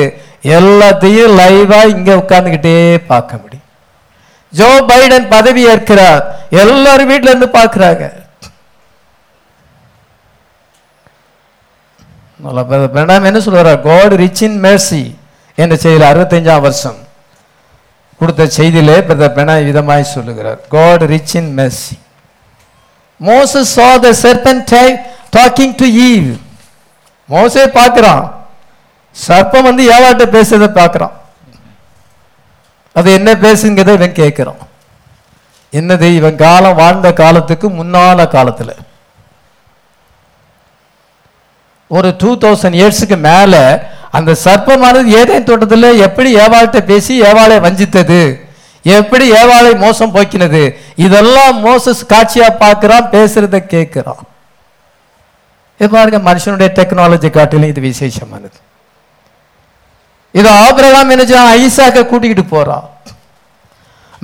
எல்லாத்தையும் 0.57 1.37
லைவா 1.43 1.81
இங்க 1.95 2.11
உட்காந்துக்கிட்டே 2.23 2.77
பார்க்க 3.13 3.43
முடியும். 3.43 3.60
ஜோ 4.51 4.85
பைடன் 4.89 5.29
பதவி 5.29 5.63
ஏற்கிறார். 5.63 6.47
எல்லாரும் 6.51 7.11
வீட்டில 7.11 7.23
இருந்து 7.23 7.47
பார்க்கறாங்க. 7.47 8.19
மேடம் 12.45 13.25
என்ன 13.25 13.31
சொல்றாரு 13.31 13.81
காட் 13.81 14.13
ரிச் 14.13 14.43
இன் 14.43 14.63
மேர்சி 14.63 15.15
என்ற 15.55 15.77
செய்தியில் 15.77 16.17
அறுபத்தஞ்சாம் 16.17 16.61
வருஷம் 16.61 16.97
கொடுத்த 18.19 18.47
செய்தியிலே 18.47 19.01
பிரதர் 19.01 19.33
பெனா 19.33 19.55
விதமாய் 19.57 20.01
சொல்லுகிறார். 20.01 20.61
God 20.69 21.01
rich 21.01 21.35
in 21.35 21.57
mercy 21.57 21.99
Moses 23.25 23.61
saw 23.61 23.97
the 23.97 24.11
serpent 24.11 24.65
ta- 24.71 25.01
talking 25.37 25.75
to 25.75 25.87
eve. 25.87 26.41
மோசே 27.27 27.67
பார்க்கிறான். 27.67 28.47
சர்ப்பம் 29.29 29.63
வந்து 29.63 29.91
ஏவாட்ட 29.91 30.29
பேசுறத 30.29 30.79
பார்க்குறான். 30.79 31.11
அது 32.93 33.13
என்ன 33.13 33.33
பேசுங்கிறத 33.33 33.95
இவன் 33.95 34.19
கேட்குறான். 34.21 34.61
என்னது 35.73 36.15
இவன் 36.17 36.37
காலம் 36.37 36.75
வாழ்ந்த 36.75 37.13
காலத்துக்கு 37.13 37.71
முன்னால 37.71 38.29
காலத்தில்? 38.29 38.75
ஒரு 41.89 42.15
டூ 42.19 42.37
தௌசண்ட் 42.37 42.79
இயர்ஸுக்கு 42.81 43.17
மேலே 43.19 43.63
அந்த 44.11 44.37
சர்ப்பமானது 44.45 45.07
ஏதேன் 45.21 45.45
தோட்டத்தில் 45.45 45.99
எப்படி 46.07 46.37
ஏவாள்கிட்ட 46.37 46.81
பேசி 46.81 47.23
ஏவாளை 47.23 47.57
வஞ்சித்தது? 47.67 48.41
எப்படி 48.83 49.33
ஏவாளை 49.33 49.79
மோசம் 49.79 50.15
போக்கினது? 50.15 50.75
இதெல்லாம் 50.97 51.67
மோசஸ் 51.67 52.07
காட்சியாக 52.07 52.59
பார்க்குறான் 52.61 53.11
பேசுறத 53.15 53.59
கேட்குறான். 53.75 54.23
இது 55.79 55.91
பாருங்க 55.91 56.35
மனுஷனுடைய 56.35 56.71
டெக்னாலஜி 56.79 57.31
காட்டிலும் 57.31 57.69
இது 57.69 57.81
விசேஷமானது. 57.81 58.59
இது 60.33 60.49
ஆபிரகாம் 60.49 61.09
என்ன 61.09 61.25
செய்றான்? 61.25 61.53
ஐசாக்க 61.61 62.07
கூட்டிக்கிட்டு 62.07 62.45
போறான். 62.45 62.85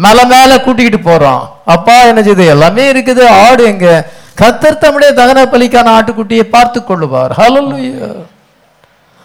மலை 0.04 0.24
மேல 0.24 0.60
கூட்டிக்கிட்டு 0.60 1.08
போறான். 1.10 1.42
அப்பா 1.64 1.96
என்ன 2.02 2.20
செய்யுது 2.20 2.46
எல்லாமே 2.46 2.92
இருக்குது. 2.92 3.28
ஆடு 3.28 3.64
எங்க? 3.64 4.10
கத்தர் 4.40 4.78
தம்முடைய 4.78 5.10
தகன 5.20 5.44
பலிக்கான 5.52 5.92
ஆட்டுக்குட்டியை 5.98 6.42
பார்த்து 6.42 6.80
கொள்ளுவார். 6.80 7.32
ஹalleluya 7.36 8.24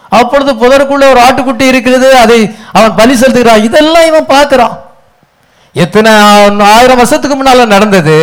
அப்பொழுது 0.10 0.52
புதருக்குள்ள 0.54 1.06
ஒரு 1.12 1.22
ஆட்டுக்குட்டி 1.28 1.62
இருக்கிறது 1.62 2.08
அதை 2.16 2.56
அவன் 2.72 2.96
பலி 2.96 3.14
செலுத்துகிறான். 3.20 3.64
இதெல்லாம் 3.64 4.06
இவன் 4.06 4.26
பார்க்கிறான். 4.26 4.80
எத்தனை 5.74 6.12
ஆயிரம் 6.60 7.02
வருஷத்துக்கு 7.02 7.36
முன்னால 7.38 7.66
நடந்தது. 7.66 8.18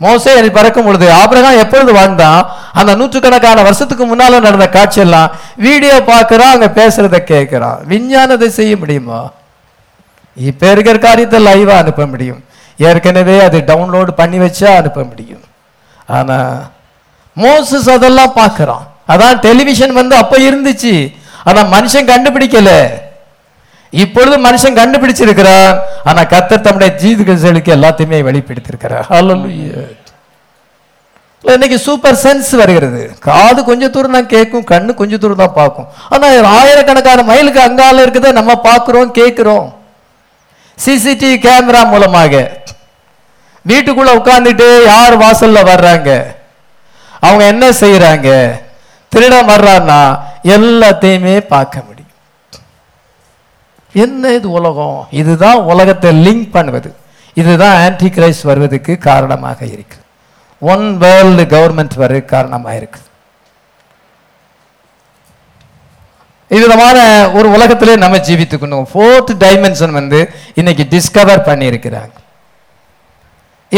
மோசே 0.00 0.30
எனக்கு 0.32 0.58
பறக்கும் 0.58 0.84
பொழுது 0.84 1.12
ஆபிரகாம் 1.12 1.56
எப்பொழுது 1.56 1.92
வாழ்ந்தான் 1.92 2.50
அந்த 2.72 2.94
நூற்றுக்கணக்கான 2.94 3.62
வருஷத்துக்கு 3.62 4.04
முன்னால 4.06 4.40
நடந்த 4.40 4.68
காட்சியெல்லாம் 4.72 5.30
வீடியோ 5.56 5.94
பார்க்குறான் 6.06 6.54
அங்க 6.54 6.68
பேசுறத 6.80 7.18
கேட்குறான் 7.32 7.78
விஞ்ஞானத்தை 7.84 8.48
செய்ய 8.48 8.76
முடியுமா? 8.76 9.30
இப்ப 10.36 10.70
இருக்கிற 10.70 10.98
காரியத்தை 10.98 11.46
லைவா 11.46 11.76
அனுப்ப 11.76 12.06
முடியும். 12.06 12.44
ஏற்கனவே 12.76 13.40
அது 13.40 13.58
டவுன்லோடு 13.66 14.10
பண்ணி 14.10 14.38
வச்சா 14.38 14.76
அனுப்ப 14.76 15.02
முடியும். 15.02 15.44
ஆனா 16.06 16.38
மோசஸ் 17.36 17.90
அதெல்லாம் 17.90 18.36
பார்க்குறான். 18.36 18.84
அதான் 19.08 19.40
டெலிவிஷன் 19.40 19.92
வந்து 19.92 20.16
அப்ப 20.16 20.38
இருந்துச்சு. 20.38 21.14
ஆனா 21.44 21.60
மனுஷன் 21.60 22.10
கண்டுபிடிக்கல. 22.12 22.70
இப்பொழுது 23.92 24.36
மனுஷன் 24.46 24.78
கண்டுபிடிச்சிருக்கிறான். 24.80 25.72
ஆனா 26.08 26.20
கத்தர் 26.34 26.66
தம்முடைய 26.66 26.90
ஜீவிகளுக்கு 27.02 27.76
எல்லாத்தையுமே 27.78 28.20
வெளிப்படுத்திருக்கிறார் 28.28 29.08
இன்னைக்கு 31.44 31.78
சூப்பர் 31.86 32.18
சென்ஸ் 32.22 32.50
வருகிறது. 32.60 33.02
காது 33.26 33.60
கொஞ்சம் 33.68 33.92
தூரம் 33.94 34.16
தான் 34.16 34.30
கேட்கும் 34.32 34.66
கண்ணு 34.70 34.94
கொஞ்சம் 35.00 35.20
தூரம் 35.22 35.42
தான் 35.42 35.56
பார்க்கும். 35.58 35.88
ஆனா 36.12 36.26
ஆயிரக்கணக்கான 36.58 37.24
மைலுக்கு 37.30 37.60
அங்கால 37.66 38.04
இருக்குதை 38.04 38.30
நம்ம 38.38 38.56
பார்க்கிறோம் 38.68 39.12
கேட்கிறோம். 39.18 39.66
சிசிடிவி 40.78 41.36
கேமரா 41.46 41.82
மூலமாக. 41.92 42.34
வீட்டுக்குள்ள 43.70 44.10
உட்கார்ந்துட்டு 44.18 44.66
யார் 44.92 45.14
வாசல்ல 45.24 45.62
வர்றாங்க? 45.70 46.10
அவங்க 47.26 47.44
என்ன 47.52 47.64
செய்யறாங்க 47.82 48.28
திருடம் 49.12 49.50
வர்றான்னா 49.54 50.00
எல்லாத்தையுமே 50.56 51.36
பார்க்க 51.54 51.76
முடியும். 51.86 51.97
என்ன 53.92 54.32
இது 54.38 54.48
உலகம்? 54.58 54.98
இதுதான் 55.20 55.60
உலகத்தை 55.72 56.10
லிங்க் 56.26 56.48
பண்ணுவது. 56.56 56.90
இதுதான் 57.40 57.76
ஆன்டி 57.84 58.08
கிரைஸ் 58.16 58.40
வருவதற்கு 58.50 58.98
காரணமாக 58.98 59.60
இருக்கு. 59.74 59.98
ஒன் 60.72 60.86
வேர்ல்டு 61.02 61.44
கவர்மெண்ட் 61.54 61.94
வர 62.02 62.20
காரணமாக 62.34 62.76
இருக்கு. 62.80 63.00
விதமான 66.50 66.98
ஒரு 67.38 67.48
உலகத்திலே 67.56 67.94
நம்ம 68.02 68.16
ஜீவித்துக்கணும். 68.28 68.86
ஃபோர்த் 68.92 69.32
டைமென்ஷன் 69.44 69.94
வந்து 69.98 70.18
இன்னைக்கு 70.60 70.84
டிஸ்கவர் 70.94 71.42
பண்ணியிருக்கிறாங்க. 71.48 72.14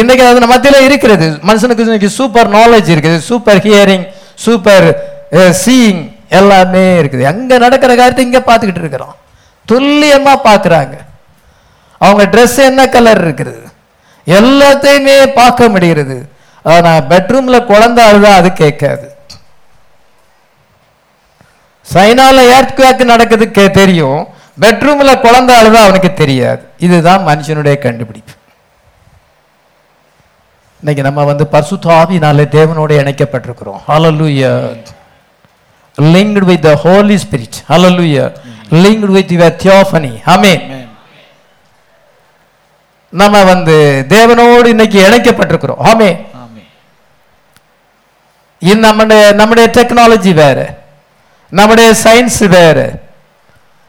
இன்னைக்கு 0.01 0.25
அது 0.27 0.49
மத்தியில் 0.53 0.87
இருக்கிறது. 0.89 1.29
மனுஷனுக்கு 1.49 1.87
இன்னைக்கு 1.89 2.11
சூப்பர் 2.19 2.51
நாலேஜ் 2.59 2.91
இருக்குது. 2.95 3.19
சூப்பர் 3.31 3.63
ஹியரிங் 3.67 4.07
சூப்பர் 4.45 4.87
சீயிங் 5.63 6.03
எல்லாமே 6.41 6.85
இருக்குது. 7.01 7.25
அங்கே 7.33 7.59
நடக்கிற 7.65 7.91
காரியத்தை 7.95 8.25
இங்கே 8.29 8.43
பார்த்துக்கிட்டு 8.51 8.85
இருக்கிறோம். 8.85 9.15
துல்லியமா 9.69 10.37
பார்க்கறாங்க. 10.45 10.99
அவங்க 11.99 12.27
Dress 12.27 12.57
என்ன 12.57 12.89
கலர் 12.89 13.29
இருக்குது? 13.29 13.69
எல்லாத்தையுமே 14.27 15.27
பார்க்க 15.27 15.69
முடிகிறது. 15.69 16.29
ஆனா 16.63 16.97
பெட்ரூம்ல 16.97 17.65
குழந்தை 17.65 18.13
அழுதா 18.13 18.35
அது 18.35 18.53
கேட்காது. 18.53 19.15
சைனால 21.93 22.53
ஏர்த்குவேக் 22.53 23.05
நடக்குது 23.05 23.47
கே- 23.47 23.71
தெரியும். 23.71 24.27
பெட்ரூம்ல 24.61 25.21
குழந்தை 25.21 25.57
அழுதா 25.57 25.75
அவனுக்கு 25.75 26.15
தெரியாது. 26.15 26.65
இதுதான் 26.79 27.27
மனுஷனுடைய 27.27 27.79
கண்டுபிடிப்பு. 27.79 28.33
இன்னைக்கு 30.79 31.03
நம்ம 31.03 31.25
வந்து 31.25 31.47
பரிசுத்த 31.47 31.91
ஆவியினாலே 31.91 32.45
தேவனோட 32.49 32.93
இணைக்கப்பட்டிருக்கிறோம். 32.99 33.81
ஹalleluya 33.89 34.83
linked 36.01 36.43
with 36.43 36.63
the 36.63 36.77
holy 36.77 37.19
spirit. 37.29 37.53
Hallelujah. 37.69 38.35
Linked 38.71 39.09
with 39.17 39.31
your 39.33 39.53
theophany 39.63 40.13
amen 40.27 40.89
நம்ம 43.09 43.45
வந்து 43.45 44.05
தேவனோடு 44.09 44.67
இன்னைக்கு 44.67 44.99
இணைக்கப்பட்டிருக்கிறோம். 45.07 45.81
ஆமே 45.85 46.11
இது 48.59 48.77
நம்முடைய 48.77 49.33
நம்முடைய 49.33 49.71
டெக்னாலஜி 49.73 50.35
வேற. 50.35 50.79
நம்முடைய 51.51 51.95
சயின்ஸ் 52.05 52.49
வேற. 52.49 52.79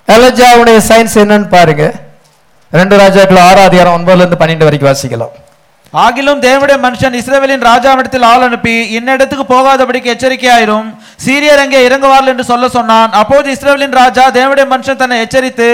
எலஜாவுடைய 0.07 0.77
சயின்ஸ் 0.87 1.17
என்னன்னு 1.23 1.47
பாருங்க. 1.47 1.93
ரெண்டு 2.71 2.97
ராஜாக்கள் 2.97 3.37
ஆறாம் 3.37 3.65
அதிகாரம் 3.65 3.95
ஒன்பதுல 3.95 4.15
இருந்து 4.15 4.41
பன்னெண்டு 4.45 4.67
வரைக்கும் 4.67 4.91
வாசிக்கலாம். 4.91 5.35
ஆகிலும் 5.93 6.41
தேவனுடைய 6.45 6.77
மனுஷன் 6.83 7.15
இஸ்ரவேலின் 7.19 7.63
ராஜாவிடத்தில் 7.69 8.25
ஆள் 8.27 8.43
அனுப்பி 8.45 8.73
இன்னிடத்துக்கு 8.97 9.45
போகாதபடிக்கு 9.53 10.11
எச்சரிக்கையாயிரும். 10.13 10.85
சீரியர் 11.23 11.61
அங்கே 11.63 11.79
இறங்குவார்கள் 11.87 12.31
என்று 12.33 12.45
சொல்ல 12.51 12.65
சொன்னான். 12.75 13.09
அப்போது 13.21 13.47
இஸ்ரவேலின் 13.55 13.95
ராஜா 13.99 14.25
தேவனுடைய 14.37 14.65
மனுஷன் 14.73 14.99
தன்னை 15.01 15.17
எச்சரித்து 15.23 15.67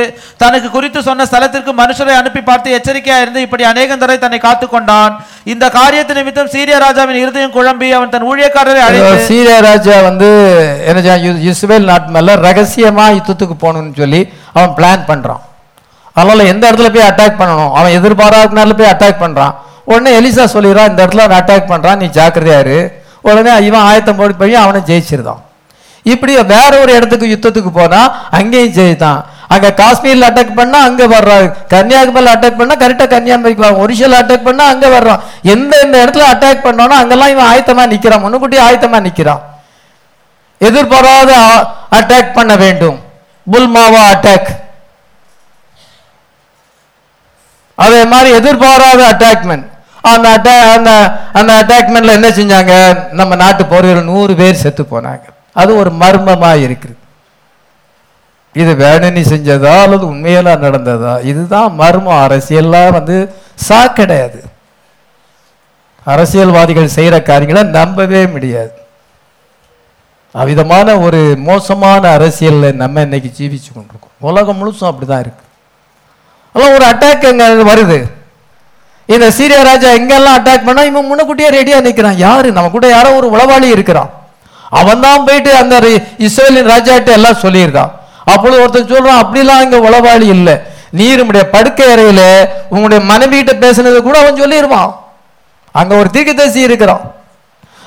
தனக்கு 0.43 0.69
குறித்து 0.75 1.01
சொன்ன 1.09 1.27
ஸ்தலத்திற்கு 1.31 1.73
மனுஷரை 1.81 2.15
அனுப்பி 2.21 2.41
பார்த்து 2.49 2.73
எச்சரிக்கையாயிருந்து 2.77 3.43
இப்படி 3.47 3.65
அநேகம் 3.71 4.01
தடவை 4.03 4.19
தன்னை 4.23 4.39
காத்து 4.47 4.67
கொண்டான். 4.73 5.13
இந்த 5.53 5.65
காரியத்து 5.77 6.17
நிமித்தம் 6.19 6.51
சீரிய 6.55 6.79
ராஜாவின் 6.85 7.21
இருதயம் 7.23 7.55
குழம்பி 7.57 7.91
அவன் 7.99 8.13
தன் 8.15 8.27
ஊழியக்காரரை 8.31 8.81
அழைத்து 8.87 9.29
சீரியா 9.29 9.59
ராஜா 9.69 9.97
வந்து 10.09 10.31
என்ன 10.89 11.15
இஸ்ரவேல் 11.53 11.89
நாட்டு 11.91 12.17
மேல 12.17 12.37
ரகசியமா 12.47 13.07
யுத்தத்துக்கு 13.17 13.57
போகணும்னு 13.65 13.95
சொல்லி 14.01 14.23
அவன் 14.57 14.75
பிளான் 14.79 15.07
பண்றான். 15.11 15.43
அதனால 16.17 16.43
எந்த 16.51 16.63
இடத்துல 16.69 16.91
போய் 16.93 17.09
அட்டாக் 17.11 17.39
பண்ணணும்? 17.39 17.71
அவன் 17.77 17.95
எதிர்பாராத 18.01 18.55
நேரத்துல 18.59 18.77
போய் 18.81 18.93
அட்டாக் 18.95 19.23
பண்றான். 19.23 19.55
உடனே 19.91 20.11
எலிசா 20.19 20.45
சொல்லிடுறான் 20.55 20.89
இந்த 20.91 21.01
இடத்துல 21.03 21.25
அவன் 21.25 21.39
அட்டாக் 21.41 21.71
பண்ணுறான் 21.71 21.99
நீ 22.01 22.07
ஜாக்கிரதையாரு 22.19 22.77
உடனே 23.27 23.53
இவன் 23.67 23.85
ஆயத்தம் 23.89 24.17
போட்டு 24.19 24.41
போய் 24.41 24.63
அவனை 24.63 24.79
ஜெயிச்சிருந்தான். 24.89 25.41
இப்படி 26.11 26.33
வேற 26.53 26.71
ஒரு 26.83 26.91
இடத்துக்கு 26.97 27.31
யுத்தத்துக்கு 27.33 27.71
போனால் 27.77 28.09
அங்கேயும் 28.37 28.75
ஜெயித்தான். 28.77 29.19
அங்கே 29.53 29.69
காஷ்மீரில் 29.79 30.27
அட்டாக் 30.27 30.57
பண்ணால் 30.59 30.85
அங்கே 30.87 31.05
வர்றான் 31.13 31.45
கன்னியாகுமரியில் 31.73 32.31
அட்டாக் 32.33 32.59
பண்ணால் 32.59 32.81
கரெக்டாக 32.83 33.09
கன்னியாகுமரிக்கு 33.13 33.65
வரும் 33.65 33.81
ஒரிசால 33.85 34.19
அட்டாக் 34.21 34.47
பண்ணால் 34.47 34.71
அங்கே 34.73 34.89
வர்றான். 34.95 35.21
எந்த 35.53 35.73
எந்த 35.85 35.95
இடத்துல 36.03 36.27
அட்டாக் 36.33 36.65
பண்ணோன்னா 36.67 36.97
அங்கெல்லாம் 37.01 37.33
இவன் 37.33 37.49
ஆயத்தமாக 37.51 37.91
நிற்கிறான் 37.93 38.23
முன்னுக்குட்டி 38.25 38.59
ஆயத்தமாக 38.67 39.05
நிற்கிறான் 39.07 39.43
எதிர்பாராத 40.61 41.31
அட்டாக் 41.99 42.35
பண்ண 42.37 42.53
வேண்டும். 42.63 42.99
புல்மாவா 43.47 44.03
அட்டாக் 44.13 44.49
அதே 47.77 47.99
மாதிரி 48.11 48.29
எதிர்பாராத 48.39 49.01
அட்டாக்மெண்ட் 49.13 49.65
அந்த 50.15 50.27
அட்டா 50.35 50.53
அந்த 50.75 50.91
அந்த 51.39 51.51
அட்டாக்மெண்ட்ல 51.59 52.17
என்ன 52.19 52.29
செஞ்சாங்க? 52.39 52.73
நம்ம 53.19 53.35
நாட்டு 53.43 53.63
போர்வீரர் 53.63 54.09
நூறு 54.11 54.35
பேர் 54.41 54.61
செத்து 54.63 54.83
போனாங்க. 54.91 55.25
அது 55.61 55.71
ஒரு 55.81 55.91
மர்மமா 56.01 56.51
இருக்குது. 56.65 56.95
இது 58.61 58.71
வேணும்னு 58.83 59.23
செஞ்சதா 59.31 59.73
அல்லது 59.85 60.05
உண்மையெல்லாம் 60.13 60.63
நடந்ததா? 60.67 61.13
இதுதான் 61.31 61.71
மர்மம். 61.81 62.21
அரசியல்லாம் 62.27 62.91
வந்து 62.97 63.17
சாக்கடையாது 63.69 64.39
அரசியல்வாதிகள் 66.13 66.93
செய்கிற 66.97 67.15
காரியங்களை 67.29 67.63
நம்பவே 67.77 68.21
முடியாது. 68.35 68.71
அவ்விதமான 70.41 70.97
ஒரு 71.05 71.19
மோசமான 71.49 72.03
அரசியலில் 72.17 72.79
நம்ம 72.81 73.01
இன்னைக்கு 73.07 73.29
ஜீவிச்சு 73.37 73.69
கொண்டிருக்கோம். 73.73 74.15
உலகம் 74.29 74.59
முழுசும் 74.59 74.89
அப்படிதான் 74.89 75.23
இருக்கு. 75.25 75.43
அதெல்லாம் 76.51 76.75
ஒரு 76.77 76.85
அட்டாக் 76.91 77.67
வருது. 77.71 77.99
இந்த 79.07 79.31
சீரிய 79.31 79.63
ராஜா 79.63 79.89
எங்கெல்லாம் 79.89 80.37
அட்டாக் 80.37 80.65
பண்ணா 80.65 80.81
இவன் 80.83 81.07
முன்னக்கூட்டியே 81.09 81.49
ரெடியா 81.57 81.77
நிக்கிறான். 81.87 82.17
யாரு? 82.17 82.51
நம்ம 82.51 82.69
கூட 82.69 82.87
யாரோ 82.87 83.09
ஒரு 83.19 83.27
உளவாளி 83.35 83.63
இருக்கிறான். 83.63 84.09
அவன் 84.69 84.99
தான் 84.99 85.23
போயிட்டு 85.23 85.55
அந்த 85.55 85.75
இஸ்ரேலின் 86.17 86.71
ராஜாட்ட 86.73 87.05
எல்லாம் 87.05 87.41
சொல்லியிருக்கான். 87.43 87.91
அப்பொழுது 88.33 88.61
ஒருத்தன் 88.61 88.91
சொல்றான் 88.93 89.21
அப்படிலாம் 89.23 89.61
இங்க 89.65 89.77
உளவாளி 89.89 90.27
இல்லை. 90.37 90.55
நீர் 90.89 91.23
உடைய 91.27 91.49
படுக்கை 91.49 91.85
அறையில 91.93 92.21
உங்களுடைய 92.69 92.99
மனைவிகிட்ட 93.11 93.53
பேசினது 93.63 94.01
கூட 94.01 94.17
அவன் 94.19 94.41
சொல்லிடுவான் 94.41 94.91
அங்க 95.71 95.95
ஒரு 95.95 96.09
தீர்க்கதரிசி 96.09 96.59
இருக்கிறான். 96.59 97.03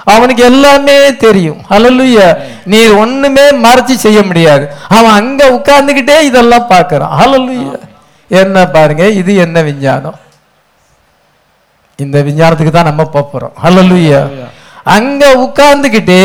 அவனுக்கு 0.04 0.42
எல்லாமே 0.42 1.16
தெரியும். 1.16 1.60
ஹalleluya. 1.70 2.26
நீர் 2.64 2.92
ஒண்ணுமே 2.94 3.46
மறைச்சு 3.50 3.94
செய்ய 4.06 4.22
முடியாது. 4.22 4.64
அவன் 4.88 5.12
அங்க 5.12 5.50
உட்கார்ந்துகிட்டே 5.50 6.20
இதெல்லாம் 6.20 6.66
பார்க்கறான். 6.68 7.12
ஹalleluya. 7.20 7.78
என்ன 8.28 8.66
பாருங்க 8.66 9.08
இது 9.08 9.34
என்ன 9.36 9.62
விஞ்ஞானம்? 9.62 10.18
இந்த 12.04 12.16
விஞ்ஞானத்துக்கு 12.26 12.72
தான் 12.74 12.90
நம்ம 12.90 13.04
போறோம். 13.12 13.54
ஹalleluya 13.64 14.20
அங்க 14.96 15.22
உட்கார்ந்துகிட்டே 15.44 16.24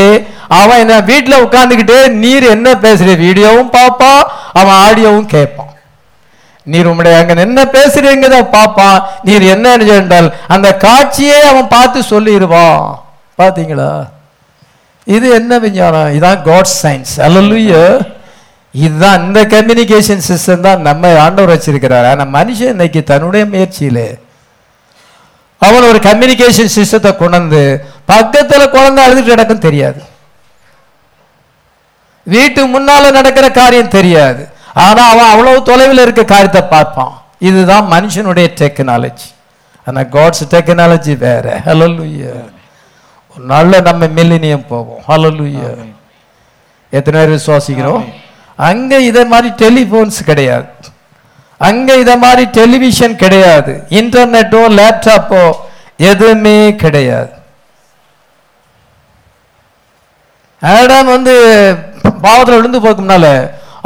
அவன் 0.60 0.82
என்ன 0.84 0.96
வீட்டுல 1.12 1.36
உட்கார்ந்துகிட்டே 1.46 2.00
நீர் 2.24 2.46
என்ன 2.56 2.68
பேசுற 2.86 3.10
வீடியோவும் 3.26 3.72
பார்ப்பான் 3.78 4.22
அவன் 4.60 4.78
ஆடியோவும் 4.86 5.32
கேட்பான் 5.36 5.72
நீர் 6.68 6.90
உம்முடைய 6.92 7.16
அங்க 7.20 7.34
என்ன 7.48 7.64
பேசுறீங்கத 7.76 8.36
பார்ப்பான் 8.56 9.00
நீர் 9.28 9.44
என்ன 9.56 9.74
என்றால் 10.00 10.30
அந்த 10.56 10.68
காட்சியே 10.86 11.40
அவன் 11.52 11.74
பார்த்து 11.76 12.00
சொல்லிடுவான். 12.14 12.82
பாத்தீங்களா? 13.40 13.92
இது 15.08 15.28
என்ன 15.40 15.54
விஞ்ஞானம்? 15.64 16.12
இதான் 16.18 16.44
காட் 16.50 16.76
சயின்ஸ் 16.82 17.16
அல்லலுயா 17.28 17.84
இதுதான் 18.74 19.20
இந்த 19.26 19.42
கம்யூனிகேஷன் 19.54 20.24
சிஸ்டம் 20.30 20.66
தான் 20.68 20.82
நம்ம 20.88 21.12
ஆண்டவர் 21.26 21.54
வச்சிருக்கிறார். 21.54 22.08
ஆனா 22.12 22.24
மனுஷன் 22.38 22.74
இன்னைக்கு 22.76 23.02
தன்னுடைய 23.12 23.44
முயற்சியிலே 23.54 24.08
அவன் 25.68 25.88
ஒரு 25.90 26.00
கம்யூனிகேஷன் 26.08 26.74
சிஸ்டத்தை 26.78 27.12
கொண்டு 27.22 27.62
பக்கத்துல 28.12 28.64
குழந்தை 28.76 29.00
அழுதுட்டு 29.06 29.32
கிடக்கும் 29.32 29.66
தெரியாது. 29.68 30.02
வீட்டு 32.34 32.62
முன்னால 32.74 33.12
நடக்கிற 33.18 33.48
காரியம் 33.60 33.94
தெரியாது. 33.98 34.44
ஆனா 34.86 35.02
அவன் 35.12 35.32
அவ்வளவு 35.34 35.68
தொலைவில் 35.70 36.04
இருக்க 36.06 36.24
காரியத்தை 36.34 36.62
பார்ப்பான். 36.74 37.14
இதுதான் 37.50 37.90
மனுஷனுடைய 37.94 38.48
டெக்னாலஜி 38.62 39.28
ஆனா 39.88 40.02
காட்ஸ் 40.16 40.44
டெக்னாலஜி 40.54 41.14
வேற. 41.26 41.46
ஒரு 43.32 43.46
நாள்ல 43.52 43.82
நம்ம 43.88 44.08
மில்லினியம் 44.18 44.68
போவோம். 44.72 45.02
ஹalleluya 45.08 45.68
எத்தனை 46.98 47.18
பேர் 47.20 47.36
விசுவாசிக்கிறோம்? 47.36 48.06
அங்க 48.70 49.00
இதை 49.10 49.24
மாதிரி 49.32 49.50
டெலிபோன்ஸ் 49.62 50.20
கிடையாது. 50.30 50.68
அங்கே 51.60 51.94
இதை 52.04 52.16
மாதிரி 52.24 52.44
டெலிவிஷன் 52.60 53.16
கிடையாது. 53.24 53.74
இன்டர்நெட்டோ 54.00 54.62
லேப்டாப்போ 54.80 55.44
எதுவுமே 56.12 56.58
கிடையாது. 56.84 57.32
ஆடம் 60.62 61.12
வந்து 61.16 61.34
பாவத்தில் 62.26 62.58
விழுந்து 62.58 62.80
போக்கும்னால 62.86 63.28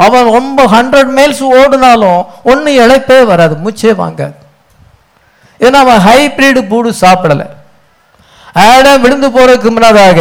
அவன் 0.04 0.28
ரொம்ப 0.36 0.60
ஹண்ட்ரட் 0.74 1.10
மைல்ஸ் 1.16 1.42
ஓடினாலும் 1.60 2.20
ஒன்றும் 2.50 2.78
இழைப்பே 2.82 3.18
வராது 3.30 3.54
மூச்சே 3.64 3.92
வாங்காது. 4.02 4.36
ஏன்னா 5.60 5.78
அவன் 5.84 6.04
ஹைப்ரிடு 6.08 6.60
பூடு 6.70 6.90
சாப்பிடலை. 7.00 7.46
ஆடம் 8.68 9.02
விழுந்து 9.04 9.28
போறதுக்கு 9.34 9.70
முன்னதாக 9.74 10.20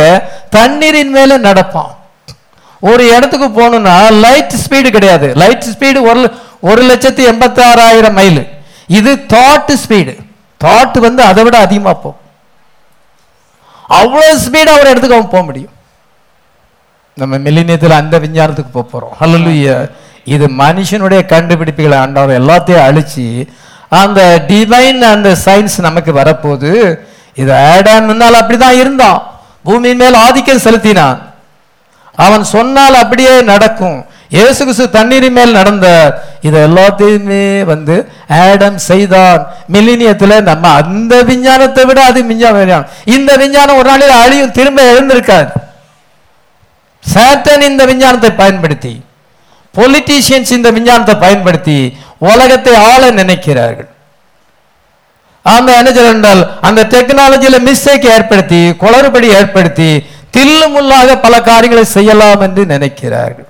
தண்ணீரின் 0.57 1.15
மேலே 1.17 1.37
நடப்பான். 1.47 1.91
ஒரு 2.89 3.03
இடத்துக்கு 3.15 3.47
போகணும்னா 3.59 3.95
லைட் 4.25 4.53
ஸ்பீடு 4.63 4.89
கிடையாது. 4.97 5.27
லைட் 5.41 5.65
ஸ்பீடு 5.71 6.01
ஒரு 6.09 6.21
ஒரு 6.63 6.81
லட்சத்தி 6.89 7.23
எண்பத்தி 7.31 7.61
ஆறாயிரம் 7.71 8.17
மைல் 8.19 8.41
இது 8.99 9.11
தாட்டு 9.33 9.73
ஸ்பீடு 9.83 10.13
தாட் 10.61 10.97
வந்து 11.07 11.21
அதை 11.29 11.43
விட 11.47 11.57
அதிகமாக 11.65 11.97
போகும் 12.03 12.25
அவ்வளோ 13.99 14.29
ஸ்பீடாக 14.45 14.79
ஒரு 14.81 14.89
இடத்துக்கு 14.91 15.17
அவன் 15.17 15.33
போக 15.35 15.43
முடியும். 15.49 15.73
நம்ம 17.17 17.37
மில்லினியத்தில் 17.45 17.99
அந்த 18.01 18.15
விஞ்ஞானத்துக்கு 18.25 18.71
போக 18.75 18.85
போகிறோம் 18.91 19.15
ஹalleluya 19.21 19.75
இது 20.33 20.45
மனுஷனுடைய 20.63 21.21
கண்டுபிடிப்புகளை 21.33 21.97
ஆண்டவர் 22.03 22.37
எல்லாத்தையும் 22.41 22.85
அழிச்சு 22.87 23.25
அந்த 24.01 24.19
டிவைன் 24.49 25.01
அந்த 25.13 25.29
சயின்ஸ் 25.45 25.77
நமக்கு 25.87 26.11
வரப்போது 26.19 26.71
இது 27.41 27.51
ஆடாம் 27.71 28.07
முன்னால் 28.09 28.39
அப்படிதான் 28.39 28.79
இருந்தான். 28.81 29.19
பூமியின் 29.67 30.01
மேல் 30.01 30.17
ஆதிக்கம் 30.25 30.63
செலுத்தினான். 30.65 31.19
அவன் 32.25 32.43
சொன்னால் 32.55 33.01
அப்படியே 33.03 33.33
நடக்கும். 33.51 33.99
இயேசு 34.37 34.59
கிறிஸ்து 34.63 34.85
தண்ணீரின் 34.97 35.35
மேல் 35.37 35.57
நடந்த 35.59 35.87
இது 36.47 36.57
எல்லாத்தையுமே 36.67 37.43
வந்து 37.71 37.95
ஆடம் 38.43 38.77
செய்தான். 38.89 39.41
மில்லினியத்தில் 39.75 40.35
நம்ம 40.49 40.73
அந்த 40.81 41.13
விஞ்ஞானத்தை 41.29 41.83
விட 41.89 41.99
அது 42.09 42.19
விஞ்ஞானம் 42.31 42.85
இந்த 43.15 43.31
விஞ்ஞானம் 43.41 43.79
ஒரு 43.81 43.89
நாளில் 43.91 44.19
அழியும் 44.23 44.55
திரும்ப 44.59 44.79
எழுந்திருக்காது. 44.91 45.51
சேத்தன் 47.03 47.67
இந்த 47.71 47.83
விஞ்ஞானத்தை 47.91 48.31
பயன்படுத்தி 48.43 48.93
பொலிட்டீஷியன்ஸ் 49.77 50.51
இந்த 50.57 50.69
விஞ்ஞானத்தை 50.77 51.15
பயன்படுத்தி 51.25 51.79
உலகத்தை 52.29 52.73
ஆள 52.91 53.01
நினைக்கிறார்கள். 53.21 53.89
ஆமா 55.45 55.73
என்ன 55.79 56.07
என்றால் 56.13 56.41
அந்த 56.67 56.81
டெக்னாலஜியில 56.93 57.59
மிஸ்டேக் 57.67 58.09
ஏற்படுத்தி 58.15 58.61
குளறுபடி 58.81 59.27
ஏற்படுத்தி 59.39 59.91
தில்லுமுள்ளாக 60.35 61.15
பல 61.25 61.35
காரியங்களை 61.51 61.85
செய்யலாம் 61.97 62.43
என்று 62.47 62.63
நினைக்கிறார்கள். 62.73 63.48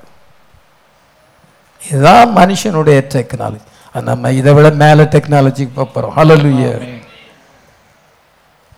இதுதான் 1.92 2.32
மனுஷனுடைய 2.40 2.98
டெக்னாலஜி 3.14 3.68
நம்ம 4.10 4.32
இதை 4.40 4.52
விட 4.56 4.68
மேல 4.82 5.06
டெக்னாலஜிக்கு 5.14 5.86
போறோம். 5.96 6.14
ஹalleluya 6.18 6.72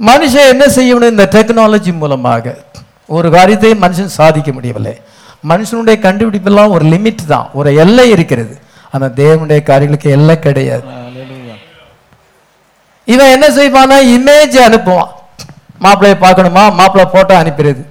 மனுஷன் 0.10 0.52
என்ன 0.54 0.66
செய்யணும்? 0.76 1.12
இந்த 1.14 1.26
டெக்னாலஜி 1.36 1.92
மூலமாக 2.02 2.54
ஒரு 3.18 3.28
காரியத்தை 3.36 3.72
மனுஷன் 3.84 4.16
சாதிக்க 4.20 4.50
முடியவில்லை. 4.58 4.96
மனுஷனுடைய 5.52 5.96
கண்டுபிடிப்பெல்லாம் 6.06 6.74
ஒரு 6.76 6.86
லிமிட் 6.94 7.24
தான். 7.34 7.48
ஒரு 7.60 7.70
எல்லை 7.84 8.06
இருக்கிறது. 8.16 8.54
ஆனா 8.94 9.06
தேவனுடைய 9.22 9.60
காரியங்களுக்கு 9.70 10.10
எல்லை 10.18 10.36
கிடையாது. 10.46 10.86
இவன் 13.14 13.34
என்ன 13.36 13.46
செய்வானா 13.58 13.98
இமேஜ் 14.16 14.58
அனுப்புவான். 14.68 15.12
மாப்பிள்ளையை 15.84 16.18
பார்க்கணுமா? 16.26 16.64
மாப்பிள்ளை 16.80 17.06
போட்டோ 17.16 17.36
அனுப்பிடுது. 17.42 17.84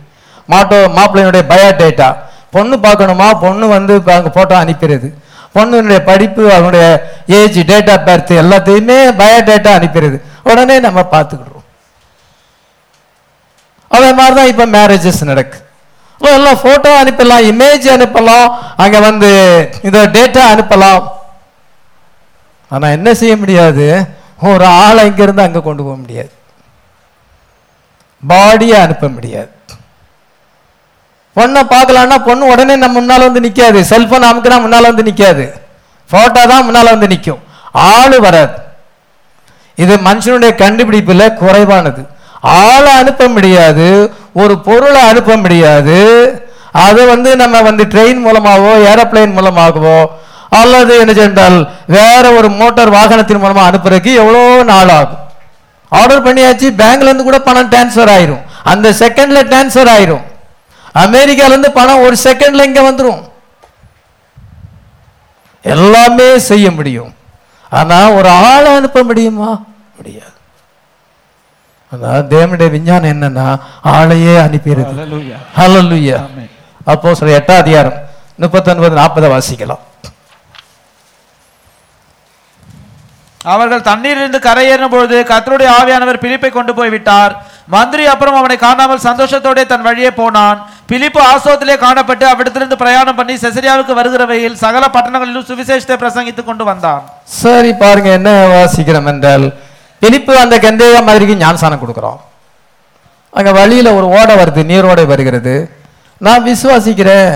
மாட்டோ 0.53 0.77
மாப்பிள்ளையினுடைய 0.99 1.45
பயோடேட்டா 1.53 2.09
பொண்ணு 2.55 2.77
பார்க்கணுமா? 2.87 3.29
பொண்ணு 3.45 3.65
வந்து 3.77 3.95
அங்கே 4.17 4.33
ஃபோட்டோ 4.37 4.57
அனுப்பிடுது 4.63 5.09
பொண்ணுடைய 5.55 6.01
படிப்பு 6.11 6.43
அவனுடைய 6.57 6.85
ஏஜ் 7.39 7.59
டேட் 7.71 7.91
ஆஃப் 7.95 8.05
பர்த் 8.09 8.33
எல்லாத்தையுமே 8.43 8.99
பயோடேட்டா 9.21 9.71
அனுப்பிடுது 9.79 10.19
உடனே 10.51 10.77
நம்ம 10.87 11.01
பார்த்துக்கிடுறோம். 11.15 11.67
அதே 13.95 14.11
மாதிரி 14.19 14.35
தான் 14.39 14.51
இப்போ 14.53 14.67
மேரேஜஸ் 14.77 15.29
நடக்கு. 15.31 15.59
எல்லாம் 16.21 16.61
ஃபோட்டோ 16.63 16.91
அனுப்பலாம் 17.03 17.47
இமேஜ் 17.51 17.87
அனுப்பலாம் 17.95 18.49
அங்கே 18.83 18.99
வந்து 19.09 19.31
இதோ 19.89 20.03
டேட்டா 20.17 20.43
அனுப்பலாம். 20.55 21.03
ஆனால் 22.73 22.95
என்ன 22.97 23.15
செய்ய 23.21 23.35
முடியாது? 23.43 23.87
ஒரு 24.51 24.67
ஆளை 24.83 25.03
இங்கிருந்து 25.09 25.47
அங்கே 25.47 25.61
கொண்டு 25.69 25.83
போக 25.87 25.97
முடியாது. 26.03 26.33
பாடியை 28.23 28.77
அனுப்ப 28.85 29.09
முடியாது. 29.17 29.51
பொண்ணை 31.37 31.61
பார்க்கலான்னா 31.75 32.17
பொண்ணு 32.29 32.45
உடனே 32.53 32.75
நம்ம 32.83 32.95
முன்னால் 32.99 33.27
வந்து 33.29 33.43
நிற்காது 33.47 33.81
செல்ஃபோன் 33.93 34.27
அமுக்குனா 34.31 34.57
முன்னால் 34.65 34.89
வந்து 34.91 35.07
நிற்காது 35.09 35.45
ஃபோட்டோ 36.11 36.43
தான் 36.53 36.65
முன்னால் 36.67 36.93
வந்து 36.95 37.09
நிற்கும் 37.13 37.43
ஆள் 37.91 38.17
வராது. 38.27 38.55
இது 39.83 39.95
மனுஷனுடைய 40.07 40.53
கண்டுபிடிப்பில் 40.63 41.37
குறைவானது. 41.43 42.03
ஆளை 42.63 42.93
அனுப்ப 43.01 43.29
முடியாது. 43.37 43.89
ஒரு 44.43 44.55
பொருளை 44.67 45.03
அனுப்ப 45.11 45.37
முடியாது. 45.45 45.99
அது 46.87 47.03
வந்து 47.13 47.31
நம்ம 47.43 47.61
வந்து 47.69 47.85
ட்ரெயின் 47.93 48.21
மூலமாகவோ 48.27 48.73
ஏரோப்ளேன் 48.91 49.37
மூலமாகவோ 49.39 49.99
அல்லது 50.61 50.93
என்ன 51.03 51.13
சென்றால் 51.21 51.59
வேற 51.97 52.25
ஒரு 52.39 52.49
மோட்டார் 52.61 52.95
வாகனத்தின் 52.97 53.43
மூலமாக 53.43 53.69
அனுப்புறதுக்கு 53.71 54.13
எவ்வளோ 54.23 54.43
நாள் 54.71 54.93
ஆகும். 54.99 55.23
ஆர்டர் 56.01 56.25
பண்ணியாச்சு. 56.27 56.69
பேங்க்லேருந்து 56.81 57.29
கூட 57.29 57.39
பணம் 57.49 57.71
டிரான்ஸ்ஃபர் 57.73 58.13
ஆயிரும். 58.17 58.43
அந்த 58.73 58.87
செகண்ட்ல 59.03 59.43
டிரான்ஸ்ஃபர் 59.53 59.91
ஆயிரும். 59.95 60.25
அமெரிக்கால 60.95 61.49
இருந்து 61.49 61.73
பணம் 61.73 62.03
ஒரு 62.03 62.17
செகண்ட்ல 62.25 62.65
இங்க 62.65 62.91
வந்துரும். 62.91 63.29
எல்லாமே 65.63 66.39
செய்ய 66.39 66.71
முடியும். 66.71 67.15
ஆனா 67.71 68.11
ஒரு 68.11 68.29
ஆளை 68.29 68.75
அனுப்ப 68.75 69.03
முடியுமா? 69.03 69.63
முடியாது. 69.97 70.33
அதான் 71.93 72.31
தேவனுடைய 72.33 72.71
விஞ்ஞானம் 72.71 73.11
என்னன்னா 73.11 73.59
ஆளையே 73.85 74.35
அனுப்பிடுது. 74.47 74.93
Amen. 76.17 76.49
அப்போ 76.85 77.11
சொல்ற 77.11 77.39
எட்டாம் 77.39 77.57
அதிகாரம் 77.57 77.99
முப்பத்தொன்பது 78.37 78.97
நாற்பதை 78.97 79.39
வாசிக்கலாம். 79.39 79.79
அவர்கள் 83.45 83.81
தண்ணீரிலிருந்து 83.81 84.39
கரையேறின 84.39 84.89
பொழுது 84.89 85.25
கர்த்தருடைய 85.29 85.69
ஆவியானவர் 85.81 86.19
பிலிப்பை 86.19 86.51
கொண்டு 86.51 86.75
போய் 86.75 86.89
விட்டார் 86.89 87.47
மந்திரி 87.75 88.05
அப்புறம் 88.13 88.37
அவனை 88.41 88.57
காணாமல் 88.67 89.03
சந்தோஷத்தோட 89.09 89.65
தன் 89.73 89.85
வழியே 89.89 90.11
போனான். 90.21 90.59
பிலிப்பு 90.91 91.21
ஆசோத்திலே 91.33 91.75
காணப்பட்டு 91.85 92.25
அவ்விடத்திலிருந்து 92.31 92.79
பிரயாணம் 92.83 93.19
பண்ணி 93.19 93.35
செசரியாவுக்கு 93.43 93.99
வருகிற 93.99 94.23
வகையில் 94.31 94.57
சகல 94.65 94.85
பட்டணங்களிலும் 94.97 95.47
சுவிசேஷத்தை 95.51 95.97
பிரசங்கித்துக் 96.03 96.49
கொண்டு 96.49 96.65
வந்தான். 96.71 97.03
சரி 97.43 97.71
பாருங்க 97.83 98.11
என்ன 98.19 98.33
வாசிக்கிறோம் 98.55 99.11
என்றால் 99.13 99.47
பிலிப்பு 100.03 100.35
அந்த 100.45 100.57
கந்தேயா 100.67 101.01
மாதிரிக்கு 101.11 101.37
ஞானசானம் 101.45 101.83
கொடுக்குறோம் 101.85 102.19
அங்க 103.39 103.51
வழியில 103.61 103.89
ஒரு 103.99 104.07
ஓடை 104.19 104.35
வருது 104.43 104.63
நீரோடை 104.73 105.07
வருகிறது. 105.11 105.55
நான் 106.27 106.47
விசுவாசிக்கிறேன். 106.51 107.33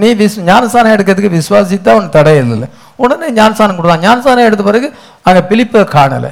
நீ 0.00 0.08
விஸ் 0.20 0.40
ஞானசானம் 0.48 0.94
எடுக்கிறதுக்கு 0.94 1.36
விசுவாசித்தா 1.38 1.92
உன் 1.98 2.14
தடை 2.16 2.34
இல்லை 2.42 2.68
உடனே 3.04 3.28
ஞானசானம் 3.38 3.78
கொடுத்தான். 3.78 4.04
ஞானசானம் 4.06 4.48
எடுத்த 4.48 4.64
பிறகு 4.68 4.88
அங்கே 5.28 5.42
பிலிப்பை 5.50 5.82
காணலை. 5.96 6.30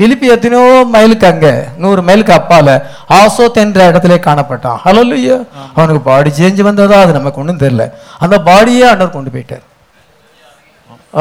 பிலிப்பி 0.00 0.26
எத்தனையோ 0.34 0.84
மைலுக்கு 0.92 1.26
அங்க 1.30 1.48
நூறு 1.82 2.02
மைலுக்கு 2.08 2.32
அப்பால 2.36 2.68
ஆசோத் 3.20 3.58
என்ற 3.62 3.78
இடத்துல 3.90 4.14
காணப்பட்டான். 4.26 4.78
ஹலோலுயா 4.84 5.36
அவனுக்கு 5.76 6.02
பாடி 6.10 6.30
சேஞ்சு 6.38 6.62
வந்ததா? 6.68 6.98
அது 7.04 7.12
நமக்கு 7.18 7.40
ஒன்றும் 7.42 7.62
தெரியல. 7.64 7.86
அந்த 8.24 8.36
பாடியே 8.46 8.84
ஆண்டவர் 8.90 9.16
கொண்டு 9.16 9.32
போயிட்டார். 9.34 9.64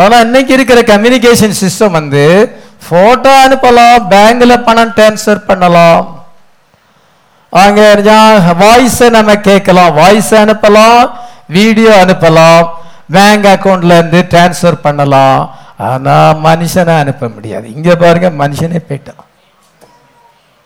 ஆனா 0.01 0.17
இன்னைக்கு 0.25 0.53
இருக்கிற 0.57 0.79
கம்யூனிகேஷன் 0.93 1.59
சிஸ்டம் 1.63 1.97
வந்து 1.99 2.23
போட்டோ 2.89 3.31
அனுப்பலாம் 3.45 4.07
பேங்க்ல 4.13 4.55
பணம் 4.69 4.95
டிரான்ஸ்ஃபர் 4.97 5.45
பண்ணலாம். 5.51 6.01
அங்க 7.63 7.81
வாய்ஸை 8.63 9.07
நம்ம 9.17 9.37
கேட்கலாம். 9.49 9.93
வாய்ஸ் 10.01 10.33
அனுப்பலாம் 10.41 11.01
வீடியோ 11.57 11.91
அனுப்பலாம். 12.03 12.63
பேங்க் 13.15 13.47
அக்கவுண்ட்ல 13.53 13.97
இருந்து 13.99 14.19
டிரான்ஸ்ஃபர் 14.33 14.83
பண்ணலாம். 14.87 15.39
ஆனால் 15.87 16.39
மனுஷனை 16.47 16.93
அனுப்ப 17.03 17.27
முடியாது. 17.35 17.65
இங்கே 17.75 17.93
பாருங்க 18.03 18.29
மனுஷனே 18.41 18.79
போயிட்டான். 18.89 19.23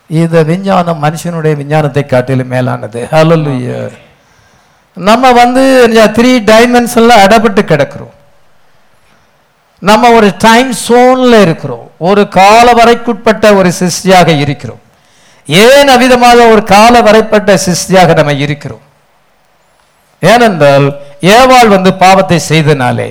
இந்த 0.10 0.38
விஞ்ஞானம் 0.50 1.04
மனுஷனுடைய 1.06 1.54
விஞ்ஞானத்தை 1.60 2.04
காட்டிலும் 2.06 2.52
மேலானது. 2.56 3.00
ஹalleluya 3.14 3.78
நம்ம 4.98 5.32
வந்து 5.42 5.62
த்ரீ 6.18 6.32
டைமென்ஷனில் 6.50 7.22
அடப்பட்டு 7.24 7.62
கிடக்கிறோம். 7.72 8.14
நம்ம 9.82 10.12
ஒரு 10.18 10.30
டைம் 10.46 10.70
சோனில் 10.88 11.38
இருக்கிறோம். 11.46 11.88
ஒரு 12.10 12.24
கால 12.40 12.66
வரைக்குட்பட்ட 12.80 13.46
ஒரு 13.60 13.70
சிருஷ்டியாக 13.80 14.30
இருக்கிறோம். 14.44 14.82
ஏன் 15.48 15.92
அவிதமாக 15.96 16.40
ஒரு 16.54 16.64
கால 16.76 17.02
வரைப்பட்ட 17.08 17.56
சிருஷ்டியாக 17.66 18.16
நம்ம 18.20 18.34
இருக்கிறோம்? 18.46 18.84
ஏனென்றால் 20.22 20.88
ஏவாள் 21.36 21.74
வந்து 21.76 21.92
பாவத்தை 22.04 22.40
செய்தனாலே 22.52 23.10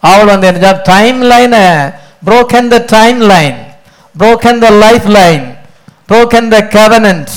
அவள் 0.00 0.32
வந்து 0.32 0.46
என்ன 0.46 0.72
டைம் 0.92 1.20
லைனை 1.32 1.64
broken 2.28 2.64
the 2.74 2.78
time 2.96 3.20
line 3.32 3.58
broken 4.14 4.54
the 4.64 4.70
life 4.84 5.08
line 5.18 5.44
broken 6.10 6.44
the 6.54 6.58
covenants 6.78 7.36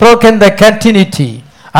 broken 0.00 0.38
the 0.44 0.46
continuity 0.62 1.30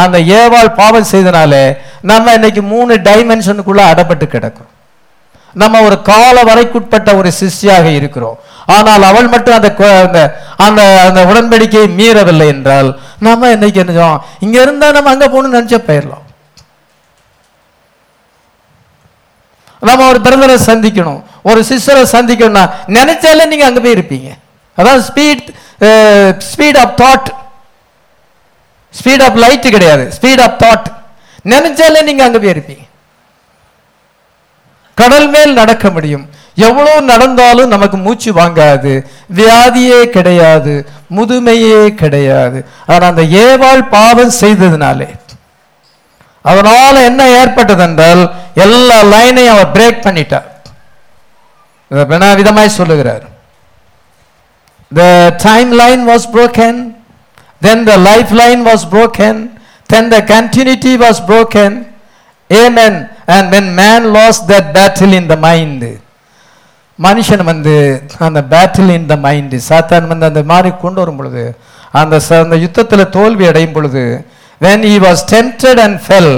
அந்த 0.01 0.19
ஏவாள் 0.41 0.69
பாவம் 0.81 1.09
செய்தனாலே 1.13 1.65
நம்ம 2.11 2.33
இன்னைக்கு 2.33 2.63
மூணு 2.63 2.93
டைமென்ஷனுக்குள்ள 3.09 3.83
அடப்பட்டு 3.93 4.27
கிடக்கும். 4.27 4.71
நம்ம 5.55 5.81
ஒரு 5.87 5.97
கால 6.03 6.37
வரைக்குட்பட்ட 6.49 7.17
ஒரு 7.21 7.31
சிஷ்யாக 7.41 7.87
இருக்கிறோம். 7.99 8.39
ஆனால் 8.67 9.03
அவள் 9.03 9.29
மட்டும் 9.29 9.57
அந்த 9.59 9.71
அந்த 10.05 10.21
அந்த 10.67 10.83
அந்த 11.07 11.21
உடன்படிக்கையை 11.31 11.89
மீறவில்லை 11.99 12.47
என்றால் 12.55 12.89
நம்ம 13.27 13.51
இன்னைக்கு 13.51 13.81
என்ன 13.81 13.93
செய்வோம்? 13.93 14.23
இங்க 14.41 14.57
இருந்தா 14.63 14.91
நம்ம 14.97 15.11
அங்க 15.11 15.27
போகணும்னு 15.29 15.59
நினைச்ச 15.59 15.79
போயிடலாம். 15.89 16.22
நம்ம 19.89 20.09
ஒரு 20.09 20.21
பிரதரை 20.25 20.59
சந்திக்கணும். 20.67 21.23
ஒரு 21.43 21.61
சிஸ்டரை 21.69 22.05
சந்திக்கணும்னா 22.15 22.65
நினைச்சாலே 22.97 23.45
நீங்க 23.47 23.65
அங்க 23.69 23.81
போய் 23.81 23.93
இருப்பீங்க. 23.93 24.31
அதான் 24.77 25.03
speed 25.09 25.47
speed 26.51 26.79
of 26.83 26.95
thought 27.01 27.29
speed 29.01 29.25
of 29.27 29.39
light 29.45 29.69
கிடையாது. 29.77 30.05
ஸ்பீட் 30.21 30.43
ஆஃப் 30.47 30.59
தாட் 30.63 30.89
நினைச்சாலே 31.53 32.03
நீங்க 32.03 32.25
அங்க 32.25 32.39
போய் 32.39 32.53
இருப்பீங்க. 32.53 32.85
கடல் 34.95 35.29
மேல் 35.29 35.53
நடக்க 35.53 35.91
முடியும். 35.91 36.25
எவ்வளவு 36.55 37.03
நடந்தாலும் 37.03 37.69
நமக்கு 37.69 37.97
மூச்சு 37.97 38.31
வாங்காது. 38.33 38.93
வியாதியே 39.37 40.01
கிடையாது. 40.17 40.75
முதுமையே 41.17 41.89
கிடையாது. 42.03 42.59
ஆனா 42.87 43.07
அந்த 43.07 43.23
ஏவாள் 43.23 43.89
பாவம் 43.97 44.33
செய்ததுனாலே 44.41 45.09
அதனால 46.51 46.95
என்ன 47.09 47.23
ஏற்பட்டது 47.41 47.83
என்றால் 47.89 48.23
எல்லா 48.65 48.99
லைனையும் 49.15 49.55
அவர் 49.55 49.73
பிரேக் 49.77 50.05
பண்ணிட்டார். 50.07 50.49
இதை 51.91 52.05
வேணா 52.13 52.29
விதமாய் 52.41 52.77
சொல்லுகிறார். 52.81 53.25
The 54.99 55.11
timeline 55.49 56.03
was 56.13 56.23
broken 56.37 56.75
then 57.65 57.79
the 57.91 57.97
lifeline 58.11 58.63
was 58.71 58.81
broken 58.95 59.35
then 59.93 60.05
the 60.15 60.21
continuity 60.35 60.95
was 61.05 61.17
broken. 61.31 61.71
Amen. 62.51 62.95
And 63.35 63.45
when 63.55 63.67
man 63.81 64.01
lost 64.17 64.41
that 64.53 64.67
battle 64.77 65.13
in 65.21 65.27
the 65.33 65.39
mind 65.49 65.85
மனுஷன் 67.05 67.43
வந்து 67.51 67.75
அந்த 68.27 68.41
பேட்டில் 68.53 68.91
இன் 68.97 69.07
த 69.13 69.15
மைண்டு 69.27 69.59
சாத்தான் 69.69 70.11
வந்து 70.11 70.27
அந்த 70.31 70.41
மாதிரி 70.51 70.71
கொண்டு 70.83 70.99
வரும் 71.03 71.19
பொழுது 71.21 71.45
அந்த 72.01 72.15
அந்த 72.43 72.57
யுத்தத்தில் 72.65 73.05
தோல்வி 73.17 73.45
அடையும் 73.51 73.75
பொழுது 73.77 74.03
when 74.63 74.85
he 74.91 74.95
was 75.05 75.23
tempted 75.33 75.81
and 75.85 75.99
fell 76.05 76.35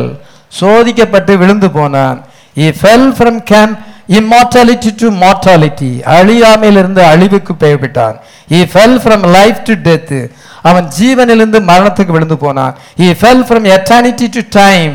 சோதிக்கப்பட்டு 0.52 1.32
விழுந்து 1.40 1.68
போனான் 1.76 2.18
he 2.56 2.68
fell 2.78 3.08
from 3.16 3.40
came 3.50 3.72
immortality 4.18 4.90
to 5.00 5.08
mortality 5.22 5.90
அழியாமையிலிருந்து 6.16 7.02
அழிவுக்கு 7.12 7.52
பெயர்விட்டான் 7.62 8.16
he 8.50 8.60
fell 8.72 8.98
from 9.02 9.24
life 9.36 9.60
to 9.68 9.74
death 9.86 10.20
அவன் 10.62 10.86
ஜீவனிலிருந்து 10.98 11.60
மரணத்துக்கு 11.70 12.14
விழுந்து 12.16 12.36
போனான் 12.44 12.74
he 13.00 13.08
fell 13.20 13.44
from 13.46 13.66
eternity 13.74 14.26
to 14.36 14.42
time 14.58 14.94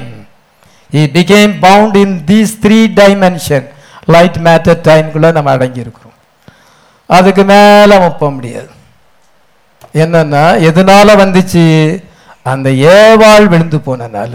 he 0.89 1.03
became 1.15 1.53
bound 1.65 1.97
in 2.03 2.15
these 2.29 2.53
three 2.63 2.79
dimension 2.99 3.65
light 4.13 4.39
matter 4.45 4.79
டைம்குள்ளே 4.87 5.31
நம்ம 5.31 5.51
அடங்கியிருக்கிறோம் 5.55 6.15
அதுக்கு 7.09 7.43
மேலே 7.51 7.91
அவன் 7.95 8.09
ஒப்ப 8.09 8.29
முடியாது 8.31 8.71
என்னன்னா 9.95 10.43
எதனால 10.69 11.15
வந்துச்சு 11.21 11.63
அந்த 12.51 12.69
ஏவாள் 12.97 13.47
விழுந்து 13.53 13.79
போனனால 13.87 14.33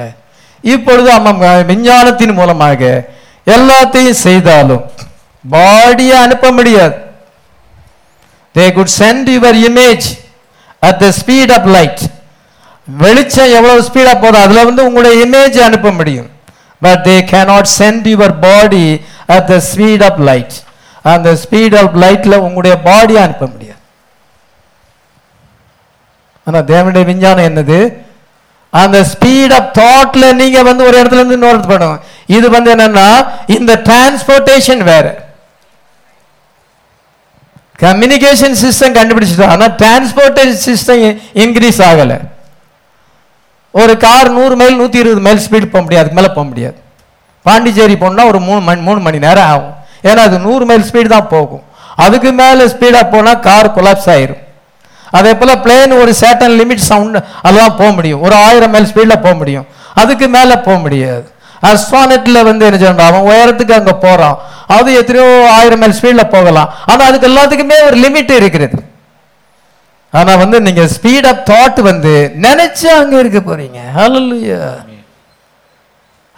இப்பொழுது 0.65 1.09
அம்மா 1.17 1.53
விஞ்ஞானத்தின் 1.71 2.39
மூலமாக 2.41 2.83
எல்லாத்தையும் 3.55 4.23
செய்தாலும் 4.27 4.85
பாடியை 5.45 6.17
அனுப்ப 6.25 6.51
முடியாது. 6.59 6.97
They 8.55 8.67
could 8.77 8.95
send 9.01 9.29
your 9.37 9.59
image 9.69 10.07
at 10.89 11.01
the 11.05 11.09
speed 11.21 11.53
of 11.57 11.69
light 11.77 12.03
வெளிச்சம் 12.89 13.53
எவ்வளவு 13.57 13.85
ஸ்பீடாக 13.89 14.17
போதும் 14.23 14.45
அதில் 14.45 14.67
வந்து 14.69 14.87
உங்களுடைய 14.89 15.15
இமேஜ் 15.27 15.59
அனுப்ப 15.67 15.91
முடியும். 15.99 16.29
But 16.83 17.03
they 17.09 17.17
cannot 17.33 17.71
send 17.81 18.07
your 18.13 18.35
body 18.47 18.87
at 19.37 19.47
the 19.53 19.57
speed 19.71 20.05
of 20.09 20.21
light 20.31 20.57
அந்த 21.13 21.31
ஸ்பீட் 21.45 21.77
ஆஃப் 21.83 21.97
லைட்டில் 22.05 22.43
உங்களுடைய 22.47 22.75
பாடியை 22.89 23.21
அனுப்ப 23.27 23.47
முடியாது. 23.53 23.81
ஆனால் 26.47 26.67
தேவனுடைய 26.73 27.05
விஞ்ஞானம் 27.11 27.49
என்னது? 27.51 27.79
அந்த 28.83 28.99
ஸ்பீட் 29.13 29.55
ஆஃப் 29.59 29.69
தாட்ல 29.79 30.27
நீங்க 30.41 30.59
வந்து 30.69 30.83
ஒரு 30.89 30.97
இடத்துல 31.01 31.21
இருந்து 31.21 31.39
இன்னொரு 31.39 31.57
இடத்துக்கு 31.59 32.13
இது 32.37 32.47
வந்து 32.57 32.71
என்னன்னா 32.75 33.09
இந்த 33.57 33.73
டிரான்ஸ்போர்ட்டேஷன் 33.89 34.83
வேற. 34.93 35.07
கம்யூனிகேஷன் 37.85 38.57
சிஸ்டம் 38.65 38.97
கண்டுபிடிச்சிட்டோம். 38.99 39.53
ஆனால் 39.55 39.75
டிரான்ஸ்போர்ட்டேஷன் 39.83 40.63
சிஸ்டம் 40.69 41.03
இன்க்ரீஸ் 41.45 41.81
ஆகலை. 41.91 42.19
ஒரு 43.83 43.95
கார் 44.07 44.29
நூறு 44.39 44.55
மைல் 44.61 44.81
நூற்றி 44.81 44.99
இருபது 45.03 45.23
மைல் 45.27 45.45
ஸ்பீடு 45.47 45.67
போக 45.73 45.83
முடியாது 45.85 46.03
அதுக்கு 46.05 46.19
மேலே 46.21 46.33
போக 46.37 46.47
முடியாது. 46.51 46.77
பாண்டிச்சேரி 47.47 47.97
போனால் 48.03 48.29
ஒரு 48.33 48.41
மூணு 48.49 48.61
மணி 48.69 48.81
மூணு 48.89 49.01
மணி 49.07 49.19
நேரம் 49.27 49.49
ஆகும். 49.55 49.75
ஏன்னா 50.09 50.23
அது 50.29 50.37
நூறு 50.47 50.65
மைல் 50.71 50.89
ஸ்பீடு 50.91 51.09
தான் 51.15 51.33
போகும். 51.35 51.65
அதுக்கு 52.05 52.31
மேலே 52.43 52.65
ஸ்பீடாக 52.75 53.07
போனால் 53.15 53.43
கார் 53.49 53.75
கொலாப்ஸ் 53.77 54.09
ஆயிரும். 54.15 54.41
அதே 55.19 55.33
போல் 55.41 55.61
பிளேன் 55.65 55.95
ஒரு 56.03 56.13
சேட்டன் 56.23 56.57
லிமிட் 56.61 56.85
சவுண்ட் 56.91 57.19
அதெல்லாம் 57.47 57.77
போக 57.81 57.91
முடியும். 57.99 58.23
ஒரு 58.27 58.37
ஆயிரம் 58.47 58.73
மைல் 58.75 58.91
ஸ்பீடில் 58.93 59.23
போக 59.27 59.35
முடியும். 59.43 59.67
அதுக்கு 60.03 60.27
மேலே 60.37 60.57
போக 60.67 60.77
முடியாது. 60.85 61.27
அஸ்வானட்ல 61.71 62.39
வந்து 62.49 62.65
என்ன 62.69 62.79
சொல்கிறான் 62.81 63.11
அவன் 63.11 63.29
உயரத்துக்கு 63.31 63.77
அங்கே 63.81 63.95
போகிறான் 64.07 64.39
அது 64.77 64.89
எத்தனையோ 65.01 65.29
ஆயிரம் 65.59 65.81
மைல் 65.83 65.97
ஸ்பீடில் 65.99 66.33
போகலாம். 66.37 66.73
ஆனால் 66.91 67.07
அதுக்கு 67.11 67.29
எல்லாத்துக்குமே 67.31 67.79
ஒரு 67.89 67.97
லிமிட் 68.05 68.33
இருக்கிறது 68.41 68.79
ஆனால் 70.19 70.41
வந்து 70.43 70.57
நீங்கள் 70.67 70.91
ஸ்பீட் 70.97 71.29
ஆஃப் 71.31 71.45
தாட் 71.51 71.79
வந்து 71.91 72.13
நினைச்சு 72.47 72.89
அங்கே 72.99 73.17
இருக்க 73.23 73.41
போறீங்க. 73.47 73.79
ஹalleluya 73.99 74.61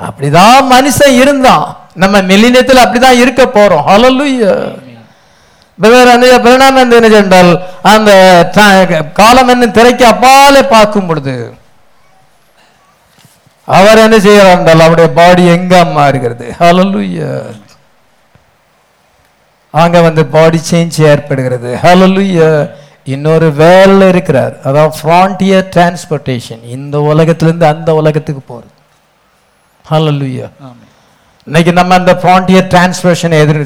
அப்படிதான் 0.01 0.59
மனுஷன் 0.73 1.15
இருந்தான். 1.23 1.67
நம்ம 2.03 2.17
மில்லினியத்தில் 2.31 2.83
அப்படிதான் 2.85 3.21
இருக்க 3.25 3.43
போறோம். 3.59 3.85
ஹalleluya 3.91 4.53
பிரதர் 5.79 6.13
அந்த 6.15 6.97
என்ன 6.97 7.09
சென்றால் 7.17 7.51
அந்த 7.93 8.11
காலம் 9.21 9.53
என்ன 9.55 9.69
திரைக்கு 9.79 10.05
அப்பாலே 10.13 10.63
பார்க்கும் 10.75 11.09
பொழுது 11.09 11.35
அவர் 13.69 14.03
என்ன 14.07 14.17
செய்யறார் 14.27 14.57
என்றால் 14.59 14.85
அவருடைய 14.87 15.11
பாடி 15.21 15.45
எங்க 15.57 15.85
மாறுகிறது 15.99 16.49
ஹலலுயா 16.61 17.31
அங்க 19.83 20.01
வந்து 20.07 20.23
பாடி 20.35 20.59
சேஞ்ச் 20.71 20.97
ஏற்படுகிறது. 21.11 21.71
ஹலலுயா 21.83 22.51
இன்னொரு 23.15 23.49
வேலை 23.63 24.07
இருக்கிறார். 24.13 24.55
அதான் 24.69 24.95
ஃப்ரான்டியர் 24.99 25.67
டிரான்ஸ்போர்ட்டேஷன் 25.75 26.63
இந்த 26.77 26.97
உலகத்திலிருந்து 27.11 27.67
அந்த 27.75 27.91
உலகத்துக்கு 28.01 28.43
போறது. 28.53 28.73
ஹalleluya 29.85 30.47
இன்னைக்கு 31.47 31.73
நம்ம 31.79 31.95
அந்த 32.01 32.13
ஃப்ரான்டியர் 32.21 32.65
டிரான்ஸ்போர்ஷனை 32.71 33.37
எதிர் 33.43 33.59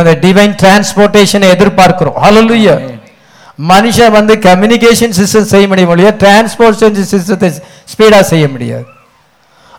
அந்த 0.00 0.12
டிவைன் 0.24 0.52
டிரான்ஸ்போர்ட்டேஷனை 0.60 1.46
எதிர்பார்க்கிறோம். 1.54 2.16
ஹalleluya 2.24 2.74
மனுஷன் 3.70 4.12
வந்து 4.16 4.34
கம்யூனிகேஷன் 4.44 5.14
சிஸ்டம் 5.18 5.48
செய்ய 5.52 5.64
முடியும் 5.70 5.90
ஒழிய 5.94 6.10
டிரான்ஸ்போர்ட்டேஷன் 6.22 7.08
சிஸ்டத்தை 7.12 7.48
ஸ்பீடா 7.92 8.20
செய்ய 8.30 8.44
முடியாது. 8.54 8.86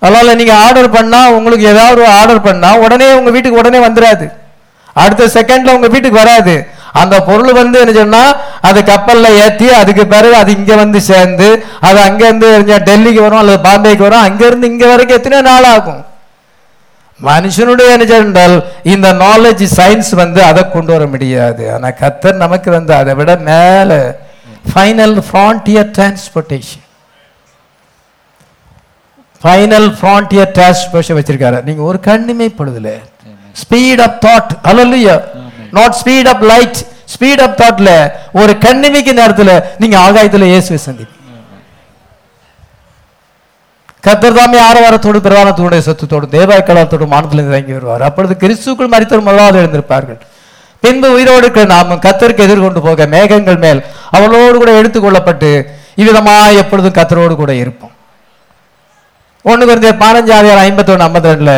அதனால 0.02 0.34
நீங்க 0.40 0.54
ஆர்டர் 0.66 0.90
பண்ணா 0.96 1.20
உங்களுக்கு 1.38 1.66
ஏதாவது 1.74 2.02
ஆர்டர் 2.20 2.42
பண்ணா 2.48 2.72
உடனே 2.86 3.08
உங்க 3.20 3.32
வீட்டுக்கு 3.36 3.62
உடனே 3.62 3.80
வந்துடாது 3.86 4.26
அடுத்த 5.04 5.28
செகண்ட்ல 5.38 5.76
உங்க 5.78 5.90
வீட்டுக்கு 5.94 6.22
வராது. 6.24 6.56
அந்த 7.02 7.16
பொருள் 7.30 7.60
வந்து 7.62 7.78
என்ன 7.84 7.96
சொன்னா 8.02 8.24
அது 8.70 8.82
கப்பல்ல 8.92 9.32
ஏத்தி 9.46 9.70
அதுக்கு 9.82 10.06
பிறகு 10.16 10.36
அது 10.42 10.52
இங்க 10.60 10.74
வந்து 10.84 11.00
சேர்ந்து 11.12 11.48
அது 11.88 12.00
அங்க 12.08 12.22
இருந்து 12.30 12.50
டெல்லிக்கு 12.90 13.24
வரும் 13.28 13.42
அல்லது 13.44 13.62
பாம்பேக்கு 13.70 14.06
வரும் 14.08 14.26
அங்க 14.28 14.44
இருந்து 14.50 14.70
இங்க 14.74 14.86
வரைக்கும் 14.92 15.20
எத்தனை 15.22 15.42
நாள் 15.50 15.70
ஆகும். 15.76 16.04
மனுஷனுடைய 17.20 17.90
என்றால் 18.22 18.56
இந்த 18.94 19.08
நாலேஜ் 19.26 19.64
சயின்ஸ் 19.78 20.10
வந்து 20.22 20.40
அதை 20.50 20.62
கொண்டு 20.74 20.92
வர 20.96 21.04
முடியாது. 21.14 21.64
ஆனா 21.74 21.90
கத்தர் 22.02 22.42
நமக்கு 22.46 22.70
வந்து 22.78 22.94
அதை 23.02 23.14
விட 23.20 23.36
மேல 23.50 23.92
final 24.72 25.18
frontier 25.28 25.90
transportation 25.98 26.84
final 29.42 29.90
frontier 30.00 30.52
transportation 30.58 31.18
வச்சிருக்காரு. 31.20 31.58
நீங்க 31.70 31.82
ஒரு 31.90 32.00
கண்ணுமே 32.10 32.48
படுதுல 32.60 32.92
ஸ்பீட் 33.64 34.04
ஆஃப் 34.08 34.20
தாட் 34.26 34.54
அல்லையா 34.72 35.16
not 35.78 35.98
speed 36.02 36.30
of 36.34 36.46
light 36.52 36.80
speed 37.16 37.44
of 37.46 37.58
தாட்ல 37.62 37.92
ஒரு 38.42 38.54
கண்ணிமைக்கு 38.68 39.14
நேரத்துல 39.22 39.52
நீங்க 39.82 39.98
ஆகாயத்துல 40.06 40.48
இயேசுவை 40.54 40.80
சந்திப்பீங்க. 40.88 41.15
கத்தர் 44.06 44.38
தாமே 44.38 44.58
ஆரவாரத்தோடு 44.68 45.20
பிரதானத்தோடு 45.26 45.78
சத்துத்தோடு 45.88 46.26
தேவாய்க்கலாத்தோடு 46.36 47.06
மானத்திலிருந்து 47.14 47.54
இறங்கி 47.56 47.74
வருவார். 47.78 48.04
அப்பொழுது 48.10 48.34
கிறிஸ்துக்குள் 48.44 48.92
மறித்தவர் 48.94 49.28
முதலாவது 49.28 49.60
எழுந்திருப்பார்கள். 49.62 50.20
பின்பு 50.84 51.08
உயிரோடு 51.16 51.44
இருக்கிற 51.46 51.66
நாமும் 51.74 52.02
கத்தருக்கு 52.06 52.46
எதிர்கொண்டு 52.48 52.82
போக 52.88 53.06
மேகங்கள் 53.16 53.60
மேல் 53.66 53.80
அவளோடு 54.18 54.56
கூட 54.62 54.72
எடுத்துக்கொள்ளப்பட்டு 54.80 55.50
இவ்விதமாக 56.02 56.60
எப்பொழுதும் 56.64 56.98
கத்தரோடு 57.00 57.36
கூட 57.42 57.52
இருப்போம். 57.64 57.94
ஒன்று 59.46 59.66
குறைந்த 59.70 59.90
பதினஞ்சு 60.04 60.32
ஐம்பத்தி 60.68 60.92
ஒன்று 60.94 61.06
ஐம்பத்தி 61.08 61.32
ரெண்டுல 61.32 61.54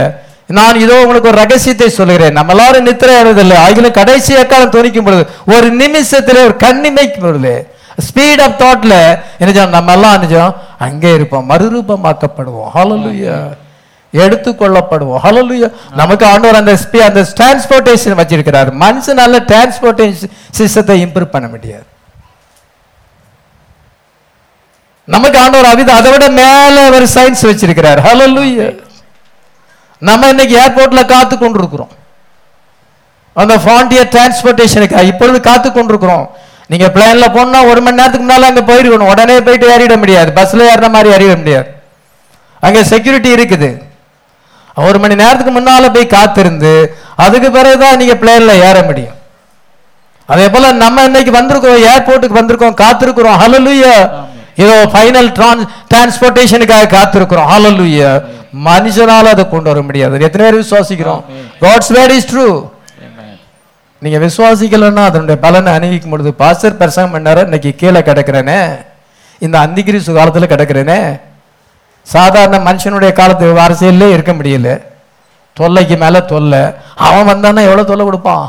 நான் 0.57 0.81
இதோ 0.83 0.95
உங்களுக்கு 1.03 1.29
ஒரு 1.31 1.39
ரகசியத்தை 1.43 1.87
சொல்கிறேன் 1.99 2.35
நம்ம 2.37 2.53
எல்லாரும் 2.55 2.85
நித்திரை 2.87 3.15
அடைவதில்லை 3.21 3.57
ஆகிலும் 3.65 3.97
கடைசி 3.97 4.31
எக்காலம் 4.43 4.75
துணிக்கும் 4.75 5.07
பொழுது 5.07 5.23
ஒரு 5.55 5.67
நிமிஷத்திலே 5.81 6.41
ஒரு 6.47 6.55
கண்ணிமைக்கும் 6.65 7.25
பொழுது 7.25 7.53
ஸ்பீட் 8.05 8.41
ஆஃப் 8.45 8.59
தாட்ல 8.61 8.95
என்ன 9.37 9.65
நம்ம 9.65 9.93
எல்லாம் 9.93 10.15
நினைச்சோம் 10.15 10.53
அங்கே 10.77 11.13
இருப்போம். 11.13 11.49
மறுரூபமாக்கப்படுவோம். 11.49 12.69
ஹலலுயா 12.75 13.37
எடுத்துக்கொள்ளப்படுவோம். 14.13 15.21
ஹலலுயா 15.25 15.69
நமக்கு 16.01 16.25
ஆண்டவர் 16.25 16.59
அந்த 16.59 16.73
ஸ்பீ 16.83 16.97
அந்த 17.09 17.21
டிரான்ஸ்போர்ட்டேஷன் 17.39 18.19
வச்சிருக்கிறார். 18.21 18.71
மனுஷனால 18.85 19.41
டிரான்ஸ்போர்ட்டேஷன் 19.51 20.33
சிஸ்டத்தை 20.57 20.97
இம்ப்ரூவ் 21.05 21.35
பண்ண 21.35 21.47
முடியாது. 21.47 21.85
நமக்கு 25.03 25.39
ஆண்டவர் 25.39 25.71
அவித 25.73 25.93
அதை 25.93 26.11
விட 26.11 26.29
மேல 26.41 26.89
ஒரு 26.95 27.07
சயின்ஸ் 27.15 27.47
வச்சிருக்கிறார். 27.49 28.01
ஹலலுயா 28.07 28.67
நம்ம 29.99 30.27
இன்னைக்கு 30.27 30.55
ஏர்போர்ட்ல 30.63 31.05
காத்து 31.05 31.37
கொண்டிருக்கிறோம் 31.37 31.93
அந்த 33.33 33.57
ஃபாண்டியர் 33.63 34.11
டிரான்ஸ்போர்ட்டேஷனுக்கு 34.13 35.03
இப்பொழுது 35.11 35.39
காத்து 35.47 35.71
கொண்டிருக்கிறோம் 35.71 36.25
நீங்க 36.71 36.87
பிளேன்ல 36.95 37.25
போனா 37.35 37.59
ஒரு 37.71 37.81
மணி 37.81 37.97
நேரத்துக்கு 37.99 38.25
முன்னால 38.27 38.47
அங்க 38.51 38.61
போயிருக்கணும். 38.69 39.11
உடனே 39.13 39.35
போயிட்டு 39.47 39.67
ஏறிட 39.73 39.97
முடியாது. 40.03 40.29
பஸ்ல 40.39 40.69
ஏறின 40.71 40.89
மாதிரி 40.95 41.09
ஏறிட 41.15 41.35
முடியாது. 41.41 41.69
அங்க 42.67 42.79
செக்யூரிட்டி 42.93 43.29
இருக்குது. 43.35 43.69
ஒரு 44.87 44.97
மணி 45.03 45.15
நேரத்துக்கு 45.21 45.53
முன்னால 45.59 45.93
போய் 45.93 46.13
காத்திருந்து 46.15 46.73
அதுக்கு 47.25 47.49
பிறகுதான் 47.51 47.99
நீங்க 48.01 48.15
பிளேன்ல 48.21 48.55
ஏற 48.69 48.77
முடியும். 48.89 49.15
அதே 50.33 50.45
போல 50.53 50.71
நம்ம 50.83 51.03
இன்னைக்கு 51.09 51.31
வந்திருக்கோம் 51.39 51.83
ஏர்போர்ட்டுக்கு 51.91 52.39
வந்திருக்கோம் 52.39 52.79
காத்திருக்கிறோம். 52.83 53.37
ஹalleluya 53.43 53.93
இதோ 54.63 54.75
ஃபைனல் 54.93 55.29
டிரான்ஸ்போர்ட்டேஷனுக்காக 55.91 56.87
காத்திருக்கிறோம். 56.97 57.47
ஹalleluya 57.53 58.09
மனுஷனால 58.67 59.31
அதை 59.35 59.43
கொண்டு 59.49 59.69
வர 59.71 59.81
முடியாது. 59.87 60.23
எத்தனை 60.27 60.43
பேர் 60.45 60.61
விசுவாசிக்கிறோம்? 60.61 61.21
காட்ஸ் 61.63 61.91
வேர்ட் 61.97 62.15
இஸ் 62.17 62.29
ட்ரூ 62.31 62.47
நீங்கள் 64.03 64.23
விசுவாசிக்கலன்னா 64.25 65.03
அதனுடைய 65.09 65.37
பலனை 65.45 65.71
அணிவிக்கும் 65.77 66.09
பொழுது 66.09 66.33
பாஸ்டர் 66.41 66.79
பிரசங்கம் 66.81 67.13
பண்ணார 67.13 67.43
இன்னைக்கு 67.47 67.71
கீழே 67.75 67.99
கிடக்கிறேனே. 67.99 68.59
இந்த 69.45 69.55
அந்திகிரிசு 69.63 70.07
சுகாலத்தில் 70.09 70.51
கிடக்கிறேனே. 70.53 70.99
சாதாரண 72.01 72.57
மனுஷனுடைய 72.67 73.11
காலத்து 73.13 73.45
அரசியல்லே 73.65 74.07
இருக்க 74.15 74.33
முடியல. 74.33 74.69
தொல்லைக்கு 75.53 75.97
மேலே 76.03 76.19
தொல்லை. 76.25 76.61
அவன் 77.07 77.27
வந்தான்னா 77.29 77.63
எவ்வளோ 77.69 77.83
தொல்லை 77.83 78.05
கொடுப்பான்? 78.05 78.45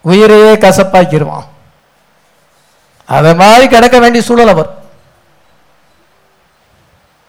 உயிரையே 0.00 0.52
கசப்பாக்கிடுவான் 0.64 1.46
அதை 3.16 3.34
மாதிரி 3.34 3.64
கிடக்க 3.68 3.96
வேண்டிய 3.98 4.22
சூழல் 4.28 4.58
வரும் 4.58 4.80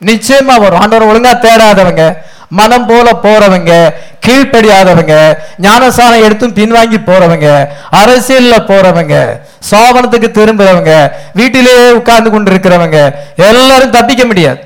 நிச்சயமா 0.10 0.56
வரும். 0.64 0.80
ஆண்டவர் 0.80 1.10
ஒழுங்கா 1.10 1.32
தேடாதவங்க. 1.46 2.04
மனம் 2.50 2.86
போல 2.86 3.12
போறவங்க 3.24 3.94
கீழ்ப்படியாதவங்க 4.26 5.38
ஞானசாரம் 5.62 6.24
எடுத்தும் 6.24 6.54
பின்வாங்கி 6.54 6.98
போறவங்க 7.06 7.68
அரசியல்ல 7.92 8.56
போறவங்க 8.68 9.42
சோபனத்துக்கு 9.72 10.30
திரும்புறவங்க 10.32 11.12
வீட்டிலேயே 11.34 11.92
உட்கார்ந்து 11.92 12.30
கொண்டு 12.30 12.52
இருக்கிறவங்க 12.52 13.16
எல்லாரும் 13.36 13.90
தப்பிக்க 13.90 14.26
முடியாது. 14.26 14.60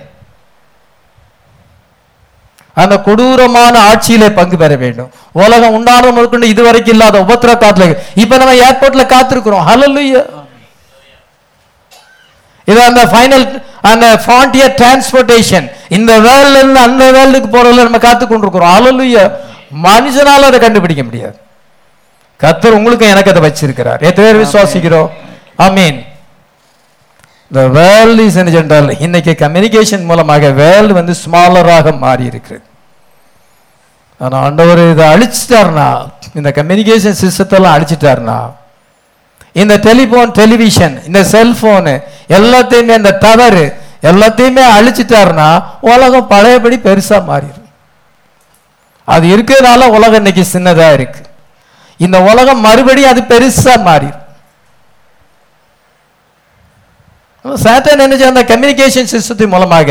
அந்த 2.73 2.97
கொடூரமான 2.97 3.79
ஆட்சியிலே 3.79 4.29
பங்கு 4.29 4.57
பெற 4.57 4.75
வேண்டும். 4.75 5.11
உலகம் 5.31 5.73
உண்டான 5.73 6.11
முதற்கொண்டு 6.11 6.47
இதுவரைக்கும் 6.47 6.95
இல்லாத 6.95 7.21
உபத்திர 7.21 7.53
காத்துல 7.53 7.97
இப்ப 8.15 8.37
நம்ம 8.37 8.53
ஏர்போர்ட்ல 8.53 9.05
காத்திருக்கிறோம். 9.15 9.65
ஹalleluya. 9.69 10.21
இது 12.65 12.81
அந்த 12.83 13.05
ஃபைனல் 13.05 13.61
அந்த 13.91 14.05
ஃபாண்டியர் 14.23 14.73
டிரான்ஸ்போர்ட்டேஷன் 14.79 15.67
இந்த 15.97 16.11
வேர்ல்ட்ல 16.25 16.61
இருந்து 16.61 16.79
அந்த 16.87 17.03
வேர்ல்டுக்கு 17.15 17.49
போறதுல 17.55 17.85
நம்ம 17.87 18.01
காத்து 18.07 18.23
கொண்டிருக்கிறோம். 18.27 18.73
ஹalleluya 18.75 19.23
மனுஷனால 19.87 20.47
அதை 20.49 20.59
கண்டுபிடிக்க 20.59 21.03
முடியாது. 21.03 21.37
கர்த்தர் 22.39 22.77
உங்களுக்கு 22.79 23.05
எனக்கு 23.13 23.31
அதை 23.33 23.41
வச்சிருக்கிறார். 23.47 24.01
எத்தனை 24.09 24.25
பேர் 24.27 24.43
விசுவாசிக்கிறோம்? 24.45 25.09
ஆமீன் 25.65 25.99
இந்த 27.51 27.61
வேர்ல்ட் 27.77 28.21
இஸ் 28.25 28.37
என்றால் 28.61 28.89
இன்னைக்கு 29.05 29.31
கம்யூனிகேஷன் 29.43 30.03
மூலமாக 30.09 30.49
வேர்ல்டு 30.61 30.93
வந்து 30.99 31.13
ஸ்மாலராக 31.23 31.93
மாறி 32.03 32.25
இருக்கிறது 32.31 32.65
ஆனா 34.21 34.37
ஆண்டவர் 34.47 34.81
இதை 34.91 35.05
அழிச்சிட்டாருனா 35.13 35.87
இந்த 36.39 36.49
கம்யூனிகேஷன் 36.59 37.17
சிஸ்டத்தெல்லாம் 37.21 37.75
அழிச்சிட்டாருனா 37.77 38.39
இந்த 39.61 39.75
டெலிபோன் 39.87 40.31
டெலிவிஷன் 40.39 40.95
இந்த 41.07 41.21
செல்போனு 41.33 41.93
எல்லாத்தையுமே 42.37 42.95
இந்த 43.01 43.17
தவறு 43.27 43.65
எல்லாத்தையுமே 44.09 44.63
அழிச்சிட்டாருன்னா 44.77 45.49
உலகம் 45.93 46.29
பழையபடி 46.33 46.77
பெருசாக 46.87 47.27
மாறிடும். 47.31 47.67
அது 49.13 49.25
இருக்கிறதுனால 49.35 49.81
உலகம் 49.97 50.19
இன்னைக்கு 50.21 50.43
சின்னதாக 50.53 50.97
இருக்கு. 50.97 51.21
இந்த 52.05 52.17
உலகம் 52.31 52.65
மறுபடியும் 52.67 53.11
அது 53.13 53.21
பெருசாக 53.33 53.85
மாறிடும். 53.89 54.25
சேட்டன் 57.65 58.01
என்ன 58.05 58.25
அந்த 58.31 58.41
கம்யூனிகேஷன் 58.51 59.11
சிஸ்டத்தின் 59.13 59.53
மூலமாக 59.53 59.89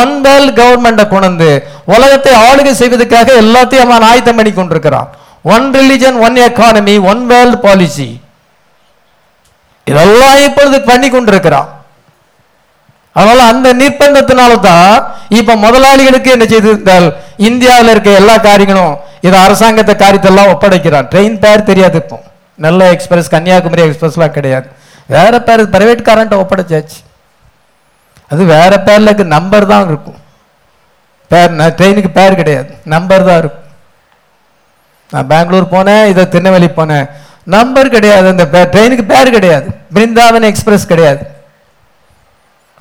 ஒன் 0.00 0.14
வேல் 0.24 0.48
கவர்மெண்ட்டை 0.60 1.04
கொண்டு 1.08 1.48
உலகத்தை 1.94 2.32
ஆளுகை 2.46 2.72
செய்வதற்காக 2.80 3.28
எல்லாத்தையும் 3.42 3.86
அவன் 3.86 4.06
ஆயத்தம் 4.10 4.38
பண்ணி 4.38 4.52
கொண்டிருக்கிறான். 4.52 5.08
One 5.54 5.66
religion 5.76 6.18
one 6.26 6.36
economy 6.46 6.94
one 7.10 7.22
world 7.30 7.60
policy 7.66 8.08
இதெல்லாம் 9.90 10.38
இப்பொழுது 10.46 10.78
பண்ணி 10.90 11.08
கொண்டிருக்கிறான். 11.08 11.68
அதனால 13.16 13.42
அந்த 13.52 13.68
நிர்பந்தத்தினால 13.80 14.52
தான் 14.68 14.94
இப்ப 15.38 15.54
முதலாளிகளுக்கு 15.64 16.30
என்ன 16.34 16.44
செய்திருந்தால் 16.52 17.06
இந்தியாவில் 17.48 17.92
இருக்க 17.92 18.10
எல்லா 18.20 18.34
காரியங்களும் 18.48 18.94
இது 19.26 19.36
அரசாங்கத்தை 19.46 19.94
காரியத்தெல்லாம் 20.02 20.50
ஒப்படைக்கிறான். 20.54 21.08
ட்ரெயின் 21.12 21.38
பேர் 21.44 21.68
தெரியாது 21.70 21.96
இப்போ. 22.02 22.16
நல்ல 22.66 22.80
எக்ஸ்பிரஸ் 22.94 23.32
கன்னியாகுமரி 23.34 23.82
எக்ஸ்பிரஸ்லாம் 23.86 24.36
கிடையாது. 24.38 24.68
வேற 25.14 25.34
பேர் 25.48 25.62
பிரைவேட் 25.74 26.08
காரன்ட்ட 26.08 26.42
ஒப்படைச்சாச்சு. 26.42 26.98
அது 28.32 28.42
வேற 28.54 28.72
பேர்ல 28.88 29.10
நம்பர் 29.36 29.70
தான் 29.72 29.86
இருக்கும். 29.90 30.18
பேர் 31.30 31.54
ட்ரெயினுக்கு 31.78 32.10
பேர் 32.18 32.38
கிடையாது. 32.40 32.70
நம்பர் 32.94 33.26
தான் 33.28 33.40
இருக்கும். 33.42 33.66
நான் 35.12 35.28
பெங்களூர் 35.32 35.72
போனேன் 35.74 36.04
இதை 36.12 36.22
திருநெல்வேலி 36.32 36.68
போனேன். 36.78 37.06
நம்பர் 37.54 37.94
கிடையாது 37.96 38.26
அந்த 38.32 38.44
ட்ரெயினுக்கு 38.72 39.04
பேர் 39.12 39.34
கிடையாது. 39.36 39.68
பிருந்தாவன் 39.96 40.46
எக்ஸ்பிரஸ் 40.50 40.90
கிடையாது. 40.92 41.22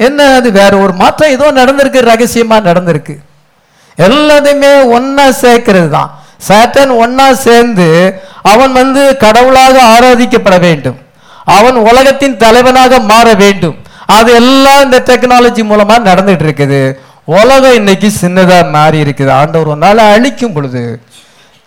என்ன 0.07 0.19
அது? 0.37 0.47
வேற 0.59 0.71
ஒரு 0.85 0.93
மாற்றம் 1.01 1.33
ஏதோ 1.35 1.45
நடந்திருக்கு 1.59 1.99
ரகசியமா 2.11 2.57
நடந்திருக்கு. 2.69 3.15
எல்லாத்தையுமே 4.07 4.71
ஒன்னா 4.97 5.25
சேர்க்கிறது 5.43 5.89
தான் 5.97 6.09
சேட்டன் 6.47 6.91
ஒன்னா 7.03 7.27
சேர்ந்து 7.45 7.87
அவன் 8.51 8.73
வந்து 8.79 9.03
கடவுளாக 9.25 9.75
ஆராதிக்கப்பட 9.93 10.57
வேண்டும். 10.65 10.97
அவன் 11.57 11.77
உலகத்தின் 11.89 12.39
தலைவனாக 12.43 12.99
மாற 13.11 13.27
வேண்டும். 13.43 13.77
அது 14.17 14.29
எல்லாம் 14.41 14.83
இந்த 14.85 14.97
டெக்னாலஜி 15.09 15.63
மூலமா 15.71 15.95
நடந்துட்டு 16.09 16.45
இருக்குது. 16.47 16.81
உலகம் 17.37 17.77
இன்னைக்கு 17.79 18.09
சின்னதா 18.21 18.59
மாறி 18.75 18.99
இருக்குது. 19.05 19.31
ஆண்டவர் 19.39 19.71
ஒரு 19.73 19.81
நாள் 19.85 20.01
அழிக்கும் 20.13 20.53
பொழுது 20.57 20.83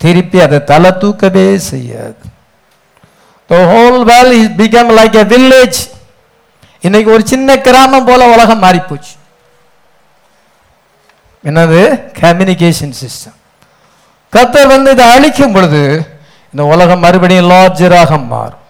திருப்பி 0.01 0.39
அதை 0.47 0.59
தலை 0.73 0.93
தூக்கவே 1.03 1.47
செய்யாது. 1.71 2.23
The 3.51 3.57
whole 3.73 3.99
world 4.11 4.33
is 4.41 4.53
become 4.61 4.91
like 4.99 5.17
a 5.23 5.25
village 5.33 5.79
இன்னைக்கு 6.87 7.09
ஒரு 7.15 7.25
சின்ன 7.33 7.57
கிராமம் 7.67 8.07
போல 8.09 8.29
உலகம் 8.35 8.63
மாறிப்போச்சு. 8.65 9.13
என்னது? 11.45 11.81
கம்யூனிகேஷன் 12.21 12.95
சிஸ்டம் 13.01 13.37
கத்தர் 14.33 14.73
வந்து 14.75 14.91
இதை 14.95 15.05
அழிக்கும் 15.15 15.55
பொழுது 15.57 15.83
இந்த 16.53 16.63
உலகம் 16.75 17.05
மறுபடியும் 17.05 17.51
லார்ஜராக 17.53 18.13
மாறும். 18.33 18.65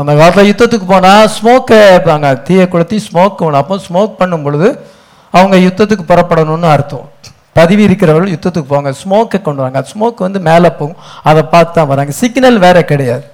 அந்த 0.00 0.12
காலத்தில் 0.18 0.48
யுத்தத்துக்கு 0.50 0.86
போனால் 0.94 1.30
ஸ்மோக்கை 1.36 1.78
வைப்பாங்க 1.92 2.28
தீயை 2.46 2.64
கொளுத்தி 2.68 2.98
ஸ்மோக் 3.08 3.44
அப்போ 3.60 3.76
ஸ்மோக் 3.86 4.18
பண்ணும் 4.20 4.44
பொழுது 4.46 4.68
அவங்க 5.34 5.56
யுத்தத்துக்கு 5.66 6.04
புறப்படணும்னு 6.10 6.68
அர்த்தம். 6.74 7.06
பதவி 7.58 7.82
இருக்கிறவர்கள் 7.88 8.34
யுத்தத்துக்கு 8.34 8.70
போவாங்க 8.72 8.92
ஸ்மோக்கை 9.02 9.38
கொண்டு 9.46 9.62
வாங்க 9.64 9.80
ஸ்மோக் 9.92 10.26
வந்து 10.26 10.40
மேலே 10.48 10.68
போகும். 10.78 11.00
அதை 11.30 11.42
பார்த்து 11.54 11.76
தான் 11.78 11.90
வராங்க. 11.92 12.12
சிக்னல் 12.22 12.58
வேற 12.64 12.78
கிடையாது. 12.90 13.24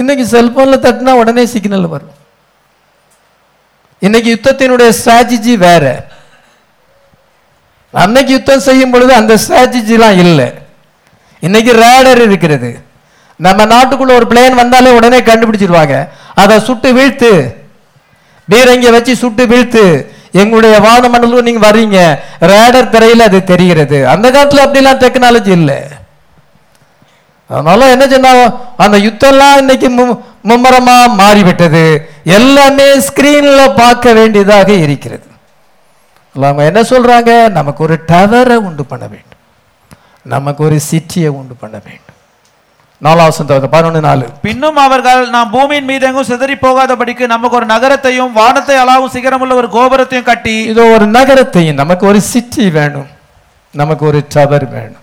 இன்னைக்கு 0.00 0.24
செல்போனில் 0.34 0.84
தட்டினா 0.84 1.12
உடனே 1.22 1.44
சிக்னல் 1.54 1.92
வரும். 1.94 2.14
இன்னைக்கு 4.06 4.28
யுத்தத்தினுடைய 4.34 4.90
ஸ்ட்ராட்டஜி 5.00 5.54
வேற. 5.66 5.84
அன்னைக்கு 8.02 8.32
யுத்தம் 8.32 8.64
செய்யும் 8.66 8.92
பொழுது 8.92 9.12
அந்த 9.20 9.32
ஸ்ட்ராட்டஜிலாம் 9.42 10.18
இல்லை. 10.24 10.46
இன்னைக்கு 11.46 11.72
ரேடர் 11.84 12.20
இருக்கிறது. 12.28 12.70
நம்ம 13.46 13.64
நாட்டுக்குள்ள 13.72 14.12
ஒரு 14.18 14.26
பிளேன் 14.30 14.60
வந்தாலே 14.62 14.90
உடனே 14.98 15.18
கண்டுபிடிச்சிருவாங்க. 15.28 15.96
அதை 16.42 16.56
சுட்டு 16.68 16.90
வீழ்த்து 16.98 17.30
பீரங்கிய 18.48 18.90
வச்சு 18.90 19.12
சுட்டு 19.22 19.44
வீழ்த்து 19.52 19.84
எங்களுடைய 20.32 20.78
வானமண்டலம் 20.80 21.42
நீங்க 21.42 21.58
வர்றீங்க. 21.58 22.22
ரேடர் 22.40 22.92
திரையில 22.94 23.22
அது 23.28 23.44
தெரிகிறது. 23.44 24.08
அந்த 24.08 24.30
காலத்துல 24.30 24.66
அப்படிலாம் 24.66 25.00
டெக்னாலஜி 25.02 25.46
இல்லை. 25.46 25.80
அதனால 27.48 27.90
என்ன 27.90 28.08
சொன்னா 28.08 28.60
அந்த 28.76 28.98
யுத்தம்லாம் 28.98 29.56
இன்னைக்கு 29.56 29.88
மும்மரமா 30.44 31.14
மாறிவிட்டது. 31.14 32.10
எல்லாமே 32.24 32.84
ஸ்கிரீன்ல 32.98 33.76
பார்க்க 33.76 34.12
வேண்டியதாக 34.12 34.72
இருக்கிறது. 34.72 35.26
அவங்க 36.34 36.64
என்ன 36.64 36.80
சொல்றாங்க? 36.80 37.48
நமக்கு 37.48 37.82
ஒரு 37.82 37.98
டவரை 38.06 38.54
உண்டு 38.54 38.84
பண்ண 38.84 39.06
வேண்டும். 39.06 39.38
நமக்கு 40.22 40.64
ஒரு 40.64 40.80
சிட்டியை 40.90 41.28
உண்டு 41.28 41.54
பண்ண 41.54 41.80
வேண்டும். 41.84 42.20
நாலாவது 43.04 43.68
பதினொன்று 43.74 44.00
நாலு. 44.06 44.26
பின்னும் 44.46 44.78
அவர்கள் 44.86 45.22
நாம் 45.34 45.52
பூமியின் 45.54 45.88
மீதெங்கும் 45.90 46.28
சிதறி 46.28 46.54
போகாதபடிக்கு 46.64 47.24
நமக்கு 47.32 47.58
ஒரு 47.60 47.66
நகரத்தையும் 47.72 48.34
வானத்தை 48.40 48.76
அளாவும் 48.82 49.12
சிகரமுள்ள 49.14 49.54
ஒரு 49.60 49.68
கோபுரத்தையும் 49.76 50.28
கட்டி 50.28 50.54
இதோ 50.72 50.84
ஒரு 50.96 51.06
நகரத்தையும் 51.16 51.80
நமக்கு 51.80 52.04
ஒரு 52.10 52.20
சிட்டி 52.32 52.66
வேணும். 52.76 53.08
நமக்கு 53.80 54.04
ஒரு 54.10 54.20
டவர் 54.34 54.66
வேணும். 54.76 55.02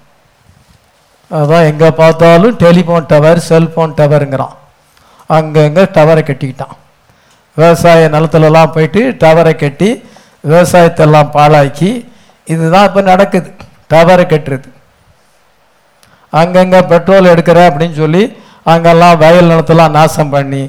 அதான் 1.31 1.67
எங்க 1.71 1.85
பார்த்தாலும் 1.99 2.55
டெலிஃபோன் 2.63 3.09
டவர் 3.11 3.43
செல்போன் 3.49 3.97
டவருங்கிறான் 3.99 4.55
அங்கங்க 5.38 5.81
டவரை 5.97 6.23
கட்டிக்கிட்டான். 6.30 6.76
விவசாய 7.57 8.09
நிலத்துலலாம் 8.15 8.73
போயிட்டு 8.76 9.01
டவரை 9.23 9.55
கட்டி 9.63 9.89
விவசாயத்தெல்லாம் 10.49 11.31
பாழாக்கி 11.38 11.91
இதுதான் 12.53 12.88
இப்போ 12.89 13.01
நடக்குது. 13.13 13.49
டவரை 13.93 14.26
கட்டுறது. 14.34 14.69
அங்கங்க 16.34 16.77
பெட்ரோல் 16.91 17.31
எடுக்கிறேன் 17.34 17.69
அப்படின்னு 17.69 17.97
சொல்லி 18.03 18.23
அங்கெல்லாம் 18.72 19.18
வயல் 19.23 19.49
நிலத்தெல்லாம் 19.51 19.95
நாசம் 19.97 20.34
பண்ணி 20.35 20.64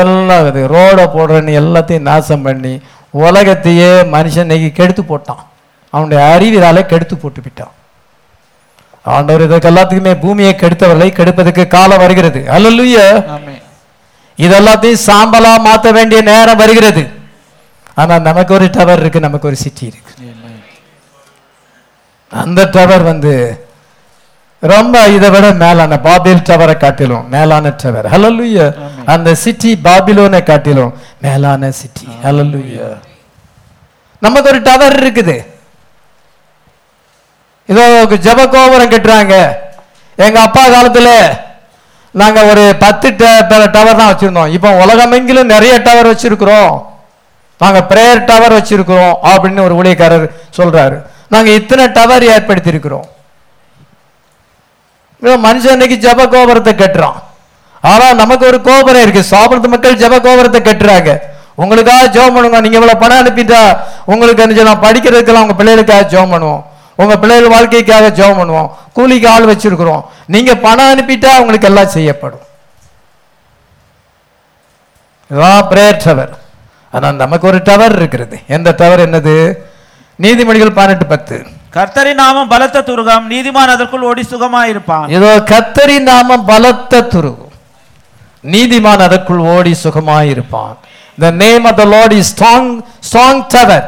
எல்லாம் 0.00 0.46
இது 0.48 0.60
ரோடை 0.74 1.04
போடுறேன்னு 1.16 1.52
எல்லாத்தையும் 1.60 2.08
நாசம் 2.10 2.44
பண்ணி 2.46 2.74
உலகத்தையே 3.24 3.90
மனுஷன் 4.14 4.46
இன்னைக்கு 4.46 4.70
கெடுத்து 4.78 5.02
போட்டான். 5.02 5.42
அவனுடைய 5.92 6.20
அறிவினாலே 6.34 6.82
கெடுத்து 6.92 7.16
போட்டு 7.16 7.40
விட்டான். 7.44 7.72
ஆண்டவர் 9.14 9.44
இதற்கு 9.46 9.70
எல்லாத்துக்குமே 9.70 10.14
பூமியை 10.22 10.52
கெடுத்தவர்களை 10.62 11.08
கெடுப்பதற்கு 11.18 11.64
காலம் 11.74 12.02
வருகிறது. 12.04 12.40
அல்லல்லுயா. 12.56 13.06
இதெல்லாத்தையும் 14.38 15.04
சாம்பலா 15.08 15.52
மாற்ற 15.66 15.90
வேண்டிய 15.98 16.20
நேரம் 16.30 16.60
வருகிறது. 16.62 17.02
ஆனா 18.00 18.14
நமக்கு 18.28 18.54
ஒரு 18.54 18.66
டவர் 18.76 19.02
இருக்கு 19.02 19.26
நமக்கு 19.26 19.48
ஒரு 19.50 19.58
சிட்டி 19.64 19.84
இருக்கு. 19.90 20.12
அந்த 22.30 22.60
டவர் 22.76 23.04
வந்து 23.10 23.32
ரொம்ப 24.72 24.96
இதை 25.14 25.28
விட 25.32 25.46
மேலான 25.62 25.96
பாபில் 26.06 26.44
டவரை 26.48 26.74
காட்டிலும் 26.82 27.24
மேலான 27.34 27.72
டவர். 27.82 28.06
ஹalleluya 28.12 28.66
அந்த 29.12 29.28
சிட்டி 29.42 29.70
பாபிலோனை 29.86 30.40
காட்டிலும் 30.50 30.92
மேலான 31.24 31.70
சிட்டி 31.80 32.06
ஹalleluya 32.26 32.86
நமக்கு 34.24 34.50
ஒரு 34.52 34.60
டவர் 34.68 34.96
இருக்குது. 35.02 35.36
இதோ 37.68 37.84
ஜப 38.26 38.40
கோபுரம் 38.54 38.92
கட்டுறாங்க. 38.94 39.34
எங்க 40.18 40.38
அப்பா 40.46 40.62
காலத்துல 40.74 41.08
நாங்க 42.20 42.40
ஒரு 42.50 42.64
பத்து 42.82 43.08
டவர் 43.18 43.98
தான் 44.00 44.10
வச்சிருந்தோம். 44.10 44.52
இப்போ 44.56 44.70
உலகமெங்கிலும் 44.84 45.52
நிறைய 45.54 45.74
டவர் 45.88 46.10
வச்சிருக்கிறோம். 46.10 46.72
நாங்க 47.60 47.80
பிரேயர் 47.90 48.28
டவர் 48.30 48.56
வச்சிருக்கிறோம் 48.58 49.14
அப்படின்னு 49.32 49.66
ஒரு 49.66 49.76
ஊழியக்காரர் 49.80 50.26
சொல்றாரு. 50.58 50.96
நாங்க 51.34 51.50
இத்தனை 51.60 51.84
டவர் 51.98 52.24
ஏற்படுத்தி 52.34 52.72
இருக்கிறோம் 52.74 53.06
மனுஷன் 55.24 55.76
இன்னைக்கு 55.76 56.08
ஜப 56.08 56.28
கோபுரத்தை 56.28 56.72
கட்டுறான். 56.72 57.16
ஆனா 57.80 58.12
நமக்கு 58.12 58.46
ஒரு 58.46 58.60
கோபுரம் 58.60 59.02
இருக்கு. 59.02 59.36
சாப்பிடுறது 59.36 59.68
மக்கள் 59.68 59.96
ஜப 59.96 60.20
கோபுரத்தை 60.20 60.60
கட்டுறாங்க. 60.60 61.18
உங்களுக்காக 61.54 62.06
ஜெபம் 62.06 62.34
பண்ணுங்க. 62.34 62.60
நீங்க 62.60 62.78
இவ்வளவு 62.78 62.98
பணம் 62.98 63.26
அனுப்பிட்டா 63.26 63.78
உங்களுக்கு 64.04 64.42
என்ன 64.42 64.54
செய்யலாம்? 64.54 64.82
படிக்கிறதுக்கெல்லாம் 64.82 65.44
உங்க 65.46 65.56
பிள்ளைகளுக்காக 65.58 66.06
ஜோம் 66.14 66.32
பண்ணுவோம். 66.34 66.62
உங்க 66.96 67.18
பிள்ளைகள் 67.18 67.48
வாழ்க்கைக்காக 67.48 68.08
ஜெபம் 68.08 68.40
பண்ணுவோம். 68.40 68.70
கூலிக்கு 68.92 69.28
ஆள் 69.28 69.50
வச்சிருக்கிறோம். 69.52 70.02
நீங்க 70.26 70.54
பணம் 70.54 70.90
அனுப்பிட்டா 70.92 71.38
உங்களுக்கு 71.38 71.66
எல்லாம் 71.66 71.88
செய்யப்படும். 71.88 72.40
இதுதான் 75.30 75.66
பிரேயர் 75.70 76.02
டவர் 76.04 76.38
ஆனா 76.90 77.12
நமக்கு 77.12 77.46
ஒரு 77.46 77.60
டவர் 77.62 77.96
இருக்கிறது. 77.96 78.38
எந்த 78.48 78.72
டவர் 78.72 79.10
என்னது? 79.10 79.58
நீதிமொழிகள் 80.22 80.74
பதினெட்டு 80.74 81.06
பத்து. 81.06 81.46
கர்த்தரின் 81.74 82.20
நாமம் 82.22 82.50
பலத்த 82.52 82.82
துருகம் 82.88 83.24
நீதிமான் 83.32 83.70
அதற்குள் 83.74 84.04
ஓடி 84.08 84.22
சுகமாயிருப்பான். 84.32 85.06
இதோ 85.16 85.30
கத்தரி 85.52 85.96
நாமம் 86.08 86.44
பலத்த 86.50 87.00
துருகும் 87.14 87.54
நீதிமான் 88.52 89.02
அதற்குள் 89.06 89.42
ஓடி 89.54 89.72
சுகமாயிருப்பான். 89.84 90.76
The 91.24 91.30
name 91.42 91.64
of 91.70 91.74
the 91.80 91.86
lord 91.94 92.12
is 92.18 92.26
strong 92.34 92.66
strong 93.08 93.36
tower. 93.54 93.82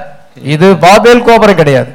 இது 0.55 0.67
பாபேல் 0.87 1.23
கோபுரம் 1.29 1.61
கிடையாது. 1.61 1.93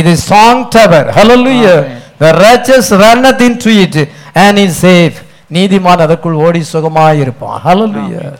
இது 0.00 0.12
strong 0.24 0.58
tower. 0.76 1.04
Hallelujah. 1.18 1.80
The 2.22 2.32
righteous 2.44 2.90
runneth 3.04 3.40
into 3.48 3.70
it 3.84 3.96
and 4.44 4.58
is 4.64 4.76
safe. 4.88 5.16
நீதிமான் 5.56 6.04
அதற்குள் 6.06 6.38
ஓடி 6.44 6.62
சுகமாயிருப்பான். 6.74 7.58
Hallelujah. 7.68 8.30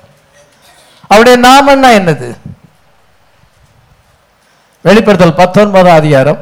அவருடைய 1.10 1.36
நாமம்னா 1.48 1.90
என்னது? 2.00 2.30
வெளிப்படுத்தல் 4.86 5.38
பத்தொன்பதாம் 5.42 6.00
அதிகாரம். 6.02 6.40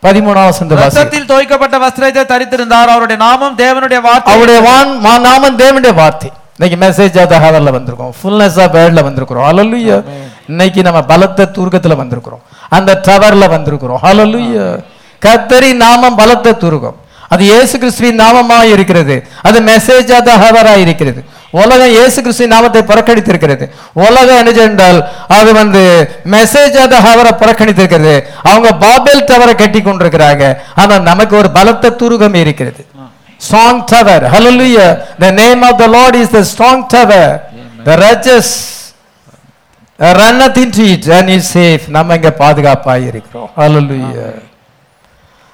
வாசி. 0.00 0.64
ரத்தத்தில் 0.68 1.24
தோய்க்கப்பட்ட 1.24 1.76
வஸ்திரத்தை 1.84 2.22
தரித்திருந்தார். 2.32 2.90
அவருடைய 2.94 3.24
நாமம் 3.24 3.56
தேவனுடைய 3.56 4.00
வார்த்தை. 4.00 4.34
அவருடைய 4.34 4.60
வான் 4.60 5.20
நாமம் 5.20 5.58
தேவனுடைய 5.58 5.94
வார்த்தை. 5.94 6.32
இன்னைக்கு 6.58 6.86
மெசேஜ் 6.86 7.20
ஆஃப் 7.20 7.42
ஹவர்ல 7.44 7.72
வந்திருக்கோம். 7.78 8.12
ஃபுல்னஸ் 8.22 8.62
ஆஃப் 8.62 8.74
வேர்ட்ல 8.74 9.02
வந்திருக்கிறோம். 9.08 9.46
ஹalleluya 9.48 10.04
இன்னைக்கு 10.48 10.82
நம்ம 10.82 11.02
பலத்த 11.02 11.48
தூர்க்கத்துல 11.52 11.96
வந்திருக்கிறோம். 12.02 12.42
அந்த 12.68 13.00
டவர்ல 13.02 13.48
வந்திருக்கிறோம். 13.54 13.98
ஹalleluya 14.02 14.84
கத்தரி 15.26 15.74
நாமம் 15.74 16.14
பலத்த 16.14 16.52
தூர்க்கம். 16.52 16.96
அது 17.28 17.44
இயேசு 17.44 17.78
கிறிஸ்துவின் 17.78 18.20
நாமமா 18.20 18.62
இருக்கிறது. 18.62 19.28
அது 19.42 19.60
மெசேஜ் 19.60 20.30
ஆஃப் 20.30 20.42
ஹவரா 20.42 20.76
இருக்கிறது. 20.76 21.24
உலகம் 21.50 21.88
இயேசு 21.88 22.22
கிறிஸ்துவின் 22.22 22.54
நாமத்தை 22.54 22.82
புறக்கணித்திருக்கிறது. 22.82 23.70
உலகம் 23.92 24.38
என்ன 24.40 24.50
என்றால் 24.50 25.08
அது 25.26 25.54
வந்து 25.54 25.82
மெசேஜ் 26.34 26.76
ஆஃப் 26.82 26.96
ஹவரை 27.06 27.32
புறக்கணித்திருக்கிறது. 27.42 28.14
அவங்க 28.42 28.72
பாபேல் 28.84 29.24
டவரை 29.30 29.54
கட்டி 29.54 29.80
கொண்டிருக்கிறாங்க. 29.80 30.56
ஆனா 30.74 30.98
நமக்கு 30.98 31.36
ஒரு 31.36 31.50
பலத்த 31.50 31.90
துருகம் 31.90 32.34
இருக்கிறது. 32.34 32.86
Strong 33.46 33.84
tower. 33.90 34.20
Hallelujah. 34.34 34.90
The 35.20 35.30
name 35.30 35.62
of 35.62 35.74
the 35.78 35.86
lord 35.86 36.14
is 36.14 36.28
the 36.36 36.42
strong 36.44 36.78
tower. 36.94 37.26
The 37.84 37.94
righteous 37.96 38.48
runneth 39.98 40.56
into 40.56 40.84
it 40.94 41.08
and 41.08 41.30
is 41.30 41.44
safe. 41.58 41.84
நம்ம 41.88 42.14
இங்க 42.14 42.30
பாதுகாப்பாய் 42.40 43.06
இருக்கிறோம். 43.06 43.50
Hallelujah. 43.56 44.32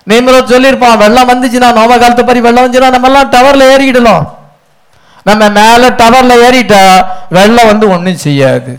நீங்களும் 0.04 0.48
சொல்லியிருப்பான் 0.52 0.96
வெள்ளம் 1.02 1.28
வந்துச்சுன்னா 1.32 1.68
நோம 1.80 1.98
காலத்து 1.98 2.24
பரி 2.24 2.40
வெள்ளம் 2.40 2.64
வந்துச்சுன்னா 2.64 2.90
நம்ம 2.90 3.06
எல்லாம் 3.06 3.30
டவர்ல 3.30 3.68
ஏறிக்கிடலாம். 3.74 4.24
நம்ம 5.28 5.42
மேல 5.58 5.82
டவர்ல 6.00 6.32
ஏறிட்டா 6.46 6.82
வெள்ளம் 7.36 7.70
வந்து 7.72 7.86
ஒண்ணும் 7.94 8.22
செய்யாது. 8.26 8.72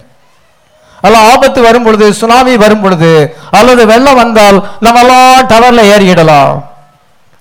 அல்ல 1.06 1.18
ஆபத்து 1.32 1.60
வரும் 1.68 1.86
பொழுது 1.86 2.06
சுனாமி 2.22 2.54
வரும் 2.64 2.84
பொழுது 2.84 3.12
அல்லது 3.58 3.82
வெள்ளம் 3.92 4.22
வந்தால் 4.24 4.58
நம்ம 4.86 5.02
எல்லாம் 5.04 5.48
டவர்ல 5.52 5.82
ஏறிக்கிடலாம் 5.94 6.56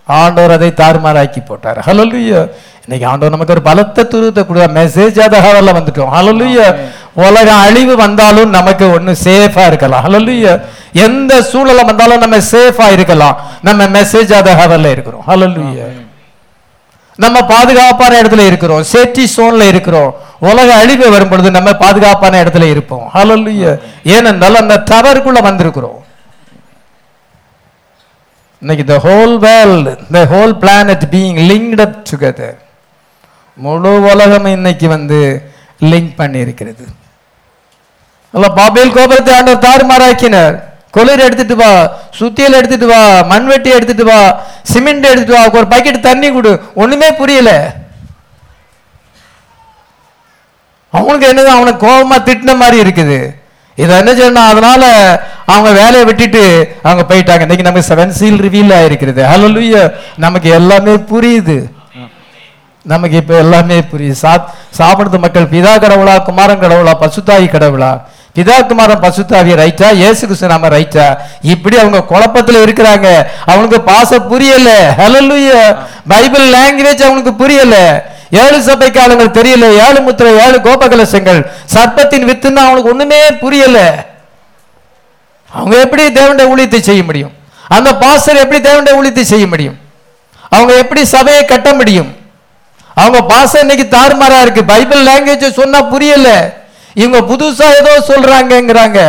ஆண்டவர் 0.06 0.54
அதை 0.56 0.70
தாறுமாறாக்கி 0.80 1.40
போட்டார். 1.40 1.78
ஹalleluya 1.86 2.40
இன்னைக்கு 2.84 3.06
ஆண்டவர் 3.10 3.34
நமக்கு 3.34 3.54
ஒரு 3.54 3.62
பலத்த 3.68 4.06
துருவத்தை 4.12 4.42
கொடுத்த 4.46 4.66
மெசேஜ் 4.80 5.18
அத 5.26 5.36
ஹவர்ல 5.46 5.72
வந்துட்டோம். 5.76 6.10
ஹalleluya 6.16 6.66
உலகம் 7.26 7.62
அழிவு 7.66 7.94
வந்தாலும் 8.04 8.50
நமக்கு 8.58 8.84
ஒண்ணு 8.96 9.12
சேஃபா 9.26 9.64
இருக்கலாம். 9.70 10.04
ஹalleluya 10.06 10.52
எந்த 11.06 11.32
சூழல 11.52 11.84
வந்தாலும் 11.90 12.22
நம்ம 12.24 12.36
சேஃபா 12.52 12.88
இருக்கலாம். 12.96 13.36
நம்ம 13.68 13.86
மெசேஜ் 13.98 14.32
அத 14.40 14.50
ஹவர்ல 14.62 14.90
இருக்கிறோம். 14.96 15.24
ஹalleluya 15.30 15.86
நம்ம 17.16 17.44
பாதுகாப்பான 17.46 18.20
இடத்துல 18.20 18.46
இருக்கிறோம். 18.46 18.84
சேஃப்டி 18.92 19.24
சோன்ல 19.36 19.68
இருக்கிறோம். 19.68 20.14
உலக 20.38 20.74
அழிவு 20.74 21.10
வரும் 21.10 21.28
பொழுது 21.28 21.50
நம்ம 21.50 21.72
பாதுகாப்பான 21.72 22.42
இடத்துல 22.42 22.70
இருப்போம். 22.70 23.10
ஹalleluya 23.14 23.78
ஏனென்றால் 24.04 24.60
அந்த 24.62 24.82
டவருக்குள்ள 24.90 25.42
வந்திருக்கிறோம். 25.48 26.00
இன்னைக்கு 28.60 28.84
the 28.94 29.00
whole 29.06 29.36
world 29.46 29.86
the 30.14 30.24
whole 30.32 30.52
planet 30.64 31.00
being 31.14 31.38
linked 31.50 31.80
up 31.86 31.94
together. 32.12 32.52
முழு 33.54 34.02
உலகம் 34.02 34.44
இன்னைக்கு 34.44 34.88
வந்து 34.88 35.50
லிங்க் 35.80 36.14
பண்ணி 36.16 36.38
இருக்கிறது 36.38 36.86
பாபேல் 38.54 38.92
கோபுரத்தை 38.92 39.34
ஆண்டவர் 39.34 39.64
தாறுமாறாக்கினார். 39.66 40.73
கொளிர் 40.96 41.24
எடுத்துட்டு 41.26 41.56
வா 41.62 41.70
சுத்தியல் 42.18 42.58
எடுத்துட்டு 42.58 42.88
வா 42.92 43.02
மண்வெட்டி 43.32 43.70
எடுத்துட்டு 43.76 44.04
வா 44.10 44.20
சிமெண்ட் 44.72 45.08
எடுத்துட்டு 45.10 45.36
வா 45.36 45.44
ஒரு 45.60 45.68
பக்கெட் 45.72 46.06
தண்ணி 46.08 46.28
கொடு. 46.32 46.52
ஒண்ணுமே 46.82 47.08
புரியல. 47.20 47.50
அவனுக்கு 50.98 51.26
என்னது? 51.30 51.50
அவனுக்கு 51.56 51.86
கோபமா 51.86 52.16
திட்டின 52.26 52.56
மாதிரி 52.62 52.76
இருக்குது. 52.84 53.18
இதை 53.82 53.92
என்ன 54.00 54.10
செய்யணும் 54.18 54.48
அதனால 54.50 54.82
அவங்க 55.52 55.70
வேலையை 55.80 56.04
விட்டுட்டு 56.08 56.42
அவங்க 56.82 57.02
போயிட்டாங்க. 57.08 57.44
இன்னைக்கு 57.46 57.66
நமக்கு 57.66 57.88
செவன் 57.88 58.16
சீல் 58.18 58.42
ரிவீல் 58.46 58.74
ஆயிருக்கிறது. 58.78 59.22
ஹalleluya 59.30 59.80
நமக்கு 60.24 60.48
எல்லாமே 60.58 60.94
புரியுது. 61.12 61.56
நமக்கு 62.92 63.16
இப்ப 63.22 63.34
எல்லாமே 63.44 63.78
புரியுது. 63.92 64.16
சாப் 64.24 64.48
சாப்பிடுறது 64.78 65.18
மக்கள் 65.24 65.52
பிதா 65.54 65.72
கடவுளா 65.84 66.14
குமாரன் 66.28 66.62
கடவுளா 66.64 66.92
பசுத்தாயி 67.02 67.46
கடவுளா 67.54 67.92
பிதா 68.36 68.54
பசுத்தாவிய 68.68 68.94
பசுத்தாவி 69.04 69.52
ரைட்டா 69.60 69.88
இயேசு 69.92 70.26
கிருஷ்ணாம 70.26 70.68
ரைட்டா 70.74 71.04
இப்படி 71.40 71.76
அவங்க 71.78 72.02
குழப்பத்தில் 72.02 72.62
இருக்கிறாங்க. 72.64 73.26
அவனுக்கு 73.46 73.78
பாச 73.90 74.18
புரியல. 74.30 74.94
ஹலலுய 74.98 75.50
பைபிள் 76.08 76.46
லாங்குவேஜ் 76.54 77.02
அவனுக்கு 77.08 77.34
புரியல. 77.34 77.76
ஏழு 78.30 78.58
சபைக்காரங்கள் 78.58 79.04
ஆளுங்கள் 79.04 79.36
தெரியல. 79.38 79.66
ஏழு 79.86 80.00
முத்திரை 80.00 80.32
ஏழு 80.46 80.58
கோபகலசங்கள். 80.58 81.40
சர்ப்பத்தின் 81.74 82.26
வித்துன்னு 82.30 82.60
அவனுக்கு 82.66 82.90
ஒண்ணுமே 82.90 83.20
புரியல. 83.32 83.78
அவங்க 85.50 85.80
எப்படி 85.80 86.04
தேவண்ட 86.06 86.42
ஊழியத்தை 86.52 86.80
செய்ய 86.80 87.02
முடியும்? 87.02 87.32
அந்த 87.68 87.96
பாஸ்டர் 87.96 88.36
எப்படி 88.36 88.68
தேவண்ட 88.68 88.90
ஊழியத்தை 88.98 89.20
செய்ய 89.20 89.46
முடியும்? 89.46 89.78
அவங்க 90.50 90.72
எப்படி 90.74 91.04
சபையை 91.04 91.44
கட்ட 91.44 91.74
முடியும்? 91.74 92.16
அவங்க 92.94 93.20
பாசம் 93.22 93.60
இன்னைக்கு 93.60 93.96
தாறுமாறா 93.96 94.40
இருக்கு. 94.40 94.64
பைபிள் 94.64 95.06
லாங்குவேஜ் 95.06 95.58
சொன்னா 95.60 95.82
புரியல. 95.82 96.28
இவங்க 97.02 97.20
புதுசா 97.30 97.66
ஏதோ 97.80 97.92
சொல்றாங்கங்கிறாங்க. 98.08 99.00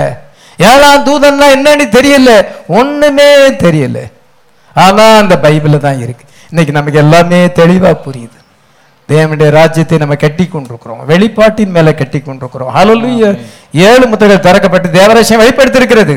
ஏழாம் 0.70 1.06
தூதன்னா 1.08 1.48
என்னன்னு 1.56 1.86
தெரியல. 1.98 2.32
ஒண்ணுமே 2.80 3.30
தெரியல. 3.66 4.00
ஆனா 4.86 5.06
அந்த 5.24 5.36
பைபிள்ல 5.44 5.78
தான் 5.86 6.02
இருக்கு. 6.06 6.26
இன்னைக்கு 6.50 6.78
நமக்கு 6.78 7.00
எல்லாமே 7.04 7.40
தெளிவா 7.62 7.92
புரியுது. 8.06 8.40
தேவனுடைய 9.12 9.50
ராஜ்யத்தை 9.58 9.98
நம்ம 10.02 10.16
கட்டி 10.24 10.46
கொண்டிருக்கிறோம். 10.46 11.02
வெளிப்பாட்டின் 11.10 11.74
மேல 11.76 11.94
கட்டி 11.94 12.20
கொண்டிருக்கிறோம். 12.20 12.72
ஏழு 13.90 14.06
முத்திரைகள் 14.12 14.46
திறக்கப்பட்டு 14.46 14.88
தேவராசியம் 15.00 15.44
வெளிப்படுத்திருக்கிறது. 15.44 16.16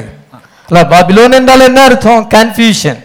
பாபிலோன் 0.92 1.36
என்றால் 1.38 1.66
என்ன 1.68 1.82
அர்த்தம்? 1.88 2.22
கன்ஃபியூஷன் 2.34 3.00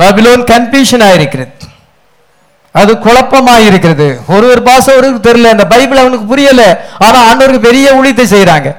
பாபிலோன் 0.00 0.44
கன்ஃபியூஷன் 0.52 1.04
ஆயிருக்கிறது. 1.08 1.70
அது 2.74 2.92
குழப்பமாயிருக்கிறது. 2.94 4.20
ஒரு 4.28 4.48
ஒரு 4.48 4.62
பாசம் 4.62 4.96
ஒரு 4.96 5.10
தெரியல 5.10 5.50
அந்த 5.50 5.66
பைபிள் 5.66 5.96
அவனுக்கு 5.96 6.26
புரியல. 6.26 6.62
ஆனா 6.98 7.32
ஆண்டவருக்கு 7.32 7.58
பெரிய 7.58 7.92
ஊழியத்தை 7.92 8.24
செய்யறாங்க 8.24 8.76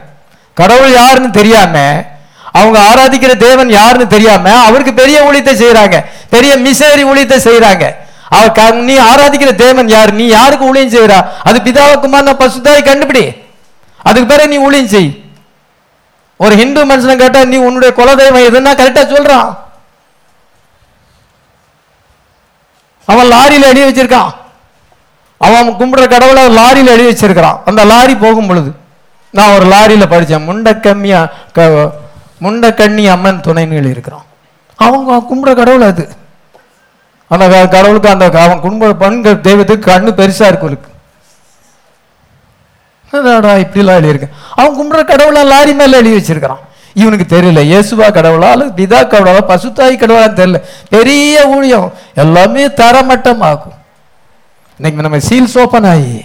கடவுள் 0.54 0.92
யாருன்னு 0.92 1.32
தெரியாம 1.32 2.04
அவங்க 2.52 2.80
ஆராதிக்கிற 2.80 3.38
தேவன் 3.38 3.70
யாருன்னு 3.70 4.08
தெரியாம 4.08 4.64
அவருக்கு 4.64 4.94
பெரிய 4.94 5.32
ஊழியத்தை 5.32 5.54
செய்யறாங்க 5.54 6.06
பெரிய 6.30 6.58
மிசேரி 6.58 7.04
ஊழியத்தை 7.04 7.38
செய்யறாங்க 7.38 7.96
அவர் 8.30 8.52
க- 8.52 8.72
நீ 8.72 8.98
ஆராதிக்கிற 8.98 9.56
தேவன் 9.56 9.90
யார்? 9.90 10.14
நீ 10.14 10.28
யாருக்கு 10.28 10.66
ஊழியம் 10.66 10.90
செய்யறா 10.90 11.26
அது 11.44 11.60
பிதாவுக்குமார் 11.60 12.22
நான் 12.22 12.38
பசுதாய் 12.38 12.84
கண்டுபிடி. 12.84 13.38
அதுக்கு 14.04 14.28
பிறகு 14.28 14.48
நீ 14.48 14.58
ஊழியம் 14.58 14.88
செய். 14.88 15.24
ஒரு 16.38 16.56
ஹிந்து 16.56 16.86
மனுஷனை 16.86 17.16
கேட்டா 17.16 17.44
நீ 17.44 17.58
உன்னுடைய 17.58 17.94
குலதெய்வம் 17.98 18.48
எதுன்னா 18.50 18.72
கரெக்டா 18.74 19.04
சொல்றான். 19.08 19.50
அவன் 23.06 23.32
லாரியில் 23.32 23.62
எழுதி 23.62 24.02
வச்சிருக்கான். 24.02 24.34
அவன் 25.38 25.70
கும்பிடுற 25.70 26.08
கடவுளை 26.08 26.58
லாரியில் 26.58 26.88
எழுதி 26.88 27.28
வச்சிருக்கிறான். 27.28 27.60
அந்த 27.66 27.84
லாரி 27.86 28.16
போகும் 28.16 28.48
பொழுது 28.48 28.72
நான் 29.32 29.54
ஒரு 29.54 29.66
லாரியில் 29.66 30.10
படித்தேன் 30.10 30.50
முண்டை 30.50 30.52
முண்டக்கம்மியா 30.52 31.32
க- 31.54 31.92
முண்டக்கண்ணி 32.42 33.10
அம்மன் 33.10 33.40
துணைன்னு 33.40 33.74
எழுதியிருக்கிறான் 33.74 34.26
அவங்க 34.76 35.24
கும்பிடுற 35.36 35.56
கடவுள் 35.56 35.82
அது. 35.82 36.10
அந்த 37.28 37.50
க- 37.50 37.68
கடவுளுக்கு 37.68 38.10
அந்த 38.10 38.30
க- 38.30 38.42
அவன் 38.42 38.62
கும்பிடுற 38.62 38.94
பெண்கள் 38.94 39.42
தெய்வத்துக்கு 39.42 39.92
கண்ணு 39.92 40.12
பெருசாக 40.12 40.48
இருக்கும் 40.48 40.70
இருக்கு 40.70 40.92
இப்படிலாம் 43.12 43.96
எழுதியிருக்கேன் 43.96 44.32
அவன் 44.56 44.82
கும்பிடுற 44.82 45.06
கடவுளை 45.06 45.44
லாரி 45.44 45.74
மேலே 45.74 45.98
எழுதி 45.98 46.16
வச்சிருக்கிறான். 46.18 46.60
இவனுக்கு 46.94 47.26
தெரியல. 47.36 47.62
இயேசுவா 47.72 48.08
கடவுளா 48.18 48.50
அல்லது 48.56 48.72
பிதா 48.80 49.00
கடவுளா 49.14 49.42
பசுத்தாய் 49.52 50.02
கடவுளா 50.02 50.28
தெரியல. 50.40 50.60
பெரிய 50.90 51.48
ஊழியம். 51.56 51.94
எல்லாமே 52.16 52.66
தரமட்டமாகும். 52.82 53.78
இன்னைக்கு 54.78 55.06
நம்ம 55.06 55.18
சீல்ஸ் 55.30 55.58
ஓப்பன் 55.64 55.90
ஆகி 55.94 56.18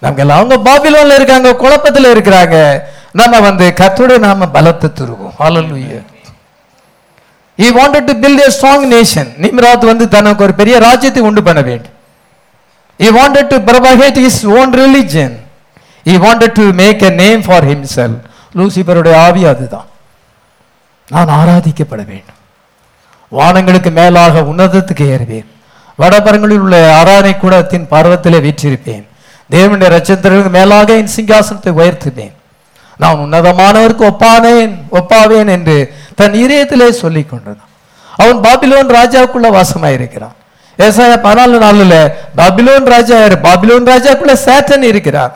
நமக்கு 0.00 0.22
எல்லாம் 0.22 0.38
அவங்க 0.38 0.56
பாபிலோன்ல 0.68 1.14
இருக்காங்க 1.14 1.56
குழப்பத்தில் 1.56 2.12
இருக்கிறாங்க. 2.14 2.56
நம்ம 3.20 3.40
வந்து 3.40 3.72
கத்தோட 3.80 4.18
நாம 4.18 4.48
பலத்தை 4.54 4.88
துருவோம். 5.00 5.34
Hallelujah 5.38 6.00
he 7.58 7.68
wanted 7.78 8.06
to 8.08 8.12
build 8.22 8.38
a 8.44 8.50
strong 8.54 8.84
nation 8.94 9.30
Nimrod 9.44 9.84
வந்து 9.90 10.04
தனக்கு 10.08 10.44
ஒரு 10.44 10.54
பெரிய 10.60 10.78
ராஜ்யத்தை 10.78 11.22
உண்டு 11.22 11.42
பண்ண 11.42 11.60
வேண்டும். 11.60 11.94
He 13.02 13.08
wanted 13.18 13.50
to 13.52 13.56
propagate 13.68 14.18
his 14.28 14.46
own 14.46 14.72
religion 14.82 15.34
he 16.08 16.14
wanted 16.24 16.54
to 16.60 16.64
make 16.82 17.02
a 17.02 17.10
name 17.10 17.42
for 17.46 17.66
himself 17.70 18.16
லூசிபருடைய 18.56 19.14
ஆவி 19.26 19.44
அதுதான். 19.44 19.88
நான் 21.12 21.32
ஆராதிக்கப்பட 21.40 22.02
வேண்டும். 22.10 22.38
வானங்களுக்கு 23.38 23.90
மேலாக 24.00 24.40
உன்னதத்துக்கு 24.50 25.04
ஏறுவேன். 25.14 25.48
வடபரங்களில் 26.02 26.62
உள்ள 26.66 26.76
ஆராதனை 26.98 27.32
கூடத்தின் 27.36 27.88
பருவத்திலே 27.90 28.38
வீற்றிருப்பேன். 28.46 29.04
தேவனுடைய 29.54 29.90
ரச்சத்திற்கு 29.96 30.50
மேலாக 30.58 30.96
என் 31.00 31.12
சிங்காசனத்தை 31.16 31.72
உயர்த்துவேன். 31.80 32.34
நான் 33.02 33.20
உன்னதமானவருக்கு 33.24 34.04
ஒப்பானேன் 34.12 34.72
ஒப்பாவேன் 34.98 35.50
என்று 35.56 35.76
தன் 36.20 36.38
இதயத்திலே 36.44 36.88
சொல்லிக் 37.02 37.30
கொண்டான் 37.30 37.60
அவன் 38.22 38.40
பாபிலோன் 38.46 38.90
ராஜாவுக்குள்ள 38.98 39.48
வாசமாயிருக்கிறான். 39.58 40.36
ஏசாயா 40.84 41.16
பதினாலு 41.26 41.56
நாளில் 41.64 41.98
பாபிலோன் 42.40 42.86
ராஜா 42.94 43.16
யாரு? 43.22 43.36
பாபிலோன் 43.46 43.88
ராஜாக்குள்ள 43.92 44.34
சேட்டன் 44.46 44.90
இருக்கிறார். 44.92 45.34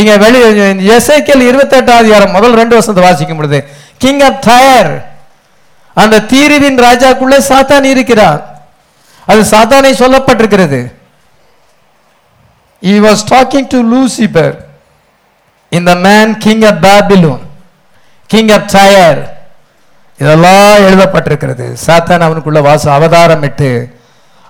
இங்க 0.00 0.12
வெளியே 0.22 0.48
எசைக்கல் 0.96 1.42
இருபத்தெட்டாம் 1.48 2.00
அதிகாரம் 2.02 2.34
முதல் 2.36 2.58
ரெண்டு 2.60 2.74
வருஷத்தை 2.76 3.02
வாசிக்கும் 3.04 3.36
பொழுது 3.36 3.58
கிங் 4.02 4.22
ஆஃப் 4.28 4.40
டயர் 4.48 4.92
அந்த 6.02 6.16
தீர்வின் 6.32 6.78
ராஜாக்குள்ள 6.86 7.36
சாத்தான் 7.50 7.86
இருக்கிறார் 7.94 8.42
அது 9.30 9.40
சாத்தானை 9.54 9.92
சொல்லப்பட்டிருக்கிறது. 10.02 10.80
He 12.86 12.94
was 13.06 13.20
talking 13.30 13.66
to 13.72 13.78
lucifer. 13.92 14.50
In 15.76 15.82
the 15.88 15.94
man 16.06 16.28
king 16.44 16.60
of 16.68 16.74
babylon. 16.84 17.40
King 18.32 18.48
of 18.56 18.62
tyre. 18.74 19.22
இதெல்லாம் 20.20 20.82
எழுதப்பட்டிருக்கிறது. 20.88 21.66
சாத்தான் 21.86 22.24
அவனுக்குள்ள 22.26 22.60
வாச 22.68 22.84
அவதாரமிட்டு 22.96 23.70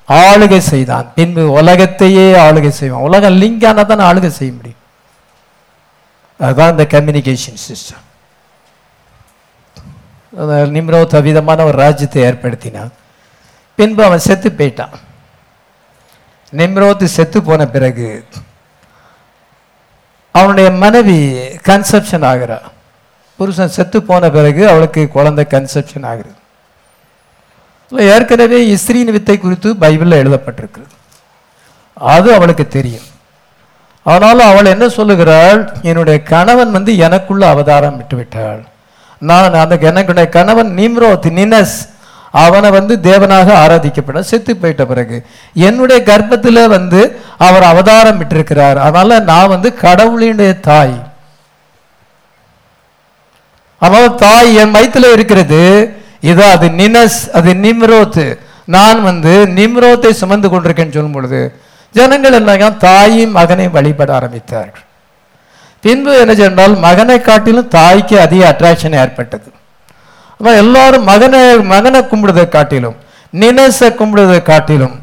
ஆளுகை 0.08 0.60
செய்தான். 0.72 1.06
பின்பு 1.16 1.44
உலகத்தையே 1.60 2.26
ஆளுகை 2.46 2.72
செய்வான். 2.80 3.06
உலகம் 3.08 3.38
லிங்கான 3.42 3.86
தான் 3.90 4.06
ஆளுகை 4.08 4.30
செய்ய 4.40 4.52
முடியும். 4.58 4.82
அதுதான் 6.40 6.74
இந்த 6.74 6.86
கம்யூனிகேஷன் 6.94 7.58
சிஸ்டம் 7.68 8.05
நிம்ரோத் 10.36 11.22
விதமான 11.22 11.64
ஒரு 11.64 11.76
ராஜ்யத்தை 11.78 12.22
ஏற்படுத்தினான் 12.22 12.92
பின்பு 13.76 14.04
அவன் 14.04 14.18
செத்து 14.18 14.48
போயிட்டான். 14.58 14.94
நிம்ரோத் 16.56 17.04
செத்து 17.04 17.42
போன 17.42 17.66
பிறகு 17.66 18.24
அவனுடைய 20.32 20.70
மனைவி 20.70 21.18
கன்செப்ஷன் 21.68 22.26
ஆகிறா 22.32 22.58
புருஷன் 23.36 23.74
செத்து 23.76 24.02
போன 24.02 24.30
பிறகு 24.30 24.68
அவளுக்கு 24.68 25.08
குழந்தை 25.08 25.44
கன்செப்ஷன் 25.50 26.06
ஆகுது 26.06 26.32
ஏற்கனவே 28.14 28.58
இஸ்ரீன் 28.68 29.10
வித்தை 29.10 29.38
குறித்து 29.38 29.74
பைபிளில் 29.74 30.20
எழுதப்பட்டிருக்கிறது. 30.22 30.94
அது 31.94 32.34
அவளுக்கு 32.34 32.68
தெரியும். 32.68 33.08
ஆனாலும் 34.02 34.46
அவள் 34.46 34.64
என்ன 34.64 34.88
சொல்லுகிறாள்? 34.88 35.60
என்னுடைய 35.82 36.22
கணவன் 36.22 36.70
வந்து 36.70 36.96
எனக்குள்ள 36.96 37.48
அவதாரம் 37.48 37.96
விட்டு 37.96 38.16
விட்டாள் 38.16 38.64
நான் 39.18 39.60
அந்த 39.64 39.76
எனக்குடைய 39.90 40.28
கணவன் 40.28 40.72
நிம்ரோத் 40.78 41.30
நினஸ். 41.30 41.76
அவனை 42.30 42.70
வந்து 42.70 42.94
தேவனாக 43.02 43.48
ஆராதிக்கப்பட 43.64 44.20
செத்து 44.20 44.54
போயிட்ட 44.54 44.84
பிறகு 44.84 45.26
என்னுடைய 45.54 46.02
கர்ப்பத்தில் 46.02 46.60
வந்து 46.68 47.00
அவர் 47.38 47.62
அவதாரம் 47.62 48.18
விட்டிருக்கிறார் 48.20 48.78
அதனால 48.86 49.18
நான் 49.18 49.48
வந்து 49.48 49.68
கடவுளினுடைய 49.82 50.60
தாய். 50.60 50.96
அவன் 53.78 54.16
தாய் 54.16 54.54
என் 54.54 54.74
வயித்துல 54.74 55.12
இருக்கிறது. 55.12 55.62
இதோ 56.20 56.50
அது 56.50 56.70
நினஸ் 56.70 57.30
அது 57.30 57.52
நிம்ரோத். 57.54 58.38
நான் 58.64 59.02
வந்து 59.02 59.46
நிம்ரோத்தை 59.46 60.10
சுமந்து 60.10 60.48
கொண்டிருக்கேன்னு 60.48 60.96
சொல்லும் 60.96 61.12
பொழுது 61.12 61.40
ஜனங்கள் 61.94 62.32
எல்லாம் 62.32 62.78
தாயும் 62.78 63.30
மகனையும் 63.30 63.72
வழிபட 63.72 64.10
ஆரம்பித்தார்கள். 64.20 64.84
பின்பு 65.86 66.12
என்ன 66.22 66.34
சென்றால் 66.42 66.74
மகனை 66.86 67.16
காட்டிலும் 67.28 67.72
தாய்க்கு 67.78 68.16
அதிக 68.26 68.42
அட்ராக்ஷன் 68.52 68.98
ஏற்பட்டது. 69.02 69.48
அப்ப 70.38 70.54
எல்லாரும் 70.62 71.04
மகனை 71.10 71.40
மகனை 71.72 72.00
கும்பிடுவதை 72.12 72.46
காட்டிலும் 72.54 72.96
நினைச 73.42 73.88
கும்பிடுவதை 73.98 74.40
காட்டிலும் 74.50 74.96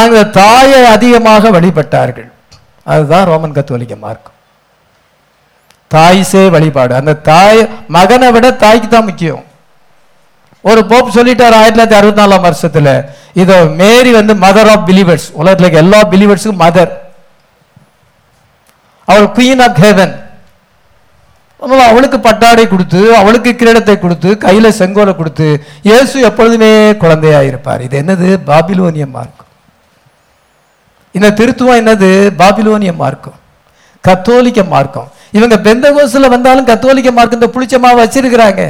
அந்த 0.00 0.26
தாயை 0.40 0.80
அதிகமாக 0.94 1.50
வழிபட்டார்கள். 1.56 2.28
அதுதான் 2.92 3.28
ரோமன் 3.30 3.56
கத்தோலிக்க 3.56 3.94
மார்க்கம். 4.04 4.36
தாய்ஸே 5.94 6.42
வழிபாடு. 6.56 6.92
அந்த 7.00 7.12
தாய் 7.28 7.60
மகனை 7.96 8.28
விட 8.34 8.46
தாய்க்கு 8.64 8.88
தான் 8.88 9.08
முக்கியம். 9.08 9.44
ஒரு 10.64 10.80
போப் 10.90 11.14
சொல்லிட்டார் 11.16 11.56
ஆயிரத்தி 11.58 11.78
தொள்ளாயிரத்தி 11.78 11.98
அறுபத்தி 12.00 12.22
நாலாம் 12.22 12.46
வருஷத்துல 12.46 12.88
இதோ 13.42 13.56
மேரி 13.80 14.10
வந்து 14.18 14.34
மதர் 14.44 14.70
ஆஃப் 14.72 14.84
பிலீவர்ஸ் 14.88 15.26
உலகத்துல 15.40 15.70
எல்லா 15.82 16.00
பிலீவர்ஸுக்கும் 16.12 16.62
மதர் 16.64 16.90
அவள் 19.10 19.30
குயின் 19.36 19.62
ஆஃப் 19.66 19.80
ஹேவன் 19.84 20.16
அவளுக்கு 21.90 22.18
பட்டாடை 22.26 22.62
கொடுத்து 22.68 23.00
அவளுக்கு 23.20 23.50
கிரீடத்தை 23.60 23.94
கொடுத்து 24.02 24.30
கையில 24.44 24.68
செங்கோலை 24.76 25.12
கொடுத்து 25.16 25.46
இயேசு 25.88 26.20
எப்பொழுதுமே 26.28 26.70
குழந்தையா 27.02 27.40
இருப்பார் 27.48 27.82
இது 27.86 27.96
என்னது? 28.02 28.28
பாபிலோனிய 28.50 29.06
மார்க்கம். 29.16 29.48
இந்த 31.14 31.28
திருத்துவம் 31.40 31.80
என்னது? 31.80 32.10
பாபிலோனிய 32.40 32.92
மார்க்கம். 33.02 33.36
கத்தோலிக்க 34.04 34.60
மார்க்கம். 34.74 35.08
இவங்க 35.38 35.56
பெந்தகோஸ்ல 35.66 36.28
வந்தாலும் 36.34 36.68
கத்தோலிக்க 36.70 37.10
மார்க்கம் 37.16 37.40
இந்த 37.40 37.50
புளிச்ச 37.56 37.74
மாவை 37.84 37.98
வச்சிருக்கிறாங்க. 38.02 38.62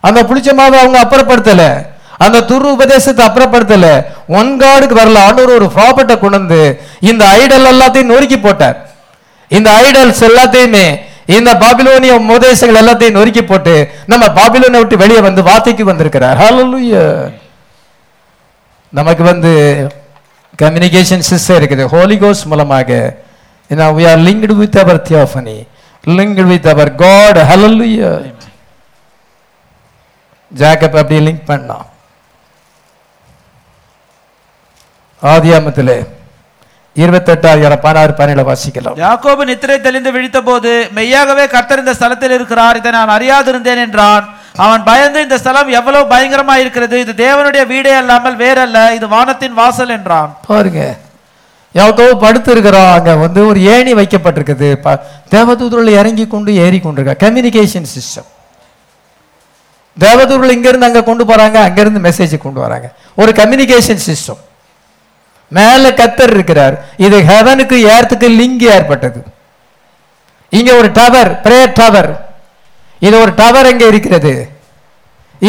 அந்த 0.00 0.22
புளிச்ச 0.28 0.50
மாவை 0.60 0.76
அவங்க 0.82 0.98
அப்புறப்படுத்தல. 1.04 1.64
அந்த 2.26 2.44
துரு 2.50 2.68
உபதேசத்தை 2.76 3.24
அப்புறப்படுத்தல. 3.26 3.88
ஒன் 4.38 4.52
காடுக்கு 4.62 5.00
வரல. 5.00 5.24
ஆண்டவர் 5.26 5.56
ஒரு 5.58 5.68
ப்ராப்பர்ட்டை 5.76 6.16
கொண்டு 6.22 6.38
வந்து 6.38 6.60
இந்த 7.10 7.24
ஐடல் 7.40 7.70
எல்லாத்தையும் 7.72 8.12
நொறுக்கி 8.12 8.38
போட்டார். 8.46 8.78
இந்த 9.58 9.68
ஐடல்ஸ் 9.84 10.22
எல்லாத்தையுமே 10.30 10.84
இந்த 11.36 11.50
பாபிலோனிய 11.62 12.12
உபதேசங்கள் 12.24 12.80
எல்லாத்தையும் 12.82 13.16
நொறுக்கி 13.18 13.42
போட்டு 13.44 13.74
நம்ம 14.12 14.24
பாபிலோனை 14.38 14.78
விட்டு 14.82 15.02
வெளியே 15.02 15.20
வந்து 15.28 15.42
வார்த்தைக்கு 15.48 15.84
வந்திருக்கிறார். 15.90 16.38
நமக்கு 18.98 19.22
வந்து 19.30 19.52
கம்யூனிகேஷன் 20.62 21.26
சிஸ்டம் 21.30 21.58
இருக்குது. 21.60 21.84
ஹோலி 21.94 22.16
கோஸ் 22.22 22.46
மூலமாக. 22.52 23.00
We 23.96 24.04
are 24.10 24.20
linked 24.26 24.52
with 24.60 24.76
our 24.82 24.96
theophany. 25.08 25.58
Linked 26.04 26.40
with 26.50 26.64
our 26.72 26.88
god. 27.02 27.36
Hallelujah. 27.50 28.14
Jacob 30.60 30.96
அப்படி 31.00 31.18
லிங்க் 31.26 31.48
பண்ணான். 31.50 31.86
ஆதியாமத்திலே. 35.32 35.96
இருபத்தெட்டாயிரம் 37.02 37.82
பதினாறு 37.84 38.12
பதினேழு 38.20 38.44
வாசிக்கலாம். 38.50 38.96
யாக்கோபு 39.04 39.42
நித்திரை 39.50 39.76
தெளிந்து 39.86 40.10
விழித்தபோது 40.16 40.70
மெய்யாகவே 40.98 41.44
கர்த்தர் 41.54 41.82
இந்த 41.82 41.94
ஸ்தலத்தில் 41.98 42.34
இருக்கிறார் 42.38 42.78
இதை 42.80 42.90
நான் 42.98 43.14
அறியாதிருந்தேன் 43.16 43.82
என்றான். 43.86 44.24
அவன் 44.64 44.82
பயந்து 44.88 45.18
இந்த 45.26 45.36
ஸ்தலம் 45.42 45.70
எவ்வளவு 45.78 46.10
பயங்கரமா 46.14 46.54
இருக்கிறது 46.62 46.96
இது 47.04 47.12
தேவனுடைய 47.26 47.62
வீடே 47.72 47.92
அல்லாமல் 48.00 48.40
வேறல்ல 48.42 48.78
இது 48.96 49.06
வானத்தின் 49.14 49.56
வாசல் 49.60 49.94
என்றான். 49.98 50.32
பாருங்க 50.50 50.82
யாக்கோவு 51.74 52.14
படுத்து 52.24 52.50
இருக்கிறான் 52.54 52.92
அங்க 52.96 53.12
வந்து 53.24 53.40
ஒரு 53.50 53.60
ஏணி 53.74 53.92
வைக்கப்பட்டிருக்குது. 54.00 54.68
தேவதூதர்கள் 55.34 55.98
இறங்கி 56.00 56.24
கொண்டு 56.34 56.50
ஏறி 56.66 56.78
கொண்டிருக்கா 56.86 57.16
கம்யூனிகேஷன் 57.24 57.88
சிஸ்டம் 57.94 58.28
தேவதூதர்கள் 59.96 60.54
இங்கிருந்து 60.56 60.88
அங்க 60.88 61.00
கொண்டு 61.08 61.24
போறாங்க 61.30 61.58
அங்கிருந்து 61.68 62.00
மெசேஜ் 62.08 62.34
கொண்டு 62.46 62.60
வராங்க. 62.66 62.88
ஒரு 63.22 63.32
கம்யூனிகேஷன் 63.40 64.02
சிஸ்டம் 64.08 64.40
மேல 65.56 65.90
கத்தர் 66.00 66.32
இருக்கிறார். 66.36 66.74
இது 67.06 67.16
ஹெவனுக்கு 67.30 67.76
ஏறத்துக்கு 67.92 68.28
லிங்க் 68.40 68.64
ஏற்பட்டது. 68.76 69.20
இங்க 70.58 70.70
ஒரு 70.80 70.88
டவர் 70.98 71.30
பிரேயர் 71.44 71.76
டவர் 71.80 72.10
இது 73.06 73.16
ஒரு 73.24 73.32
டவர் 73.40 73.68
எங்க 73.72 73.84
இருக்கிறது? 73.92 74.32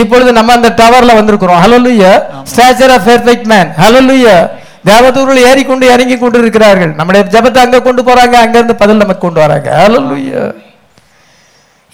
இப்பொழுது 0.01 0.31
நம்ம 0.37 0.53
அந்த 0.57 0.69
டவர்ல 0.81 1.11
வந்திருக்கிறோம். 1.19 1.61
Hallelujah 1.63 2.11
stature 2.51 2.93
of 2.95 3.07
perfect 3.09 3.47
man 3.53 3.71
hallelujah 3.83 4.35
தேவதூர்கள் 4.89 5.39
ஏறிக்கொண்டு 5.47 5.85
இறங்கி 5.93 6.15
கொண்டு 6.17 6.37
இருக்கிறார்கள் 6.43 6.91
நம்முடைய 6.99 7.23
ஜெபத்தை 7.33 7.59
அங்க 7.65 7.81
கொண்டு 7.87 8.01
போறாங்க 8.07 8.35
அங்க 8.43 8.55
இருந்து 8.59 8.75
பதில் 8.83 9.01
நமக்கு 9.03 9.23
கொண்டு 9.25 9.41
வராங்க. 9.43 9.69
ஹalleluya 9.81 10.43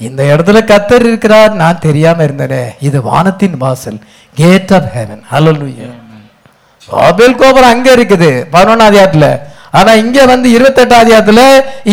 இந்த 0.07 0.21
இடத்துல 0.33 0.59
கத்தர் 0.71 1.05
இருக்கிறார். 1.09 1.53
நான் 1.61 1.83
தெரியாம 1.85 2.23
இருந்தேனே. 2.27 2.63
இது 2.87 2.97
வானத்தின் 3.09 3.57
வாசல். 3.63 3.99
Gate 4.41 4.73
of 4.77 4.91
heaven 4.97 5.23
hallelujah 5.33 5.87
Babel 6.89 7.39
கோபுரம் 7.41 7.73
அங்க 7.73 7.89
இருக்குது 7.97 8.31
பதினொன்னாம் 8.53 8.89
அதிகாரத்துல 8.89 9.27
ஆனா 9.77 9.91
இங்க 10.01 10.19
வந்து 10.25 10.47
இருபத்தெட்டாம் 10.55 11.03
அதிகாரத்துல 11.03 11.41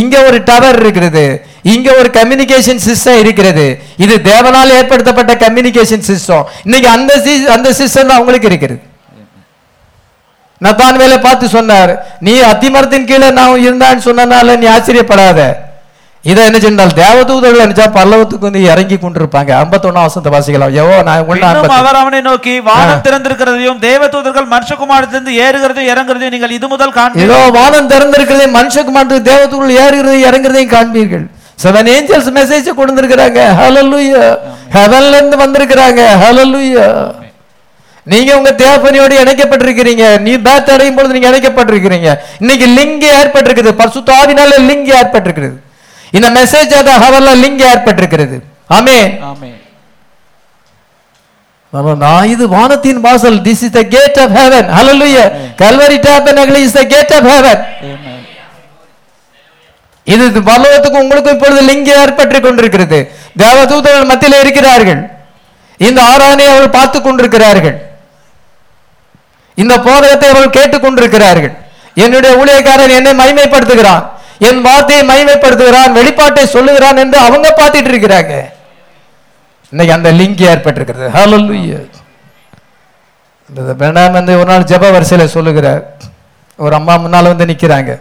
இங்க 0.00 0.14
ஒரு 0.28 0.38
டவர் 0.48 0.78
இருக்கிறது 0.82 1.24
இங்க 1.72 1.88
ஒரு 2.00 2.08
கம்யூனிகேஷன் 2.16 2.82
சிஸ்டம் 2.86 3.20
இருக்கிறது 3.22 3.66
இது 4.04 4.14
தேவனால் 4.28 4.76
ஏற்படுத்தப்பட்ட 4.78 5.32
கம்யூனிகேஷன் 5.44 6.06
சிஸ்டம் 6.08 6.44
இன்னைக்கு 6.66 6.88
அந்த 6.96 7.12
அந்த 7.54 7.68
சிஸ்டம் 7.80 8.10
தான் 8.10 8.22
இருக்குது. 8.24 8.50
இருக்கிறது 8.50 8.80
நத்தான் 10.60 11.00
வேலை 11.02 11.16
பார்த்து 11.20 11.46
சொன்னார் 11.54 11.92
நீ 12.20 12.34
அத்திமரத்தின் 12.50 13.08
கீழே 13.08 13.28
நான் 13.38 13.62
இருந்தான்னு 13.66 14.04
சொன்னனால 14.08 14.56
நீ 14.60 14.66
ஆச்சரியப்படாத. 14.74 15.40
இதை 16.24 16.44
என்ன 16.44 16.58
சொன்னால் 16.58 16.88
தேவதூதர்கள் 16.88 17.68
நினைச்சா 17.68 17.84
பல்லவத்துக்கு 17.94 18.38
வந்து 18.38 18.62
இறங்கி 18.62 18.94
கொண்டிருப்பாங்க. 18.94 19.64
ஐம்பத்தொன்னாம் 19.64 19.92
வசந்த 19.92 20.30
வாசிக்கலாம் 20.30 20.72
எவோ 20.72 21.02
நான் 21.02 21.28
ஐம்பத்தி- 21.28 21.66
அவர் 21.66 21.94
அவனை 21.94 22.20
நோக்கி 22.20 22.60
வானம் 22.60 23.00
திறந்திருக்கிறதையும் 23.04 23.78
தேவதூதர்கள் 23.78 24.48
மனுஷகுமாரத்திலிருந்து 24.50 25.34
ஏறுகிறதையும் 25.34 25.94
இறங்குறதையும் 25.94 26.30
நீங்கள் 26.30 26.50
இது 26.50 26.68
முதல் 26.68 26.92
காண்பீர்கள். 26.92 27.50
வானம் 27.50 27.90
திறந்திருக்கிறதே 27.90 28.46
மனுஷகுமாரத்து 28.46 29.22
தேவதூர்கள் 29.22 29.76
ஏறுகிறதை 29.76 30.24
இறங்குறதையும் 30.24 30.74
காண்பீர்கள். 30.74 31.26
செவன் 31.62 31.86
ஏஞ்சல்ஸ் 31.86 32.38
மெசேஜ் 32.38 32.68
வந்திருக்கிறாங்க 32.76 33.40
ஹalleluya 33.62 34.38
ஹெவன்ல 34.72 35.08
இருந்து 35.08 35.36
வந்திருக்கிறாங்க. 35.36 36.06
ஹalleluya 36.22 37.10
நீங்க 38.02 38.36
உங்க 38.36 38.50
தேவப்பனியோடு 38.50 39.12
இணைக்கப்பட்டிருக்கிறீங்க. 39.12 40.18
நீ 40.18 40.38
பேத் 40.38 40.70
அடையும் 40.70 40.94
பொழுது 40.94 41.18
நீங்க 41.18 41.30
இணைக்கப்பட்டிருக்கிறீங்க. 41.30 42.14
இன்னைக்கு 42.38 42.66
லிங்க் 42.66 43.10
ஏற்பட்டிருக்குது. 43.22 43.72
பரிசுத்த 43.72 44.14
ஆவினால 44.22 44.60
லிங்க் 44.60 44.94
ஏற்பட்டிருக்கிறது. 45.02 45.62
இந்த 46.16 46.28
மெசேஜ் 46.38 46.72
அத 46.80 46.90
ஹவர்ல 47.04 47.30
லிங்க் 47.44 47.62
ஏற்பட்டிருக்கிறது. 47.72 48.36
அப்ப 51.78 51.94
நான் 52.02 52.28
இது 52.32 52.44
வானத்தின் 52.56 53.00
வாசல் 53.04 53.38
this 53.46 53.62
is 53.66 53.72
the 53.76 53.80
gate 53.94 54.18
of 54.24 54.34
heaven 54.40 54.68
hallelujah 54.76 55.24
Calvary 55.62 55.96
tabernacle 56.06 56.58
is 56.66 56.76
the 56.78 56.82
gate 56.92 57.14
of 57.16 57.26
heaven 57.32 57.60
இது 60.06 60.24
பரலோகத்துக்கு 60.50 61.02
உங்களுக்கும் 61.02 61.34
இப்பொழுது 61.36 61.60
லிங்க் 61.68 61.90
ஏற்பட்டு 62.00 62.38
கொண்டிருக்கிறது. 62.46 62.98
தேவதூதர்கள் 63.42 64.08
மத்தியிலே 64.10 64.38
இருக்கிறார்கள். 64.44 65.00
இந்த 65.86 66.00
ஆராதனை 66.12 66.44
அவர்கள் 66.48 66.74
பார்த்து 66.78 66.98
கொண்டிருக்கிறார்கள். 67.06 67.76
இந்த 69.62 69.74
போதகத்தை 69.86 70.26
அவர்கள் 70.30 70.56
கேட்டுக் 70.58 70.84
கொண்டிருக்கிறார்கள். 70.84 71.54
என்னுடைய 72.04 72.32
ஊழியக்காரன் 72.40 72.96
என்னை 72.98 73.12
மகிமைப்படுத்துகிறான் 73.22 74.04
என் 74.46 74.62
வார்த்தையை 74.68 75.02
மகிமைப்படுத்துகிறான் 75.10 75.96
வெளிப்பாட்டை 75.98 76.44
சொல்லுகிறான் 76.56 77.00
என்று 77.02 77.18
அவங்க 77.26 77.48
பார்த்துட்டு 77.60 77.90
இருக்கிறாங்க. 77.92 78.32
இன்னைக்கு 79.72 79.96
அந்த 79.98 80.10
லிங்க் 80.20 80.42
ஏற்பட்டிருக்கிறது. 80.52 81.08
ஹலோ 81.18 81.38
இந்த 83.50 83.72
பெண்ணாம் 83.82 84.16
வந்து 84.18 84.32
ஒரு 84.40 84.48
நாள் 84.50 84.68
ஜப 84.72 84.90
வரிசையில் 84.94 85.32
சொல்லுகிறார். 85.36 85.82
ஒரு 86.64 86.74
அம்மா 86.78 86.94
முன்னால் 87.02 87.30
வந்து 87.32 87.48
நிற்கிறாங்க 87.50 87.92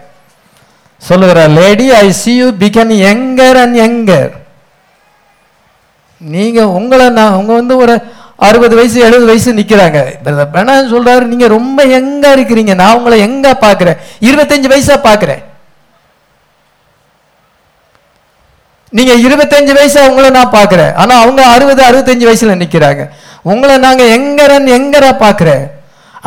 சொல்லுகிறார் 1.02 1.52
lady 1.60 1.88
I 2.02 2.07
see 2.22 2.34
you 2.41 2.49
become 2.64 2.94
younger 3.11 3.57
and 3.61 3.78
younger 3.88 4.34
நீங்க 6.22 6.60
உங்களை 6.80 7.07
நான் 7.18 7.38
உங்க 7.40 7.52
வந்து 7.60 7.76
ஒரு 7.84 7.95
அறுபது 8.48 8.76
வயசு 8.78 8.98
எழுபது 9.07 9.26
வயசு 9.32 9.49
நிக்கிறாங்க. 9.57 9.99
பிரணாம் 10.53 10.91
சொல்றாரு 10.94 11.26
நீங்க 11.32 11.48
ரொம்ப 11.57 11.80
எங்க 11.99 12.24
இருக்கிறீங்க. 12.36 12.74
நான் 12.82 12.98
உங்களை 12.99 13.18
எங்க 13.28 13.48
பாக்குறேன் 13.65 13.99
இருபத்தஞ்சு 14.30 14.72
வயசா 14.74 14.95
பாக்குறேன் 15.10 15.41
நீங்க 18.98 19.14
இருபத்தஞ்சு 19.28 19.74
வயசா 19.78 20.02
உங்களை 20.10 20.30
நான் 20.40 20.56
பார்க்கிறேன். 20.57 20.91
ஆனா 21.02 21.14
அவங்க 21.24 21.41
அறுபது 21.53 21.82
அறுபத்தஞ்சு 21.90 22.26
வயசுல 22.30 22.56
நிக்கிறாங்க. 22.64 23.03
உங்களை 23.52 23.76
நாங்க 23.86 24.03
எங்கரன் 24.18 24.68
எங்கரா 24.80 25.11
பார்க்கிறேன்? 25.24 25.64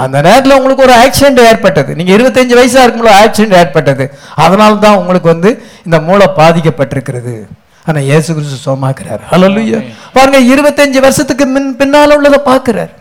அந்த 0.02 0.16
நேரத்துல 0.26 0.56
உங்களுக்கு 0.59 0.86
ஒரு 0.86 0.94
ஆக்சிடென்ட் 1.02 1.38
ஏற்பட்டது. 1.51 1.90
நீங்க 1.98 2.10
இருபத்தஞ்சு 2.16 2.55
வயசா 2.59 2.80
இருக்கும்போது 2.84 3.18
ஆக்சிடென்ட் 3.22 3.59
ஏற்பட்டது. 3.60 4.05
அதனால 4.44 4.74
தான் 4.86 4.98
உங்களுக்கு 5.01 5.28
வந்து 5.34 5.51
இந்த 5.86 5.98
மூளை 6.09 6.26
பாதிக்கப்பட்டிருக்கிறது. 6.40 7.34
ஆனா 7.88 7.98
இயேசு 8.09 8.28
கிறிஸ்து 8.36 8.59
சோமாக்குறார் 8.66 9.22
ஹalleluya 9.32 9.78
பாருங்க 10.16 10.38
இருபத்தஞ்சு 10.52 11.01
வருஷத்துக்கு 11.05 11.44
முன் 11.55 11.68
பின்னால 11.80 12.16
உள்ளதை 12.18 12.40
பார்க்கிறார். 12.51 12.93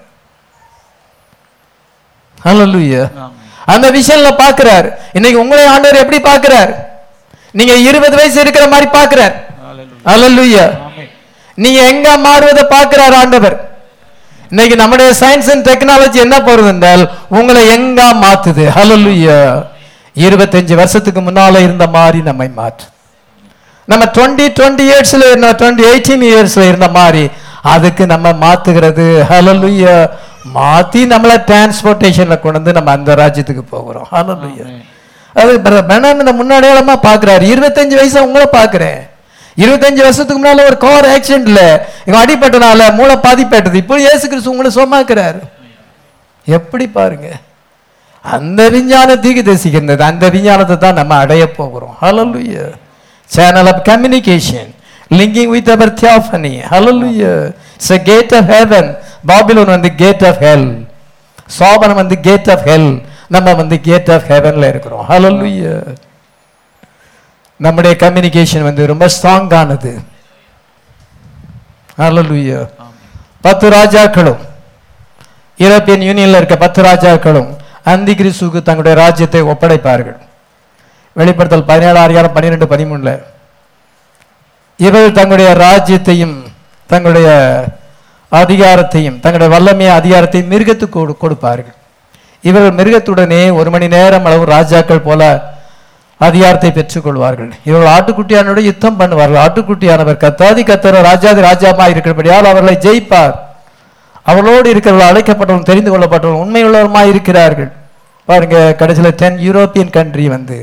ஹalleluya 2.46 3.04
ஆமென் 3.24 3.42
அந்த 3.74 3.88
விஷயம்ல 3.98 4.32
பார்க்கிறார். 4.44 4.88
இன்னைக்கு 5.18 5.40
உங்களை 5.44 5.64
ஆண்டவர் 5.74 6.02
எப்படி 6.02 6.20
பார்க்கிறார்? 6.30 6.72
நீங்க 7.60 7.74
இருபது 7.90 8.16
வயசு 8.20 8.38
இருக்கிற 8.44 8.66
மாதிரி 8.74 8.88
பார்க்கிறார். 8.98 9.36
ஆமென் 10.86 11.12
நீங்க 11.58 11.80
எங்க 11.92 12.08
மாறுவதை 12.26 12.64
பார்க்கிறார் 12.74 13.16
ஆண்டவர். 13.22 13.56
இன்னைக்கு 14.52 14.76
நம்முடைய 14.76 15.10
சயின்ஸ் 15.22 15.50
அண்ட் 15.52 15.68
டெக்னாலஜி 15.70 16.20
என்ன 16.26 16.36
போறது 16.48 16.70
என்றால் 16.74 17.04
உங்களை 17.38 17.62
எங்க 17.78 18.02
மாத்துது? 18.24 18.66
ஹalleluya 18.78 19.38
இருபத்தஞ்சு 20.16 20.74
வருஷத்துக்கு 20.82 21.22
முன்னால 21.22 21.62
இருந்த 21.68 21.86
மாதிரி 21.96 22.20
நம்மை 22.30 22.48
மாற்று. 22.60 22.86
நம்ம 23.88 24.04
டுவெண்ட்டி 24.16 24.46
டுவெண்ட்டி 24.58 24.84
இயர்ஸ்ல 24.90 25.24
இருந்த 25.32 25.50
டுவெண்ட்டி 25.62 25.84
எயிட்டீன் 25.92 26.28
இயர்ஸ்ல 26.30 26.64
இருந்த 26.72 26.88
மாதிரி 27.00 27.24
அதுக்கு 27.74 28.06
நம்ம 28.14 28.28
மாத்துகிறது. 28.44 29.08
ஹalleluya 29.32 29.96
மாத்தி 30.58 31.02
நம்மளை 31.14 31.36
டிரான்ஸ்போர்ட்டேஷன்ல 31.50 32.36
கொண்டு 32.40 32.60
வந்து 32.60 32.78
நம்ம 32.78 32.92
அந்த 32.92 33.12
ராஜ்யத்துக்கு 33.22 33.66
போகிறோம். 33.76 34.08
ஹalleluya 34.14 34.66
அது 35.36 35.54
பெணம் 35.92 36.20
இந்த 36.24 36.34
முன்னாடியெல்லாமா 36.42 36.96
பாக்குறாரு 37.10 37.44
இருபத்தஞ்சு 37.54 37.96
வயசா 38.00 38.22
உங்களை 38.30 38.48
பாக்குறேன் 38.60 39.02
இருபத்தஞ்சு 39.58 40.02
வருஷத்துக்கு 40.06 40.40
முன்னால 40.42 40.66
ஒரு 40.70 40.78
கார் 40.78 41.08
ஆக்சிடென்ட்ல 41.16 41.62
இவன் 42.08 42.22
அடிப்பட்டனால 42.24 42.94
மூளை 43.00 43.16
பாதிப்பேட்டது 43.28 43.82
இப்போ 43.84 43.98
இயேசு 44.06 44.26
கிறிஸ்து 44.28 44.54
உங்களை 44.54 44.72
சும்மாக்குறாரு 44.80 45.42
எப்படி 46.48 46.86
பாருங்க? 46.98 47.28
அந்த 48.26 48.62
விஞ்ஞான 48.70 49.16
தீக்கு 49.24 49.44
அந்த 50.12 50.26
விஞ்ஞானத்தை 50.36 50.78
தான் 50.78 51.00
நம்ம 51.00 51.16
அடைய 51.24 51.44
போகிறோம். 51.60 51.96
Hallelujah 52.02 52.56
channel 53.30 53.70
of 53.72 53.84
communication 53.90 54.70
linking 55.12 55.52
with 55.56 55.72
our 55.76 55.94
theophany 56.02 56.54
hallelujah 56.72 57.22
it's 57.78 57.94
a 57.98 58.00
gate 58.12 58.34
of 58.40 58.50
heaven 58.56 58.90
Babylon 59.32 59.72
வந்து 59.76 59.92
கேட் 59.96 60.26
ஆஃப் 60.30 60.42
ஹெல் 60.48 60.68
சோபனம் 61.60 62.02
வந்து 62.02 62.18
கேட் 62.28 62.50
ஆஃப் 62.54 62.66
ஹெல் 62.70 62.90
நம்ம 63.36 63.54
வந்து 63.54 63.76
கேட் 63.82 64.10
ஆஃப் 64.16 64.28
ஹெவன்ல 64.32 64.66
இருக்கிறோம். 64.74 65.04
ஹalleluya 65.12 65.74
நம்முடைய 67.58 67.96
கம்யூனிகேஷன் 68.00 68.62
வந்து 68.62 68.88
ரொம்ப 68.88 69.10
ஸ்ட்ராங்கானது 69.22 70.04
ஹalleluya 71.98 72.70
பத்து 73.42 73.70
ராஜாக்களும் 73.70 74.38
யூரோப்பியன் 75.58 76.04
யூனியன்ல 76.04 76.36
இருக்க 76.36 76.56
பத்து 76.56 76.84
ராஜாக்களும் 76.84 77.56
அந்திகிரிசுக்கு 77.86 78.62
தங்களுடைய 78.62 78.98
ராஜ்யத்தை 78.98 79.44
ஒப்படைப்பார்கள். 79.44 80.18
வெளிப்படுத்தல் 81.14 81.64
பதினேழு 81.64 81.98
அதிகாரம் 81.98 82.34
பன்னிரெண்டு 82.34 82.66
பதிமூணுல. 82.66 83.24
இவர்கள் 84.78 85.12
தங்களுடைய 85.12 85.54
ராஜ்யத்தையும் 85.54 86.44
தங்களுடைய 86.88 87.30
அதிகாரத்தையும் 88.32 89.20
தங்களுடைய 89.20 89.50
வல்லமைய 89.50 90.04
அதிகாரத்தையும் 90.04 90.52
மிருகத்துக்கு 90.52 90.90
கொடு- 90.94 91.18
கொடுப்பார்கள். 91.18 91.74
இவர்கள் 92.42 92.86
மிருகத்துடனே 92.86 93.54
ஒரு 93.54 93.70
மணி 93.70 93.88
நேரம் 93.88 94.26
அளவு 94.26 94.46
ராஜாக்கள் 94.46 95.00
போல 95.00 95.54
அதிகாரத்தை 96.18 96.70
பெற்றுக்கொள்வார்கள். 96.76 97.50
இவர்கள் 97.70 97.94
ஆட்டுக்குட்டியானோட 97.96 98.60
யுத்தம் 98.70 99.00
பண்ணுவார்கள். 99.00 99.42
ஆட்டுக்குட்டியானவர் 99.46 100.22
கத்தாதி 100.26 100.64
கத்தர 100.70 101.02
ராஜாதி 101.10 101.42
ராஜாமா 101.50 101.86
இருக்கிறபடியால் 101.94 102.50
அவர்களை 102.52 102.76
ஜெயிப்பார். 102.86 103.36
அவர்களோடு 104.30 104.68
இருக்கிறவர்கள் 104.74 105.10
அழைக்கப்பட்டவர்கள் 105.12 105.70
தெரிந்து 105.72 105.92
கொள்ளப்பட்டவர்கள் 105.92 106.44
உண்மையுள்ளவருமாய் 106.46 107.12
இருக்கிறார்கள். 107.14 107.70
பாருங்க 108.26 108.76
கடைசியில் 108.80 109.20
தென் 109.22 109.38
யூரோப்பியன் 109.48 109.96
கண்ட்ரி 109.98 110.28
வந்து 110.36 110.58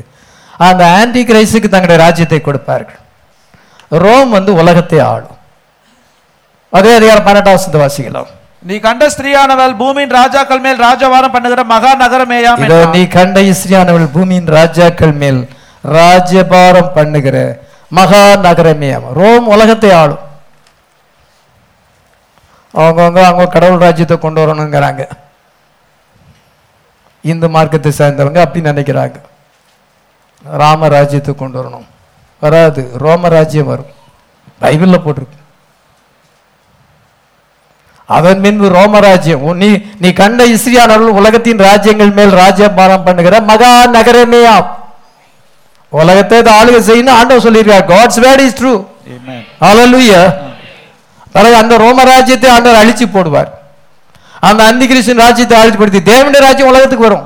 அந்த 0.69 0.83
ஆன்டி 0.99 1.20
கிரைஸுக்கு 1.29 1.69
தங்களுடைய 1.74 1.99
ராஜ்யத்தை 2.05 2.41
கொடுப்பார்கள். 2.41 2.99
ரோம் 4.05 4.31
வந்து 4.37 4.53
உலகத்தை 4.62 4.99
ஆளும். 5.12 5.39
அதே 6.79 6.91
அதிகாரம் 6.99 7.27
பன்னெண்டாம் 7.27 7.57
வசனத்தை 7.57 7.81
வாசிக்கலாம். 7.85 8.31
நீ 8.63 8.79
கண்ட 8.79 9.05
ஸ்திரீயானவள் 9.09 9.77
பூமியின் 9.77 10.11
ராஜாக்கள் 10.11 10.61
மேல் 10.61 10.79
ராஜவாரம் 10.79 11.33
பண்ணுகிற 11.33 11.65
மகா 11.65 11.93
நகரமேயாம் 12.03 12.65
இதோ. 12.65 12.87
நீ 12.87 13.07
கண்ட 13.07 13.41
இஸ்ரியானவள் 13.41 14.07
பூமியின் 14.13 14.47
ராஜாக்கள் 14.47 15.13
மேல் 15.13 15.49
ராஜ்யபாரம் 15.83 16.93
பண்ணுகிற 16.93 17.37
மகா 17.89 18.37
நகரமே 18.37 18.93
அவன். 18.93 19.13
ரோம் 19.13 19.47
உலகத்தை 19.47 19.91
ஆளும். 19.91 20.23
அவங்கவுங்க 22.75 23.25
அவங்க 23.25 23.47
கடவுள் 23.47 23.79
ராஜ்யத்தை 23.79 24.19
கொண்டு 24.19 24.41
வரணுங்கிறாங்க. 24.43 25.09
இந்து 27.21 27.49
மார்க்கத்தை 27.49 27.93
சேர்ந்தவங்க 27.99 28.41
அப்படி 28.41 28.71
நினைக்கிறாங்க. 28.71 29.17
ராம 30.45 30.89
ராஜ்யத்தை 30.89 31.35
கொண்டு 31.35 31.63
வரணும். 31.63 31.87
வராது. 32.41 32.91
ரோம 32.95 33.29
ராஜ்யம் 33.29 33.67
வரும். 33.67 33.91
பைபிள்ல 34.63 34.97
போட்டிருக்கு. 35.05 35.41
அதன் 38.17 38.43
பின்பு 38.45 38.67
ரோமராஜ்யம். 38.77 39.43
நீ 39.63 39.69
நீ 40.03 40.09
கண்ட 40.21 40.45
இஸ்ரியானவர்கள் 40.55 41.19
உலகத்தின் 41.21 41.61
ராஜ்யங்கள் 41.69 42.13
மேல் 42.19 42.33
ராஜ்யபாரம் 42.43 43.05
பண்ணுகிற 43.09 43.35
மகா 43.51 43.73
நகரமேயாம் 43.97 44.69
உலகத்தை 45.93 46.39
ஆளுகை 46.59 46.81
செய்யணும் 46.89 47.19
ஆண்டவர் 47.19 47.45
சொல்லியிருக்கார். 47.47 47.87
God's 47.93 48.21
word 48.25 48.45
is 48.47 48.59
true. 48.61 48.75
Hallelujah 49.65 50.21
பிறகு 51.35 51.57
அந்த 51.63 51.75
ரோம 51.83 52.05
ராஜ்யத்தை 52.13 52.49
ஆண்டவர் 52.55 52.81
அழிச்சு 52.83 53.07
போடுவார். 53.15 53.51
அந்த 54.49 54.61
அந்தி 54.71 54.85
கிறிஸ்துவின் 54.91 55.23
ராஜ்யத்தை 55.25 55.57
அழிச்சுப்படுத்தி 55.61 56.01
தேவனுடைய 56.11 56.41
ராஜ்யம் 56.47 56.71
உலகத்துக்கு 56.73 57.09
வரும். 57.09 57.25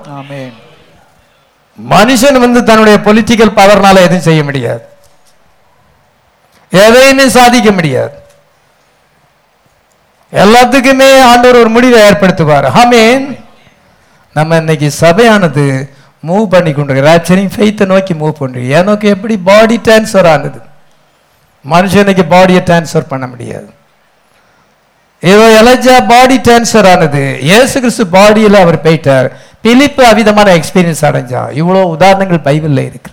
மனுஷன் 1.79 2.39
வந்து 2.45 2.61
தன்னுடைய 2.69 2.97
பொலிட்டிக்கல் 3.07 3.57
பவர்னால 3.59 4.03
எதுவும் 4.07 4.27
செய்ய 4.29 4.43
முடியாது. 4.49 4.83
எதையுமே 6.73 7.27
சாதிக்க 7.39 7.71
முடியாது. 7.79 8.15
எல்லாத்துக்குமே 10.43 11.09
ஆண்டவர் 11.31 11.61
ஒரு 11.61 11.69
முடிவை 11.69 11.99
ஏற்படுத்துவார். 12.09 12.67
ஆமென். 12.81 13.27
நம்ம 14.37 14.57
இன்னைக்கு 14.57 14.91
சபையானது 15.03 15.65
மூவ் 16.27 16.45
பண்ணி 16.55 16.73
கொண்டு 16.73 17.07
ராப்சரிங் 17.09 17.53
ஃபெய்த்தை 17.55 17.87
நோக்கி 17.93 18.15
மூவ் 18.15 18.41
பண்ணுறோம் 18.41 18.69
எனக்கு 18.81 19.09
எப்படி? 19.09 19.35
பாடி 19.51 19.81
டிரான்ஸ்ஃபர் 19.87 20.29
ஆனது. 20.35 20.61
மனுஷனுக்கு 21.65 22.25
பாடியை 22.35 22.63
டிரான்ஸ்ஃபர் 22.69 23.11
பண்ண 23.13 23.27
முடியாது. 23.27 23.69
ஏதோ 25.23 25.45
எலஜா 25.61 25.95
பாடி 26.09 26.37
டிரான்ஸ்ஃபர் 26.37 26.89
ஆனது. 26.93 27.23
இயேசு 27.41 27.81
கிறிஸ்து 27.81 28.07
பாடியில் 28.17 28.63
அவர் 28.63 28.85
போயிட்டார். 28.87 29.29
பிலிப்பு 29.63 30.03
அவிதமான 30.07 30.49
எக்ஸ்பீரியன்ஸ் 30.59 31.07
அடைஞ்சான் 31.09 31.51
இவ்வளோ 31.61 31.83
உதாரணங்கள் 31.97 32.47
பைபிளில் 32.49 32.89
இருக்கு. 32.91 33.11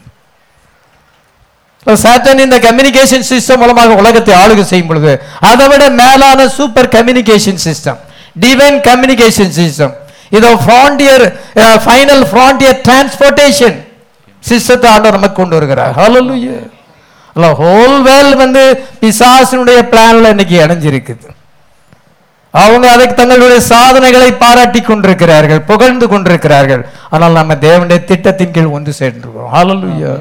சாட்டன் 2.03 2.43
இந்த 2.45 2.57
கம்யூனிகேஷன் 2.68 3.26
சிஸ்டம் 3.31 3.61
மூலமாக 3.64 3.95
உலகத்தை 4.01 4.34
ஆளுகை 4.41 4.65
செய்யும் 4.72 4.89
பொழுது 4.91 5.14
அதை 5.51 5.65
விட 5.72 5.84
மேலான 6.01 6.47
super 6.57 6.89
communication 6.95 7.60
system 7.68 7.99
divine 8.43 8.80
communication 8.89 9.53
system 9.60 9.93
இதோ 10.38 10.51
ஃப்ராண்டியர் 10.65 11.26
ஃபைனல் 11.85 12.23
ஃப்ராண்டியர் 12.30 12.77
டிரான்ஸ்போர்ட்டேஷன் 12.88 13.77
சிஸ்டத்தை 14.43 14.88
ஆண்டவர் 14.93 15.18
நமக்கு 15.18 15.38
கொண்டு 15.41 15.55
வருகிறார். 15.57 15.93
ஹalleluya 15.99 16.55
அல்ல 17.35 17.47
ஹோல் 17.61 17.95
வேல் 18.07 18.34
வந்து 18.41 18.64
பிசாசினுடைய 19.01 19.80
பிளான்ல 19.91 20.31
இன்னைக்கு 20.34 20.55
இணைஞ்சிருக்குது 20.65 21.27
அவங்க 22.53 22.85
அதுக்கு 22.95 23.15
தங்களுடைய 23.19 23.61
சாதனைகளை 23.69 24.27
பாராட்டி 24.43 24.81
கொண்டிருக்கிறார்கள் 24.81 25.61
புகழ்ந்து 25.69 26.07
கொண்டிருக்கிறார்கள். 26.11 26.84
ஆனால் 27.14 27.38
நம்ம 27.39 27.55
தேவனுடைய 27.65 27.99
திட்டத்தின் 28.11 28.53
கீழ் 28.55 28.76
ஒன்று 28.77 28.93
சேர்ந்திருக்கிறோம். 28.99 29.51
ஹalleluya 29.55 30.11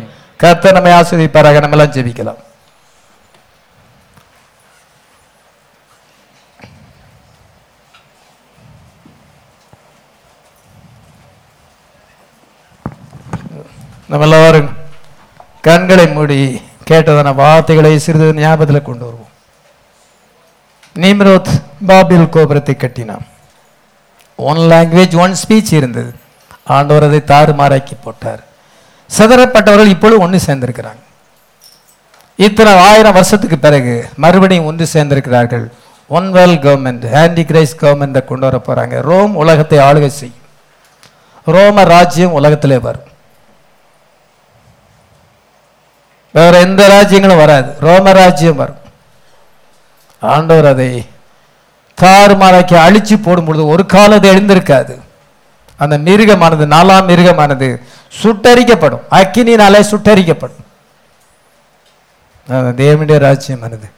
கத்த 0.43 0.73
நம்மை 0.77 0.93
ஆசிரியப்பாராக 0.93 1.61
நம்ம 1.65 1.77
எல்லாம் 1.77 1.95
ஜெபிக்கலாம். 1.97 2.41
நம்ம 14.13 14.25
எல்லாரும் 14.29 14.71
கண்களை 15.67 16.07
மூடி 16.15 16.39
கேட்டதான 16.91 17.35
வார்த்தைகளை 17.35 17.99
சிறிது 17.99 18.35
ஞாபகத்தில் 18.35 18.87
கொண்டு 18.89 19.05
வருவோம். 19.05 19.31
நீம்ரோத் 21.03 21.53
பாபில் 21.89 22.29
கோபுரத்தை 22.29 22.75
கட்டினான். 22.77 23.27
ஒன் 24.37 24.63
லாங்குவேஜ் 24.73 25.17
ஒன் 25.25 25.37
ஸ்பீச் 25.43 25.73
இருந்தது. 25.81 26.15
ஆண்டவர் 26.77 27.09
அதை 27.09 27.21
தாறுமாறாக்கி 27.33 27.97
போட்டார். 28.05 28.43
சிதறப்பட்டவர்கள் 29.19 29.87
இப்பொழுது 29.87 30.21
ஒன்று 30.21 30.41
சேர்ந்திருக்கிறாங்க. 30.47 31.01
இத்தனை 32.37 32.73
ஆயிரம் 32.73 33.13
வருஷத்துக்கு 33.13 33.59
பிறகு 33.59 34.09
மறுபடியும் 34.17 34.65
ஒன்று 34.65 34.89
சேர்ந்திருக்கிறார்கள். 34.93 35.71
One 36.09 36.31
world 36.31 36.59
government 36.59 37.05
handy 37.15 37.43
Christ 37.51 37.79
கவர்மெண்ட்டை 37.81 38.25
கொண்டு 38.25 38.51
வர 38.51 38.61
போகிறாங்க 38.67 39.01
ரோம் 39.01 39.37
உலகத்தை 39.37 39.79
ஆளுகை 39.79 40.07
செய்யும். 40.07 40.41
ரோம 41.45 41.85
ராஜ்யம் 41.85 42.33
உலகத்திலே 42.33 42.79
வரும். 42.79 43.11
வேற 46.33 46.61
எந்த 46.61 46.89
ராஜ்யங்களும் 46.89 47.37
வராது. 47.37 47.75
ரோம 47.81 48.13
ராஜ்யம் 48.13 48.57
வரும். 48.57 48.81
ஆண்டவர் 50.21 50.67
அதை 50.67 51.07
தாறுமாறாக்கி 52.01 52.75
அழிச்சு 52.87 53.15
போடும்பொழுது 53.25 53.67
ஒரு 53.67 53.87
காலம் 53.87 54.19
அது 54.19 54.35
எழுந்திருக்காது. 54.35 55.02
அந்த 55.83 55.97
மிருகமானது 56.07 56.65
நாலாம் 56.75 57.09
மிருகமானது 57.11 57.69
சுட்டரிக்கப்படும். 58.23 59.05
அக்கினினாலே 59.21 59.81
சுட்டரிக்கப்படும். 59.93 60.63
தேவனுடைய 62.83 63.19
ராஜ்யமானது. 63.27 63.89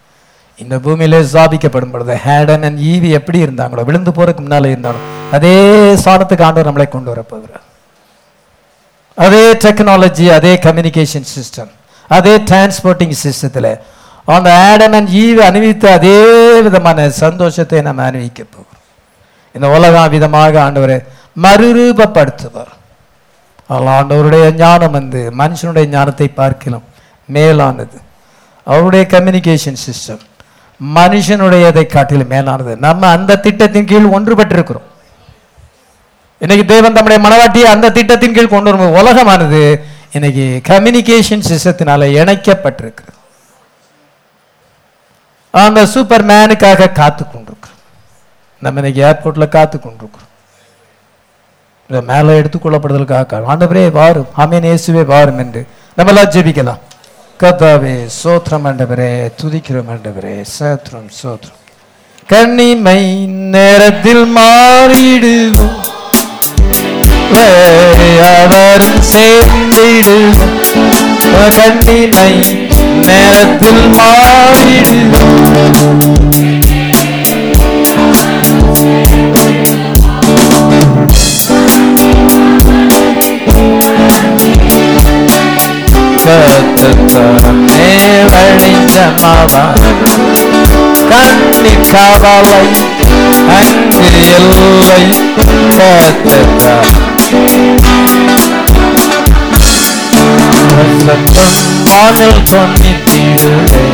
இந்த 0.63 0.75
பூமியிலே 0.83 1.21
ஸ்தாபிக்கப்படும் 1.31 1.93
பொழுது 1.93 2.15
ஹேடன் 2.25 2.65
அண்ட் 2.67 2.81
ஈவி 2.91 3.09
எப்படி 3.19 3.39
இருந்தாங்களோ 3.45 3.85
விழுந்து 3.89 4.11
போறதுக்கு 4.17 4.43
முன்னாலே 4.45 4.69
இருந்தாலும் 4.75 5.07
அதே 5.37 5.55
சாணத்துக்கு 6.05 6.45
ஆண்டவர் 6.49 6.69
நம்மளை 6.69 6.87
கொண்டு 6.89 7.11
வரப்போகிறார் 7.13 7.65
அதே 9.25 9.43
டெக்னாலஜி 9.65 10.27
அதே 10.37 10.53
கம்யூனிகேஷன் 10.67 11.27
சிஸ்டம் 11.35 11.73
அதே 12.11 12.35
டிரான்ஸ்போர்ட்டிங் 12.51 13.17
சிஸ்டத்தில் 13.25 13.71
அந்த 14.37 14.51
ஆடம் 14.69 14.95
அண்ட் 14.99 15.11
ஈவ் 15.25 15.41
அனுபவித்த 15.49 15.85
அதே 15.99 16.17
விதமான 16.67 17.09
சந்தோஷத்தை 17.23 17.81
நம்ம 17.89 18.05
அனுபவிக்க 18.11 18.41
போகிறோம். 18.45 18.81
இந்த 19.55 19.67
உலகம் 19.77 20.13
விதமாக 20.15 20.55
ஆண்டவரை 20.67 20.97
மறுரூபப்படுத்துவார். 21.43 22.73
ஆண்டவருடைய 23.71 24.47
ஞானம் 24.63 24.97
வந்து 24.99 25.21
மனுஷனுடைய 25.41 25.87
ஞானத்தை 25.95 26.29
பார்க்கலாம் 26.41 26.85
மேலானது. 27.37 27.99
அவருடைய 28.67 29.05
கம்யூனிகேஷன் 29.15 29.83
சிஸ்டம் 29.87 30.23
மனுஷனுடையதை 30.81 31.85
காட்டிலும் 31.87 32.33
மேலானது. 32.35 32.73
நம்ம 32.87 33.09
அந்த 33.17 33.41
திட்டத்தின் 33.47 33.89
கீழ் 33.93 34.13
ஒன்றுபட்டிருக்கிறோம். 34.17 34.89
இன்னைக்கு 36.41 36.65
தேவன் 36.73 36.97
தம்முடைய 36.97 37.19
மனவாட்டியை 37.27 37.69
அந்த 37.75 37.91
திட்டத்தின் 37.99 38.37
கீழ் 38.37 38.53
கொண்டு 38.55 38.71
வரும் 38.73 38.97
உலகமானது 39.01 39.61
இன்னைக்கு 40.17 40.45
கம்யூனிகேஷன் 40.71 41.47
சிஸ்டத்தினால 41.51 42.09
இணைக்கப்பட்டிருக்கு. 42.21 43.05
அந்த 45.65 45.81
சூப்பர் 45.95 46.27
மேனுக்காக 46.31 46.93
காத்து 47.01 47.23
கொண்டிருக்கிறோம் 47.25 47.81
நம்ம 48.65 48.81
இன்னைக்கு 48.81 49.03
ஏர்போர்ட்ல 49.09 49.47
காத்து 49.57 49.77
கொண்டிருக்கிறோம் 49.81 50.31
இதை 51.89 52.01
மேலே 52.01 52.41
எடுத்துக்கொள்ளப்படுதலுக்காக 52.41 53.41
ஆண்டவரே 53.49 53.91
வாரும் 53.91 54.29
ஆமீன். 54.39 54.67
இயேசுவே 54.69 55.05
வாரும் 55.07 55.39
என்று. 55.39 55.67
நம்மளாம் 55.97 56.33
ஜெபிக்கலாம். 56.35 56.81
கதாவே 57.41 57.95
சோத்திரம் 58.25 58.67
ஆண்டவரே 58.69 59.33
துதிக்கிறோம் 59.43 59.91
ஆண்டவரே. 59.95 60.45
சோத்ரம் 60.59 61.11
சோத்ரம் 61.23 61.61
கண்ணிமை 62.33 63.27
நேரத்தில் 63.27 64.25
மாறிடுவோம். 64.37 65.83
அவரும் 68.35 69.01
சேர்ந்திடுவோம். 69.15 70.53
கண்ணிமை 71.59 72.31
நேரத்தில் 73.07 73.91
மாறிடுவோம். 74.01 75.23
கத்தத்தானே 86.27 87.89
வழிஞ்சமாவா 88.33 89.65
கண்ணி 91.11 91.75
கவலை 91.93 92.63
அங்கு 93.57 94.05
எல்லை 94.37 95.03
கத்தத்தான் 95.79 96.93
வானில் 101.87 102.43
கொண்டிடுவே 102.51 103.85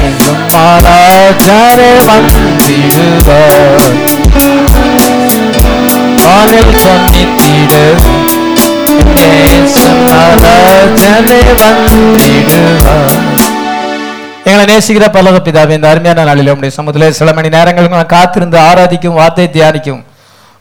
எங்கும் 0.00 0.44
மாறாஜாரே 0.52 1.92
வந்திடுவார் 2.08 3.86
வானில் 6.18 6.74
எங்களை 14.48 14.64
நேசிக்கிற 14.70 15.06
பல்லவ 15.14 15.38
பிதாவே 15.46 15.74
இந்த 15.78 15.88
அருமையான 15.92 16.24
நாளில் 16.28 16.52
உடைய 16.52 16.72
சமுதிலே 16.76 17.08
சில 17.18 17.32
மணி 17.38 17.48
நேரங்களுக்கு 17.56 17.98
நான் 17.98 18.14
காத்திருந்து 18.16 18.58
ஆராதிக்கும் 18.68 19.18
வார்த்தை 19.20 19.46
தியானிக்கும் 19.56 20.02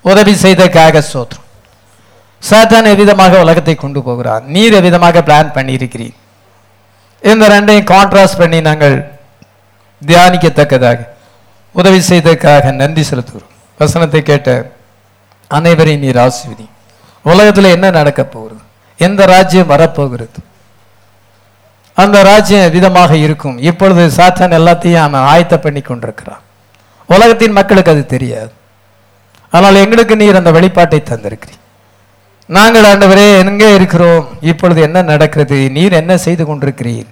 உதவி 0.06 0.34
செய்ததுக்காக 0.44 1.04
சோத்ரம் 1.12 1.46
சாத்தான் 2.42 2.90
எவ்விதமாக 2.94 3.40
உலகத்தை 3.44 3.76
கொண்டு 3.76 4.00
போகிறார்? 4.08 4.44
நீர் 4.56 4.76
எவ்விதமாக 4.80 5.22
பிளான் 5.28 5.54
பண்ணியிருக்கிறீர்? 5.56 6.16
இந்த 7.22 7.44
ரெண்டையும் 7.54 7.88
கான்ட்ராஸ்ட் 7.94 8.40
பண்ணி 8.42 8.60
நாங்கள் 8.68 8.98
தியானிக்கத்தக்கதாக 10.02 11.00
உதவி 11.76 12.00
செய்ததற்காக 12.10 12.72
நன்றி 12.82 13.04
செலுத்துகிறோம். 13.10 13.54
வசனத்தை 13.80 14.22
கேட்ட 14.30 14.50
அனைவரையும் 15.52 16.04
நீர் 16.06 16.20
ஆசிர்வதி 16.26 16.68
உலகத்தில் 17.32 17.74
என்ன 17.76 17.88
நடக்க 18.00 18.22
போகிறது 18.36 18.62
எந்த 19.06 19.22
ராஜ்யம் 19.34 19.72
வரப்போகிறது? 19.74 20.40
அந்த 21.98 22.18
ராஜ்யம் 22.30 22.74
விதமாக 22.76 23.12
இருக்கும். 23.26 23.58
இப்பொழுது 23.70 24.04
சாத்தான் 24.18 24.58
எல்லாத்தையும் 24.60 25.06
அவன் 25.06 25.28
ஆயத்த 25.34 25.56
பண்ணி 25.66 25.82
கொண்டிருக்கிறான். 25.82 26.44
உலகத்தின் 27.10 27.58
மக்களுக்கு 27.60 27.94
அது 27.94 28.04
தெரியாது. 28.16 28.52
ஆனால் 29.58 29.82
எங்களுக்கு 29.84 30.16
நீர் 30.22 30.40
அந்த 30.40 30.52
வெளிப்பாட்டை 30.58 31.00
தந்திருக்கிறீர். 31.10 31.64
நாங்கள் 32.56 32.88
ஆண்டவரே 32.92 33.26
எங்கே 33.42 33.70
இருக்கிறோம்? 33.78 34.24
இப்பொழுது 34.52 34.80
என்ன 34.88 35.02
நடக்கிறது? 35.12 35.58
நீர் 35.78 36.00
என்ன 36.02 36.14
செய்து 36.26 36.44
கொண்டிருக்கிறீர்? 36.50 37.08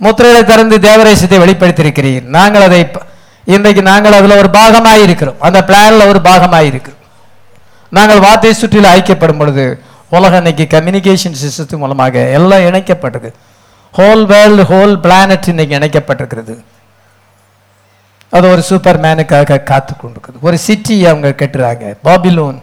முத்திரைகளை 0.00 0.42
திறந்து 0.50 0.76
தேவரேசத்தை 0.88 1.38
வெளிப்படுத்தியிருக்கிறீர். 1.44 2.24
நாங்கள் 2.36 2.66
அதை 2.68 2.80
இன்றைக்கு 3.54 3.82
நாங்கள் 3.90 4.16
அதில் 4.18 4.40
ஒரு 4.40 4.50
பாகமாக 4.58 5.04
இருக்கிறோம் 5.06 5.40
அந்த 5.46 5.58
பிளானில் 5.68 6.08
ஒரு 6.10 6.20
பாகமாக 6.28 6.68
இருக்கிறோம் 6.70 7.02
நாங்கள் 7.96 8.24
வார்த்தை 8.26 8.50
சுற்றில 8.60 8.92
ஐக்கியப்படும் 8.96 9.40
பொழுது 9.40 9.64
உலகம் 10.16 10.42
இன்னைக்கு 10.42 10.64
கம்யூனிகேஷன் 10.74 11.40
சிஸ்டத்து 11.42 11.76
மூலமாக 11.82 12.22
எல்லாம் 12.38 12.66
இணைக்கப்பட்டது 12.68 13.28
ஹோல் 13.98 14.22
வேர்ல்டு 14.30 14.62
ஹோல் 14.70 14.94
பிளானட் 15.04 15.48
இன்னைக்கு 15.52 15.76
இணைக்கப்பட்டிருக்கிறது. 15.78 16.54
அது 18.36 18.46
ஒரு 18.52 18.62
சூப்பர் 18.68 19.00
மேனுக்காக 19.04 19.58
காத்து 19.70 19.92
கொண்டிருக்குது. 19.94 20.38
ஒரு 20.46 20.56
சிட்டி 20.66 20.96
அவங்க 21.10 21.28
கட்டுறாங்க. 21.42 21.84
பாபிலோன். 22.06 22.58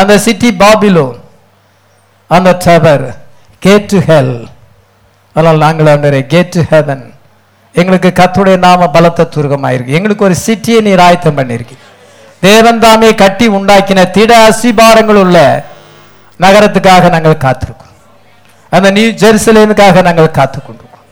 அந்த 0.00 0.18
சிட்டி 0.26 0.50
பாபிலோன். 0.64 1.16
அந்த 2.36 2.50
டவர் 2.64 3.06
கேட் 3.66 3.88
டு 3.92 3.98
ஹெல் 4.10 4.34
அதனால் 5.36 5.62
நாங்கள் 5.64 5.92
அந்த 5.96 6.10
கேட் 6.34 6.52
டு 6.56 6.62
ஹெவன் 6.72 7.04
எங்களுக்கு 7.80 8.10
கத்துடைய 8.20 8.56
நாம 8.66 8.88
பலத்த 8.96 9.30
துருகமாயிருக்கு. 9.34 9.96
எங்களுக்கு 9.98 10.26
ஒரு 10.28 10.36
சிட்டியை 10.46 10.80
நீர் 10.88 11.04
ஆயத்தம் 11.06 11.38
பண்ணியிருக்கீங்க 11.38 11.83
தேவன் 12.46 12.82
தாமே 12.84 13.10
கட்டி 13.22 13.46
உண்டாக்கின 13.56 14.00
திட 14.16 14.32
அசிபாரங்கள் 14.48 15.20
உள்ள 15.24 15.38
நகரத்துக்காக 16.44 17.10
நாங்கள் 17.14 17.42
காத்திருக்கோம். 17.44 17.92
அந்த 18.72 18.88
நியூ 18.96 19.08
ஜெருசலேமுக்காக 19.22 20.02
நாங்கள் 20.08 20.36
காத்து 20.38 20.58
கொண்டிருக்கோம் 20.60 21.06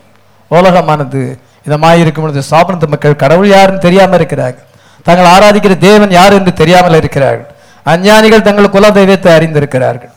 உலகமானது 0.51 1.21
இதமாக 1.67 2.03
இருக்கும் 2.03 2.25
பொழுது 2.25 2.43
சாப்பிடுற 2.53 2.89
மக்கள் 2.95 3.21
கடவுள் 3.23 3.51
யாருன்னு 3.57 3.85
தெரியாமல் 3.87 4.19
இருக்கிறாங்க 4.21 4.61
தாங்கள் 5.07 5.31
ஆராதிக்கிற 5.35 5.75
தேவன் 5.89 6.13
யார் 6.19 6.37
என்று 6.39 6.53
தெரியாமல் 6.61 6.99
இருக்கிறார்கள். 7.01 7.49
அஞ்ஞானிகள் 7.93 8.47
தங்கள் 8.49 8.75
குல 8.75 8.91
தெய்வத்தை 8.99 9.31
அறிந்திருக்கிறார்கள். 9.37 10.13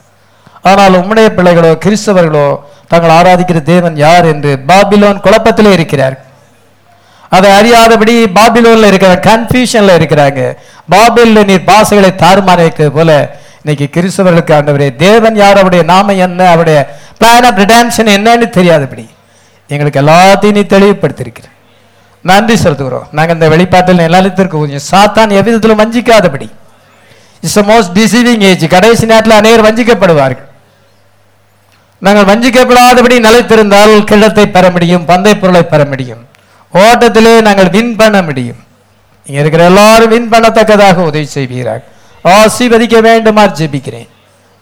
ஆனால் 0.70 0.98
உம்முடைய 1.00 1.28
பிள்ளைகளோ 1.38 1.72
கிறிஸ்தவர்களோ 1.86 2.48
தாங்கள் 2.92 3.16
ஆராதிக்கிற 3.20 3.60
தேவன் 3.74 3.96
யார் 4.06 4.26
என்று 4.34 4.52
பாபிலோன் 4.70 5.24
குழப்பத்திலே 5.26 5.72
இருக்கிறார்கள். 5.78 6.24
அதை 7.36 7.50
அறியாதபடி 7.60 8.14
பாபிலோன்ல 8.38 8.90
இருக்கிற 8.92 9.14
கன்ஃபியூஷன்ல 9.30 9.94
இருக்கிறாங்க. 10.00 10.42
பாபில்ல 10.90 11.46
நீர் 11.46 11.68
பாசைகளை 11.68 12.12
தாறுமாறிக்கிறது 12.24 12.90
போல 12.90 13.40
இன்னைக்கு 13.64 14.02
கிறிஸ்தவர்களுக்கு 14.02 14.54
ஆண்டவரே 14.58 14.96
தேவன் 14.96 15.36
யார்? 15.36 15.56
அவருடைய 15.56 15.86
நாம 15.86 16.14
என்ன? 16.14 16.50
அவருடைய 16.50 16.98
பிளான் 17.20 17.46
ஆஃப் 17.46 17.58
ரிடான்ஷன் 17.58 18.12
என்னன்னு 18.18 18.50
தெரியாதபடி 18.50 19.10
எங்களுக்கு 19.68 20.02
எல்லாத்தையும் 20.02 20.52
நீ 20.52 20.60
தெளிவுபடுத்திருக்கிற 20.60 21.44
நன்றி 22.22 22.54
செலுத்துகிறோம். 22.54 23.08
நாங்கள் 23.12 23.36
இந்த 23.36 23.50
வெளிப்பாட்டில் 23.50 23.96
நிலத்திற்கு 23.96 24.58
கொஞ்சம் 24.58 24.86
சாத்தான் 24.92 25.30
எவ்விதத்தில் 25.30 25.80
வஞ்சிக்காதபடி. 25.82 26.50
இட்ஸ் 27.42 27.60
மோஸ்ட் 27.60 27.94
டிசீவிங் 27.94 28.42
ஏஜ் 28.42 28.68
கடைசி 28.68 29.06
நேரத்தில் 29.06 29.38
அநேகர் 29.38 29.68
வஞ்சிக்கப்படுவார்கள். 29.68 30.48
நாங்கள் 31.98 32.28
வஞ்சிக்கப்படாதபடி 32.32 33.18
நிலைத்திருந்தால் 33.28 34.04
கிழத்தை 34.04 34.48
பெற 34.48 34.70
முடியும் 34.70 35.06
பந்தை 35.06 35.36
பொருளை 35.36 35.64
பெற 35.64 35.86
முடியும். 35.86 36.28
ஓட்டத்திலே 36.74 37.42
நாங்கள் 37.42 37.70
வின் 37.70 37.96
பண்ண 37.96 38.22
முடியும். 38.22 38.65
இங்க 39.30 39.40
இருக்கிற 39.44 39.64
எல்லாரும் 39.72 40.12
வின் 40.14 40.32
பண்ணத்தக்கதாக 40.34 41.06
உதவி 41.10 41.28
செய்வீராக. 41.38 41.82
ஆசீர்வதிக்க 42.36 42.98
வேண்டுமா 43.08 43.44
ஜெபிக்கிறேன் 43.60 44.10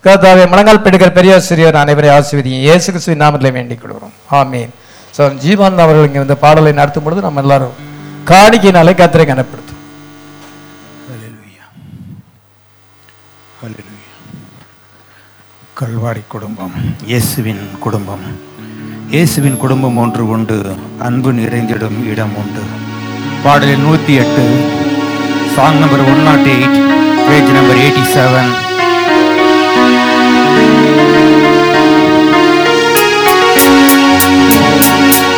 கர்த்தாவே 0.03 0.45
முழங்கால் 0.51 0.83
பிடிக்கிற 0.85 1.09
பெரிய 1.17 1.33
சிறியோர் 1.47 1.81
அனைவரை 1.81 2.09
ஆசீர்வதியும் 2.15 2.63
இயேசு 2.67 2.87
கிறிஸ்துவின் 2.93 3.23
நாமத்தில் 3.23 3.55
வேண்டிக் 3.57 3.81
கொள்கிறோம். 3.81 4.15
ஆமீன். 4.39 4.71
ஸோ 5.15 5.23
ஜீவான் 5.43 5.83
அவர்கள் 5.85 6.07
இங்கே 6.07 6.21
வந்து 6.23 6.37
பாடலை 6.45 6.71
நடத்தும் 6.79 7.05
பொழுது 7.05 7.25
நம்ம 7.27 7.43
எல்லாரும் 7.45 7.75
காணிக்கையினாலே 8.31 8.95
கத்திரை 9.01 9.27
கனப்படுத்தும் 9.31 9.71
கல்வாரி 15.79 16.21
குடும்பம் 16.33 16.75
இயேசுவின் 17.11 17.63
குடும்பம். 17.85 18.25
இயேசுவின் 19.13 19.57
குடும்பம் 19.63 19.97
ஒன்று 20.03 20.23
உண்டு. 20.33 20.57
அன்பு 21.07 21.29
நிறைந்திடும் 21.39 21.97
இடம் 22.11 22.35
உண்டு. 22.41 22.63
பாடலில் 23.43 23.83
நூற்றி 23.83 24.13
எட்டு 24.21 24.45
song 25.55 25.79
number 25.81 26.05
one 26.11 26.23
nought 26.27 26.47
eight 26.53 26.77
page 27.27 27.51
number 27.57 27.81
eighty 27.83 28.03
seven 28.13 28.51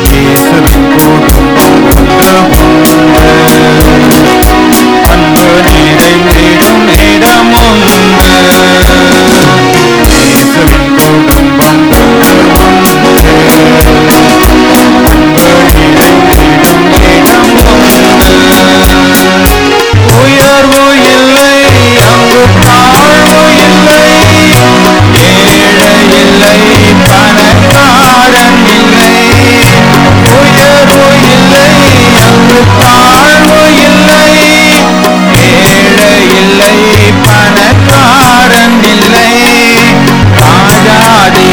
இயேசுவின் 0.08 0.86
குடும்பம் 0.94 1.82
ஒன்று 1.92 3.34
அன்பு 5.12 5.48
நிறைந்திடும் 5.68 6.86
இடம் 7.06 7.54
அங்கு 32.48 32.64
தாழ்வு 32.80 33.62
இல்லை 33.84 34.26
ஏழை 35.44 36.12
இல்லை 36.40 36.74
பணக்காரன் 37.26 38.78
இல்லை. 38.92 39.30
ராஜாதி 40.40 41.48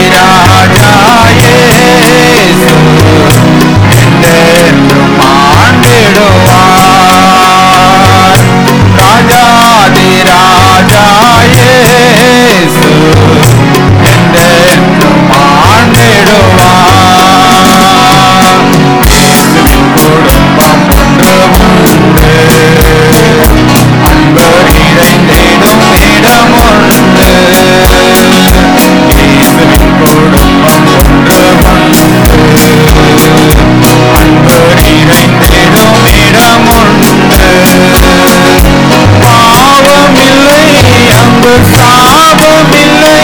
அங்கு 41.45 41.55
சாபம் 41.71 42.73
இல்லை 42.81 43.15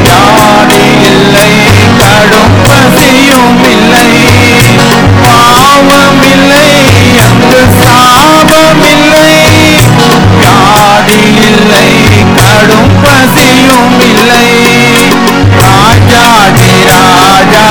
வியாதி 0.00 0.80
இல்லை 1.08 1.46
கடும் 2.00 2.56
பசியும் 2.64 3.62
இல்லை. 3.66 4.08
பாவம் 5.22 6.20
இல்லை 6.26 6.66
அங்கு 7.24 7.62
சாபம் 7.78 8.84
இல்லை 8.90 9.30
வியாதி 10.34 11.18
இல்லை 11.46 11.86
கடும் 12.38 12.94
பசியும் 13.02 13.96
இல்லை. 14.08 14.44
ராஜாதி 15.58 16.70
ராஜா 16.90 17.66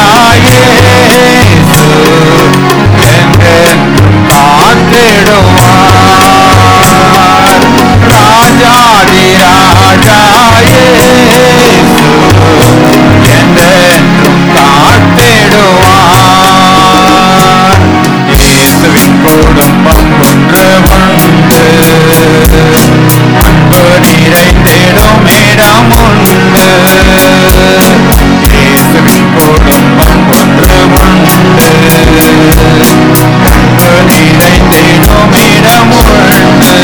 குடும்பம் 19.25 20.11
ஒன்று 20.23 20.63
உண்டு 21.15 21.61
அன்பு 23.41 23.81
நிறைந்திடும் 24.03 25.25
இடம் 25.41 25.91
உண்டு 25.99 26.65
இயேசுவின் 28.53 29.29
குடும்பம் 29.37 30.25
ஒன்று 30.39 30.75
உண்டு 31.01 31.69
அன்பு 33.51 33.89
நிறைந்திடும் 34.09 35.35
இடம் 35.49 35.93
உண்டு 36.01 36.75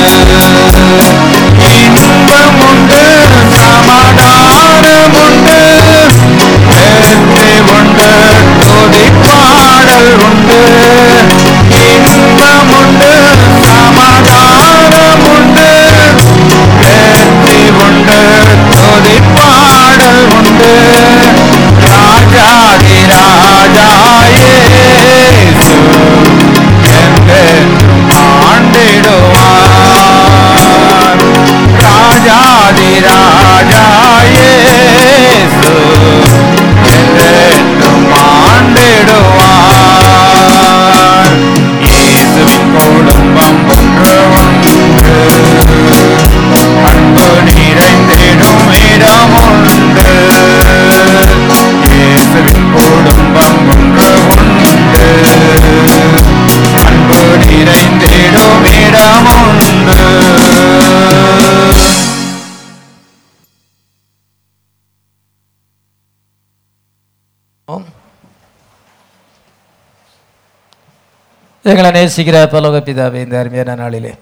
எங்களை 71.81 71.99
நேசிக்கிற 71.99 72.37
பலோக 72.53 72.77
பிதாவே 72.77 73.19
இந்த 73.25 73.35
அருமையான 73.41 73.75
நாளிலே. 73.81 74.13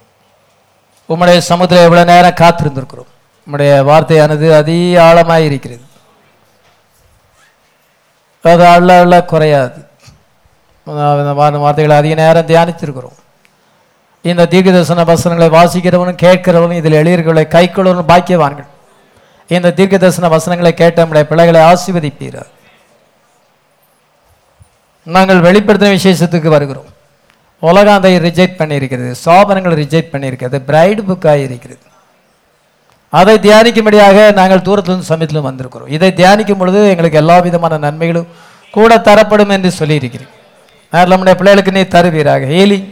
உம்முடைய 1.10 1.38
சமுத்திரம் 1.52 1.86
எவ்வளவு 1.88 2.12
நேரம் 2.12 2.40
காத்திருந்திருக்கிறோம். 2.42 3.10
உம்முடைய 3.46 3.72
வார்த்தையானது 3.90 4.48
அதி 4.58 4.78
ஆழமாக 5.06 5.46
இருக்கிறது. 5.48 5.84
அது 8.52 8.66
அள்ள 8.76 8.90
அள்ள 9.04 9.16
குறையாது. 9.32 9.80
வார்த்தைகளை 11.64 11.96
அதிக 12.02 12.16
நேரம் 12.22 12.50
தியானித்திருக்கிறோம். 12.52 13.18
இந்த 14.30 14.46
தீர்க்க 14.52 14.72
தரிசன 14.72 15.04
வசனங்களை 15.10 15.50
வாசிக்கிறவனும் 15.58 16.22
கேட்கிறவனும் 16.26 16.80
இதில் 16.80 16.98
எழுதியவர்களை 17.02 17.44
கைக்கொள்ளவனும் 17.56 18.12
பாக்கியவான்கள். 18.14 18.70
இந்த 19.56 19.74
தீர்க்க 19.80 20.02
தரிசன 20.04 20.32
வசனங்களை 20.36 20.74
கேட்ட 20.84 21.06
நம்முடைய 21.06 21.26
பிள்ளைகளை 21.32 21.62
ஆசீர்வதிப்பீர்கள் 21.72 22.50
நாங்கள் 25.18 25.44
வெளிப்படுத்தின 25.48 25.94
விசேஷத்துக்கு 25.98 26.50
வருகிறோம். 26.56 26.90
உலகம் 27.68 27.98
அதை 28.00 28.12
ரிஜெக்ட் 28.26 28.60
பண்ணியிருக்கிறது 28.60 29.12
சோபனங்களை 29.26 29.76
ரிஜெக்ட் 29.84 30.12
பண்ணியிருக்கிறது 30.14 30.58
பிரைடு 30.70 31.02
புக்காக 31.10 31.40
இருக்கிறது. 31.48 31.84
அதை 33.14 33.36
தியானிக்கும்படியாக 33.46 34.18
நாங்கள் 34.40 34.66
தூரத்திலிருந்து 34.68 35.10
சமயத்திலும் 35.12 35.48
வந்திருக்கிறோம். 35.50 35.92
இதை 35.96 36.10
தியானிக்கும் 36.20 36.62
பொழுது 36.62 36.80
எங்களுக்கு 36.94 37.22
எல்லா 37.22 37.38
விதமான 37.48 37.80
நன்மைகளும் 37.86 38.30
கூட 38.76 38.92
தரப்படும் 39.08 39.54
என்று 39.56 39.70
சொல்லியிருக்கிறேன். 39.80 40.32
அதனால் 40.92 41.12
நம்முடைய 41.14 41.36
பிள்ளைகளுக்கு 41.40 41.72
நீ 41.78 41.84
தருவீராக. 41.96 42.46
ஹீலிங் 42.54 42.88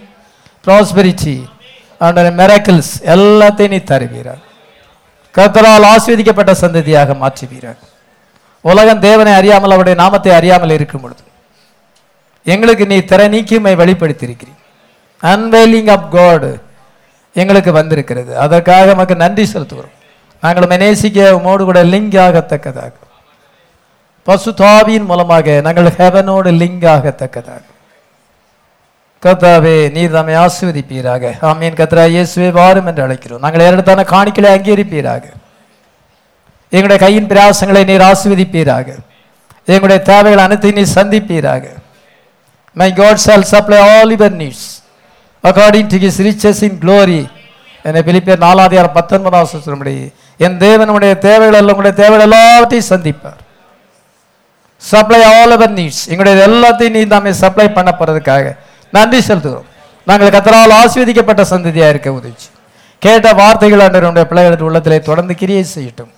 ப்ராஸ்பெரிட்டி 0.66 1.36
அவனுடைய 2.02 2.32
மெரக்கிள்ஸ் 2.42 2.92
எல்லாத்தையும் 3.16 3.74
நீ 3.76 3.80
தருவீராக. 3.92 4.42
கத்தரால் 5.36 5.88
ஆஸ்வதிக்கப்பட்ட 5.94 6.52
சந்ததியாக 6.64 7.16
மாற்றுவீராக. 7.24 7.80
உலகம் 8.66 9.04
தேவனை 9.08 9.34
அறியாமல் 9.40 9.74
அவருடைய 9.76 9.96
நாமத்தை 10.04 10.32
அறியாமல் 10.40 10.76
இருக்கும் 10.78 11.04
பொழுது 11.06 11.24
எங்களுக்கு 12.54 12.86
நீ 12.92 12.98
திற 12.98 13.22
நீக்கியமை 13.34 13.74
வெளிப்படுத்தியிருக்கிறீர். 13.82 14.58
அன்வெயிலிங் 15.32 15.92
ஆஃப் 15.96 16.12
காடு 16.12 16.52
எங்களுக்கு 17.34 17.72
வந்திருக்கிறது. 17.72 18.32
அதற்காக 18.46 18.86
நமக்கு 18.86 19.16
நன்றி 19.24 19.46
செலுத்துகிறோம். 19.54 19.96
நாங்கள் 20.42 20.82
நேசிக்க 20.84 21.32
உமோடு 21.32 21.64
கூட 21.70 21.84
லிங்க் 21.94 22.18
ஆகத்தக்கதாக 22.28 22.94
பசுதாவியின் 24.28 25.10
மூலமாக 25.10 25.62
நாங்கள் 25.66 25.90
ஹெவனோடு 25.98 26.52
லிங்க் 26.62 26.86
ஆகத்தக்கதாக 26.94 27.64
கத்தாவே 29.26 29.76
நீர் 29.92 30.16
நம்மை 30.16 30.34
ஆசீர்வதிப்பீராக. 30.36 31.24
ஆமீன். 31.50 31.78
கத்ரா 31.80 32.04
இயேசுவே 32.14 32.50
வாரும் 32.58 32.86
என்று 32.90 33.08
அழைக்கிறோம். 33.08 33.44
நாங்கள் 33.46 33.64
ஏறெடுத்தான 33.68 34.04
காணிக்கலை 34.14 34.50
அங்கீகரிப்பீராக. 34.56 35.24
எங்களுடைய 36.76 37.00
கையின் 37.04 37.28
பிரயாசங்களை 37.28 37.84
நீர் 37.90 38.06
ஆசீர்வதிப்பீராக. 38.12 38.88
எங்களுடைய 39.66 40.02
தேவைகள் 40.12 40.46
அனைத்தையும் 40.46 40.80
நீர் 40.80 40.96
சந்திப்பீராக. 40.96 41.66
My 42.80 42.90
God 43.00 43.24
shall 43.26 43.46
supply 43.54 43.80
all 43.92 44.12
your 44.16 44.38
needs 44.42 44.68
according 45.44 45.90
to 45.94 45.98
his 46.04 46.22
riches 46.28 46.62
in 46.68 46.78
glory 46.84 47.22
என்னை 47.88 48.02
பிலிப்பியர் 48.08 48.42
நாலாதியார் 48.46 48.90
பத்தொன்பதாம் 48.98 49.50
சொல்லும்படி 49.52 49.96
என் 50.46 50.58
தேவனுடைய 50.64 51.12
தேவைகள் 51.28 51.58
எல்லாம் 51.60 51.76
உங்களுடைய 51.76 51.96
தேவைகள் 52.02 52.26
எல்லாத்தையும் 52.28 52.90
சந்திப்பார். 52.94 53.40
சப்ளை 54.92 55.22
ஆல் 55.36 55.54
அவர் 55.56 55.74
நீட்ஸ் 55.80 56.04
எங்களுடைய 56.12 56.36
எல்லாத்தையும் 56.50 56.96
நீ 56.98 57.02
நாமே 57.14 57.32
சப்ளை 57.44 57.68
பண்ண 57.78 57.92
போறதுக்காக 58.00 58.46
நன்றி 58.94 59.20
செலுத்துகிறோம். 59.30 59.68
நாங்கள் 60.08 60.34
கத்தரால் 60.36 60.74
ஆஸ்வதிக்கப்பட்ட 60.82 61.44
சந்ததியாக 61.54 61.94
இருக்க 61.94 62.10
உதவிச்சு. 62.20 62.50
கேட்ட 63.06 63.28
வார்த்தைகள் 63.42 63.86
அன்றனுடைய 63.88 64.26
பிள்ளைகளது 64.30 64.64
உள்ளத்திலே 64.68 65.00
தொடர்ந்து 65.10 65.34
கிரியை 65.42 65.64
செய்யட்டும். 65.76 66.12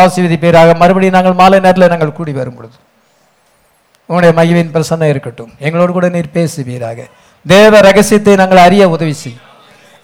ஆசீர்வதிப்பீராக. 0.00 0.70
மறுபடியும் 0.82 1.16
நாங்கள் 1.18 1.38
மாலை 1.40 1.58
நேரத்தில் 1.64 1.92
நாங்கள் 1.94 2.16
கூடி 2.18 2.32
வரும் 2.40 2.58
பொழுது 2.58 2.76
உங்களுடைய 4.12 4.32
மகிழ்வின் 4.38 4.72
பிரசன்னம் 4.74 5.12
இருக்கட்டும். 5.14 5.52
எங்களோடு 5.58 5.92
கூட 5.92 6.08
நீர் 6.08 6.34
பேசுவீராக. 6.34 7.00
தேவ 7.46 7.80
ரகசியத்தை 7.80 8.34
நாங்கள் 8.40 8.64
அறிய 8.66 8.88
உதவி 8.88 9.12
செய்யும். 9.12 9.44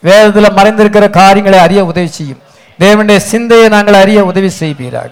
வேதத்தில் 0.02 0.56
மறைந்திருக்கிற 0.58 1.10
காரியங்களை 1.10 1.58
அறிய 1.58 1.84
உதவி 1.84 2.06
செய்யும். 2.06 2.40
தேவனுடைய 2.80 3.16
சிந்தையை 3.16 3.68
நாங்கள் 3.68 3.94
அறிய 3.94 4.24
உதவி 4.24 4.50
செய்வீராக. 4.60 5.10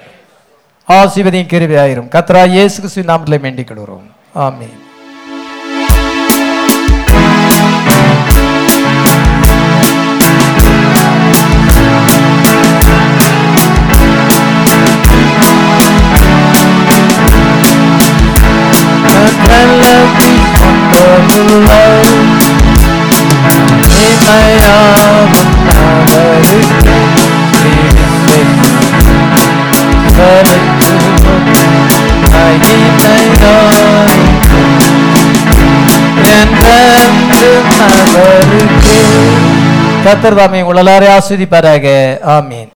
ஆசீர்வதியும் 0.88 1.50
கிருபியாயிரும். 1.52 2.10
கத்ரா 2.16 2.42
இயேசு 2.46 3.02
நாமத்தில் 3.02 3.40
வேண்டிக் 3.40 3.66
கொள்கிறோம். 3.66 4.06
ஆமீன். 4.34 4.76
கத்தர் 40.05 40.37
தாமே 40.39 40.59
உங்களாரே 40.63 41.07
ஆஸ்வதிப்பாராக 41.15 41.87
ஆமீன் 42.35 42.69